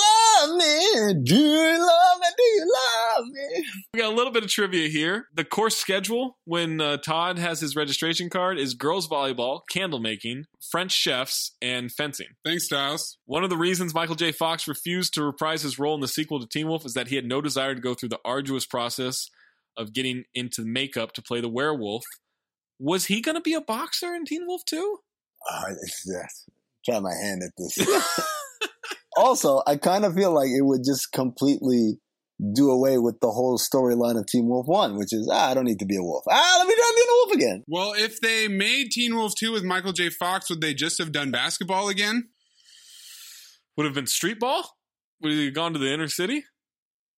me? 0.57 1.13
Do 1.23 1.35
you 1.35 1.79
love 1.79 2.19
me? 2.19 2.27
Do 2.37 2.43
you 2.43 2.73
love 2.73 3.25
me? 3.27 3.65
We 3.93 3.99
got 3.99 4.11
a 4.11 4.15
little 4.15 4.31
bit 4.31 4.43
of 4.43 4.49
trivia 4.49 4.87
here. 4.87 5.27
The 5.33 5.43
course 5.45 5.77
schedule 5.77 6.37
when 6.45 6.81
uh, 6.81 6.97
Todd 6.97 7.37
has 7.39 7.59
his 7.59 7.75
registration 7.75 8.29
card 8.29 8.57
is 8.57 8.73
girls 8.73 9.07
volleyball, 9.07 9.61
candle 9.69 9.99
making, 9.99 10.45
French 10.71 10.91
chefs, 10.91 11.51
and 11.61 11.91
fencing. 11.91 12.27
Thanks, 12.43 12.65
Stiles. 12.65 13.17
One 13.25 13.43
of 13.43 13.49
the 13.49 13.57
reasons 13.57 13.93
Michael 13.93 14.15
J. 14.15 14.31
Fox 14.31 14.67
refused 14.67 15.13
to 15.13 15.23
reprise 15.23 15.61
his 15.61 15.79
role 15.79 15.95
in 15.95 16.01
the 16.01 16.07
sequel 16.07 16.39
to 16.39 16.47
Teen 16.47 16.67
Wolf 16.67 16.85
is 16.85 16.93
that 16.93 17.07
he 17.07 17.15
had 17.15 17.25
no 17.25 17.41
desire 17.41 17.75
to 17.75 17.81
go 17.81 17.93
through 17.93 18.09
the 18.09 18.19
arduous 18.25 18.65
process 18.65 19.29
of 19.77 19.93
getting 19.93 20.23
into 20.33 20.63
makeup 20.63 21.11
to 21.13 21.21
play 21.21 21.41
the 21.41 21.49
werewolf. 21.49 22.03
Was 22.79 23.05
he 23.05 23.21
going 23.21 23.35
to 23.35 23.41
be 23.41 23.53
a 23.53 23.61
boxer 23.61 24.13
in 24.13 24.25
Teen 24.25 24.45
Wolf 24.47 24.63
2? 24.65 24.97
Uh, 25.49 25.63
it's, 25.81 26.03
yes. 26.05 26.45
Try 26.85 26.99
my 26.99 27.13
hand 27.13 27.41
at 27.43 27.51
this. 27.57 27.77
also, 29.15 29.61
I 29.65 29.77
kind 29.77 30.05
of 30.05 30.13
feel 30.13 30.33
like 30.33 30.49
it 30.49 30.63
would 30.63 30.81
just 30.85 31.11
completely 31.11 31.99
do 32.53 32.69
away 32.69 32.97
with 32.97 33.19
the 33.21 33.31
whole 33.31 33.57
storyline 33.57 34.19
of 34.19 34.25
Teen 34.27 34.47
Wolf 34.47 34.67
1, 34.67 34.97
which 34.97 35.13
is, 35.13 35.29
ah, 35.31 35.51
I 35.51 35.53
don't 35.53 35.65
need 35.65 35.79
to 35.79 35.85
be 35.85 35.95
a 35.95 36.03
wolf. 36.03 36.25
Ah, 36.29 36.55
let 36.59 36.67
me 36.67 36.75
try 36.75 36.91
being 36.95 37.07
a 37.07 37.13
wolf 37.13 37.33
again. 37.33 37.63
Well, 37.67 37.93
if 37.97 38.19
they 38.19 38.47
made 38.47 38.91
Teen 38.91 39.15
Wolf 39.15 39.33
2 39.37 39.53
with 39.53 39.63
Michael 39.63 39.93
J. 39.93 40.09
Fox, 40.09 40.49
would 40.49 40.61
they 40.61 40.73
just 40.73 40.97
have 40.97 41.11
done 41.11 41.31
basketball 41.31 41.87
again? 41.87 42.29
Would 43.77 43.85
have 43.85 43.95
been 43.95 44.07
street 44.07 44.39
ball? 44.39 44.69
Would 45.21 45.31
he 45.31 45.45
have 45.45 45.53
gone 45.53 45.73
to 45.73 45.79
the 45.79 45.93
inner 45.93 46.07
city? 46.07 46.43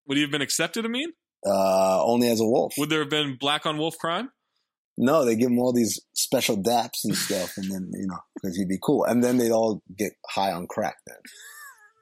Would 0.07 0.17
he 0.17 0.21
have 0.21 0.31
been 0.31 0.41
accepted, 0.41 0.85
I 0.85 0.89
mean? 0.89 1.11
Uh, 1.45 2.03
only 2.03 2.29
as 2.29 2.39
a 2.39 2.45
wolf. 2.45 2.73
Would 2.77 2.89
there 2.89 2.99
have 2.99 3.09
been 3.09 3.37
black 3.39 3.65
on 3.65 3.77
wolf 3.77 3.97
crime? 3.97 4.29
No, 4.97 5.25
they 5.25 5.35
give 5.35 5.51
him 5.51 5.59
all 5.59 5.73
these 5.73 5.99
special 6.13 6.57
daps 6.57 7.03
and 7.03 7.15
stuff, 7.15 7.53
and 7.57 7.71
then 7.71 7.91
you 7.93 8.07
know 8.07 8.17
because 8.35 8.57
he'd 8.57 8.67
be 8.67 8.79
cool, 8.81 9.03
and 9.03 9.23
then 9.23 9.37
they'd 9.37 9.51
all 9.51 9.83
get 9.95 10.13
high 10.27 10.51
on 10.51 10.65
crack 10.65 10.95
then, 11.05 11.17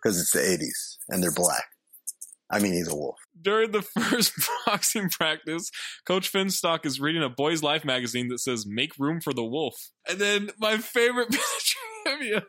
because 0.05 0.19
it's 0.19 0.31
the 0.31 0.39
'80s 0.39 0.97
and 1.09 1.23
they're 1.23 1.31
black. 1.31 1.65
I 2.51 2.59
mean, 2.59 2.73
he's 2.73 2.91
a 2.91 2.95
wolf. 2.95 3.17
During 3.41 3.71
the 3.71 3.81
first 3.99 4.33
boxing 4.65 5.09
practice, 5.09 5.71
Coach 6.05 6.31
Finstock 6.31 6.85
is 6.85 6.99
reading 6.99 7.23
a 7.23 7.29
Boy's 7.29 7.63
Life 7.63 7.83
magazine 7.83 8.29
that 8.29 8.39
says 8.39 8.65
"Make 8.67 8.91
room 8.99 9.19
for 9.19 9.33
the 9.33 9.43
wolf." 9.43 9.75
And 10.07 10.19
then 10.19 10.51
my 10.59 10.77
favorite 10.77 11.31
bit 11.31 11.39
of 12.05 12.05
trivia 12.05 12.43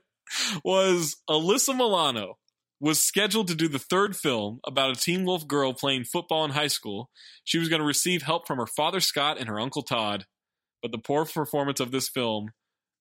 was 0.65 1.17
Alyssa 1.31 1.75
Milano 1.75 2.35
was 2.79 3.03
scheduled 3.03 3.49
to 3.49 3.55
do 3.55 3.69
the 3.69 3.79
third 3.79 4.15
film 4.15 4.61
about 4.67 4.95
a 4.95 5.01
teen 5.01 5.25
wolf 5.25 5.49
girl 5.49 5.73
playing 5.73 6.05
football 6.05 6.45
in 6.45 6.51
high 6.51 6.67
school. 6.67 7.09
She 7.43 7.59
was 7.59 7.71
going 7.71 7.81
to 7.81 7.87
receive 7.87 8.23
help 8.23 8.47
from 8.47 8.59
her 8.59 8.67
father 8.67 9.01
Scott 9.01 9.39
and 9.39 9.49
her 9.49 9.59
uncle 9.59 9.83
Todd, 9.83 10.27
but 10.83 10.93
the 10.93 10.99
poor 10.99 11.25
performance 11.25 11.81
of 11.81 11.91
this 11.91 12.11
film 12.11 12.51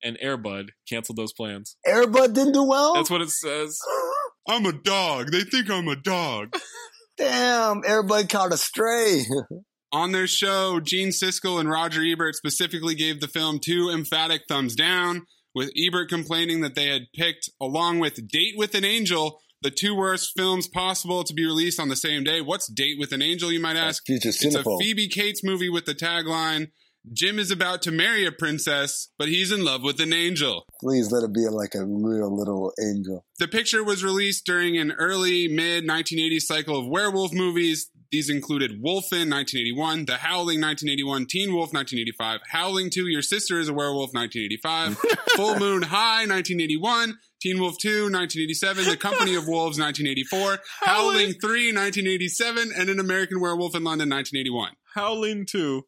and 0.01 0.17
Air 0.21 0.37
Bud 0.37 0.71
canceled 0.87 1.17
those 1.17 1.33
plans. 1.33 1.75
Air 1.85 2.07
Bud 2.07 2.33
didn't 2.33 2.53
do 2.53 2.63
well. 2.63 2.93
That's 2.93 3.09
what 3.09 3.21
it 3.21 3.31
says. 3.31 3.77
I'm 4.47 4.65
a 4.65 4.73
dog. 4.73 5.31
They 5.31 5.41
think 5.41 5.69
I'm 5.69 5.87
a 5.87 5.95
dog. 5.95 6.55
Damn, 7.17 7.81
Air 7.85 8.03
Bud 8.03 8.29
caught 8.29 8.53
a 8.53 8.57
stray. 8.57 9.23
On 9.91 10.11
their 10.11 10.27
show, 10.27 10.81
Gene 10.81 11.09
Siskel 11.09 11.59
and 11.59 11.69
Roger 11.69 12.03
Ebert 12.03 12.35
specifically 12.35 12.95
gave 12.95 13.21
the 13.21 13.29
film 13.29 13.59
two 13.59 13.89
emphatic 13.89 14.41
thumbs 14.49 14.75
down, 14.75 15.21
with 15.53 15.71
Ebert 15.77 16.09
complaining 16.09 16.59
that 16.61 16.75
they 16.75 16.87
had 16.87 17.03
picked, 17.15 17.49
along 17.61 17.99
with 17.99 18.27
Date 18.27 18.55
with 18.57 18.75
an 18.75 18.83
Angel, 18.83 19.39
the 19.61 19.71
two 19.71 19.95
worst 19.95 20.33
films 20.35 20.67
possible 20.67 21.23
to 21.23 21.33
be 21.33 21.45
released 21.45 21.79
on 21.79 21.87
the 21.87 21.95
same 21.95 22.25
day. 22.25 22.41
What's 22.41 22.67
Date 22.67 22.99
with 22.99 23.13
an 23.13 23.21
Angel, 23.21 23.51
you 23.51 23.61
might 23.61 23.77
ask? 23.77 24.03
It's 24.07 24.43
a 24.43 24.63
Phoebe 24.79 25.07
Cates 25.07 25.43
movie 25.43 25.69
with 25.69 25.85
the 25.85 25.95
tagline 25.95 26.67
Jim 27.13 27.37
is 27.37 27.51
about 27.51 27.81
to 27.83 27.91
marry 27.91 28.25
a 28.25 28.31
princess, 28.31 29.09
but 29.17 29.27
he's 29.27 29.51
in 29.51 29.63
love 29.63 29.83
with 29.83 29.99
an 29.99 30.13
angel. 30.13 30.65
Please 30.81 31.11
let 31.11 31.23
it 31.23 31.33
be 31.33 31.47
like 31.47 31.75
a 31.75 31.85
real 31.85 32.35
little 32.35 32.73
angel. 32.81 33.25
The 33.39 33.47
picture 33.47 33.83
was 33.83 34.03
released 34.03 34.45
during 34.45 34.77
an 34.77 34.91
early 34.93 35.47
mid 35.47 35.87
1980s 35.87 36.41
cycle 36.41 36.77
of 36.79 36.87
werewolf 36.87 37.33
movies. 37.33 37.89
These 38.11 38.29
included 38.29 38.81
Wolfen 38.81 39.29
1981, 39.29 40.05
The 40.05 40.17
Howling 40.17 40.61
1981, 40.61 41.25
Teen 41.25 41.53
Wolf 41.53 41.73
1985, 41.73 42.41
Howling 42.49 42.89
2, 42.89 43.07
Your 43.07 43.21
Sister 43.21 43.59
is 43.59 43.67
a 43.67 43.73
Werewolf 43.73 44.13
1985, 44.13 44.97
Full 45.35 45.59
Moon 45.59 45.81
High 45.81 46.25
1981, 46.25 47.17
Teen 47.41 47.59
Wolf 47.59 47.77
2 47.81 48.09
1987, 48.11 48.85
The 48.85 48.95
Company 48.95 49.35
of 49.35 49.47
Wolves 49.47 49.79
1984, 49.79 50.59
Howling 50.83 51.33
3 51.33 51.73
1987, 51.73 52.71
and 52.77 52.89
An 52.89 52.99
American 52.99 53.41
Werewolf 53.41 53.75
in 53.75 53.83
London 53.83 54.09
1981. 54.09 54.73
Howling 54.93 55.45
2. 55.45 55.83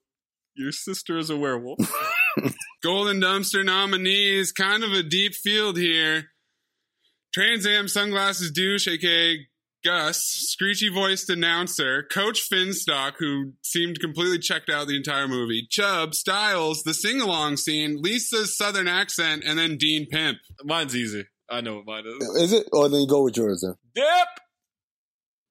Your 0.58 0.72
sister 0.72 1.18
is 1.18 1.30
a 1.30 1.38
werewolf. 1.38 1.80
Golden 2.84 3.22
Dumpster 3.22 3.64
nominees, 3.64 4.52
kind 4.52 4.84
of 4.84 4.92
a 4.92 5.04
deep 5.04 5.34
field 5.36 5.78
here. 5.78 6.26
Trans 7.34 7.66
Am 7.68 7.88
Sunglasses 7.88 8.52
Douche, 8.52 8.88
aka 8.88 9.48
Gus, 9.86 10.24
screechy 10.24 10.90
voiced 10.90 11.30
announcer, 11.30 12.04
Coach 12.04 12.50
Finstock, 12.52 13.14
who 13.20 13.54
seemed 13.62 14.00
completely 14.00 14.40
checked 14.40 14.70
out 14.70 14.88
the 14.88 14.98
entire 14.98 15.28
movie, 15.28 15.68
Chubb, 15.70 16.16
Stiles, 16.16 16.82
the 16.84 16.94
sing 16.94 17.22
along 17.22 17.58
scene, 17.58 18.02
Lisa's 18.02 18.58
southern 18.58 18.88
accent, 18.88 19.44
and 19.46 19.58
then 19.58 19.78
Dean 19.78 20.08
Pimp. 20.10 20.40
Mine's 20.64 20.96
easy. 20.96 21.26
I 21.50 21.62
know 21.62 21.76
what 21.76 21.86
mine 21.86 22.04
is. 22.08 22.28
Is 22.42 22.54
it? 22.54 22.68
Or 22.74 22.90
then 22.90 23.02
you 23.02 23.08
go 23.08 23.24
with 23.24 23.38
yours 23.38 23.62
then. 23.62 23.76
Dip! 23.96 24.28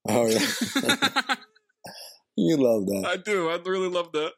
Oh 0.08 0.26
yeah. 0.26 0.38
you 2.36 2.56
love 2.56 2.86
that. 2.86 3.06
I 3.06 3.16
do. 3.16 3.48
I 3.48 3.58
really 3.64 3.88
love 3.88 4.12
that. 4.12 4.32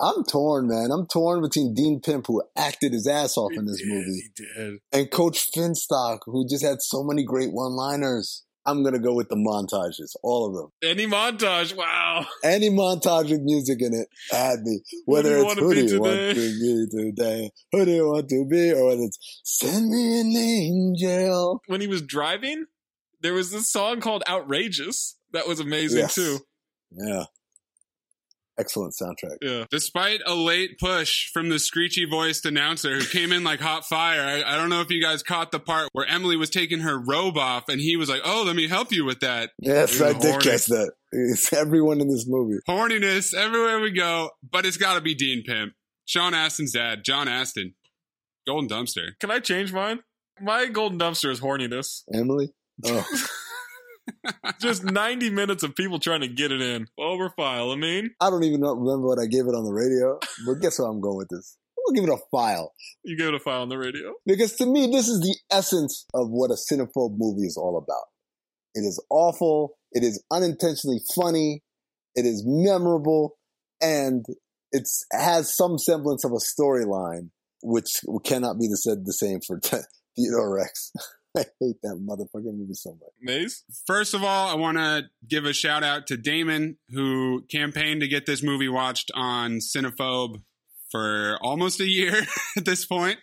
I'm 0.00 0.24
torn, 0.24 0.66
man. 0.68 0.90
I'm 0.92 1.06
torn 1.06 1.42
between 1.42 1.74
Dean 1.74 2.00
Pimp, 2.00 2.26
who 2.26 2.42
acted 2.56 2.92
his 2.92 3.06
ass 3.06 3.36
off 3.36 3.52
in 3.52 3.66
this 3.66 3.82
movie, 3.84 4.22
He 4.36 4.44
did. 4.44 4.78
and 4.92 5.10
Coach 5.10 5.50
Finstock, 5.52 6.20
who 6.24 6.48
just 6.48 6.64
had 6.64 6.80
so 6.80 7.02
many 7.04 7.22
great 7.24 7.52
one-liners. 7.52 8.44
I'm 8.66 8.82
gonna 8.84 8.98
go 8.98 9.14
with 9.14 9.28
the 9.30 9.36
montages, 9.36 10.14
all 10.22 10.46
of 10.46 10.54
them. 10.54 10.70
Any 10.90 11.06
montage. 11.06 11.74
Wow. 11.74 12.26
Any 12.44 12.68
montage 12.68 13.30
with 13.30 13.40
music 13.40 13.80
in 13.80 13.94
it 13.94 14.06
had 14.30 14.60
me. 14.62 14.80
Whether 15.06 15.38
it's 15.38 15.54
who 15.54 15.74
do 15.74 15.84
you 15.86 16.00
want 16.00 16.34
to 16.34 16.34
be 16.34 16.86
today, 16.90 17.50
who 17.72 17.84
do 17.86 17.90
you 17.90 18.06
want 18.06 18.28
to 18.28 18.46
be, 18.46 18.70
or 18.72 18.84
whether 18.86 19.00
it's 19.02 19.18
send 19.44 19.88
me 19.90 20.20
an 20.20 20.36
angel. 20.36 21.62
When 21.68 21.80
he 21.80 21.86
was 21.86 22.02
driving, 22.02 22.66
there 23.22 23.32
was 23.34 23.50
this 23.50 23.70
song 23.70 24.00
called 24.00 24.22
Outrageous. 24.28 25.16
That 25.32 25.48
was 25.48 25.58
amazing 25.60 25.98
Yes. 26.00 26.14
too. 26.14 26.40
Yeah, 26.92 27.24
excellent 28.60 28.94
soundtrack. 29.00 29.36
Yeah. 29.40 29.64
Despite 29.70 30.20
a 30.26 30.34
late 30.34 30.78
push 30.78 31.30
from 31.32 31.48
the 31.48 31.58
screechy 31.58 32.04
voiced 32.04 32.44
announcer 32.46 32.94
who 32.96 33.04
came 33.04 33.32
in 33.32 33.42
like 33.42 33.60
hot 33.60 33.86
fire, 33.86 34.20
I, 34.20 34.54
I 34.54 34.56
don't 34.56 34.68
know 34.68 34.80
if 34.80 34.90
you 34.90 35.02
guys 35.02 35.22
caught 35.22 35.50
the 35.50 35.58
part 35.60 35.88
where 35.92 36.06
Emily 36.06 36.36
was 36.36 36.50
taking 36.50 36.80
her 36.80 36.98
robe 36.98 37.36
off 37.38 37.64
and 37.68 37.80
he 37.80 37.96
was 37.96 38.08
like, 38.08 38.20
Oh, 38.24 38.44
let 38.46 38.54
me 38.56 38.68
help 38.68 38.92
you 38.92 39.04
with 39.04 39.20
that. 39.20 39.50
Yes, 39.58 40.00
I 40.00 40.12
did 40.12 40.40
catch 40.42 40.66
that. 40.66 40.92
It's 41.12 41.52
everyone 41.52 42.00
in 42.00 42.08
this 42.08 42.26
movie. 42.28 42.60
Horniness 42.68 43.34
everywhere 43.34 43.80
we 43.80 43.90
go, 43.90 44.30
but 44.48 44.64
it's 44.66 44.76
got 44.76 44.94
to 44.94 45.00
be 45.00 45.14
Dean 45.14 45.42
Pimp. 45.44 45.72
Sean 46.04 46.32
Astin's 46.34 46.72
dad, 46.72 47.00
John 47.04 47.26
Astin. 47.28 47.74
Golden 48.46 48.68
Dumpster. 48.68 49.18
Can 49.20 49.30
I 49.30 49.38
change 49.40 49.72
mine? 49.72 50.00
My 50.40 50.66
golden 50.66 50.98
dumpster 50.98 51.30
is 51.30 51.40
horniness. 51.40 52.02
Emily. 52.12 52.50
Oh, 52.86 53.04
Just 54.60 54.84
90 54.84 55.30
minutes 55.30 55.62
of 55.62 55.74
people 55.74 55.98
trying 55.98 56.20
to 56.20 56.28
get 56.28 56.52
it 56.52 56.60
in. 56.60 56.86
Over 56.98 57.30
file, 57.30 57.70
I 57.70 57.76
mean. 57.76 58.10
I 58.20 58.30
don't 58.30 58.44
even 58.44 58.60
remember 58.62 59.06
what 59.06 59.18
I 59.18 59.26
gave 59.26 59.46
it 59.46 59.54
on 59.54 59.64
the 59.64 59.72
radio, 59.72 60.18
but 60.46 60.54
guess 60.60 60.78
what 60.78 60.86
I'm 60.86 61.00
going 61.00 61.16
with 61.16 61.28
this. 61.30 61.56
I'm 61.78 61.94
gonna 61.94 62.06
give 62.06 62.10
it 62.10 62.20
a 62.22 62.22
file 62.30 62.72
You 63.04 63.16
gave 63.16 63.28
it 63.28 63.34
a 63.34 63.40
file 63.40 63.62
on 63.62 63.68
the 63.70 63.78
radio. 63.78 64.12
because 64.26 64.54
to 64.56 64.66
me, 64.66 64.86
this 64.88 65.08
is 65.08 65.20
the 65.20 65.34
essence 65.50 66.06
of 66.14 66.28
what 66.28 66.50
a 66.50 66.54
cinephobe 66.54 67.16
movie 67.16 67.46
is 67.46 67.56
all 67.56 67.78
about. 67.78 68.04
It 68.74 68.80
is 68.80 69.02
awful. 69.10 69.78
It 69.92 70.04
is 70.04 70.22
unintentionally 70.30 71.00
funny. 71.16 71.62
It 72.14 72.26
is 72.26 72.44
memorable, 72.46 73.36
and 73.80 74.24
it 74.72 74.86
has 75.12 75.56
some 75.56 75.78
semblance 75.78 76.24
of 76.24 76.32
a 76.32 76.36
storyline, 76.36 77.30
which 77.62 77.88
cannot 78.24 78.58
be 78.60 78.66
the 78.68 78.76
said 78.76 79.04
the 79.04 79.12
same 79.12 79.40
for 79.46 79.58
Theodore 80.16 80.54
Rex. 80.54 80.92
I 81.36 81.44
hate 81.60 81.80
that 81.82 82.00
motherfucking 82.04 82.58
movie 82.58 82.74
so 82.74 82.90
much. 82.90 83.10
Maze? 83.20 83.64
First 83.86 84.14
of 84.14 84.24
all, 84.24 84.48
I 84.48 84.54
want 84.54 84.78
to 84.78 85.04
give 85.26 85.44
a 85.44 85.52
shout 85.52 85.84
out 85.84 86.06
to 86.08 86.16
Damon, 86.16 86.76
who 86.90 87.44
campaigned 87.50 88.00
to 88.00 88.08
get 88.08 88.26
this 88.26 88.42
movie 88.42 88.68
watched 88.68 89.10
on 89.14 89.58
Cinephobe 89.58 90.42
for 90.90 91.38
almost 91.40 91.80
a 91.80 91.86
year 91.86 92.22
at 92.56 92.64
this 92.64 92.84
point, 92.84 93.18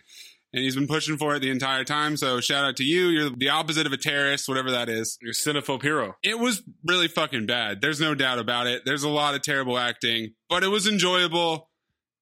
and 0.54 0.64
he's 0.64 0.76
been 0.76 0.88
pushing 0.88 1.18
for 1.18 1.36
it 1.36 1.40
the 1.40 1.50
entire 1.50 1.84
time. 1.84 2.16
So 2.16 2.40
shout 2.40 2.64
out 2.64 2.78
to 2.78 2.84
you. 2.84 3.08
You're 3.08 3.30
the 3.30 3.50
opposite 3.50 3.86
of 3.86 3.92
a 3.92 3.98
terrorist, 3.98 4.48
whatever 4.48 4.72
that 4.72 4.88
is. 4.88 5.18
You're 5.22 5.34
cinephobe 5.34 5.82
hero. 5.82 6.16
It 6.24 6.40
was 6.40 6.64
really 6.86 7.10
fucking 7.10 7.46
bad. 7.46 7.82
There's 7.82 8.00
no 8.00 8.16
doubt 8.16 8.40
about 8.40 8.68
it. 8.68 8.84
There's 8.86 9.04
a 9.04 9.10
lot 9.10 9.36
of 9.36 9.42
terrible 9.42 9.78
acting, 9.78 10.34
but 10.50 10.64
it 10.64 10.70
was 10.70 10.88
enjoyable. 10.88 11.67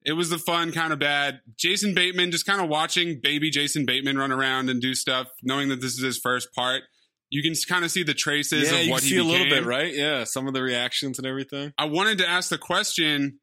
It 0.06 0.14
was 0.14 0.30
the 0.30 0.38
fun 0.38 0.72
kind 0.72 0.94
of 0.94 1.00
bad. 1.00 1.42
Jason 1.58 1.94
Bateman, 1.94 2.32
just 2.32 2.46
kind 2.46 2.62
of 2.62 2.70
watching 2.70 3.20
baby 3.22 3.50
Jason 3.50 3.86
Bateman 3.86 4.18
run 4.18 4.32
around 4.32 4.70
and 4.70 4.82
do 4.82 4.94
stuff, 4.94 5.28
knowing 5.44 5.70
that 5.70 5.82
this 5.82 5.94
is 5.94 6.04
his 6.04 6.20
first 6.20 6.54
part. 6.54 6.84
You 7.30 7.42
can 7.42 7.54
kind 7.68 7.84
of 7.84 7.92
see 7.92 8.04
the 8.04 8.14
traces 8.14 8.72
yeah, 8.72 8.78
of 8.78 8.86
you 8.86 8.92
what 8.92 9.00
can 9.02 9.10
he 9.10 9.16
see 9.16 9.20
a 9.20 9.24
little 9.24 9.50
bit, 9.50 9.66
right? 9.66 9.94
Yeah, 9.94 10.24
some 10.24 10.48
of 10.48 10.54
the 10.54 10.62
reactions 10.62 11.18
and 11.18 11.26
everything. 11.26 11.74
I 11.78 11.86
wanted 11.86 12.20
to 12.20 12.30
ask 12.30 12.50
the 12.50 12.58
question 12.60 13.40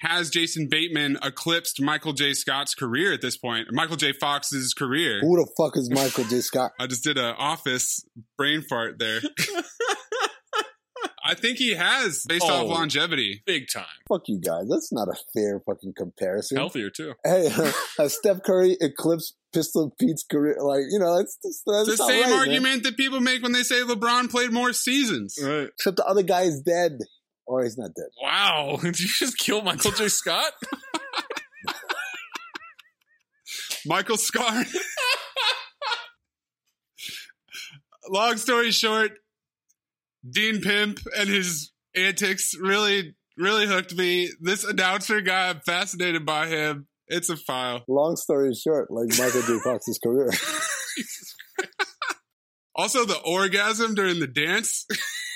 has 0.00 0.30
Jason 0.30 0.68
Bateman 0.68 1.18
eclipsed 1.22 1.80
Michael 1.80 2.12
J. 2.12 2.34
Scott's 2.34 2.74
career 2.74 3.12
at 3.12 3.22
this 3.22 3.36
point? 3.36 3.68
Michael 3.72 3.96
J. 3.96 4.12
Fox's 4.12 4.74
career. 4.74 5.20
Who 5.20 5.36
the 5.36 5.50
fuck 5.56 5.76
is 5.76 5.90
Michael 5.90 6.24
J. 6.24 6.40
Scott? 6.40 6.72
I 6.78 6.86
just 6.86 7.02
did 7.02 7.16
an 7.18 7.34
office 7.38 8.04
brain 8.36 8.62
fart 8.62 8.98
there. 8.98 9.20
I 11.26 11.34
think 11.34 11.58
he 11.58 11.74
has 11.74 12.24
based 12.28 12.44
Oh. 12.48 12.62
off 12.64 12.68
longevity. 12.68 13.42
Big 13.46 13.66
time. 13.68 13.84
Fuck 14.08 14.22
you 14.28 14.38
guys. 14.40 14.68
That's 14.70 14.92
not 14.92 15.08
a 15.08 15.16
fair 15.34 15.60
fucking 15.66 15.94
comparison. 15.96 16.56
Healthier 16.56 16.90
too. 16.90 17.14
Hey, 17.24 17.48
has 17.98 18.14
Steph 18.16 18.42
Curry 18.44 18.76
eclipsed 18.80 19.34
Pistol 19.52 19.94
Pete's 19.98 20.22
career? 20.24 20.56
Like, 20.60 20.84
you 20.90 20.98
know, 20.98 21.16
that's, 21.18 21.36
that's, 21.42 21.62
that's 21.66 21.88
It's 21.88 21.98
the 21.98 22.04
not 22.04 22.10
same 22.10 22.22
right, 22.22 22.30
man. 22.30 22.38
argument 22.38 22.82
that 22.84 22.96
people 22.96 23.20
make 23.20 23.42
when 23.42 23.52
they 23.52 23.62
say 23.64 23.82
LeBron 23.82 24.30
played 24.30 24.52
more 24.52 24.72
seasons. 24.72 25.36
Right. 25.42 25.68
Except 25.68 25.96
the 25.96 26.04
other 26.06 26.22
guy 26.22 26.42
is 26.42 26.60
dead. 26.62 26.98
Or 27.48 27.62
he's 27.62 27.78
not 27.78 27.90
dead. 27.96 28.06
Wow. 28.22 28.78
Did 28.82 28.98
you 29.00 29.06
just 29.08 29.38
kill 29.38 29.62
Michael 29.62 29.92
J. 29.92 30.08
Scott? 30.08 30.52
Michael 33.86 34.16
Scott. 34.16 34.66
Long 38.08 38.36
story 38.36 38.70
short, 38.70 39.12
Dean 40.28 40.60
Pimp 40.60 40.98
and 41.16 41.28
his 41.28 41.72
antics 41.94 42.54
really, 42.60 43.14
really 43.36 43.66
hooked 43.66 43.94
me. 43.94 44.30
This 44.40 44.64
announcer 44.64 45.20
guy, 45.20 45.50
I'm 45.50 45.60
fascinated 45.60 46.24
by 46.26 46.46
him. 46.48 46.86
It's 47.08 47.28
a 47.28 47.36
file. 47.36 47.84
Long 47.88 48.16
story 48.16 48.52
short, 48.54 48.90
like 48.90 49.08
Michael 49.18 49.42
J. 49.42 49.58
Fox's 49.62 49.98
career. 50.02 50.30
Also, 52.78 53.06
the 53.06 53.18
orgasm 53.24 53.94
during 53.94 54.20
the 54.20 54.26
dance. 54.26 54.86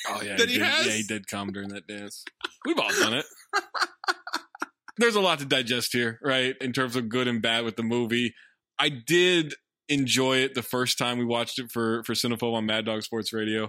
Oh 0.08 0.20
yeah, 0.22 0.36
That 0.36 0.48
he 0.50 0.58
did, 0.58 0.62
has? 0.66 0.86
yeah, 0.86 0.92
he 0.92 1.02
did 1.04 1.26
come 1.26 1.52
during 1.52 1.70
that 1.70 1.86
dance. 1.86 2.22
We've 2.66 2.78
all 2.78 2.90
done 2.90 3.14
it. 3.14 3.24
There's 4.98 5.14
a 5.14 5.20
lot 5.22 5.38
to 5.38 5.46
digest 5.46 5.94
here, 5.94 6.18
right? 6.22 6.54
In 6.60 6.74
terms 6.74 6.96
of 6.96 7.08
good 7.08 7.28
and 7.28 7.40
bad 7.40 7.64
with 7.64 7.76
the 7.76 7.82
movie. 7.82 8.34
I 8.78 8.90
did 8.90 9.54
enjoy 9.88 10.38
it 10.38 10.54
the 10.54 10.62
first 10.62 10.98
time 10.98 11.16
we 11.18 11.24
watched 11.24 11.58
it 11.58 11.70
for 11.72 12.02
for 12.04 12.12
Cinephobe 12.12 12.52
on 12.54 12.66
Mad 12.66 12.84
Dog 12.84 13.02
Sports 13.02 13.32
Radio. 13.32 13.68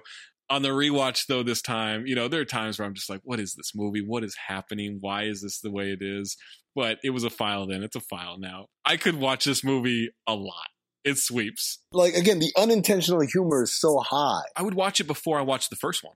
On 0.52 0.62
the 0.62 0.68
rewatch 0.70 1.28
though, 1.28 1.44
this 1.44 1.62
time, 1.62 2.06
you 2.06 2.14
know, 2.14 2.28
there 2.28 2.42
are 2.42 2.46
times 2.46 2.78
where 2.78 2.86
I'm 2.86 2.94
just 2.94 3.10
like, 3.10 3.22
what 3.24 3.40
is 3.40 3.54
this 3.56 3.72
movie? 3.74 4.04
What 4.06 4.26
is 4.26 4.36
happening? 4.48 4.98
Why 5.00 5.24
is 5.24 5.42
this 5.42 5.62
the 5.62 5.72
way 5.72 5.92
it 5.92 6.02
is? 6.02 6.36
But 6.76 6.98
it 7.06 7.12
was 7.12 7.24
a 7.24 7.30
file 7.30 7.68
then. 7.68 7.84
It's 7.84 7.96
a 7.96 8.02
file 8.02 8.38
now. 8.38 8.66
I 8.84 8.98
could 8.98 9.16
watch 9.16 9.46
this 9.46 9.64
movie 9.64 10.10
a 10.28 10.34
lot. 10.34 10.68
It 11.06 11.18
sweeps. 11.18 11.80
like, 11.94 12.16
again, 12.16 12.40
the 12.40 12.52
unintentional 12.58 13.22
humor 13.22 13.64
is 13.64 13.74
so 13.74 14.00
high. 14.00 14.42
I 14.56 14.64
would 14.64 14.76
watch 14.76 15.00
it 15.00 15.06
before 15.06 15.40
I 15.40 15.42
watched 15.42 15.70
the 15.70 15.78
first 15.78 16.04
one. 16.04 16.16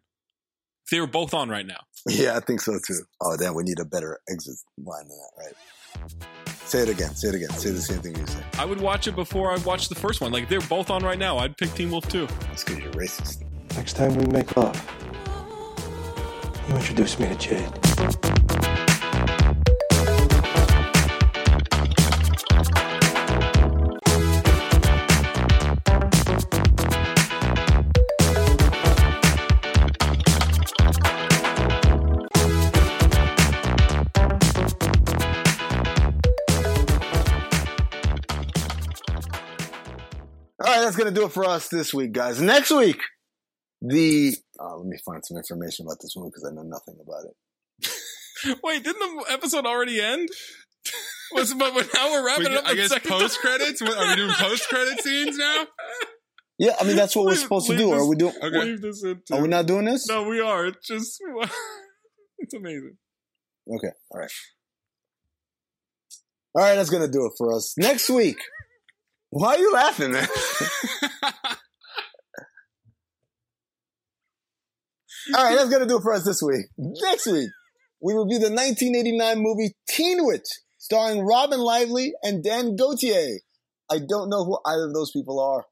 They 0.92 1.00
were 1.00 1.08
both 1.08 1.34
on 1.34 1.50
right 1.50 1.66
now. 1.66 1.80
Yeah, 2.08 2.36
I 2.36 2.42
think 2.42 2.62
so 2.62 2.74
too. 2.86 3.00
Oh, 3.22 3.38
damn, 3.38 3.56
we 3.56 3.64
need 3.64 3.80
a 3.80 3.86
better 3.86 4.20
exit 4.30 4.58
line 4.78 5.08
than 5.08 5.18
that, 5.18 5.32
right? 5.40 6.26
Say 6.66 6.82
it 6.82 6.90
again. 6.90 7.16
Say 7.16 7.30
it 7.30 7.36
again. 7.36 7.50
Say 7.52 7.72
the 7.72 7.82
same 7.82 8.02
thing 8.02 8.16
you 8.16 8.28
said. 8.28 8.44
I 8.60 8.66
would 8.66 8.82
watch 8.82 9.08
it 9.08 9.16
before 9.16 9.52
I 9.52 9.58
watched 9.60 9.90
the 9.90 9.96
first 9.96 10.20
one. 10.20 10.32
Like 10.32 10.50
they're 10.50 10.62
both 10.62 10.90
on 10.90 11.04
right 11.04 11.18
now. 11.18 11.38
I'd 11.38 11.58
pick 11.58 11.74
Teen 11.74 11.90
Wolf 11.90 12.08
too. 12.10 12.28
That's 12.42 12.64
because 12.64 12.84
you're 12.84 12.94
racist. 12.94 13.45
Next 13.76 13.98
time 13.98 14.16
we 14.16 14.26
make 14.28 14.56
love, 14.58 14.76
you 16.68 16.76
introduce 16.76 17.20
me 17.20 17.28
to 17.28 17.36
Jade. 17.36 17.62
All 40.58 40.72
right, 40.72 40.80
that's 40.80 40.96
gonna 40.96 41.12
do 41.12 41.26
it 41.26 41.32
for 41.32 41.46
us 41.46 41.68
this 41.68 41.94
week, 41.94 42.14
guys. 42.14 42.42
Next 42.42 42.72
week, 42.72 43.00
the 43.88 44.36
uh, 44.60 44.78
let 44.78 44.86
me 44.86 44.98
find 45.06 45.24
some 45.26 45.38
information 45.38 45.86
about 45.86 45.98
this 46.02 46.16
movie 46.16 46.30
because 46.30 46.46
I 46.50 46.54
know 46.54 46.64
nothing 46.64 46.96
about 47.02 47.26
it. 47.26 48.60
Wait, 48.64 48.84
didn't 48.84 49.00
the 49.00 49.32
episode 49.32 49.66
already 49.66 50.02
end? 50.02 50.30
Was 51.34 51.54
but 51.54 51.74
but 51.74 51.90
now 51.94 52.12
we're 52.12 52.26
wrapping 52.26 52.46
We- 52.46 52.52
it 52.52 52.58
up. 52.58 52.66
I 52.66 52.70
the 52.72 52.76
guess 52.76 52.90
second 52.90 53.10
post 53.12 53.40
credits. 53.40 53.82
Are 53.82 54.08
we 54.10 54.16
doing 54.16 54.32
post 54.34 54.70
credit 54.70 55.02
scenes 55.02 55.38
now? 55.38 55.66
Yeah, 56.58 56.74
I 56.80 56.86
mean 56.86 56.96
that's 56.96 57.14
what 57.18 57.26
we're 57.26 57.36
supposed 57.36 57.66
to 57.66 57.74
leave 57.74 57.80
do. 57.82 57.92
Are 57.92 58.08
we 58.08 58.16
doing? 58.16 58.34
Okay. 58.42 58.64
Leave 58.64 58.82
this 58.82 59.04
in. 59.04 59.22
Are 59.30 59.42
we 59.42 59.50
not 59.50 59.66
doing 59.66 59.84
this? 59.84 60.08
No, 60.08 60.24
we 60.24 60.40
are. 60.40 60.68
It's 60.68 60.88
just 60.88 61.20
it's 62.40 62.54
amazing. 62.54 62.96
Okay. 63.70 63.90
All 64.10 64.20
right. 64.22 64.32
All 66.56 66.62
right, 66.64 66.76
that's 66.76 66.90
gonna 66.90 67.10
do 67.10 67.26
it 67.26 67.34
for 67.38 67.54
us. 67.54 67.74
Next 67.78 68.10
week. 68.10 68.38
Why 69.32 69.56
are 69.56 69.60
you 69.60 69.74
laughing, 69.74 70.14
man? 70.14 70.30
All 75.34 75.44
right, 75.44 75.56
that's 75.56 75.70
gonna 75.70 75.88
do 75.88 75.98
it 75.98 76.02
for 76.02 76.14
us 76.14 76.24
this 76.24 76.42
week. 76.42 76.68
Next 76.78 77.26
week, 77.26 77.50
we 78.02 78.14
review 78.14 78.38
the 78.38 78.52
1989 78.52 79.40
movie 79.40 79.76
Teen 79.88 80.26
Witch, 80.26 80.46
starring 80.78 81.26
Robin 81.26 81.60
Lively 81.60 82.14
and 82.22 82.44
Dan 82.44 82.76
Gauthier. 82.76 83.40
I 83.90 84.00
don't 84.08 84.30
know 84.30 84.46
who 84.46 84.60
either 84.66 84.86
of 84.86 84.94
those 84.94 85.12
people 85.12 85.40
are. 85.40 85.66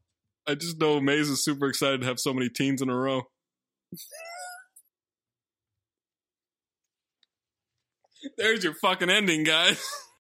I 0.47 0.55
just 0.55 0.80
know 0.80 0.99
Maze 0.99 1.30
is 1.30 1.43
super 1.43 1.67
excited 1.67 2.01
to 2.01 2.07
have 2.07 2.19
so 2.19 2.34
many 2.34 2.49
teens 2.49 2.81
in 2.81 2.89
a 2.89 2.95
row. 2.95 3.21
There's 8.38 8.63
your 8.63 8.73
fucking 8.75 9.09
ending, 9.09 9.43
guys. 9.43 9.84